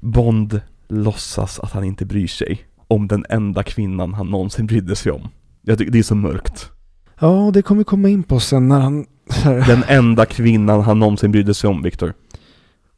Bond 0.00 0.60
låtsas 0.88 1.60
att 1.60 1.72
han 1.72 1.84
inte 1.84 2.04
bryr 2.04 2.26
sig 2.26 2.64
om 2.88 3.08
den 3.08 3.26
enda 3.28 3.62
kvinnan 3.62 4.14
han 4.14 4.26
någonsin 4.26 4.66
brydde 4.66 4.96
sig 4.96 5.12
om. 5.12 5.28
Jag 5.62 5.78
tycker 5.78 5.92
det 5.92 5.98
är 5.98 6.02
så 6.02 6.14
mörkt. 6.14 6.70
Ja, 7.18 7.50
det 7.54 7.62
kommer 7.62 7.78
vi 7.78 7.84
komma 7.84 8.08
in 8.08 8.22
på 8.22 8.40
sen 8.40 8.68
när 8.68 8.80
han... 8.80 9.06
Den 9.44 9.84
enda 9.88 10.26
kvinnan 10.26 10.80
han 10.80 10.98
någonsin 10.98 11.32
brydde 11.32 11.54
sig 11.54 11.70
om, 11.70 11.82
Viktor. 11.82 12.14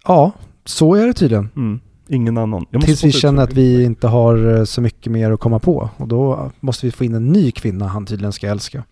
Ja, 0.05 0.33
så 0.65 0.95
är 0.95 1.07
det 1.07 1.13
tydligen. 1.13 1.49
Mm. 1.57 1.81
Ingen 2.13 2.39
annan. 2.39 2.67
Tills 2.81 3.05
vi 3.05 3.13
känner 3.13 3.43
att 3.43 3.53
vi 3.53 3.85
inte 3.85 4.07
har 4.09 4.59
eh, 4.59 4.65
så 4.65 4.81
mycket 4.81 5.13
mer 5.13 5.31
att 5.31 5.41
komma 5.41 5.59
på. 5.59 5.91
Och 5.97 6.09
då 6.09 6.51
måste 6.61 6.87
vi 6.87 6.93
få 6.93 7.05
in 7.05 7.15
en 7.15 7.33
ny 7.33 7.51
kvinna 7.51 7.87
han 7.89 8.07
tydligen 8.07 8.33
ska 8.33 8.49
älska. 8.49 8.85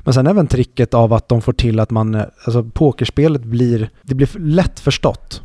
Men 0.00 0.14
sen 0.14 0.26
även 0.26 0.46
tricket 0.46 0.94
av 0.94 1.12
att 1.12 1.28
de 1.28 1.42
får 1.42 1.52
till 1.52 1.80
att 1.80 1.90
man, 1.90 2.14
eh, 2.14 2.22
alltså 2.44 2.62
pokerspelet 2.64 3.42
blir, 3.44 3.90
det 4.02 4.14
blir 4.14 4.28
lätt 4.38 4.80
förstått. 4.80 5.42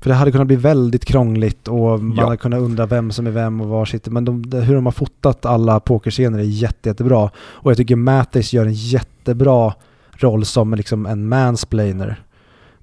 För 0.00 0.10
det 0.10 0.16
hade 0.16 0.32
kunnat 0.32 0.46
bli 0.46 0.56
väldigt 0.56 1.04
krångligt 1.04 1.68
och 1.68 2.02
man 2.02 2.14
Ja. 2.16 2.24
hade 2.24 2.36
kunnat 2.36 2.60
undra 2.60 2.86
vem 2.86 3.12
som 3.12 3.26
är 3.26 3.30
vem 3.30 3.60
och 3.60 3.68
var 3.68 3.84
sitter. 3.84 4.10
Men 4.10 4.24
de, 4.24 4.52
hur 4.52 4.74
de 4.74 4.86
har 4.86 4.92
fotat 4.92 5.46
alla 5.46 5.80
pokerscener 5.80 6.38
är 6.38 6.42
jätte, 6.42 6.88
jättebra. 6.88 7.30
Och 7.36 7.70
jag 7.70 7.76
tycker 7.76 7.96
Mattis 7.96 8.52
gör 8.52 8.66
en 8.66 8.72
jättebra 8.74 9.74
roll 10.12 10.44
som 10.44 10.74
liksom 10.74 11.06
en 11.06 11.28
mansplainer. 11.28 12.22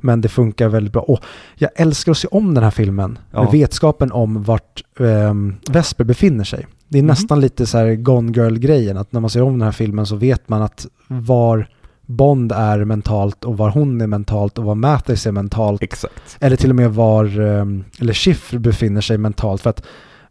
Men 0.02 0.22
det 0.22 0.30
funkar 0.30 0.68
väldigt 0.70 0.94
bra. 0.94 1.02
Och 1.02 1.20
jag 1.56 1.70
älskar 1.76 2.12
att 2.12 2.18
se 2.18 2.28
om 2.28 2.54
den 2.54 2.64
här 2.64 2.72
filmen 2.72 3.12
med 3.12 3.20
Ja. 3.44 3.50
vetskapen 3.50 4.12
om 4.12 4.44
vart 4.44 4.84
um, 5.00 5.56
Vesper 5.72 6.04
befinner 6.04 6.44
sig. 6.44 6.68
Det 6.88 6.98
är 6.98 7.02
Mhm. 7.04 7.08
nästan 7.08 7.40
lite 7.42 7.66
så 7.66 7.78
här 7.78 7.96
Gone 7.96 8.32
Girl-grejen, 8.32 8.98
att 8.98 9.12
när 9.14 9.20
man 9.20 9.30
ser 9.30 9.42
om 9.42 9.54
den 9.54 9.62
här 9.62 9.72
filmen 9.72 10.06
så 10.06 10.16
vet 10.16 10.50
man 10.50 10.62
att 10.62 10.88
var 11.08 11.70
Bond 12.06 12.52
är 12.52 12.86
mentalt 12.86 13.44
och 13.46 13.58
var 13.58 13.70
hon 13.70 14.02
är 14.02 14.08
mentalt 14.08 14.58
och 14.58 14.64
var 14.64 14.76
Mathis 14.76 15.28
är 15.28 15.32
mentalt. 15.32 15.84
Exakt. 15.84 16.38
Eller 16.40 16.56
till 16.56 16.70
och 16.70 16.76
med 16.76 16.94
var, 16.94 17.40
um, 17.40 17.84
eller 18.00 18.14
Schiff 18.14 18.52
befinner 18.52 19.02
sig 19.02 19.18
mentalt. 19.18 19.62
För 19.62 19.70
att 19.70 19.84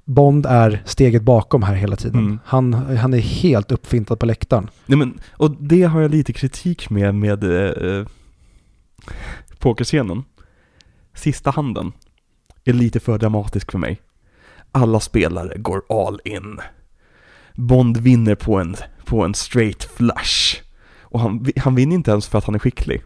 Bond 0.05 0.47
är 0.47 0.83
steget 0.85 1.23
bakom 1.23 1.63
här 1.63 1.75
hela 1.75 1.97
tiden. 1.97 2.21
Mm. 2.21 2.39
Han, 2.45 2.75
han 2.75 3.15
är 3.15 3.19
helt 3.19 3.73
uppfintad 3.73 4.17
på 4.19 4.27
läktaren. 4.27 4.71
Nej 4.87 4.99
men, 4.99 5.19
och 5.33 5.51
det 5.61 5.83
har 5.83 6.01
jag 6.01 6.11
lite 6.11 6.33
kritik 6.33 6.91
med, 6.91 7.15
med 7.15 7.45
eh, 7.45 8.07
pokerscenen. 9.59 10.25
Sista 11.15 11.51
handen 11.51 11.93
är 12.65 12.73
lite 12.73 13.01
för 13.01 13.19
dramatisk 13.19 13.71
för 13.71 13.79
mig. 13.79 14.01
Alla 14.73 15.01
spelare 15.01 15.59
går 15.59 15.83
all 15.89 16.21
in. 16.25 16.61
Bond 17.55 17.97
vinner 17.97 18.35
på 18.35 18.59
en, 18.59 18.77
på 19.05 19.25
en 19.25 19.35
straight 19.35 19.85
flush. 19.85 20.63
Och 21.01 21.21
han, 21.21 21.47
han 21.57 21.75
vinner 21.75 21.95
inte 21.95 22.11
ens 22.11 22.29
för 22.29 22.39
att 22.39 22.45
han 22.45 22.55
är 22.55 22.59
skicklig. 22.59 23.03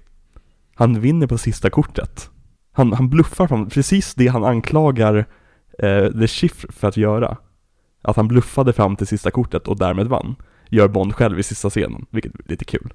Han 0.74 1.00
vinner 1.00 1.26
på 1.26 1.38
sista 1.38 1.70
kortet. 1.70 2.30
Han, 2.72 2.92
han 2.92 3.08
bluffar 3.08 3.46
fram 3.46 3.68
precis 3.68 4.14
det 4.14 4.26
han 4.26 4.44
anklagar 4.44 5.26
eh, 5.78 6.08
The 6.08 6.26
Chiffre 6.26 6.72
för 6.72 6.88
att 6.88 6.96
göra. 6.96 7.36
Att 8.02 8.16
han 8.16 8.28
bluffade 8.28 8.72
fram 8.72 8.96
till 8.96 9.06
sista 9.06 9.30
kortet 9.30 9.68
och 9.68 9.78
därmed 9.78 10.06
vann. 10.06 10.34
Gör 10.68 10.88
Bond 10.88 11.14
själv 11.14 11.38
i 11.38 11.42
sista 11.42 11.70
scenen, 11.70 12.06
vilket 12.10 12.34
är 12.34 12.48
lite 12.48 12.64
kul. 12.64 12.92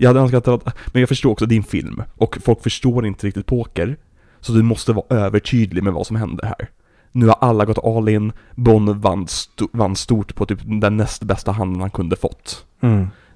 Jag 0.00 0.08
hade 0.08 0.20
önskat 0.20 0.48
att, 0.48 0.64
men 0.92 1.00
jag 1.00 1.08
förstår 1.08 1.30
också 1.30 1.46
din 1.46 1.62
film, 1.62 2.02
och 2.14 2.38
folk 2.44 2.62
förstår 2.62 3.06
inte 3.06 3.26
riktigt 3.26 3.46
poker. 3.46 3.96
Så 4.40 4.52
du 4.52 4.62
måste 4.62 4.92
vara 4.92 5.06
övertydlig 5.16 5.82
med 5.82 5.92
vad 5.92 6.06
som 6.06 6.16
händer 6.16 6.44
här. 6.46 6.68
Nu 7.12 7.26
har 7.26 7.36
alla 7.40 7.64
gått 7.64 7.84
all 7.84 8.08
in, 8.08 8.32
Bond 8.54 8.88
vann, 8.90 9.28
sto, 9.28 9.68
vann 9.72 9.96
stort 9.96 10.34
på 10.34 10.46
typ 10.46 10.58
den 10.64 10.96
näst 10.96 11.22
bästa 11.22 11.52
handen 11.52 11.80
han 11.80 11.90
kunde 11.90 12.16
fått. 12.16 12.66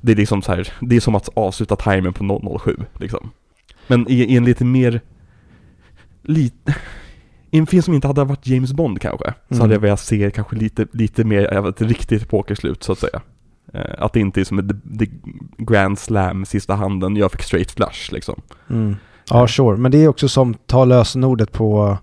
Det 0.01 0.13
är 0.13 0.17
liksom 0.17 0.43
så 0.43 0.53
här, 0.53 0.73
det 0.81 0.97
är 0.97 1.01
som 1.01 1.15
att 1.15 1.29
avsluta 1.35 1.77
timern 1.77 2.13
på 2.13 2.59
007 2.65 2.77
liksom. 2.99 3.31
Men 3.87 4.11
i, 4.11 4.15
i 4.15 4.37
en 4.37 4.45
lite 4.45 4.65
mer, 4.65 5.01
lite, 6.23 6.77
i 7.51 7.59
en 7.59 7.67
film 7.67 7.83
som 7.83 7.95
inte 7.95 8.07
hade 8.07 8.25
varit 8.25 8.47
James 8.47 8.73
Bond 8.73 9.01
kanske, 9.01 9.35
så 9.49 9.55
Mm. 9.55 9.61
hade 9.61 9.75
jag 9.75 9.81
velat 9.81 10.01
se 10.01 10.31
kanske 10.31 10.57
lite, 10.57 10.87
lite 10.93 11.25
mer 11.25 11.69
ett 11.69 11.81
riktigt 11.83 12.29
pokerslut 12.29 12.83
så 12.83 12.93
att 12.93 12.99
säga. 12.99 13.21
Eh, 13.75 13.81
att 13.99 14.13
det 14.13 14.21
inte 14.21 14.41
är 14.41 14.45
som 14.45 14.59
ett 14.59 14.99
the, 14.99 15.07
Grand 15.59 15.99
Slam 15.99 16.45
sista 16.45 16.75
handen, 16.75 17.17
jag 17.17 17.33
fick 17.33 17.43
straight 17.43 17.71
flush 17.71 18.13
liksom. 18.13 18.41
Mm. 18.71 18.97
Ja, 19.31 19.49
sure. 19.49 19.77
Men 19.77 19.91
det 19.91 19.99
är 19.99 20.09
också 20.09 20.29
som 20.29 20.55
ta 20.55 20.85
lösenordet 20.85 21.53
på, 21.53 21.99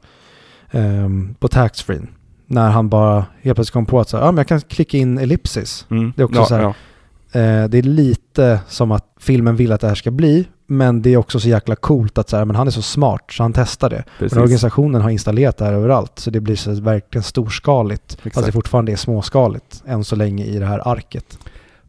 um, 0.71 1.35
på 1.39 1.47
taxfree. 1.47 2.01
När 2.45 2.69
han 2.69 2.89
bara 2.89 3.25
helt 3.41 3.55
plötsligt 3.55 3.73
kom 3.73 3.85
på 3.85 3.99
att 3.99 4.09
så 4.09 4.17
här, 4.17 4.23
ja, 4.25 4.31
men 4.31 4.37
jag 4.37 4.47
kan 4.47 4.61
klicka 4.61 4.97
in 4.97 5.17
ellipsis. 5.17 5.85
Mm. 5.89 6.13
Det 6.15 6.21
är 6.21 6.25
också 6.25 6.39
ja, 6.39 6.45
så 6.45 6.55
här- 6.55 6.61
ja. 6.61 6.73
Eh, 7.33 7.69
det 7.69 7.77
är 7.77 7.81
lite 7.83 8.59
som 8.67 8.91
att 8.91 9.05
filmen 9.19 9.55
vill 9.55 9.71
att 9.71 9.81
det 9.81 9.87
här 9.87 9.95
ska 9.95 10.11
bli, 10.11 10.47
men 10.67 11.01
det 11.01 11.13
är 11.13 11.17
också 11.17 11.39
så 11.39 11.49
jäkla 11.49 11.75
coolt 11.75 12.17
att 12.17 12.29
så 12.29 12.37
här, 12.37 12.45
men 12.45 12.55
han 12.55 12.67
är 12.67 12.71
så 12.71 12.81
smart 12.81 13.25
så 13.29 13.43
han 13.43 13.53
testar 13.53 13.89
det. 13.89 14.03
Precis. 14.19 14.35
Men 14.35 14.43
organisationen 14.43 15.01
har 15.01 15.09
installerat 15.09 15.57
det 15.57 15.65
här 15.65 15.73
överallt, 15.73 16.19
så 16.19 16.29
det 16.29 16.39
blir 16.39 16.55
så 16.55 16.81
verkligen 16.81 17.23
storskaligt. 17.23 18.11
Fast 18.11 18.23
det 18.23 18.29
Exakt. 18.29 18.53
fortfarande 18.53 18.91
är 18.91 18.95
småskaligt 18.95 19.83
än 19.85 20.03
så 20.03 20.15
länge 20.15 20.45
i 20.45 20.59
det 20.59 20.65
här 20.65 20.87
arket. 20.87 21.39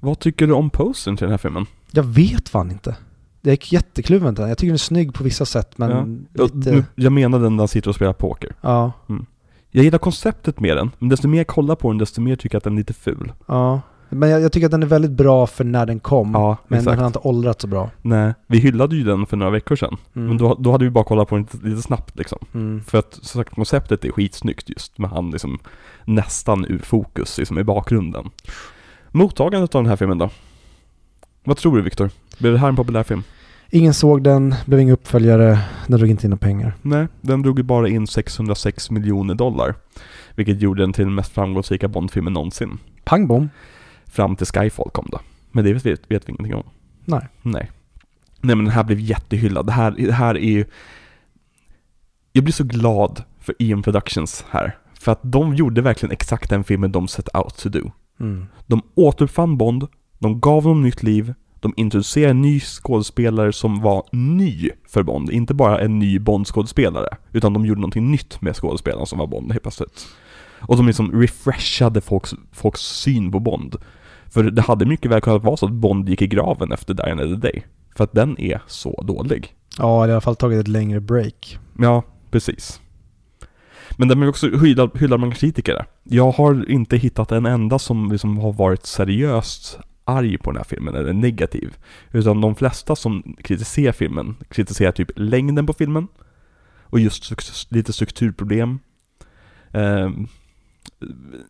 Vad 0.05 0.19
tycker 0.19 0.47
du 0.47 0.53
om 0.53 0.71
postern 0.71 1.17
till 1.17 1.25
den 1.25 1.31
här 1.31 1.39
filmen? 1.39 1.67
Jag 1.91 2.03
vet 2.03 2.49
fan 2.49 2.71
inte. 2.71 2.97
Jag 3.41 3.53
är 3.53 3.59
jättekluven 3.75 4.35
den. 4.35 4.49
Jag 4.49 4.59
tycker 4.59 4.67
den 4.69 4.75
är 4.75 4.79
snygg 4.79 5.15
på 5.15 5.25
vissa 5.25 5.45
sätt, 5.45 5.79
men 5.79 6.27
Ja, 6.33 6.43
lite... 6.45 6.73
nu- 6.73 6.85
Jag 6.95 7.13
menar 7.13 7.39
den 7.39 7.57
där 7.57 7.61
han 7.63 7.69
sitter 7.69 7.89
och 7.89 7.95
spelar 7.95 8.13
poker. 8.13 8.55
Ja, 8.61 8.93
Jag 9.71 9.85
gillar 9.85 9.99
konceptet 9.99 10.61
med 10.61 10.77
den, 10.77 10.91
men 10.99 11.09
desto 11.09 11.29
mer 11.29 11.39
jag 11.39 11.47
kollar 11.47 11.75
på 11.75 11.89
den, 11.91 11.99
desto 11.99 12.21
mer 12.21 12.37
tycker 12.37 12.55
jag 12.55 12.59
att 12.61 12.65
den 12.65 12.73
är 12.73 12.77
lite 12.79 12.95
ful. 12.95 13.33
ja. 13.47 13.81
Men 14.15 14.29
jag, 14.29 14.41
jag 14.41 14.53
tycker 14.53 14.67
att 14.67 14.71
den 14.71 14.83
är 14.83 14.87
väldigt 14.87 15.11
bra 15.11 15.47
för 15.47 15.65
när 15.65 15.87
den 15.87 16.01
kom. 16.01 16.31
Ja, 16.35 16.57
men 16.69 16.79
exakt. 16.79 16.93
den 16.93 16.99
har 16.99 17.07
inte 17.07 17.19
åldrats 17.19 17.63
så 17.63 17.69
bra. 17.69 17.91
Nej, 18.03 18.35
vi 18.47 18.59
hyllade 18.59 18.97
ju 18.97 19.05
den 19.05 19.27
för 19.27 19.37
några 19.37 19.51
veckor 19.53 19.77
sedan. 19.77 19.97
Mm. 20.15 20.29
Men 20.29 20.37
då, 20.39 20.55
då 20.61 20.73
hade 20.73 20.85
vi 20.85 20.91
bara 20.91 21.05
kollat 21.05 21.29
på 21.29 21.35
den 21.35 21.43
lite, 21.53 21.67
lite 21.67 21.83
snabbt 21.83 22.19
liksom. 22.19 22.39
Mm. 22.55 22.83
För 22.85 22.99
att 22.99 23.15
som 23.23 23.41
sagt, 23.41 23.55
konceptet 23.55 24.05
är 24.05 24.11
skitsnyggt 24.11 24.69
just 24.71 24.99
med 24.99 25.11
han 25.11 25.31
liksom 25.31 25.59
nästan 26.05 26.65
ur 26.65 26.79
fokus 26.79 27.39
liksom 27.39 27.59
i 27.59 27.65
bakgrunden. 27.65 28.31
Mottagandet 29.15 29.75
av 29.75 29.83
den 29.83 29.91
här 29.91 29.97
filmen 29.97 30.19
då? 30.19 30.31
Vad 31.45 31.57
tror 31.57 31.77
du 31.77 31.83
Viktor? 31.83 32.11
Blev 32.39 32.53
det 32.53 32.59
här 32.59 32.69
en 32.69 32.77
populär 32.77 33.03
film? 33.03 33.23
Ingen 33.71 33.95
såg 33.95 34.23
den, 34.23 34.55
blev 34.67 34.81
ingen 34.81 34.95
uppföljare, 34.95 35.59
den 35.87 35.99
drog 35.99 36.11
inte 36.11 36.27
in 36.27 36.31
några 36.31 36.39
pengar. 36.39 36.75
Nej, 36.83 37.07
den 37.21 37.43
drog 37.43 37.59
ju 37.59 37.63
bara 37.63 37.89
in 37.89 38.07
606 38.07 38.91
miljoner 38.91 39.35
dollar. 39.35 39.75
Vilket 40.35 40.61
gjorde 40.61 40.83
den 40.83 40.93
till 40.93 41.05
den 41.05 41.15
mest 41.15 41.33
framgångsrika 41.33 41.89
Bondfilmen 41.89 42.33
någonsin. 42.33 42.79
Pang 43.05 43.27
bom. 43.27 43.51
Fram 44.07 44.37
till 44.37 44.47
Skyfall 44.47 44.91
kom 44.91 45.09
då. 45.13 45.21
Men 45.51 45.65
det 45.65 45.73
vet, 45.73 45.87
vet, 45.87 46.11
vi 46.11 46.19
ingenting 46.33 46.55
om. 46.55 46.65
Nej. 47.05 47.29
Nej. 47.43 47.71
Nej 48.41 48.57
men 48.57 48.65
den 48.65 48.75
här 48.75 48.85
blev 48.85 49.01
jättehyllad. 49.01 49.67
Det 49.67 49.73
här, 49.73 49.91
det 49.91 50.13
här 50.13 50.35
är 50.35 50.51
ju... 50.51 50.65
Jag 52.33 52.45
blir 52.45 52.55
så 52.55 52.65
glad 52.65 53.23
för 53.41 53.55
EM 53.59 53.83
Productions 53.83 54.45
här. 54.51 54.77
För 55.01 55.13
att 55.13 55.21
de 55.23 55.55
gjorde 55.55 55.83
verkligen 55.83 56.13
exakt 56.13 56.51
den 56.51 56.65
filmen 56.65 56.93
de 56.93 57.09
set 57.09 57.29
out 57.35 57.57
to 57.57 57.69
do. 57.69 57.91
Mm. 58.21 58.47
De 58.67 58.83
återuppfann 58.95 59.57
Bond, 59.57 59.87
de 60.19 60.41
gav 60.41 60.63
honom 60.63 60.83
nytt 60.83 61.03
liv, 61.03 61.35
de 61.61 61.75
introducerade 61.77 62.31
en 62.31 62.43
ny 62.43 62.61
skådespelare 62.61 63.53
som 63.53 63.81
var 63.81 64.05
ny 64.13 64.71
för 64.89 65.03
Bond. 65.03 65.31
Inte 65.31 65.55
bara 65.55 65.81
en 65.81 65.99
ny 65.99 66.19
Bond-skådespelare, 66.19 67.17
utan 67.33 67.53
de 67.53 67.67
gjorde 67.67 67.81
någonting 67.81 68.11
nytt 68.11 68.41
med 68.41 68.57
skådespelaren 68.57 69.07
som 69.07 69.19
var 69.19 69.27
Bond 69.27 69.53
helt 69.53 69.63
plötsligt. 69.63 70.07
Och 70.61 70.77
de 70.77 70.87
liksom 70.87 71.21
refreshade 71.21 72.01
folks, 72.01 72.35
folks 72.53 72.81
syn 72.81 73.33
på 73.33 73.41
Bond. 73.41 73.77
För 74.27 74.43
det 74.45 74.63
hade 74.63 74.87
mycket 74.87 75.11
väl 75.11 75.21
kunnat 75.21 75.45
vara 75.45 75.57
så 75.57 75.67
att 75.67 75.73
Bond 75.73 76.09
gick 76.09 76.23
i 76.23 76.27
graven 76.27 76.73
efter 76.73 76.95
Die 76.95 77.13
Another 77.13 77.37
Day. 77.37 77.63
För 77.97 78.05
att 78.05 78.13
den 78.13 78.41
är 78.41 78.63
så 78.67 79.03
dålig. 79.03 79.55
Ja, 79.79 79.85
det 79.85 79.91
har 79.91 80.09
i 80.09 80.13
alla 80.13 80.21
fall 80.21 80.37
tagit 80.37 80.61
ett 80.61 80.69
längre 80.69 81.01
break. 81.01 81.59
Ja, 81.79 82.03
precis. 82.31 82.81
Men 83.97 84.09
den 84.09 84.19
blev 84.19 84.29
också 84.29 84.51
hyllad, 84.59 84.91
hyllad 84.99 85.21
bland 85.21 85.37
kritiker. 85.37 85.85
Jag 86.03 86.31
har 86.31 86.71
inte 86.71 86.97
hittat 86.97 87.33
en 87.33 87.47
enda 87.47 87.79
som 87.79 88.13
liksom 88.13 88.39
har 88.39 88.53
varit 88.53 88.87
seriöst 88.87 89.79
arg 90.05 90.39
på 90.39 90.51
den 90.51 90.57
här 90.57 90.65
filmen 90.65 90.95
eller 90.95 91.13
negativ. 91.13 91.77
Utan 92.13 92.41
de 92.41 92.55
flesta 92.55 92.97
som 92.97 93.37
kritiserar 93.43 93.93
filmen 93.93 94.37
kritiserar 94.49 94.93
typ 94.93 95.11
längden 95.17 95.67
på 95.67 95.73
filmen 95.73 96.09
och 96.83 97.01
just 97.01 97.33
lite 97.73 97.93
strukturproblem. 97.93 98.79
Ehm, 99.71 100.29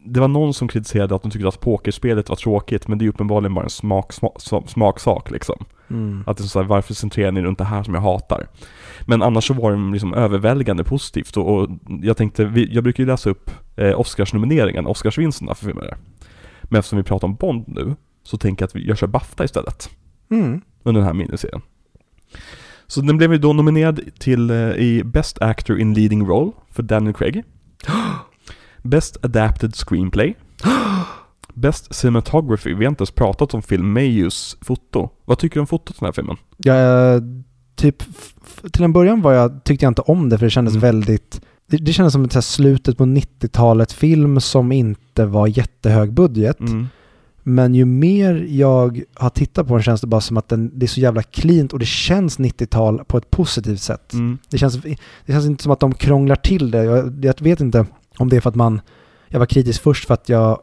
det 0.01 0.21
var 0.21 0.29
någon 0.29 0.55
som 0.55 0.69
kritiserade 0.69 1.15
att 1.15 1.23
de 1.23 1.31
tyckte 1.31 1.49
att 1.49 1.61
pokerspelet 1.61 2.29
var 2.29 2.37
tråkigt 2.37 2.89
men 2.89 2.99
det 2.99 3.05
är 3.05 3.09
uppenbarligen 3.09 3.55
bara 3.55 3.65
en 3.65 3.71
smak, 3.71 4.13
smak, 4.13 4.69
smaksak 4.71 5.31
liksom. 5.31 5.65
Mm. 5.93 6.25
Att 6.27 6.37
det 6.37 6.45
är 6.45 6.47
så 6.47 6.61
här, 6.61 6.67
varför 6.67 6.95
centrerar 6.95 7.33
ni 7.33 7.43
runt 7.43 7.59
det 7.59 7.65
här 7.65 7.83
som 7.83 7.95
jag 7.95 8.01
hatar? 8.01 8.47
Men 9.01 9.23
annars 9.23 9.47
så 9.47 9.55
var 9.55 9.73
det 9.73 9.93
liksom 9.93 10.15
överväldigande 10.15 10.85
positivt 10.85 11.37
och, 11.37 11.57
och 11.57 11.69
jag 12.03 12.17
tänkte, 12.17 12.45
vi, 12.45 12.75
jag 12.75 12.85
brukar 12.85 13.03
ju 13.03 13.07
läsa 13.07 13.31
upp 13.31 13.51
eh, 13.77 14.01
Oscarsnomineringen, 14.01 14.87
Oscarsvinsterna 14.87 15.55
för 15.55 15.67
filmer. 15.67 15.97
Men 16.63 16.79
eftersom 16.79 16.97
vi 16.97 17.05
pratar 17.05 17.29
om 17.29 17.35
Bond 17.35 17.65
nu, 17.67 17.95
så 18.23 18.39
tänker 18.39 18.63
jag 18.63 18.69
att 18.69 18.77
vi, 18.77 18.89
jag 18.89 18.99
kör 18.99 19.07
Bafta 19.07 19.45
istället. 19.45 19.91
Mm. 20.31 20.61
Under 20.83 21.01
den 21.01 21.07
här 21.07 21.15
miniserien. 21.15 21.61
Så 22.87 23.01
den 23.01 23.17
blev 23.17 23.33
ju 23.33 23.39
då 23.39 23.53
nominerad 23.53 24.01
till 24.19 24.51
eh, 24.51 24.57
i 24.57 25.03
Best 25.05 25.43
Actor 25.43 25.81
in 25.81 25.95
Leading 25.95 26.27
Role 26.27 26.53
för 26.71 26.83
Daniel 26.83 27.15
Craig. 27.15 27.45
Best 28.83 29.25
Adapted 29.25 29.75
Screenplay. 29.75 30.35
Best 31.55 31.95
Cinematography. 31.95 32.75
Vi 32.75 32.85
har 32.85 32.91
inte 32.91 33.03
ens 33.03 33.11
pratat 33.11 33.55
om 33.55 33.63
Phil 33.63 33.83
Mayhews 33.83 34.57
foto. 34.61 35.11
Vad 35.25 35.39
tycker 35.39 35.55
du 35.55 35.61
om 35.61 35.67
fotot 35.67 35.97
i 35.97 35.99
den 36.01 36.07
här 36.07 36.13
filmen? 36.13 36.37
Eh, 36.67 37.23
typ, 37.75 38.03
till 38.73 38.85
en 38.85 38.93
början 38.93 39.23
var 39.23 39.33
jag, 39.33 39.65
tyckte 39.65 39.85
jag 39.85 39.91
inte 39.91 40.03
om 40.03 40.29
det 40.29 40.39
för 40.39 40.47
det 40.47 40.51
kändes 40.51 40.75
Mm. 40.75 40.81
väldigt, 40.81 41.41
det, 41.67 41.77
det 41.77 41.93
kändes 41.93 42.13
som 42.13 42.25
ett 42.25 42.45
slutet 42.45 42.99
på 42.99 43.05
90-talet 43.05 43.93
film 43.93 44.41
som 44.41 44.73
inte 44.73 45.27
var 45.27 45.47
jättehög 45.47 46.13
budget. 46.13 46.61
Mm. 46.61 46.87
Men 47.43 47.75
ju 47.75 47.85
mer 47.85 48.47
jag 48.49 49.03
har 49.15 49.31
tittat 49.31 49.69
på 49.69 49.75
den 49.75 49.83
känns 49.83 50.01
det 50.01 50.07
bara 50.07 50.21
som 50.21 50.37
att 50.37 50.49
den, 50.49 50.79
det 50.79 50.87
är 50.87 50.89
så 50.89 51.01
jävla 51.01 51.23
cleant 51.23 51.73
och 51.73 51.79
det 51.79 51.87
känns 51.87 52.39
90-tal 52.39 53.05
på 53.05 53.19
ett 53.19 53.31
positivt 53.31 53.81
sätt. 53.81 54.13
Mm. 54.13 54.39
Det, 54.51 54.59
känns, 54.59 54.83
det 55.27 55.33
känns 55.33 55.47
inte 55.47 55.63
som 55.63 55.73
att 55.73 55.81
de 55.81 55.95
krånglar 55.95 56.37
till 56.37 56.71
det. 56.71 56.85
Jag, 56.85 57.25
jag 57.25 57.41
vet 57.41 57.61
inte 57.61 57.87
om 58.19 58.29
det 58.29 58.37
är 58.37 58.41
för 58.41 58.51
att 58.51 58.55
man, 58.57 58.81
jag 59.29 59.39
var 59.39 59.47
kritisk 59.47 59.83
först 59.83 60.07
för 60.07 60.15
att 60.15 60.29
jag 60.29 60.61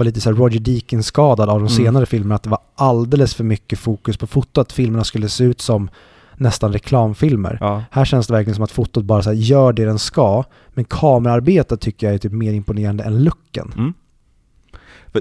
var 0.00 0.04
lite 0.04 0.20
så 0.20 0.30
här 0.30 0.36
Roger 0.36 0.60
Deakins-skadad 0.60 1.48
av 1.48 1.58
de 1.58 1.66
Mm. 1.66 1.68
senare 1.68 2.06
filmerna, 2.06 2.34
att 2.34 2.42
det 2.42 2.50
var 2.50 2.58
alldeles 2.74 3.34
för 3.34 3.44
mycket 3.44 3.78
fokus 3.78 4.16
på 4.16 4.26
fotot, 4.26 4.58
att 4.58 4.72
filmerna 4.72 5.04
skulle 5.04 5.28
se 5.28 5.44
ut 5.44 5.60
som 5.60 5.90
nästan 6.36 6.72
reklamfilmer. 6.72 7.58
Ja. 7.60 7.84
Här 7.90 8.04
känns 8.04 8.26
det 8.26 8.32
verkligen 8.32 8.54
som 8.54 8.64
att 8.64 8.70
fotot 8.70 9.04
bara 9.04 9.22
så 9.22 9.30
här 9.30 9.36
gör 9.36 9.72
det 9.72 9.84
den 9.84 9.98
ska, 9.98 10.44
men 10.68 10.84
kamerarbetet 10.84 11.80
tycker 11.80 12.06
jag 12.06 12.14
är 12.14 12.18
typ 12.18 12.32
mer 12.32 12.52
imponerande 12.52 13.04
än 13.04 13.24
looken. 13.24 13.72
Mm. 13.76 13.94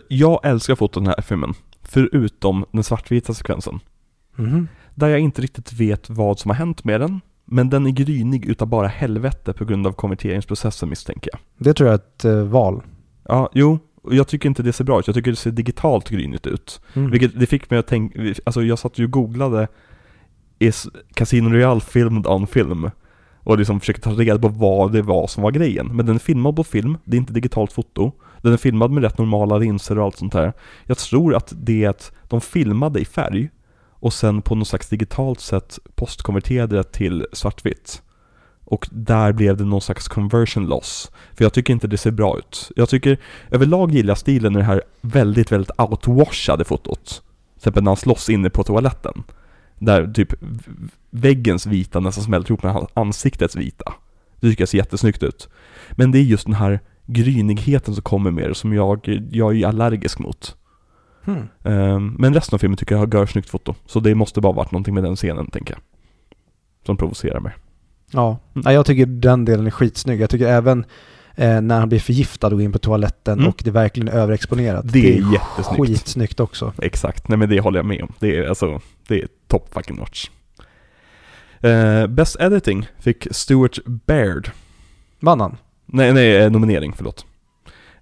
Jag 0.07 0.39
älskar 0.43 0.75
fotot 0.75 1.01
i 1.01 1.05
den 1.05 1.13
här 1.17 1.21
filmen. 1.21 1.53
Förutom 1.83 2.65
den 2.71 2.83
svartvita 2.83 3.33
sekvensen. 3.33 3.79
Mhm. 4.35 4.67
Där 4.95 5.07
jag 5.07 5.19
inte 5.19 5.41
riktigt 5.41 5.73
vet 5.73 6.09
vad 6.09 6.39
som 6.39 6.49
har 6.49 6.55
hänt 6.55 6.83
med 6.83 7.01
den. 7.01 7.21
Men 7.45 7.69
den 7.69 7.85
är 7.85 7.91
grynig 7.91 8.45
utav 8.45 8.67
bara 8.67 8.87
helvete 8.87 9.53
på 9.53 9.65
grund 9.65 9.87
av 9.87 9.91
konverteringsprocessen 9.91 10.89
misstänker 10.89 11.29
jag. 11.33 11.39
Det 11.57 11.73
tror 11.73 11.89
jag 11.89 11.93
är 11.93 12.03
ett 12.05 12.25
eh, 12.25 12.43
val. 12.43 12.81
Ja, 13.27 13.49
jo. 13.53 13.79
Och 14.01 14.15
jag 14.15 14.27
tycker 14.27 14.49
inte 14.49 14.63
det 14.63 14.73
ser 14.73 14.83
bra 14.83 14.99
ut. 14.99 15.07
Jag 15.07 15.15
tycker 15.15 15.31
det 15.31 15.37
ser 15.37 15.51
digitalt 15.51 16.09
grynigt 16.09 16.47
ut. 16.47 16.81
Mm. 16.93 17.11
Vilket 17.11 17.39
det 17.39 17.45
fick 17.45 17.69
mig 17.69 17.79
att 17.79 17.87
tänka, 17.87 18.33
alltså 18.43 18.63
jag 18.63 18.79
satt 18.79 18.99
ju 18.99 19.05
och 19.05 19.11
googlade 19.11 19.67
Is 20.59 20.87
Casino 21.13 21.49
Royale 21.49 21.81
filmed 21.81 22.27
on 22.27 22.47
film? 22.47 22.91
Och 23.43 23.57
liksom 23.57 23.79
försökte 23.79 24.01
ta 24.01 24.11
reda 24.11 24.39
på 24.39 24.47
vad 24.47 24.91
det 24.91 25.01
var 25.01 25.27
som 25.27 25.43
var 25.43 25.51
grejen. 25.51 25.87
Men 25.87 26.05
den 26.05 26.15
är 26.15 26.19
filmad 26.19 26.55
på 26.55 26.63
film, 26.63 26.97
det 27.05 27.17
är 27.17 27.19
inte 27.19 27.33
digitalt 27.33 27.71
foto. 27.71 28.11
Den 28.41 28.53
är 28.53 28.57
filmad 28.57 28.91
med 28.91 29.03
rätt 29.03 29.17
normala 29.17 29.57
linser 29.57 29.99
och 29.99 30.05
allt 30.05 30.17
sånt 30.17 30.33
här. 30.33 30.53
Jag 30.85 30.97
tror 30.97 31.35
att 31.35 31.53
det 31.55 31.83
är 31.83 31.89
att 31.89 32.11
de 32.27 32.41
filmade 32.41 32.99
i 32.99 33.05
färg 33.05 33.49
och 33.99 34.13
sen 34.13 34.41
på 34.41 34.55
något 34.55 34.67
slags 34.67 34.89
digitalt 34.89 35.39
sätt 35.39 35.79
postkonverterade 35.95 36.75
det 36.75 36.83
till 36.83 37.25
svartvitt. 37.33 38.01
Och 38.69 38.87
där 38.91 39.31
blev 39.31 39.57
det 39.57 39.65
någon 39.65 39.81
slags 39.81 40.07
conversion 40.07 40.65
loss. 40.65 41.11
För 41.33 41.45
jag 41.45 41.53
tycker 41.53 41.73
inte 41.73 41.87
det 41.87 41.97
ser 41.97 42.11
bra 42.11 42.37
ut. 42.37 42.71
Jag 42.75 42.89
tycker, 42.89 43.17
överlag 43.51 43.91
gillar 43.91 44.11
jag 44.11 44.17
stilen 44.17 44.53
i 44.53 44.57
det 44.57 44.63
här 44.63 44.81
väldigt, 45.01 45.51
väldigt 45.51 45.71
outwashade 45.77 46.65
fotot. 46.65 47.05
Till 47.05 47.57
exempel 47.59 47.83
när 47.83 47.91
han 47.91 47.97
slåss 47.97 48.29
inne 48.29 48.49
på 48.49 48.63
toaletten. 48.63 49.23
Där 49.79 50.13
typ 50.13 50.33
väggens 51.09 51.65
vita 51.65 51.99
nästan 51.99 52.23
smälter 52.23 52.51
ihop 52.51 52.63
med 52.63 52.87
ansiktets 52.93 53.55
vita. 53.55 53.93
Det 54.39 54.49
tycker 54.49 54.61
jag 54.61 54.69
ser 54.69 54.77
jättesnyggt 54.77 55.23
ut. 55.23 55.49
Men 55.91 56.11
det 56.11 56.19
är 56.19 56.23
just 56.23 56.45
den 56.45 56.55
här 56.55 56.79
grynigheten 57.05 57.93
som 57.93 58.03
kommer 58.03 58.31
med 58.31 58.49
det 58.49 58.55
som 58.55 58.73
jag, 58.73 59.07
jag 59.31 59.61
är 59.61 59.67
allergisk 59.67 60.19
mot. 60.19 60.55
Hmm. 61.23 61.47
Ehm, 61.63 62.15
men 62.19 62.33
resten 62.33 62.55
av 62.55 62.59
filmen 62.59 62.77
tycker 62.77 62.95
jag 62.95 63.15
har 63.15 63.25
snyggt 63.25 63.49
foto. 63.49 63.75
Så 63.85 63.99
det 63.99 64.15
måste 64.15 64.41
bara 64.41 64.53
varit 64.53 64.71
någonting 64.71 64.93
med 64.93 65.03
den 65.03 65.15
scenen, 65.15 65.47
tänker 65.47 65.73
jag. 65.73 65.81
Som 66.85 66.97
provocerar 66.97 67.39
mig. 67.39 67.53
Ja, 68.11 68.37
Mm. 68.55 68.73
Jag 68.73 68.85
tycker 68.85 69.05
den 69.05 69.45
delen 69.45 69.67
är 69.67 69.71
skitsnygg. 69.71 70.21
Jag 70.21 70.29
tycker 70.29 70.47
även 70.47 70.85
eh, 71.35 71.61
när 71.61 71.79
han 71.79 71.89
blir 71.89 71.99
förgiftad 71.99 72.47
och 72.47 72.53
går 72.53 72.61
in 72.61 72.71
på 72.71 72.79
toaletten 72.79 73.33
Mm. 73.39 73.49
och 73.49 73.61
det 73.65 73.71
verkligen 73.71 74.07
är 74.07 74.11
överexponerat. 74.13 74.85
Det 74.93 75.17
är 75.17 75.33
jättesnyggt. 75.33 75.87
skitsnyggt 75.87 76.39
också. 76.39 76.73
Exakt, 76.81 77.27
nej 77.27 77.37
men 77.37 77.49
det 77.49 77.59
håller 77.59 77.79
jag 77.79 77.85
med 77.85 78.01
om. 78.03 78.13
Det 78.19 78.37
är 78.37 78.47
alltså, 78.49 78.81
det 79.07 79.21
är 79.21 79.27
top 79.47 79.73
fucking 79.73 79.95
notch. 79.95 80.29
Uh, 81.65 82.07
Best 82.07 82.35
Editing 82.39 82.87
fick 82.99 83.27
Stuart 83.31 83.79
Baird. 83.85 84.51
Vann 85.19 85.39
han? 85.39 85.57
Nej, 85.85 86.13
nej, 86.13 86.37
eh, 86.37 86.51
nominering, 86.51 86.93
förlåt. 86.97 87.25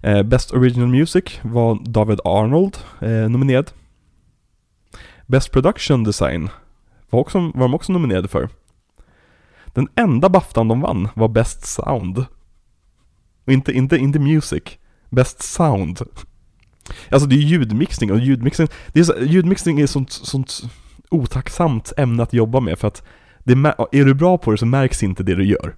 Eh, 0.00 0.22
Best 0.22 0.52
Original 0.52 0.88
Music 0.88 1.24
var 1.42 1.78
David 1.84 2.20
Arnold 2.24 2.76
eh, 3.00 3.08
nominerad. 3.10 3.70
Best 5.26 5.52
Production 5.52 6.04
Design 6.04 6.48
var, 7.10 7.20
också, 7.20 7.38
var 7.40 7.60
de 7.62 7.74
också 7.74 7.92
nominerade 7.92 8.28
för. 8.28 8.48
Den 9.74 9.88
enda 9.94 10.28
Baftan 10.28 10.68
de 10.68 10.80
vann 10.80 11.08
var 11.14 11.28
Best 11.28 11.66
Sound. 11.66 12.24
Och 13.46 13.52
inte, 13.52 13.72
inte, 13.72 13.96
inte 13.96 14.18
Music. 14.18 14.62
Best 15.10 15.42
Sound. 15.42 16.00
Alltså 17.10 17.28
det 17.28 17.34
är 17.34 17.38
ljudmixning 17.38 18.12
och 18.12 18.18
ljudmixning, 18.18 18.68
det 18.92 19.00
är 19.00 19.04
så, 19.04 19.14
ljudmixning 19.20 19.80
är 19.80 19.86
sånt, 19.86 20.12
sånt 20.12 20.62
otacksamt 21.10 21.92
ämne 21.96 22.22
att 22.22 22.32
jobba 22.32 22.60
med 22.60 22.78
för 22.78 22.88
att 22.88 23.02
det, 23.44 23.52
är 23.52 24.04
du 24.04 24.14
bra 24.14 24.38
på 24.38 24.50
det 24.50 24.58
så 24.58 24.66
märks 24.66 25.02
inte 25.02 25.22
det 25.22 25.34
du 25.34 25.44
gör. 25.44 25.76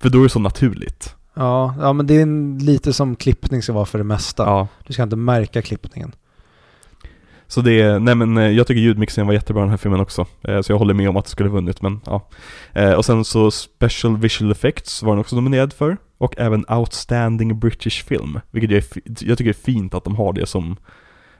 För 0.00 0.10
då 0.10 0.18
är 0.18 0.22
det 0.22 0.28
så 0.28 0.38
naturligt. 0.38 1.14
Ja, 1.34 1.74
ja 1.80 1.92
men 1.92 2.06
det 2.06 2.14
är 2.14 2.60
lite 2.60 2.92
som 2.92 3.16
klippning 3.16 3.62
ska 3.62 3.72
vara 3.72 3.84
för 3.84 3.98
det 3.98 4.04
mesta. 4.04 4.42
Ja. 4.42 4.68
Du 4.86 4.92
ska 4.92 5.02
inte 5.02 5.16
märka 5.16 5.62
klippningen. 5.62 6.12
Så 7.50 7.60
det 7.60 7.80
är, 7.80 7.98
nej 7.98 8.14
men 8.14 8.36
eh, 8.36 8.50
jag 8.50 8.66
tycker 8.66 8.80
ljudmixningen 8.80 9.26
var 9.26 9.34
jättebra 9.34 9.62
i 9.62 9.64
den 9.64 9.70
här 9.70 9.76
filmen 9.76 10.00
också. 10.00 10.26
Eh, 10.42 10.60
Så 10.60 10.72
jag 10.72 10.78
håller 10.78 10.94
med 10.94 11.08
om 11.08 11.16
att 11.16 11.24
det 11.24 11.30
skulle 11.30 11.48
vunnit 11.48 11.82
men 11.82 12.00
ja. 12.06 12.28
Eh, 12.72 12.92
Och 12.92 13.04
sen 13.04 13.24
så 13.24 13.50
Special 13.50 14.16
Visual 14.18 14.50
Effects 14.52 15.02
var 15.02 15.12
den 15.12 15.20
också 15.20 15.36
nominerad 15.36 15.72
för. 15.72 15.96
Och 16.18 16.34
även 16.38 16.64
Outstanding 16.68 17.58
British 17.58 18.04
Film. 18.04 18.40
Vilket 18.50 18.70
jag, 18.70 19.02
jag 19.20 19.38
tycker 19.38 19.48
är 19.48 19.52
fint 19.52 19.94
att 19.94 20.04
de 20.04 20.16
har 20.16 20.32
det 20.32 20.46
som, 20.46 20.76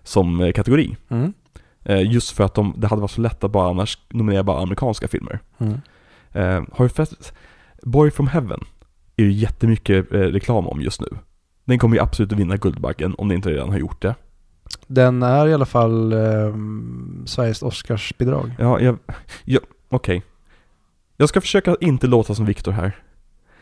som 0.02 0.52
kategori. 0.54 0.96
Mm. 1.08 1.32
Just 2.06 2.30
för 2.30 2.44
att 2.44 2.54
de, 2.54 2.74
det 2.76 2.86
hade 2.86 3.02
varit 3.02 3.10
så 3.10 3.20
lätt 3.20 3.44
att 3.44 3.50
bara 3.50 3.70
annars 3.70 3.98
nominera 4.10 4.42
bara 4.42 4.62
amerikanska 4.62 5.08
filmer. 5.08 5.38
Mm. 5.58 5.80
Har 6.72 6.82
du 6.84 6.88
fäst... 6.88 7.32
Boy 7.82 8.10
from 8.10 8.26
Heaven 8.28 8.60
är 9.16 9.24
ju 9.24 9.32
jättemycket 9.32 10.06
reklam 10.10 10.66
om 10.68 10.80
just 10.80 11.00
nu. 11.00 11.06
Den 11.64 11.78
kommer 11.78 11.96
ju 11.96 12.02
absolut 12.02 12.32
att 12.32 12.38
vinna 12.38 12.56
Guldbaggen 12.56 13.14
om 13.18 13.28
den 13.28 13.36
inte 13.36 13.50
redan 13.50 13.68
har 13.70 13.78
gjort 13.78 14.02
det. 14.02 14.14
Den 14.86 15.22
är 15.22 15.46
i 15.46 15.54
alla 15.54 15.66
fall 15.66 16.12
eh, 16.12 16.54
Sveriges 17.26 17.62
Oscarsbidrag. 17.62 18.54
Ja, 18.58 18.80
jag... 18.80 18.98
jag 19.44 19.62
Okej. 19.88 20.22
Jag 21.16 21.28
ska 21.28 21.40
försöka 21.40 21.76
inte 21.80 22.06
låta 22.06 22.34
som 22.34 22.46
Viktor 22.46 22.72
här. 22.72 22.96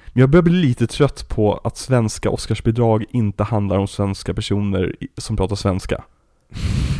Men 0.07 0.21
jag 0.21 0.31
börjar 0.31 0.43
bli 0.43 0.53
lite 0.53 0.87
trött 0.87 1.29
på 1.29 1.61
att 1.65 1.77
svenska 1.77 2.31
Oscarsbidrag 2.31 3.05
inte 3.11 3.45
handlar 3.45 3.79
om 3.79 3.89
svenska 3.89 4.35
personer 4.35 4.97
som 5.19 5.37
pratar 5.37 5.57
svenska. 5.57 6.05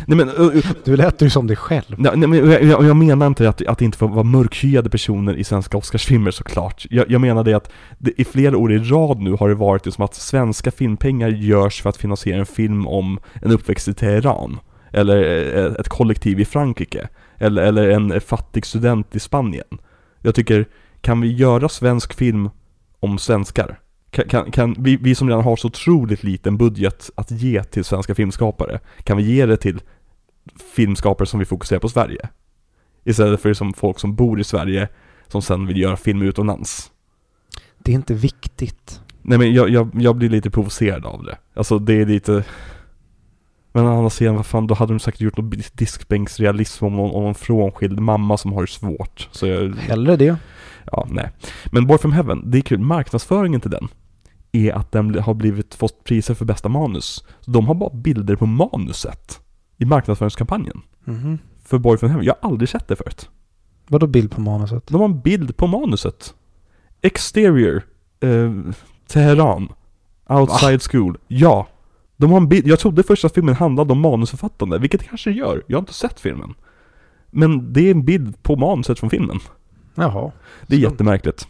Nej 0.07 0.17
men, 0.17 0.29
uh, 0.29 0.57
uh, 0.57 0.67
Du 0.85 0.97
lät 0.97 1.23
ju 1.23 1.31
som 1.31 1.47
dig 1.47 1.57
själv. 1.57 1.95
nej, 1.99 2.17
men 2.17 2.51
jag, 2.51 2.63
jag, 2.63 2.85
jag 2.85 2.97
menar 2.97 3.27
inte 3.27 3.49
att, 3.49 3.67
att 3.67 3.79
det 3.79 3.85
inte 3.85 3.99
får 3.99 4.09
vara 4.09 4.25
mörkhyade 4.25 4.91
personer 4.91 5.37
i 5.37 5.45
svenska 5.45 5.77
Oscarsfilmer 5.77 6.31
såklart. 6.31 6.87
Jag, 6.91 7.11
jag 7.11 7.21
menar 7.21 7.45
det 7.45 7.55
att 7.55 7.71
det, 7.99 8.21
i 8.21 8.25
flera 8.25 8.57
år 8.57 8.73
i 8.73 8.79
rad 8.79 9.21
nu 9.21 9.33
har 9.33 9.49
det 9.49 9.55
varit 9.55 9.85
det 9.85 9.93
som 9.93 10.05
att 10.05 10.15
svenska 10.15 10.71
filmpengar 10.71 11.29
görs 11.29 11.83
för 11.83 11.91
att 11.91 11.97
finansiera 11.97 12.39
en 12.39 12.47
film 12.47 12.87
om 12.87 13.19
en 13.43 13.53
uppväxt 13.53 13.89
i 13.89 13.95
Teheran. 13.95 14.59
Eller 14.93 15.47
eh, 15.57 15.73
ett 15.73 15.89
kollektiv 15.89 16.41
i 16.41 16.45
Frankrike. 16.45 17.09
Eller, 17.39 17.63
eller 17.63 17.89
en 17.89 18.21
fattig 18.21 18.67
student 18.67 19.17
i 19.17 19.21
Spanien. 19.21 19.79
Jag 20.23 20.35
tycker, 20.35 20.67
kan 21.01 21.21
vi 21.21 21.33
göra 21.33 21.69
svensk 21.69 22.15
film 22.15 22.51
om 23.01 23.19
svenskar? 23.19 23.79
Kan, 24.25 24.51
kan, 24.51 24.77
vi, 24.79 24.97
vi 24.97 25.15
som 25.15 25.29
redan 25.29 25.45
har 25.45 25.57
så 25.57 25.67
otroligt 25.69 26.23
liten 26.23 26.57
budget 26.57 27.11
att 27.15 27.31
ge 27.31 27.65
till 27.65 27.85
svenska 27.85 28.15
filmskapare, 28.15 28.81
kan 29.03 29.17
vi 29.17 29.23
ge 29.23 29.47
det 29.47 29.57
till 29.57 29.81
filmskapare 30.75 31.27
som 31.27 31.39
vill 31.39 31.47
fokusera 31.47 31.81
på 31.81 31.89
Sverige? 31.89 32.29
Istället 33.05 33.41
för 33.41 33.55
som 33.55 33.73
folk 33.73 33.99
som 33.99 34.15
bor 34.15 34.41
i 34.41 34.45
Sverige, 34.45 34.89
som 35.29 35.43
sen 35.43 35.67
vill 35.67 35.81
göra 35.81 35.97
film 35.97 36.23
utomlands. 36.23 36.91
Det 37.79 37.93
är 37.93 37.95
inte 37.95 38.15
viktigt. 38.15 39.01
Nej 39.23 39.39
men 39.39 39.55
jag, 39.55 39.71
jag, 39.71 39.91
jag 39.95 40.17
blir 40.17 40.29
lite 40.29 40.51
provocerad 40.51 41.07
av 41.07 41.25
det. 41.25 41.39
Alltså 41.55 41.79
det 41.79 41.95
är 41.95 42.07
lite... 42.07 42.45
Men 43.73 43.87
å 43.87 43.97
andra 43.97 44.11
sidan, 44.11 44.37
vad 44.37 44.47
fan, 44.47 44.67
då 44.67 44.75
hade 44.75 44.93
de 44.93 44.99
säkert 44.99 45.21
gjort 45.21 45.37
någon 45.37 45.53
diskbänksrealism 45.73 46.85
om 46.85 46.97
någon, 46.97 47.11
om 47.11 47.27
en 47.27 47.35
frånskild 47.35 48.01
mamma 48.01 48.37
som 48.37 48.53
har 48.53 48.61
det 48.61 48.69
svårt. 48.69 49.29
Så 49.33 49.47
jag, 49.47 49.75
Hellre 49.75 50.17
det. 50.17 50.37
Ja, 50.93 51.07
nej. 51.11 51.31
Men 51.73 51.87
Boy 51.87 51.99
from 51.99 52.13
Heaven, 52.13 52.51
det 52.51 52.59
är 52.59 52.63
kul. 52.63 52.79
Marknadsföringen 52.79 53.61
till 53.61 53.71
den 53.71 53.89
är 54.57 54.73
att 54.73 54.93
den 54.93 55.19
har 55.19 55.35
blivit, 55.35 55.75
fått 55.75 56.05
priser 56.05 56.35
för 56.35 56.45
bästa 56.45 56.69
manus. 56.69 57.25
Så 57.41 57.51
de 57.51 57.67
har 57.67 57.75
bara 57.75 57.91
bilder 57.95 58.37
på 58.37 58.47
manuset 58.47 59.41
i 59.79 59.85
marknadsföringskampanjen 59.85 60.83
Mhm. 61.05 61.39
för 61.65 61.79
Boy 61.79 61.97
from 61.97 62.09
Heaven. 62.11 62.25
Jag 62.27 62.35
har 62.41 62.51
aldrig 62.51 62.69
sett 62.69 62.89
det 62.89 62.97
förut. 62.97 63.29
Vadå 63.89 64.07
bild 64.07 64.31
på 64.31 64.41
manuset? 64.41 64.87
De 64.89 64.95
har 64.97 65.05
en 65.05 65.21
bild 65.21 65.57
på 65.57 65.67
manuset. 65.67 66.35
Exterior, 67.03 67.83
eh, 68.21 68.53
Teheran, 69.07 69.69
Outside 70.29 70.83
School. 70.83 71.19
Ja. 71.29 71.67
De 72.17 72.31
har 72.31 72.37
en 72.37 72.49
bild. 72.49 72.67
Jag 72.67 72.79
trodde 72.79 73.03
först 73.03 73.25
att 73.25 73.35
filmen 73.35 73.55
handlade 73.55 73.93
om 73.93 74.01
manusförfattande, 74.01 74.79
vilket 74.79 75.01
det 75.01 75.07
kanske 75.07 75.31
gör. 75.31 75.63
Jag 75.67 75.77
har 75.77 75.81
inte 75.83 75.95
sett 75.95 76.21
filmen. 76.21 76.55
Men 77.31 77.73
det 77.73 77.81
är 77.81 77.91
en 77.91 78.05
bild 78.05 78.43
på 78.43 78.57
manuset 78.57 78.99
från 78.99 79.11
filmen. 79.11 79.39
Jaha. 79.95 80.33
Det 80.67 80.75
är 80.77 80.79
Så. 80.81 80.83
jättemärkligt. 80.91 81.49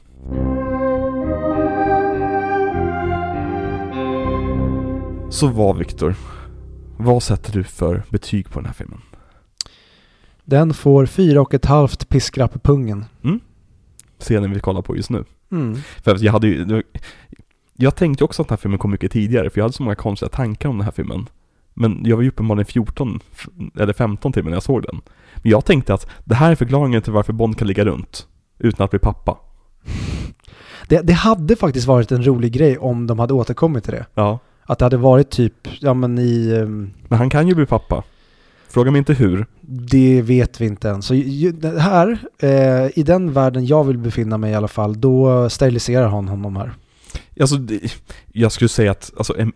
Så 5.31 5.47
vad 5.49 5.77
Viktor? 5.79 6.15
Vad 6.97 7.23
sätter 7.23 7.53
du 7.53 7.65
för 7.65 8.03
betyg 8.11 8.51
på 8.51 8.59
den 8.59 8.67
här 8.67 8.73
filmen? 8.73 9.01
Den 10.45 10.75
får 10.75 11.07
fyra 11.07 11.41
och 11.41 11.55
ett 11.55 11.65
halvt 11.65 12.09
piskrapp 12.09 12.53
på 12.53 12.59
pungen. 12.59 13.05
Scenen 14.19 14.53
vi 14.53 14.61
kollar 14.61 14.83
på 14.83 14.97
just 14.97 15.11
nu. 15.11 15.25
Mm. 15.53 15.77
För 16.05 16.25
jag 16.25 16.33
hade 16.33 16.47
ju, 16.47 16.83
jag 17.77 17.97
tänkte 17.97 18.25
också 18.25 18.43
att 18.43 18.49
den 18.49 18.53
här 18.57 18.61
filmen 18.61 18.79
kom 18.79 18.91
mycket 18.91 19.13
tidigare, 19.13 19.51
för 19.51 19.59
jag 19.59 19.65
hade 19.65 19.73
så 19.75 19.83
många 19.83 19.95
konstiga 19.95 20.29
tankar 20.29 20.69
om 20.69 20.77
den 20.79 20.85
här 20.85 20.93
filmen. 20.93 21.29
Men 21.75 22.01
jag 22.05 22.17
var 22.17 22.23
ju 22.23 22.29
uppenbarligen 22.29 22.67
14, 22.67 23.21
f- 23.33 23.49
eller 23.79 23.93
15 23.93 24.33
till 24.33 24.45
när 24.45 24.53
jag 24.53 24.63
såg 24.63 24.83
den. 24.83 25.01
Men 25.43 25.51
jag 25.51 25.65
tänkte 25.65 25.95
att 25.95 26.11
det 26.25 26.35
här 26.35 26.51
är 26.51 26.55
förklaringen 26.55 27.03
till 27.03 27.13
varför 27.13 27.33
Bond 27.33 27.59
kan 27.59 27.69
ligga 27.69 27.85
runt, 27.85 28.27
utan 28.59 28.85
att 28.85 28.91
bli 28.91 28.99
pappa. 28.99 29.39
Det, 30.89 31.01
det 31.01 31.13
hade 31.13 31.57
faktiskt 31.57 31.87
varit 31.87 32.13
en 32.13 32.27
rolig 32.27 32.53
grej 32.53 32.79
om 32.79 33.07
de 33.07 33.19
hade 33.19 33.35
återkommit 33.35 33.85
till 33.85 33.93
det. 33.93 34.07
Ja. 34.15 34.39
Att 34.67 34.79
det 34.79 34.85
hade 34.85 34.97
varit 34.97 35.31
typ, 35.31 35.69
ja 35.81 35.95
men 35.95 36.19
i, 36.19 36.57
ehm, 36.61 36.91
Men 37.09 37.19
han 37.19 37.31
kan 37.31 37.49
ju 37.49 37.55
bli 37.55 37.67
pappa. 37.67 38.05
Fråga 38.69 38.91
mig 38.91 38.99
inte 38.99 39.15
hur. 39.15 39.47
det 39.61 40.23
vet 40.23 40.61
vi 40.61 40.67
inte 40.67 40.91
än. 40.91 41.03
Så 41.03 41.15
här, 41.79 42.19
eh, 42.39 42.99
i 42.99 43.03
den 43.07 43.33
världen 43.33 43.67
jag 43.67 43.85
vill 43.85 43.99
befinna 43.99 44.39
mig 44.39 44.53
i 44.53 44.55
alla 44.55 44.69
fall, 44.69 45.01
då 45.01 45.51
steriliserar 45.51 46.09
han 46.09 46.29
honom 46.29 46.57
här. 46.57 46.73
Alltså, 47.41 47.57
jag 48.33 48.53
skulle 48.53 48.69
säga 48.69 48.91
att, 48.91 49.13
alltså 49.17 49.39
en, 49.39 49.53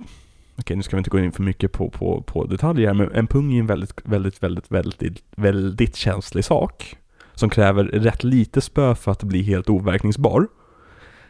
okej 0.59 0.77
nu 0.77 0.83
ska 0.83 0.97
vi 0.97 0.99
inte 0.99 1.11
gå 1.11 1.19
in 1.19 1.33
för 1.33 1.43
mycket 1.43 1.73
på, 1.73 1.91
på, 1.91 2.23
på 2.23 2.45
detaljer, 2.45 2.95
men 2.95 3.13
en 3.13 3.27
pung 3.27 3.55
är 3.55 3.61
en 3.61 3.67
väldigt, 3.67 3.95
väldigt, 4.05 4.43
väldigt, 4.43 4.71
väldigt, 4.73 5.23
väldigt 5.37 5.97
känslig 5.97 6.45
sak. 6.45 6.97
Som 7.35 7.51
kräver 7.51 7.85
rätt 7.85 8.25
lite 8.25 8.61
spö 8.61 8.95
för 8.95 9.13
att 9.13 9.23
bli 9.23 9.43
helt 9.43 9.71
overkningsbar. 9.71 10.47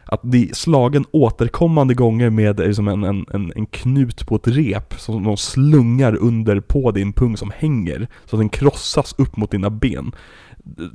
Att 0.05 0.21
bli 0.21 0.49
slagen 0.53 1.05
återkommande 1.11 1.93
gånger 1.93 2.29
med 2.29 2.59
liksom 2.59 2.87
en, 2.87 3.03
en, 3.03 3.25
en, 3.33 3.51
en 3.55 3.65
knut 3.65 4.27
på 4.27 4.35
ett 4.35 4.47
rep 4.47 4.93
som 4.99 5.23
de 5.23 5.37
slungar 5.37 6.15
under 6.15 6.59
på 6.59 6.91
din 6.91 7.13
pung 7.13 7.37
som 7.37 7.51
hänger. 7.55 8.07
Så 8.25 8.35
att 8.35 8.39
den 8.39 8.49
krossas 8.49 9.15
upp 9.17 9.37
mot 9.37 9.51
dina 9.51 9.69
ben. 9.69 10.11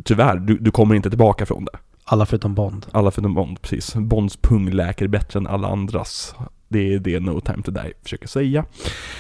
Tyvärr, 0.05 0.37
du, 0.37 0.59
du 0.59 0.71
kommer 0.71 0.95
inte 0.95 1.09
tillbaka 1.09 1.47
från 1.47 1.65
det. 1.65 1.79
Alla 2.05 2.27
förutom 2.27 2.55
Bond. 2.55 2.87
Alla 2.93 3.11
förutom 3.11 3.35
Bond, 3.35 3.63
precis. 3.63 3.95
Bonds 3.95 4.37
pung 4.37 4.71
läker 4.71 5.09
bättre 5.09 5.39
än 5.39 5.47
alla 5.47 5.69
andras. 5.69 6.35
Det 6.69 6.95
är 6.95 6.99
det 6.99 7.21
No 7.21 7.41
Time 7.41 7.63
To 7.63 7.71
Die 7.71 7.93
försöker 8.03 8.29
säga. 8.29 8.65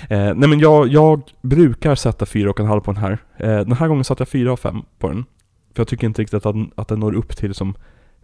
Eh, 0.08 0.34
nej 0.34 0.48
men 0.48 0.58
jag, 0.58 0.88
jag 0.88 1.22
brukar 1.42 1.94
sätta 1.94 2.26
fyra 2.26 2.50
och 2.50 2.60
en 2.60 2.66
halv 2.66 2.80
på 2.80 2.92
den 2.92 3.02
här. 3.02 3.18
Eh, 3.36 3.48
den 3.48 3.72
här 3.72 3.88
gången 3.88 4.04
satte 4.04 4.20
jag 4.20 4.28
fyra 4.28 4.52
av 4.52 4.56
fem 4.56 4.82
på 4.98 5.08
den. 5.08 5.24
För 5.74 5.80
jag 5.80 5.88
tycker 5.88 6.06
inte 6.06 6.22
riktigt 6.22 6.46
att 6.46 6.54
den, 6.54 6.70
att 6.74 6.88
den 6.88 7.00
når 7.00 7.14
upp 7.14 7.36
till 7.36 7.54
som 7.54 7.74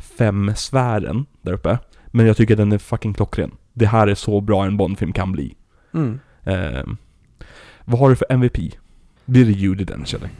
fem 0.02 0.52
sfären 0.56 1.26
där 1.42 1.52
uppe. 1.52 1.78
Men 2.06 2.26
jag 2.26 2.36
tycker 2.36 2.56
den 2.56 2.72
är 2.72 2.78
fucking 2.78 3.14
klockren. 3.14 3.50
Det 3.72 3.86
här 3.86 4.06
är 4.06 4.14
så 4.14 4.40
bra 4.40 4.64
en 4.64 4.76
Bondfilm 4.76 5.12
kan 5.12 5.32
bli. 5.32 5.54
Mm. 5.94 6.20
Eh, 6.42 6.84
vad 7.84 8.00
har 8.00 8.10
du 8.10 8.16
för 8.16 8.26
MVP? 8.32 8.58
Blir 9.24 9.44
det 9.44 9.52
Judi 9.52 9.84
Dench 9.84 10.14
eller? 10.14 10.30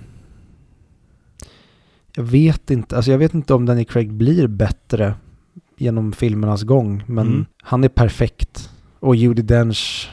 Jag 2.17 2.25
vet 2.25 2.71
inte, 2.71 2.97
alltså 2.97 3.11
jag 3.11 3.19
vet 3.19 3.35
inte 3.35 3.55
om 3.55 3.67
Danny 3.67 3.85
Craig 3.85 4.13
blir 4.13 4.47
bättre 4.47 5.15
genom 5.77 6.13
filmernas 6.13 6.63
gång, 6.63 7.05
men 7.07 7.27
Mm. 7.27 7.47
han 7.63 7.85
är 7.85 7.89
perfekt. 7.89 8.71
Och 9.01 9.17
Judi 9.17 9.43
Dench... 9.43 10.11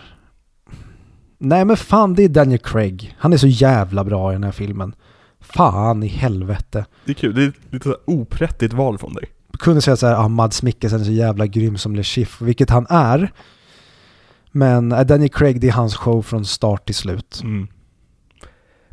Nej 1.37 1.65
men 1.65 1.77
fan, 1.77 2.13
det 2.13 2.23
är 2.23 2.29
Daniel 2.29 2.59
Craig. 2.59 3.15
Han 3.19 3.33
är 3.33 3.37
så 3.37 3.47
jävla 3.47 4.03
bra 4.03 4.31
i 4.31 4.35
den 4.35 4.43
här 4.43 4.51
filmen. 4.51 4.95
Fan 5.39 6.03
i 6.03 6.07
helvete. 6.07 6.85
Det 7.05 7.11
är 7.11 7.15
kul, 7.15 7.35
det 7.35 7.43
är 7.43 7.53
lite 7.69 7.83
så 7.83 7.89
här 7.89 7.99
oprättigt 8.05 8.73
val 8.73 8.97
från 8.97 9.13
dig. 9.13 9.25
Kunde 9.59 9.81
säga 9.81 9.95
så 9.95 10.07
här, 10.07 10.15
ah, 10.15 10.27
Mads 10.27 10.63
Mikkelsen 10.63 11.01
är 11.01 11.05
så 11.05 11.11
jävla 11.11 11.47
grym 11.47 11.77
som 11.77 11.95
Le 11.95 12.03
vilket 12.39 12.69
han 12.69 12.85
är. 12.89 13.31
Men 14.51 14.89
Daniel 14.89 15.29
Craig, 15.29 15.61
det 15.61 15.67
är 15.67 15.71
hans 15.71 15.95
show 15.95 16.21
från 16.21 16.45
start 16.45 16.85
till 16.85 16.95
slut. 16.95 17.41
Mm. 17.43 17.67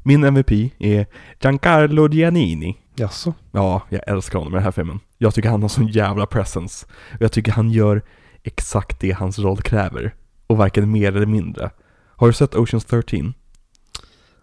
Min 0.02 0.24
MVP 0.24 0.50
är 0.78 1.06
Giancarlo 1.40 2.08
Giannini. 2.08 2.76
Jaså? 2.96 3.34
Ja, 3.52 3.82
jag 3.88 4.00
älskar 4.06 4.38
honom 4.38 4.54
i 4.54 4.56
den 4.56 4.64
här 4.64 4.70
filmen. 4.70 5.00
Jag 5.18 5.34
tycker 5.34 5.48
han 5.48 5.62
har 5.62 5.68
sån 5.68 5.86
jävla 5.86 6.26
presence. 6.26 6.86
Och 7.14 7.22
jag 7.22 7.32
tycker 7.32 7.52
han 7.52 7.70
gör 7.70 8.02
exakt 8.42 9.00
det 9.00 9.12
hans 9.12 9.38
roll 9.38 9.62
kräver. 9.62 10.14
Och 10.46 10.56
varken 10.56 10.92
mer 10.92 11.16
eller 11.16 11.26
mindre. 11.26 11.70
Har 12.16 12.26
du 12.26 12.32
sett 12.32 12.54
Oceans 12.54 12.84
13? 12.84 13.34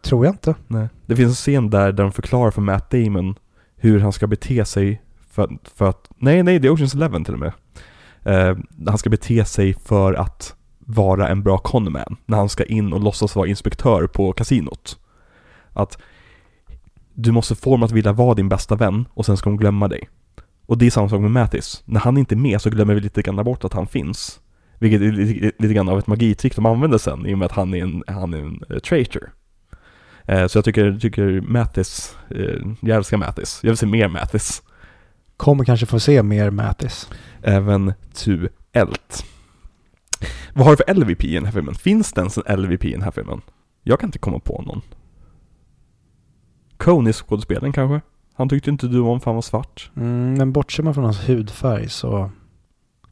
Tror 0.01 0.25
jag 0.25 0.33
inte. 0.33 0.55
Nej. 0.67 0.87
Det 1.05 1.15
finns 1.15 1.29
en 1.29 1.35
scen 1.35 1.69
där, 1.69 1.91
där 1.91 2.03
de 2.03 2.11
förklarar 2.11 2.51
för 2.51 2.61
Matt 2.61 2.91
Damon 2.91 3.35
hur 3.75 3.99
han 3.99 4.13
ska 4.13 4.27
bete 4.27 4.65
sig 4.65 5.01
för, 5.34 5.57
för 5.76 5.89
att... 5.89 6.10
Nej, 6.18 6.43
nej, 6.43 6.60
det 6.60 6.68
är 6.68 6.72
Oceans 6.72 6.95
11 6.95 7.19
till 7.19 7.34
och 7.34 7.39
med. 7.39 7.53
Eh, 8.23 8.57
han 8.88 8.97
ska 8.97 9.10
bete 9.10 9.45
sig 9.45 9.73
för 9.73 10.14
att 10.14 10.55
vara 10.80 11.27
en 11.27 11.43
bra 11.43 11.57
conman. 11.57 12.18
När 12.26 12.38
han 12.38 12.49
ska 12.49 12.64
in 12.64 12.93
och 12.93 12.99
låtsas 12.99 13.35
vara 13.35 13.47
inspektör 13.47 14.07
på 14.07 14.34
kasinot. 14.34 14.99
Att 15.73 15.97
du 17.14 17.31
måste 17.31 17.55
få 17.55 17.72
dem 17.72 17.84
att 17.84 17.91
vilja 17.91 18.14
vara 18.14 18.34
din 18.34 18.49
bästa 18.49 18.76
vän 18.76 19.05
och 19.14 19.26
sen 19.26 19.38
ska 19.38 19.49
de 19.49 19.57
glömma 19.57 19.88
dig. 19.88 20.10
Och 20.65 20.77
det 20.77 20.85
är 20.85 20.91
samma 20.91 21.10
sak 21.10 21.22
med 21.22 21.31
Mattis. 21.31 21.84
När 21.85 21.99
han 21.99 22.18
inte 22.18 22.35
är 22.35 22.38
med 22.38 22.61
så 22.61 22.69
glömmer 22.69 22.93
vi 22.93 23.01
lite 23.01 23.22
grann 23.22 23.43
bort 23.43 23.64
att 23.64 23.73
han 23.73 23.88
finns. 23.88 24.39
Vilket 24.80 25.01
är 25.01 25.11
lite, 25.11 25.51
lite 25.60 25.73
grann 25.73 25.89
av 25.89 25.99
ett 25.99 26.07
magitrick 26.07 26.55
de 26.55 26.65
använder 26.65 26.97
sen 26.97 27.26
i 27.26 27.34
och 27.34 27.38
med 27.38 27.45
att 27.45 27.51
han 27.51 27.73
är 27.73 27.84
en, 27.84 28.03
han 28.07 28.34
är 28.34 28.38
en 28.38 28.64
uh, 28.72 28.80
traitor. 28.80 29.31
Eh, 30.26 30.47
så 30.47 30.57
jag 30.57 30.65
tycker, 30.65 30.99
tycker 30.99 31.41
Mattis, 31.41 32.18
eh, 32.30 32.61
jag 32.80 32.97
älskar 32.97 33.18
Mattis. 33.18 33.60
Jag 33.64 33.69
vill 33.69 33.77
se 33.77 33.85
mer 33.85 34.07
Mattis. 34.07 34.64
Kommer 35.43 35.65
kanske 35.65 35.85
få 35.85 35.99
se 35.99 36.23
mer 36.23 36.49
Mattis. 36.49 37.09
Eventuellt. 37.41 39.25
Vad 40.53 40.65
har 40.65 40.71
du 40.71 40.77
för 40.77 40.93
LVP 40.93 41.23
i 41.23 41.33
den 41.33 41.45
här 41.45 41.51
filmen? 41.51 41.75
Finns 41.75 42.13
det 42.13 42.21
ens 42.21 42.37
en 42.37 42.61
LVP 42.61 42.85
i 42.85 42.91
den 42.91 43.01
här 43.01 43.11
filmen? 43.11 43.41
Jag 43.81 43.99
kan 43.99 44.07
inte 44.07 44.19
komma 44.19 44.39
på 44.39 44.61
någon. 44.61 44.81
Coney 46.77 47.13
skådespelaren 47.13 47.73
kanske? 47.73 48.01
Han 48.33 48.49
tyckte 48.49 48.69
inte 48.69 48.87
du 48.87 48.99
om 48.99 49.19
för 49.19 49.25
han 49.25 49.35
var 49.35 49.41
svart. 49.41 49.91
Mm, 49.95 50.33
men 50.33 50.51
bortser 50.51 50.83
man 50.83 50.93
från 50.93 51.03
hans 51.03 51.29
hudfärg 51.29 51.89
så 51.89 52.31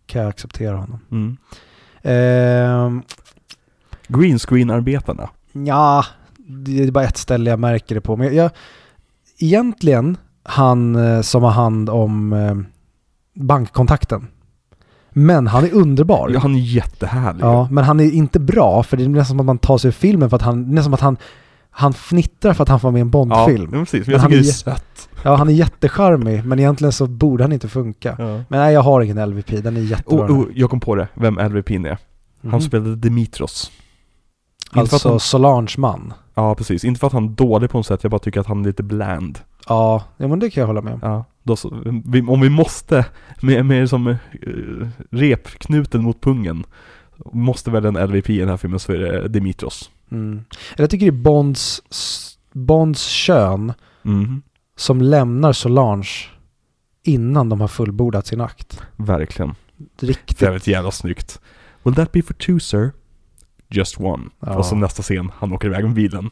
kan 0.06 0.22
jag 0.22 0.30
acceptera 0.30 0.78
honom. 0.78 1.00
Mm. 1.12 1.38
Ehm, 2.02 3.04
Green 4.08 4.40
screen-arbetarna. 4.40 5.30
ja, 5.52 6.06
det 6.38 6.84
är 6.84 6.92
bara 6.92 7.06
ett 7.06 7.18
ställe 7.18 7.50
jag 7.50 7.60
märker 7.60 7.96
det 7.96 8.02
på. 8.02 8.18
Men 8.18 8.36
jag, 8.36 8.52
egentligen, 9.40 10.18
han 10.44 10.96
eh, 10.96 11.22
som 11.22 11.44
har 11.44 11.52
hand 11.52 11.90
om 11.90 12.34
eh, 12.34 12.56
bankkontakten. 13.44 14.28
Men 15.14 15.48
han 15.48 15.64
är 15.66 15.74
underbar. 15.74 16.30
Ja, 16.34 16.40
han 16.40 16.56
är 16.56 16.60
jättehärlig. 16.60 17.44
Ja, 17.44 17.68
men 17.72 17.84
han 17.84 18.00
är 18.00 18.12
inte 18.12 18.40
bra 18.40 18.84
för 18.84 18.98
det 18.98 19.04
är 19.04 19.10
nästan 19.10 19.26
som 19.26 19.40
att 19.40 19.46
man 19.46 19.58
tar 19.58 19.78
sig 19.78 19.88
ur 19.88 19.92
filmen 19.92 20.30
för 20.30 20.36
att 20.36 20.42
han, 20.42 20.62
nästan 20.62 20.84
som 20.84 20.94
att 20.94 21.00
han, 21.02 21.18
Han 21.70 21.94
fnittrar 21.94 22.54
för 22.54 22.64
att 22.64 22.70
han 22.70 22.80
får 22.80 22.92
med 22.92 23.00
i 23.00 23.02
en 23.02 23.10
Bond-film. 23.10 23.70
ja, 23.74 23.80
precis. 23.80 24.08
Men 24.08 24.12
Men 24.12 24.14
jag 24.14 24.20
han 24.20 24.30
tycker 24.32 24.40
är 24.40 24.44
det 24.44 24.50
är 24.50 24.76
sött. 24.76 25.10
Ja, 25.24 25.36
han 25.36 25.50
är 25.50 25.54
jättecharmig, 25.54 26.46
men 26.46 26.60
egentligen 26.60 26.92
så 26.92 27.08
borde 27.08 27.44
han 27.44 27.52
inte 27.54 27.68
funka. 27.68 28.16
Ja. 28.20 28.26
Men 28.26 28.46
nej, 28.60 28.74
jag 28.74 28.82
har 28.82 29.02
ingen 29.02 29.30
LVP, 29.30 29.62
den 29.64 29.78
är 29.78 29.82
jättebra. 29.82 30.26
Oh, 30.26 30.40
oh, 30.42 30.46
jag 30.56 30.70
kom 30.70 30.80
på 30.80 30.96
det, 30.96 31.08
vem 31.14 31.40
LVP'n 31.40 31.88
är. 31.88 31.98
Han 32.42 32.52
Mhm. 32.52 32.62
spelade 32.62 32.96
Dimitros. 32.96 33.72
Alltså 34.72 35.10
han, 35.10 35.20
Solange 35.20 35.76
man. 35.78 36.14
ja, 36.34 36.56
precis. 36.56 36.84
Inte 36.86 37.00
för 37.00 37.08
att 37.08 37.14
han 37.14 37.26
är 37.26 37.30
dålig 37.30 37.70
på 37.70 37.78
något 37.78 37.86
sätt, 37.86 38.00
jag 38.04 38.12
bara 38.12 38.20
tycker 38.20 38.40
att 38.40 38.48
han 38.48 38.62
är 38.62 38.68
lite 38.68 38.84
bland. 38.84 39.40
Ja, 39.68 40.04
ja 40.18 40.28
men 40.28 40.40
det 40.40 40.50
kan 40.50 40.62
jag 40.62 40.68
hålla 40.68 40.82
med 40.82 40.94
om. 40.94 41.00
Ja, 41.04 41.26
då 41.44 41.56
så, 41.56 41.82
vi, 42.06 42.22
om 42.22 42.42
vi 42.42 42.50
måste, 42.50 43.06
med, 43.42 43.66
med 43.66 43.90
som 43.90 44.08
uh, 44.08 44.88
repknuten 45.12 46.04
mot 46.04 46.22
pungen, 46.22 46.64
måste 47.34 47.72
väl 47.72 47.86
en 47.86 48.08
LVP 48.10 48.30
i 48.30 48.40
den 48.40 48.50
här 48.50 48.58
filmen 48.58 48.80
så 48.80 48.92
är 48.94 48.98
det 48.98 49.28
Dimitros. 49.28 49.90
Mm. 50.12 50.44
Jag 50.78 50.90
tycker 50.90 51.06
det 51.06 51.10
är 51.18 51.22
Bonds, 51.24 51.82
Bonds 52.54 53.06
kön 53.08 53.74
Mhm. 54.04 54.42
som 54.76 55.02
lämnar 55.02 55.54
Solange 55.54 56.10
innan 57.04 57.50
de 57.50 57.62
har 57.62 57.68
fullbordat 57.68 58.28
sin 58.28 58.42
akt. 58.42 58.82
Verkligen. 58.96 59.56
Riktigt. 60.00 60.40
Det 60.40 60.46
är 60.48 60.56
ett 60.56 60.68
jävla 60.68 60.92
snyggt. 60.92 61.40
Will 61.84 61.96
that 61.96 62.12
be 62.12 62.22
for 62.22 62.34
two 62.34 62.60
sir? 62.60 62.92
Just 63.70 64.00
one. 64.00 64.24
Ja. 64.40 64.56
Och 64.58 64.66
så 64.66 64.76
nästa 64.76 65.04
scen, 65.04 65.32
han 65.36 65.54
åker 65.54 65.68
iväg 65.68 65.84
med 65.84 65.94
bilen. 65.94 66.30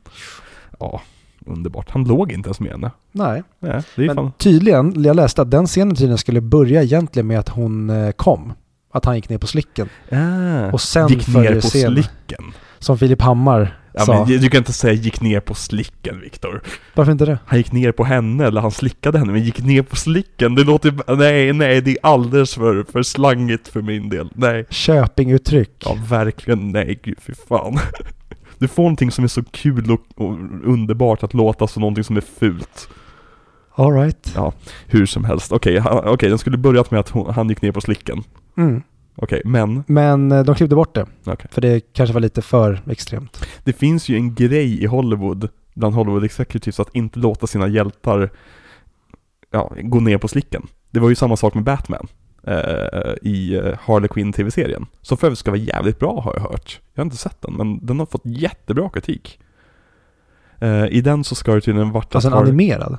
Ja, 0.80 1.01
underbart. 1.49 1.89
Han 1.89 2.03
låg 2.03 2.31
inte 2.31 2.47
ens 2.47 2.59
med 2.59 2.71
henne. 2.71 2.91
Nej, 3.11 3.43
Nej, 3.59 3.81
det 3.95 4.01
är 4.03 4.07
men 4.07 4.15
fan... 4.15 4.31
tydligen, 4.38 5.03
jag 5.03 5.15
läste 5.15 5.41
att 5.41 5.51
den 5.51 5.65
scenen 5.67 5.95
tydligen 5.95 6.17
skulle 6.17 6.41
börja 6.41 6.84
egentligen 6.84 7.27
med 7.27 7.39
att 7.39 7.49
hon 7.49 7.89
eh, 7.89 8.11
kom. 8.11 8.53
Att 8.93 9.05
han 9.05 9.15
gick 9.15 9.30
ner 9.30 9.38
på 9.38 9.47
slicken. 9.47 9.89
Ah, 10.11 10.71
Och 10.71 10.81
sen 10.81 11.07
gick 11.07 11.27
ner 11.27 11.55
på 11.55 11.61
scenen. 11.61 11.93
slicken. 11.93 12.43
Som 12.80 12.97
Filip 12.97 13.21
Hammar 13.21 13.76
Ja, 13.93 13.99
sa. 14.05 14.26
men 14.26 14.27
du 14.41 14.49
kan 14.49 14.57
inte 14.57 14.73
säga 14.73 14.93
gick 14.93 15.21
ner 15.21 15.39
på 15.39 15.53
slicken, 15.55 16.19
Viktor. 16.21 16.61
Varför 16.95 17.11
inte 17.11 17.26
det? 17.26 17.39
Han 17.45 17.57
gick 17.57 17.71
ner 17.71 17.91
på 17.91 18.03
henne, 18.03 18.45
eller 18.47 18.61
han 18.61 18.71
slickade 18.71 19.19
henne, 19.19 19.31
men 19.31 19.43
gick 19.43 19.63
ner 19.63 19.81
på 19.81 19.95
slicken. 19.95 20.55
Det 20.55 20.63
låter... 20.63 21.15
Nej, 21.15 21.53
nej, 21.53 21.81
det 21.81 21.91
är 21.91 21.97
alldeles 22.03 22.53
för, 22.55 22.84
för 22.91 23.03
slangigt 23.03 23.67
för 23.67 23.81
min 23.81 24.09
del. 24.09 24.30
Nej. 24.35 24.65
Köpinguttryck. 24.69 25.84
Ja, 25.85 25.97
verkligen 26.09 26.71
nej, 26.71 26.99
gud 27.03 27.17
fy 27.21 27.34
fan. 27.49 27.77
Du 28.60 28.68
får 28.68 28.84
någonting 28.84 29.11
som 29.11 29.23
är 29.23 29.27
så 29.27 29.44
kul 29.44 29.91
och, 29.91 30.02
och 30.15 30.31
underbart 30.64 31.23
att 31.23 31.34
låta 31.34 31.68
som 31.68 31.81
någonting 31.81 32.03
som 32.03 32.18
är 32.18 32.22
fult. 32.22 32.90
All 33.76 33.94
right. 33.94 34.31
Ja, 34.36 34.53
hur 34.88 35.06
som 35.06 35.23
helst. 35.23 35.52
Okej, 35.52 35.77
ha- 35.80 36.03
okej, 36.06 36.30
den 36.30 36.38
skulle 36.38 36.57
börjat 36.57 36.91
med 36.91 36.99
att 36.99 37.10
hon, 37.10 37.34
han 37.34 37.49
gick 37.49 37.61
ner 37.61 37.72
på 37.72 37.81
slicken. 37.81 38.23
Mm. 38.57 38.81
Okej, 39.15 39.41
men 39.45 39.84
Men 39.88 40.31
eh, 40.31 40.44
de 40.44 40.56
klippte 40.56 40.76
bort 40.76 40.95
det. 40.95 41.06
Okej. 41.26 41.48
För 41.52 41.61
det 41.61 41.94
kanske 41.94 42.14
var 42.14 42.22
lite 42.22 42.41
för 42.41 42.81
extremt. 42.90 43.45
det 43.64 43.73
finns 43.73 44.10
ju 44.10 44.15
en 44.15 44.36
grej 44.36 44.84
i 44.84 44.86
Hollywood, 44.86 45.49
bland 45.73 45.95
Hollywood 45.95 46.23
executives, 46.23 46.80
att 46.80 46.95
inte 46.95 47.19
låta 47.19 47.48
sina 47.48 47.68
hjältar 47.68 48.30
ja, 49.52 49.72
gå 49.81 49.99
ner 49.99 50.18
på 50.18 50.27
slicken. 50.27 50.68
Det 50.91 50.99
var 50.99 51.10
ju 51.10 51.15
samma 51.15 51.38
sak 51.38 51.53
med 51.53 51.64
Batman 51.64 52.07
i 53.22 53.56
eh, 53.56 53.74
Harley 53.82 54.07
Quinn 54.07 54.34
tv-serien. 54.34 54.86
Som 55.02 55.18
för 55.18 55.28
övrigt 55.28 55.40
ska 55.40 55.52
vara 55.52 55.60
jävligt 55.61 55.99
bra 55.99 56.22
har 56.22 56.34
jag 56.36 56.41
hört. 56.41 56.80
Jag 56.94 57.02
har 57.02 57.06
inte 57.06 57.18
sett 57.18 57.41
den, 57.41 57.53
men 57.53 57.86
den 57.86 57.99
har 57.99 58.06
fått 58.06 58.26
jättebra 58.26 58.90
kritik. 58.90 59.40
Eh, 60.60 60.86
I 60.86 61.02
den 61.02 61.24
så 61.24 61.36
ska 61.36 61.53
det 61.56 61.61
tydligen 61.61 61.91
varit 61.91 62.16
Alltså 62.16 62.30
en 62.30 62.34
Har- 62.34 62.41
animerad. 62.44 62.98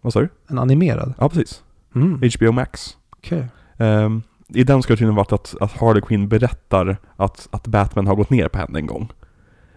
Vad 0.00 0.12
sa 0.12 0.20
du? 0.20 0.28
En 0.48 0.58
animerad. 0.58 1.14
Ja, 1.18 1.28
precis. 1.28 1.62
Mm. 1.94 2.20
HBO 2.38 2.52
Max. 2.52 2.96
Okej. 3.10 3.46
Ehm, 3.78 4.22
I 4.48 4.64
den 4.64 4.82
ska 4.82 4.92
det 4.92 4.96
tydligen 4.96 5.14
varit 5.14 5.32
att, 5.32 5.54
att 5.60 5.72
Harley 5.72 6.02
Quinn 6.02 6.28
berättar 6.28 6.96
att, 7.16 7.48
att 7.50 7.66
Batman 7.66 8.06
har 8.06 8.14
gått 8.14 8.30
ner 8.30 8.48
på 8.48 8.58
henne 8.58 8.78
en 8.78 8.86
gång. 8.86 9.12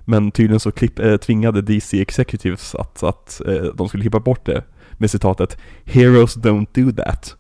Men 0.06 0.32
tydligen 0.32 0.60
så 0.60 0.72
klipp, 0.72 1.00
eh, 1.00 1.18
tvingade 1.18 1.62
DC 1.62 2.02
Executives 2.02 2.76
att, 2.76 3.04
att 3.04 3.42
eh, 3.48 3.64
de 3.76 3.88
skulle 3.88 4.02
klippa 4.04 4.20
bort 4.20 4.46
det 4.46 4.64
med 4.98 5.12
citatet 5.12 5.58
“Heroes 5.86 6.38
don't 6.38 6.68
do 6.74 6.92
that”. 7.04 7.36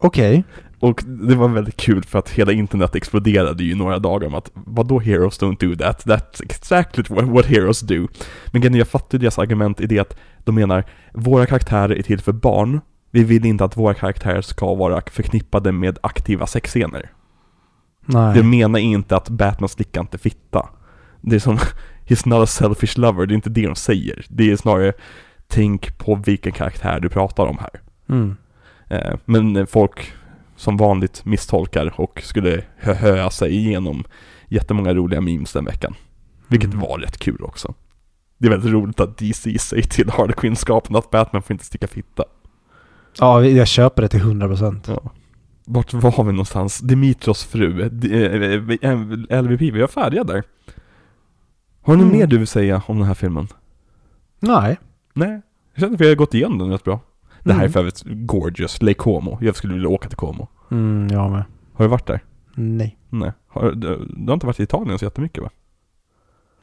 Okej. 0.00 0.44
Och 0.80 1.02
det 1.04 1.34
var 1.34 1.48
väldigt 1.48 1.76
kul 1.76 2.04
för 2.04 2.18
att 2.18 2.30
hela 2.30 2.52
internet 2.52 2.94
exploderade 2.94 3.64
ju 3.64 3.72
i 3.72 3.74
några 3.74 3.98
dagar 3.98 4.26
om 4.26 4.34
att 4.34 4.50
vadå 4.54 4.98
heroes 4.98 5.40
don't 5.40 5.58
do 5.60 5.76
that? 5.76 6.06
That's 6.06 6.42
exactly 6.42 7.04
what, 7.08 7.24
what 7.24 7.46
heroes 7.46 7.80
do. 7.80 8.08
Men 8.52 8.74
jag 8.74 8.88
fattar 8.88 9.18
deras 9.18 9.38
argument 9.38 9.80
i 9.80 9.86
det 9.86 9.98
att 9.98 10.16
de 10.44 10.54
menar 10.54 10.84
våra 11.12 11.46
karaktärer 11.46 11.98
är 11.98 12.02
till 12.02 12.20
för 12.20 12.32
barn. 12.32 12.80
Vi 13.10 13.24
vill 13.24 13.46
inte 13.46 13.64
att 13.64 13.76
våra 13.76 13.94
karaktärer 13.94 14.42
ska 14.42 14.74
vara 14.74 15.02
förknippade 15.10 15.72
med 15.72 15.98
aktiva 16.02 16.46
sexscener. 16.46 17.10
Nej. 18.06 18.34
De 18.34 18.50
menar 18.50 18.78
inte 18.78 19.16
att 19.16 19.28
Batman 19.28 19.68
slickar 19.68 20.00
inte 20.00 20.18
fitta. 20.18 20.68
Det 21.20 21.36
är 21.36 21.40
som, 21.40 21.58
he's 22.06 22.28
not 22.28 22.42
a 22.42 22.46
selfish 22.46 22.98
lover, 22.98 23.26
det 23.26 23.32
är 23.32 23.36
inte 23.36 23.50
det 23.50 23.66
de 23.66 23.74
säger. 23.74 24.26
Det 24.28 24.50
är 24.50 24.56
snarare, 24.56 24.92
tänk 25.48 25.98
på 25.98 26.14
vilken 26.14 26.52
karaktär 26.52 27.00
du 27.00 27.08
pratar 27.08 27.46
om 27.46 27.58
här. 27.58 27.80
Mm. 28.08 28.36
Eh, 28.90 29.16
Men 29.24 29.66
folk 29.66 30.12
som 30.56 30.76
vanligt 30.76 31.24
misstolkar 31.24 32.00
och 32.00 32.20
skulle 32.24 32.64
hö- 32.76 32.94
höa 32.94 33.30
sig 33.30 33.52
igenom 33.56 34.04
jättemånga 34.48 34.94
roliga 34.94 35.20
memes 35.20 35.52
den 35.52 35.64
veckan. 35.64 35.94
Vilket 36.48 36.74
Mm. 36.74 36.80
var 36.80 36.98
rätt 36.98 37.18
kul 37.18 37.42
också. 37.44 37.74
Det 38.38 38.46
är 38.46 38.50
väldigt 38.50 38.72
roligt 38.72 39.00
att 39.00 39.18
DC 39.18 39.58
säger 39.58 39.82
till 39.82 40.10
Harley 40.10 40.32
Quinn-skapen 40.36 40.96
att 40.96 41.10
Batman 41.10 41.42
får 41.42 41.54
inte 41.54 41.64
sticka 41.64 41.86
fitta. 41.86 42.24
Ja, 43.18 43.44
jag 43.44 43.68
köper 43.68 44.02
det 44.02 44.08
till 44.08 44.20
100%. 44.20 44.88
Ja. 44.88 45.10
Vart 45.64 45.92
var 45.92 46.24
vi 46.24 46.32
någonstans? 46.32 46.78
Dimitros 46.78 47.44
fru, 47.44 47.80
eh, 47.80 48.90
eh, 48.90 49.42
LVP, 49.42 49.60
vi 49.70 49.80
var 49.80 49.86
färdiga 49.88 50.24
där. 50.24 50.42
Har 51.82 51.96
du 51.96 52.02
Mm. 52.02 52.16
mer 52.18 52.26
du 52.26 52.38
vill 52.38 52.46
säga 52.46 52.82
om 52.86 52.98
den 52.98 53.06
här 53.06 53.14
filmen? 53.14 53.48
Nej. 54.40 54.78
Nej, 55.14 55.40
jag 55.74 55.80
känner 55.80 55.94
att 55.94 56.00
vi 56.00 56.08
har 56.08 56.14
gått 56.14 56.34
igenom 56.34 56.58
den 56.58 56.70
rätt 56.70 56.84
bra. 56.84 57.00
Det 57.44 57.52
här 57.52 57.60
är 57.60 57.64
Mm. 57.64 57.72
för 57.72 57.80
övrigt 57.80 58.02
gorgeous, 58.06 58.82
Lake 58.82 58.94
Como. 58.94 59.38
Jag 59.40 59.56
skulle 59.56 59.72
vilja 59.74 59.88
åka 59.88 60.08
till 60.08 60.16
Como. 60.16 60.48
Mm, 60.70 61.08
jag 61.12 61.30
med. 61.30 61.44
Har 61.72 61.84
du 61.84 61.88
varit 61.88 62.06
där? 62.06 62.20
Nej. 62.54 62.98
Nej. 63.08 63.32
Har, 63.48 63.72
du, 63.72 64.06
du 64.16 64.26
har 64.26 64.34
inte 64.34 64.46
varit 64.46 64.60
i 64.60 64.62
Italien 64.62 64.98
så 64.98 65.04
jättemycket 65.04 65.42
va? 65.42 65.50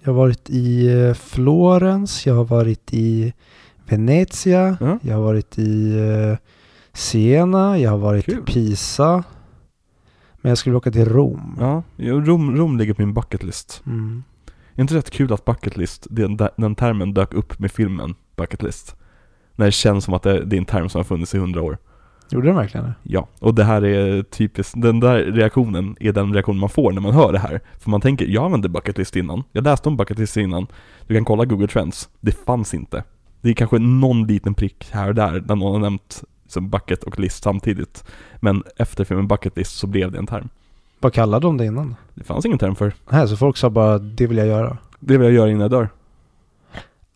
Jag 0.03 0.11
har 0.13 0.17
varit 0.17 0.49
i 0.49 0.87
eh, 0.87 1.13
Florens, 1.13 2.25
jag 2.25 2.35
har 2.35 2.43
varit 2.45 2.93
i 2.93 3.33
Venezia, 3.89 4.77
Ja. 4.79 4.99
jag 5.01 5.15
har 5.15 5.23
varit 5.23 5.57
i 5.59 5.97
eh, 5.99 6.37
Siena, 6.93 7.77
jag 7.79 7.91
har 7.91 7.97
varit 7.97 8.25
Kul. 8.25 8.39
i 8.39 8.41
Pisa. 8.41 9.23
Men 10.41 10.49
jag 10.49 10.57
skulle 10.57 10.75
åka 10.75 10.91
till 10.91 11.05
Rom. 11.05 11.55
Ja, 11.59 11.83
Rom, 11.97 12.57
Rom 12.57 12.77
ligger 12.77 12.93
på 12.93 13.01
min 13.01 13.13
bucketlist. 13.13 13.81
Mm. 13.85 14.23
Är 14.75 14.81
inte 14.81 14.95
rätt 14.95 15.09
kul 15.09 15.33
att 15.33 15.45
bucketlist, 15.45 16.07
den, 16.09 16.39
den 16.57 16.75
termen 16.75 17.13
dök 17.13 17.33
upp 17.33 17.59
med 17.59 17.71
filmen 17.71 18.15
bucketlist? 18.35 18.95
När 19.57 19.65
det 19.65 19.71
känns 19.71 20.03
som 20.05 20.13
att 20.13 20.23
det, 20.23 20.45
det 20.45 20.55
är 20.55 20.57
en 20.57 20.65
term 20.65 20.89
som 20.89 20.99
har 20.99 21.03
funnits 21.03 21.35
i 21.35 21.37
hundra 21.37 21.61
år. 21.61 21.77
Gjorde 22.29 22.47
den 22.47 22.55
verkligen 22.55 22.85
det? 22.85 22.93
Ja, 23.03 23.27
och 23.39 23.55
det 23.55 23.63
här 23.63 23.85
är 23.85 24.23
typiskt, 24.23 24.73
den 24.81 24.99
där 24.99 25.17
reaktionen 25.17 25.95
är 25.99 26.11
den 26.11 26.33
reaktion 26.33 26.59
man 26.59 26.69
får 26.69 26.91
när 26.91 27.01
man 27.01 27.13
hör 27.13 27.31
det 27.31 27.39
här. 27.39 27.59
För 27.79 27.89
man 27.89 28.01
tänker, 28.01 28.25
jag 28.25 28.45
använde 28.45 28.69
bucketlist 28.69 29.15
innan, 29.15 29.43
jag 29.51 29.63
läste 29.63 29.89
om 29.89 29.97
bucketlist 29.97 30.37
innan, 30.37 30.67
du 31.07 31.15
kan 31.15 31.25
kolla 31.25 31.45
Google 31.45 31.67
Trends, 31.67 32.09
det 32.19 32.31
fanns 32.45 32.73
inte. 32.73 33.03
Det 33.41 33.49
är 33.49 33.53
kanske 33.53 33.79
någon 33.79 34.27
liten 34.27 34.53
prick 34.53 34.89
här 34.91 35.07
och 35.07 35.15
där, 35.15 35.39
där 35.39 35.55
någon 35.55 35.73
har 35.73 35.79
nämnt 35.79 36.23
som 36.47 36.69
bucket 36.69 37.03
och 37.03 37.19
list 37.19 37.43
samtidigt. 37.43 38.03
Men 38.39 38.63
efter 38.77 39.03
filmen 39.03 39.27
bucketlist 39.27 39.75
så 39.77 39.87
blev 39.87 40.11
det 40.11 40.17
en 40.17 40.27
term. 40.27 40.49
Vad 40.99 41.13
kallade 41.13 41.47
de 41.47 41.57
det 41.57 41.65
innan? 41.65 41.95
Det 42.13 42.23
fanns 42.23 42.45
ingen 42.45 42.57
term 42.59 42.75
för, 42.75 42.93
Nej, 43.09 43.27
så 43.27 43.37
folk 43.37 43.57
sa 43.57 43.69
bara 43.69 43.97
det 43.99 44.27
vill 44.27 44.37
jag 44.37 44.47
göra. 44.47 44.77
det 44.99 45.17
vill 45.17 45.25
jag 45.25 45.35
göra 45.35 45.49
innan 45.49 45.61
jag 45.61 45.71
dör. 45.71 45.89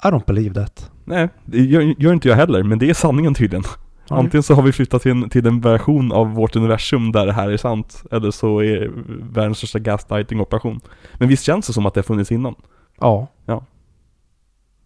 I 0.03 0.07
don't 0.07 0.26
believe 0.26 0.53
that. 0.53 0.91
Nej, 1.06 1.30
det 1.45 1.57
gör, 1.57 1.82
gör 1.98 2.14
inte 2.14 2.28
jag 2.28 2.36
heller, 2.36 2.64
men 2.64 2.80
det 2.80 2.90
är 2.90 2.94
sanningen 2.94 3.34
tydligen. 3.34 3.64
Ja. 4.07 4.18
Antingen 4.18 4.44
så 4.44 4.53
har 4.53 4.61
vi 4.61 4.72
flyttat 4.72 5.02
till 5.02 5.11
en, 5.11 5.30
till 5.30 5.48
en 5.48 5.61
version 5.61 6.11
av 6.11 6.34
vårt 6.34 6.56
universum 6.56 7.11
där 7.11 7.26
det 7.26 7.34
här 7.34 7.49
är 7.49 7.57
sant, 7.57 8.03
eller 8.11 8.32
så 8.32 8.60
är 8.64 8.91
världens 9.34 9.57
största 9.57 9.80
gaslighting-operation. 9.80 10.82
Men 11.14 11.28
visst 11.28 11.44
känns 11.44 11.68
det 11.68 11.73
som 11.73 11.86
att 11.86 11.94
det 11.94 11.98
har 11.99 12.03
funnits 12.03 12.32
innan? 12.32 12.56
Ja. 12.99 13.28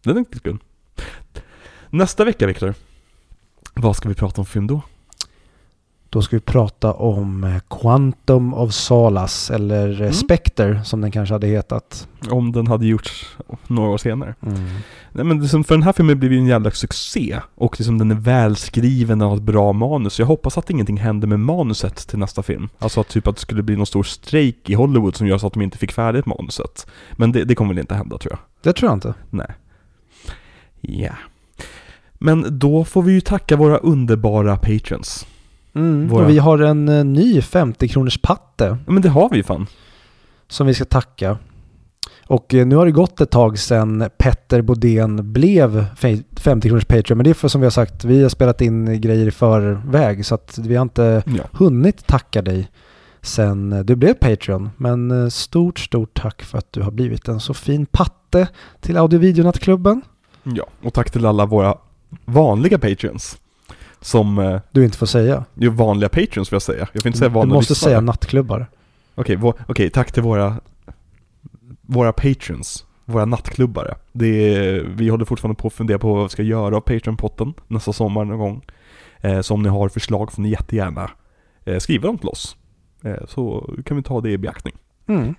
Det 0.04 0.10
är 0.10 0.14
riktigt 0.14 0.44
kul. 0.44 0.58
Nästa 1.90 2.26
vecka, 2.26 2.48
Viktor. 2.48 2.74
Vad 3.74 3.96
ska 3.96 4.10
vi 4.10 4.16
prata 4.16 4.42
om 4.42 4.46
för 4.46 4.54
film 4.54 4.68
då? 4.68 4.82
Då 6.10 6.22
ska 6.22 6.36
vi 6.36 6.40
prata 6.40 6.94
om 6.94 7.44
eh, 7.44 7.60
Quantum 7.82 8.54
of 8.54 8.74
Solace 8.74 9.56
eller 9.56 9.86
mm. 9.86 10.02
Mm. 10.02 10.14
Spectre 10.14 10.84
som 10.84 11.02
den 11.02 11.12
kanske 11.12 11.34
hade 11.36 11.48
hetat. 11.48 12.08
Om 12.30 12.52
den 12.52 12.68
hade 12.68 12.86
gjorts 12.86 13.38
några 13.68 13.90
år 13.90 13.98
senare. 13.98 14.36
Mm. 14.42 14.66
Nej 15.12 15.26
men 15.26 15.42
liksom, 15.42 15.64
för 15.64 15.76
den 15.76 15.84
här 15.84 15.94
filmen 15.94 16.20
blev 16.20 16.34
ju 16.34 16.40
en 16.40 16.46
jävla 16.46 16.72
succé. 16.72 17.40
Och 17.56 17.80
liksom 17.80 17.98
den 17.98 18.12
är 18.12 18.16
välskriven, 18.16 19.20
den 19.20 19.30
har 19.30 19.36
ett 19.36 19.42
bra 19.42 19.74
manus. 19.74 20.20
Jag 20.20 20.26
hoppas 20.26 20.58
att 20.58 20.70
ingenting 20.70 20.98
händer 20.98 21.28
med 21.28 21.40
manuset 21.40 22.08
till 22.08 22.20
nästa 22.20 22.44
film. 22.44 22.70
Alltså 22.80 23.02
att 23.02 23.08
typ 23.08 23.28
att 23.28 23.36
det 23.36 23.42
skulle 23.42 23.64
bli 23.64 23.76
någon 23.76 23.86
stor 23.86 24.04
strejk 24.04 24.70
i 24.70 24.74
Hollywood 24.74 25.16
som 25.16 25.28
gör 25.28 25.38
så 25.38 25.48
att 25.48 25.54
de 25.54 25.62
inte 25.62 25.78
fick 25.78 25.92
färdigt 25.92 26.26
manuset. 26.26 26.88
Men 27.12 27.32
det, 27.32 27.44
det 27.44 27.56
kommer 27.56 27.74
väl 27.74 27.80
inte 27.80 27.96
hända 27.96 28.18
tror 28.18 28.32
jag. 28.34 28.40
Det 28.62 28.74
tror 28.74 28.90
jag 28.90 28.98
inte. 28.98 29.14
Nej. 29.30 29.52
Ja. 30.82 31.14
Men 32.14 32.60
då 32.60 32.86
får 32.86 33.02
vi 33.02 33.14
ju 33.14 33.22
tacka 33.22 33.56
våra 33.56 33.78
underbara 33.78 34.58
patrons. 34.58 35.26
Mm. 35.76 36.08
Våra- 36.08 36.24
Och 36.24 36.30
vi 36.30 36.38
har 36.38 36.60
en 36.60 36.90
eh, 36.90 37.04
ny 37.06 37.42
50 37.42 37.88
kronors 37.88 38.18
patte 38.22 38.78
Ja, 38.86 38.92
men 38.94 39.02
det 39.02 39.10
har 39.10 39.30
vi 39.30 39.38
ju 39.38 39.44
fan. 39.44 39.68
som 40.48 40.68
vi 40.68 40.74
ska 40.74 40.86
tacka. 40.86 41.38
Och 42.28 42.54
eh, 42.54 42.66
nu 42.68 42.76
har 42.76 42.86
det 42.86 42.92
gått 42.92 43.22
ett 43.22 43.32
tag 43.32 43.60
sedan 43.60 44.10
Petter 44.18 44.62
Bodén 44.62 45.34
blev 45.34 45.86
fe- 45.96 46.24
50 46.40 46.68
kronors 46.70 46.86
Patreon. 46.86 47.18
Men 47.18 47.24
det 47.24 47.30
är 47.30 47.34
för 47.34 47.48
som 47.48 47.62
vi 47.62 47.66
har 47.66 47.72
sagt, 47.72 48.06
vi 48.06 48.22
har 48.22 48.30
spelat 48.30 48.62
in 48.62 49.02
grejer 49.02 49.28
i 49.28 49.32
förväg 49.32 50.26
så 50.26 50.36
att 50.36 50.58
vi 50.58 50.76
har 50.76 50.82
inte 50.82 51.24
Ja. 51.26 51.44
hunnit 51.52 52.08
tacka 52.08 52.42
dig 52.42 52.68
sen 53.22 53.84
du 53.86 53.96
blev 53.96 54.14
Patreon. 54.14 54.70
Men 54.78 55.12
eh, 55.24 55.28
stort, 55.30 55.80
stort 55.80 56.14
tack 56.22 56.42
för 56.42 56.58
att 56.58 56.74
du 56.74 56.82
har 56.82 56.92
blivit 56.92 57.28
en 57.28 57.40
så 57.40 57.54
fin 57.54 57.86
patte 57.86 58.48
till 58.82 58.98
Audio 58.98 59.20
Videonattklubben. 59.20 60.02
ja. 60.44 60.66
Och 60.84 60.94
tack 60.94 61.12
till 61.12 61.26
alla 61.26 61.46
våra 61.46 61.76
vanliga 62.26 62.80
patreons. 62.80 63.38
Som, 64.06 64.38
eh, 64.40 64.60
Du 64.72 64.86
inte 64.86 64.98
får 64.98 65.06
säga. 65.06 65.46
ju 65.54 65.70
vanliga 65.70 66.10
patreons 66.10 66.52
vill 66.52 66.56
jag 66.56 66.62
säga. 66.62 66.88
Jag 66.94 67.02
får 67.02 67.08
inte 67.08 67.20
säga 67.20 67.30
Du 67.30 67.36
vanliga 67.36 67.54
måste 67.56 67.72
lyssnare. 67.74 67.90
säga 67.92 68.02
nattklubbar. 68.02 68.68
Okej, 69.16 69.36
vå- 69.38 69.54
okej, 69.68 69.90
tack 69.90 70.12
till 70.12 70.24
våra, 70.24 70.56
våra 71.82 72.14
patrons, 72.14 72.86
våra 73.06 73.26
nattklubbare. 73.26 73.96
Det 74.12 74.56
är, 74.56 74.80
vi 74.84 75.10
håller 75.10 75.26
fortfarande 75.26 75.62
på 75.62 75.68
att 75.68 75.74
fundera 75.74 76.00
på 76.00 76.14
vad 76.14 76.24
vi 76.24 76.30
ska 76.30 76.44
göra 76.44 76.78
av 76.78 76.82
Patreon-potten 76.82 77.54
nästa 77.68 77.94
sommar 77.94 78.26
någon 78.26 78.38
gång. 78.40 78.62
Eh, 79.22 79.42
så 79.42 79.54
om 79.54 79.64
ni 79.64 79.70
har 79.70 79.90
förslag 79.90 80.32
får 80.32 80.42
ni 80.42 80.50
jättegärna 80.50 81.12
eh, 81.66 81.78
skriva 81.80 82.08
dem 82.08 82.18
till 82.18 82.30
oss. 82.30 82.56
Så 83.28 83.70
kan 83.86 83.98
vi 83.98 84.04
ta 84.04 84.22
det 84.22 84.32
i 84.32 84.38
beaktning. 84.38 84.74
Mm. 85.08 85.36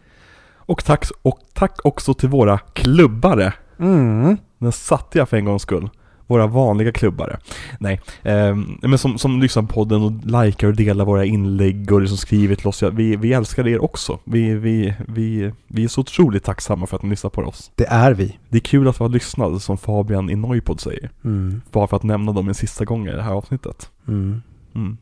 Och 0.56 0.84
tack, 0.84 1.04
och 1.22 1.38
tack 1.54 1.78
också 1.84 2.14
till 2.14 2.28
våra 2.28 2.58
klubbare. 2.58 3.52
Mm. 3.78 4.36
Den 4.58 4.72
satte 4.72 5.18
jag 5.18 5.28
för 5.28 5.36
en 5.36 5.44
gångs 5.44 5.62
skull. 5.62 5.88
Våra 6.26 6.46
vanliga 6.46 6.92
klubbare. 6.92 7.38
Nej, 7.80 8.00
eh, 8.22 8.56
men 8.82 8.98
som, 8.98 9.18
som 9.18 9.42
lyssnar 9.42 9.62
på 9.62 9.68
podden 9.68 10.02
och 10.02 10.12
likar 10.46 10.68
och 10.68 10.76
delar 10.76 11.04
våra 11.04 11.24
inlägg 11.24 11.92
och 11.92 12.00
liksom 12.00 12.18
skriver 12.18 12.54
till 12.54 12.66
oss. 12.66 12.82
Ja, 12.82 12.90
vi, 12.90 13.16
vi 13.16 13.32
älskar 13.32 13.68
er 13.68 13.84
också. 13.84 14.18
Vi, 14.24 14.54
vi, 14.54 14.94
vi, 15.08 15.52
vi 15.66 15.84
är 15.84 15.88
så 15.88 16.00
otroligt 16.00 16.44
tacksamma 16.44 16.86
för 16.86 16.96
att 16.96 17.02
ni 17.02 17.10
lyssnar 17.10 17.30
på 17.30 17.42
oss. 17.42 17.70
Det 17.74 17.86
är 17.86 18.14
vi. 18.14 18.38
Det 18.48 18.56
är 18.58 18.60
kul 18.60 18.88
att 18.88 19.00
vara 19.00 19.08
lyssnad, 19.08 19.62
som 19.62 19.78
Fabian 19.78 20.30
i 20.30 20.34
Noipod 20.36 20.80
säger. 20.80 21.10
Mm. 21.24 21.62
Bara 21.72 21.86
för 21.86 21.96
att 21.96 22.02
nämna 22.02 22.32
dem 22.32 22.48
en 22.48 22.54
sista 22.54 22.84
gång 22.84 23.08
i 23.08 23.12
det 23.12 23.22
här 23.22 23.32
avsnittet. 23.32 23.90
Mm. 24.08 24.42
Mm. 24.74 24.96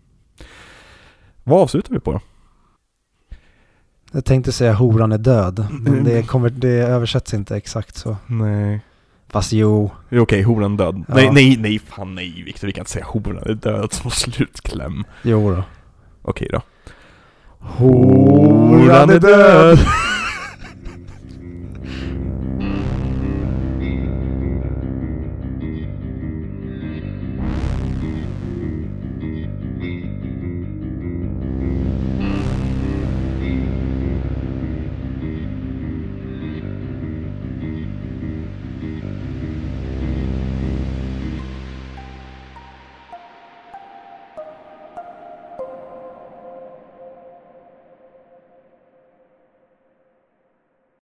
Vad 1.45 1.61
avslutar 1.63 1.95
vi 1.95 2.01
på 2.01 2.13
då? 2.13 2.21
Jag 4.13 4.25
tänkte 4.25 4.53
säga 4.53 4.73
horan 4.73 5.13
är 5.13 5.19
död, 5.19 5.67
men 5.71 5.93
Mm. 5.93 6.05
det, 6.05 6.23
kommer, 6.23 6.51
det 6.51 6.69
översätts 6.69 7.35
inte 7.35 7.57
exakt 7.57 7.97
så. 7.97 8.17
Nej. 8.27 8.81
Fast 9.35 9.53
jo, 9.53 9.91
Okej, 10.13 10.43
horan 10.43 10.77
död. 10.77 11.05
Ja. 11.09 11.15
Nej, 11.15 11.31
nej, 11.33 11.57
nej, 11.57 11.79
fan 11.79 12.15
nej 12.15 12.43
Viktor, 12.47 12.67
vi 12.67 12.73
kan 12.73 12.83
inte 12.83 12.91
säga 12.91 13.05
horan 13.05 13.43
är 13.47 13.55
död 13.55 13.93
som 13.93 14.11
slutkläm. 14.11 15.05
jo 15.23 15.51
då. 15.51 15.63
Okej 16.23 16.49
då. 16.53 16.63
Horan 17.59 19.11
är 19.11 19.19
död! 19.19 19.79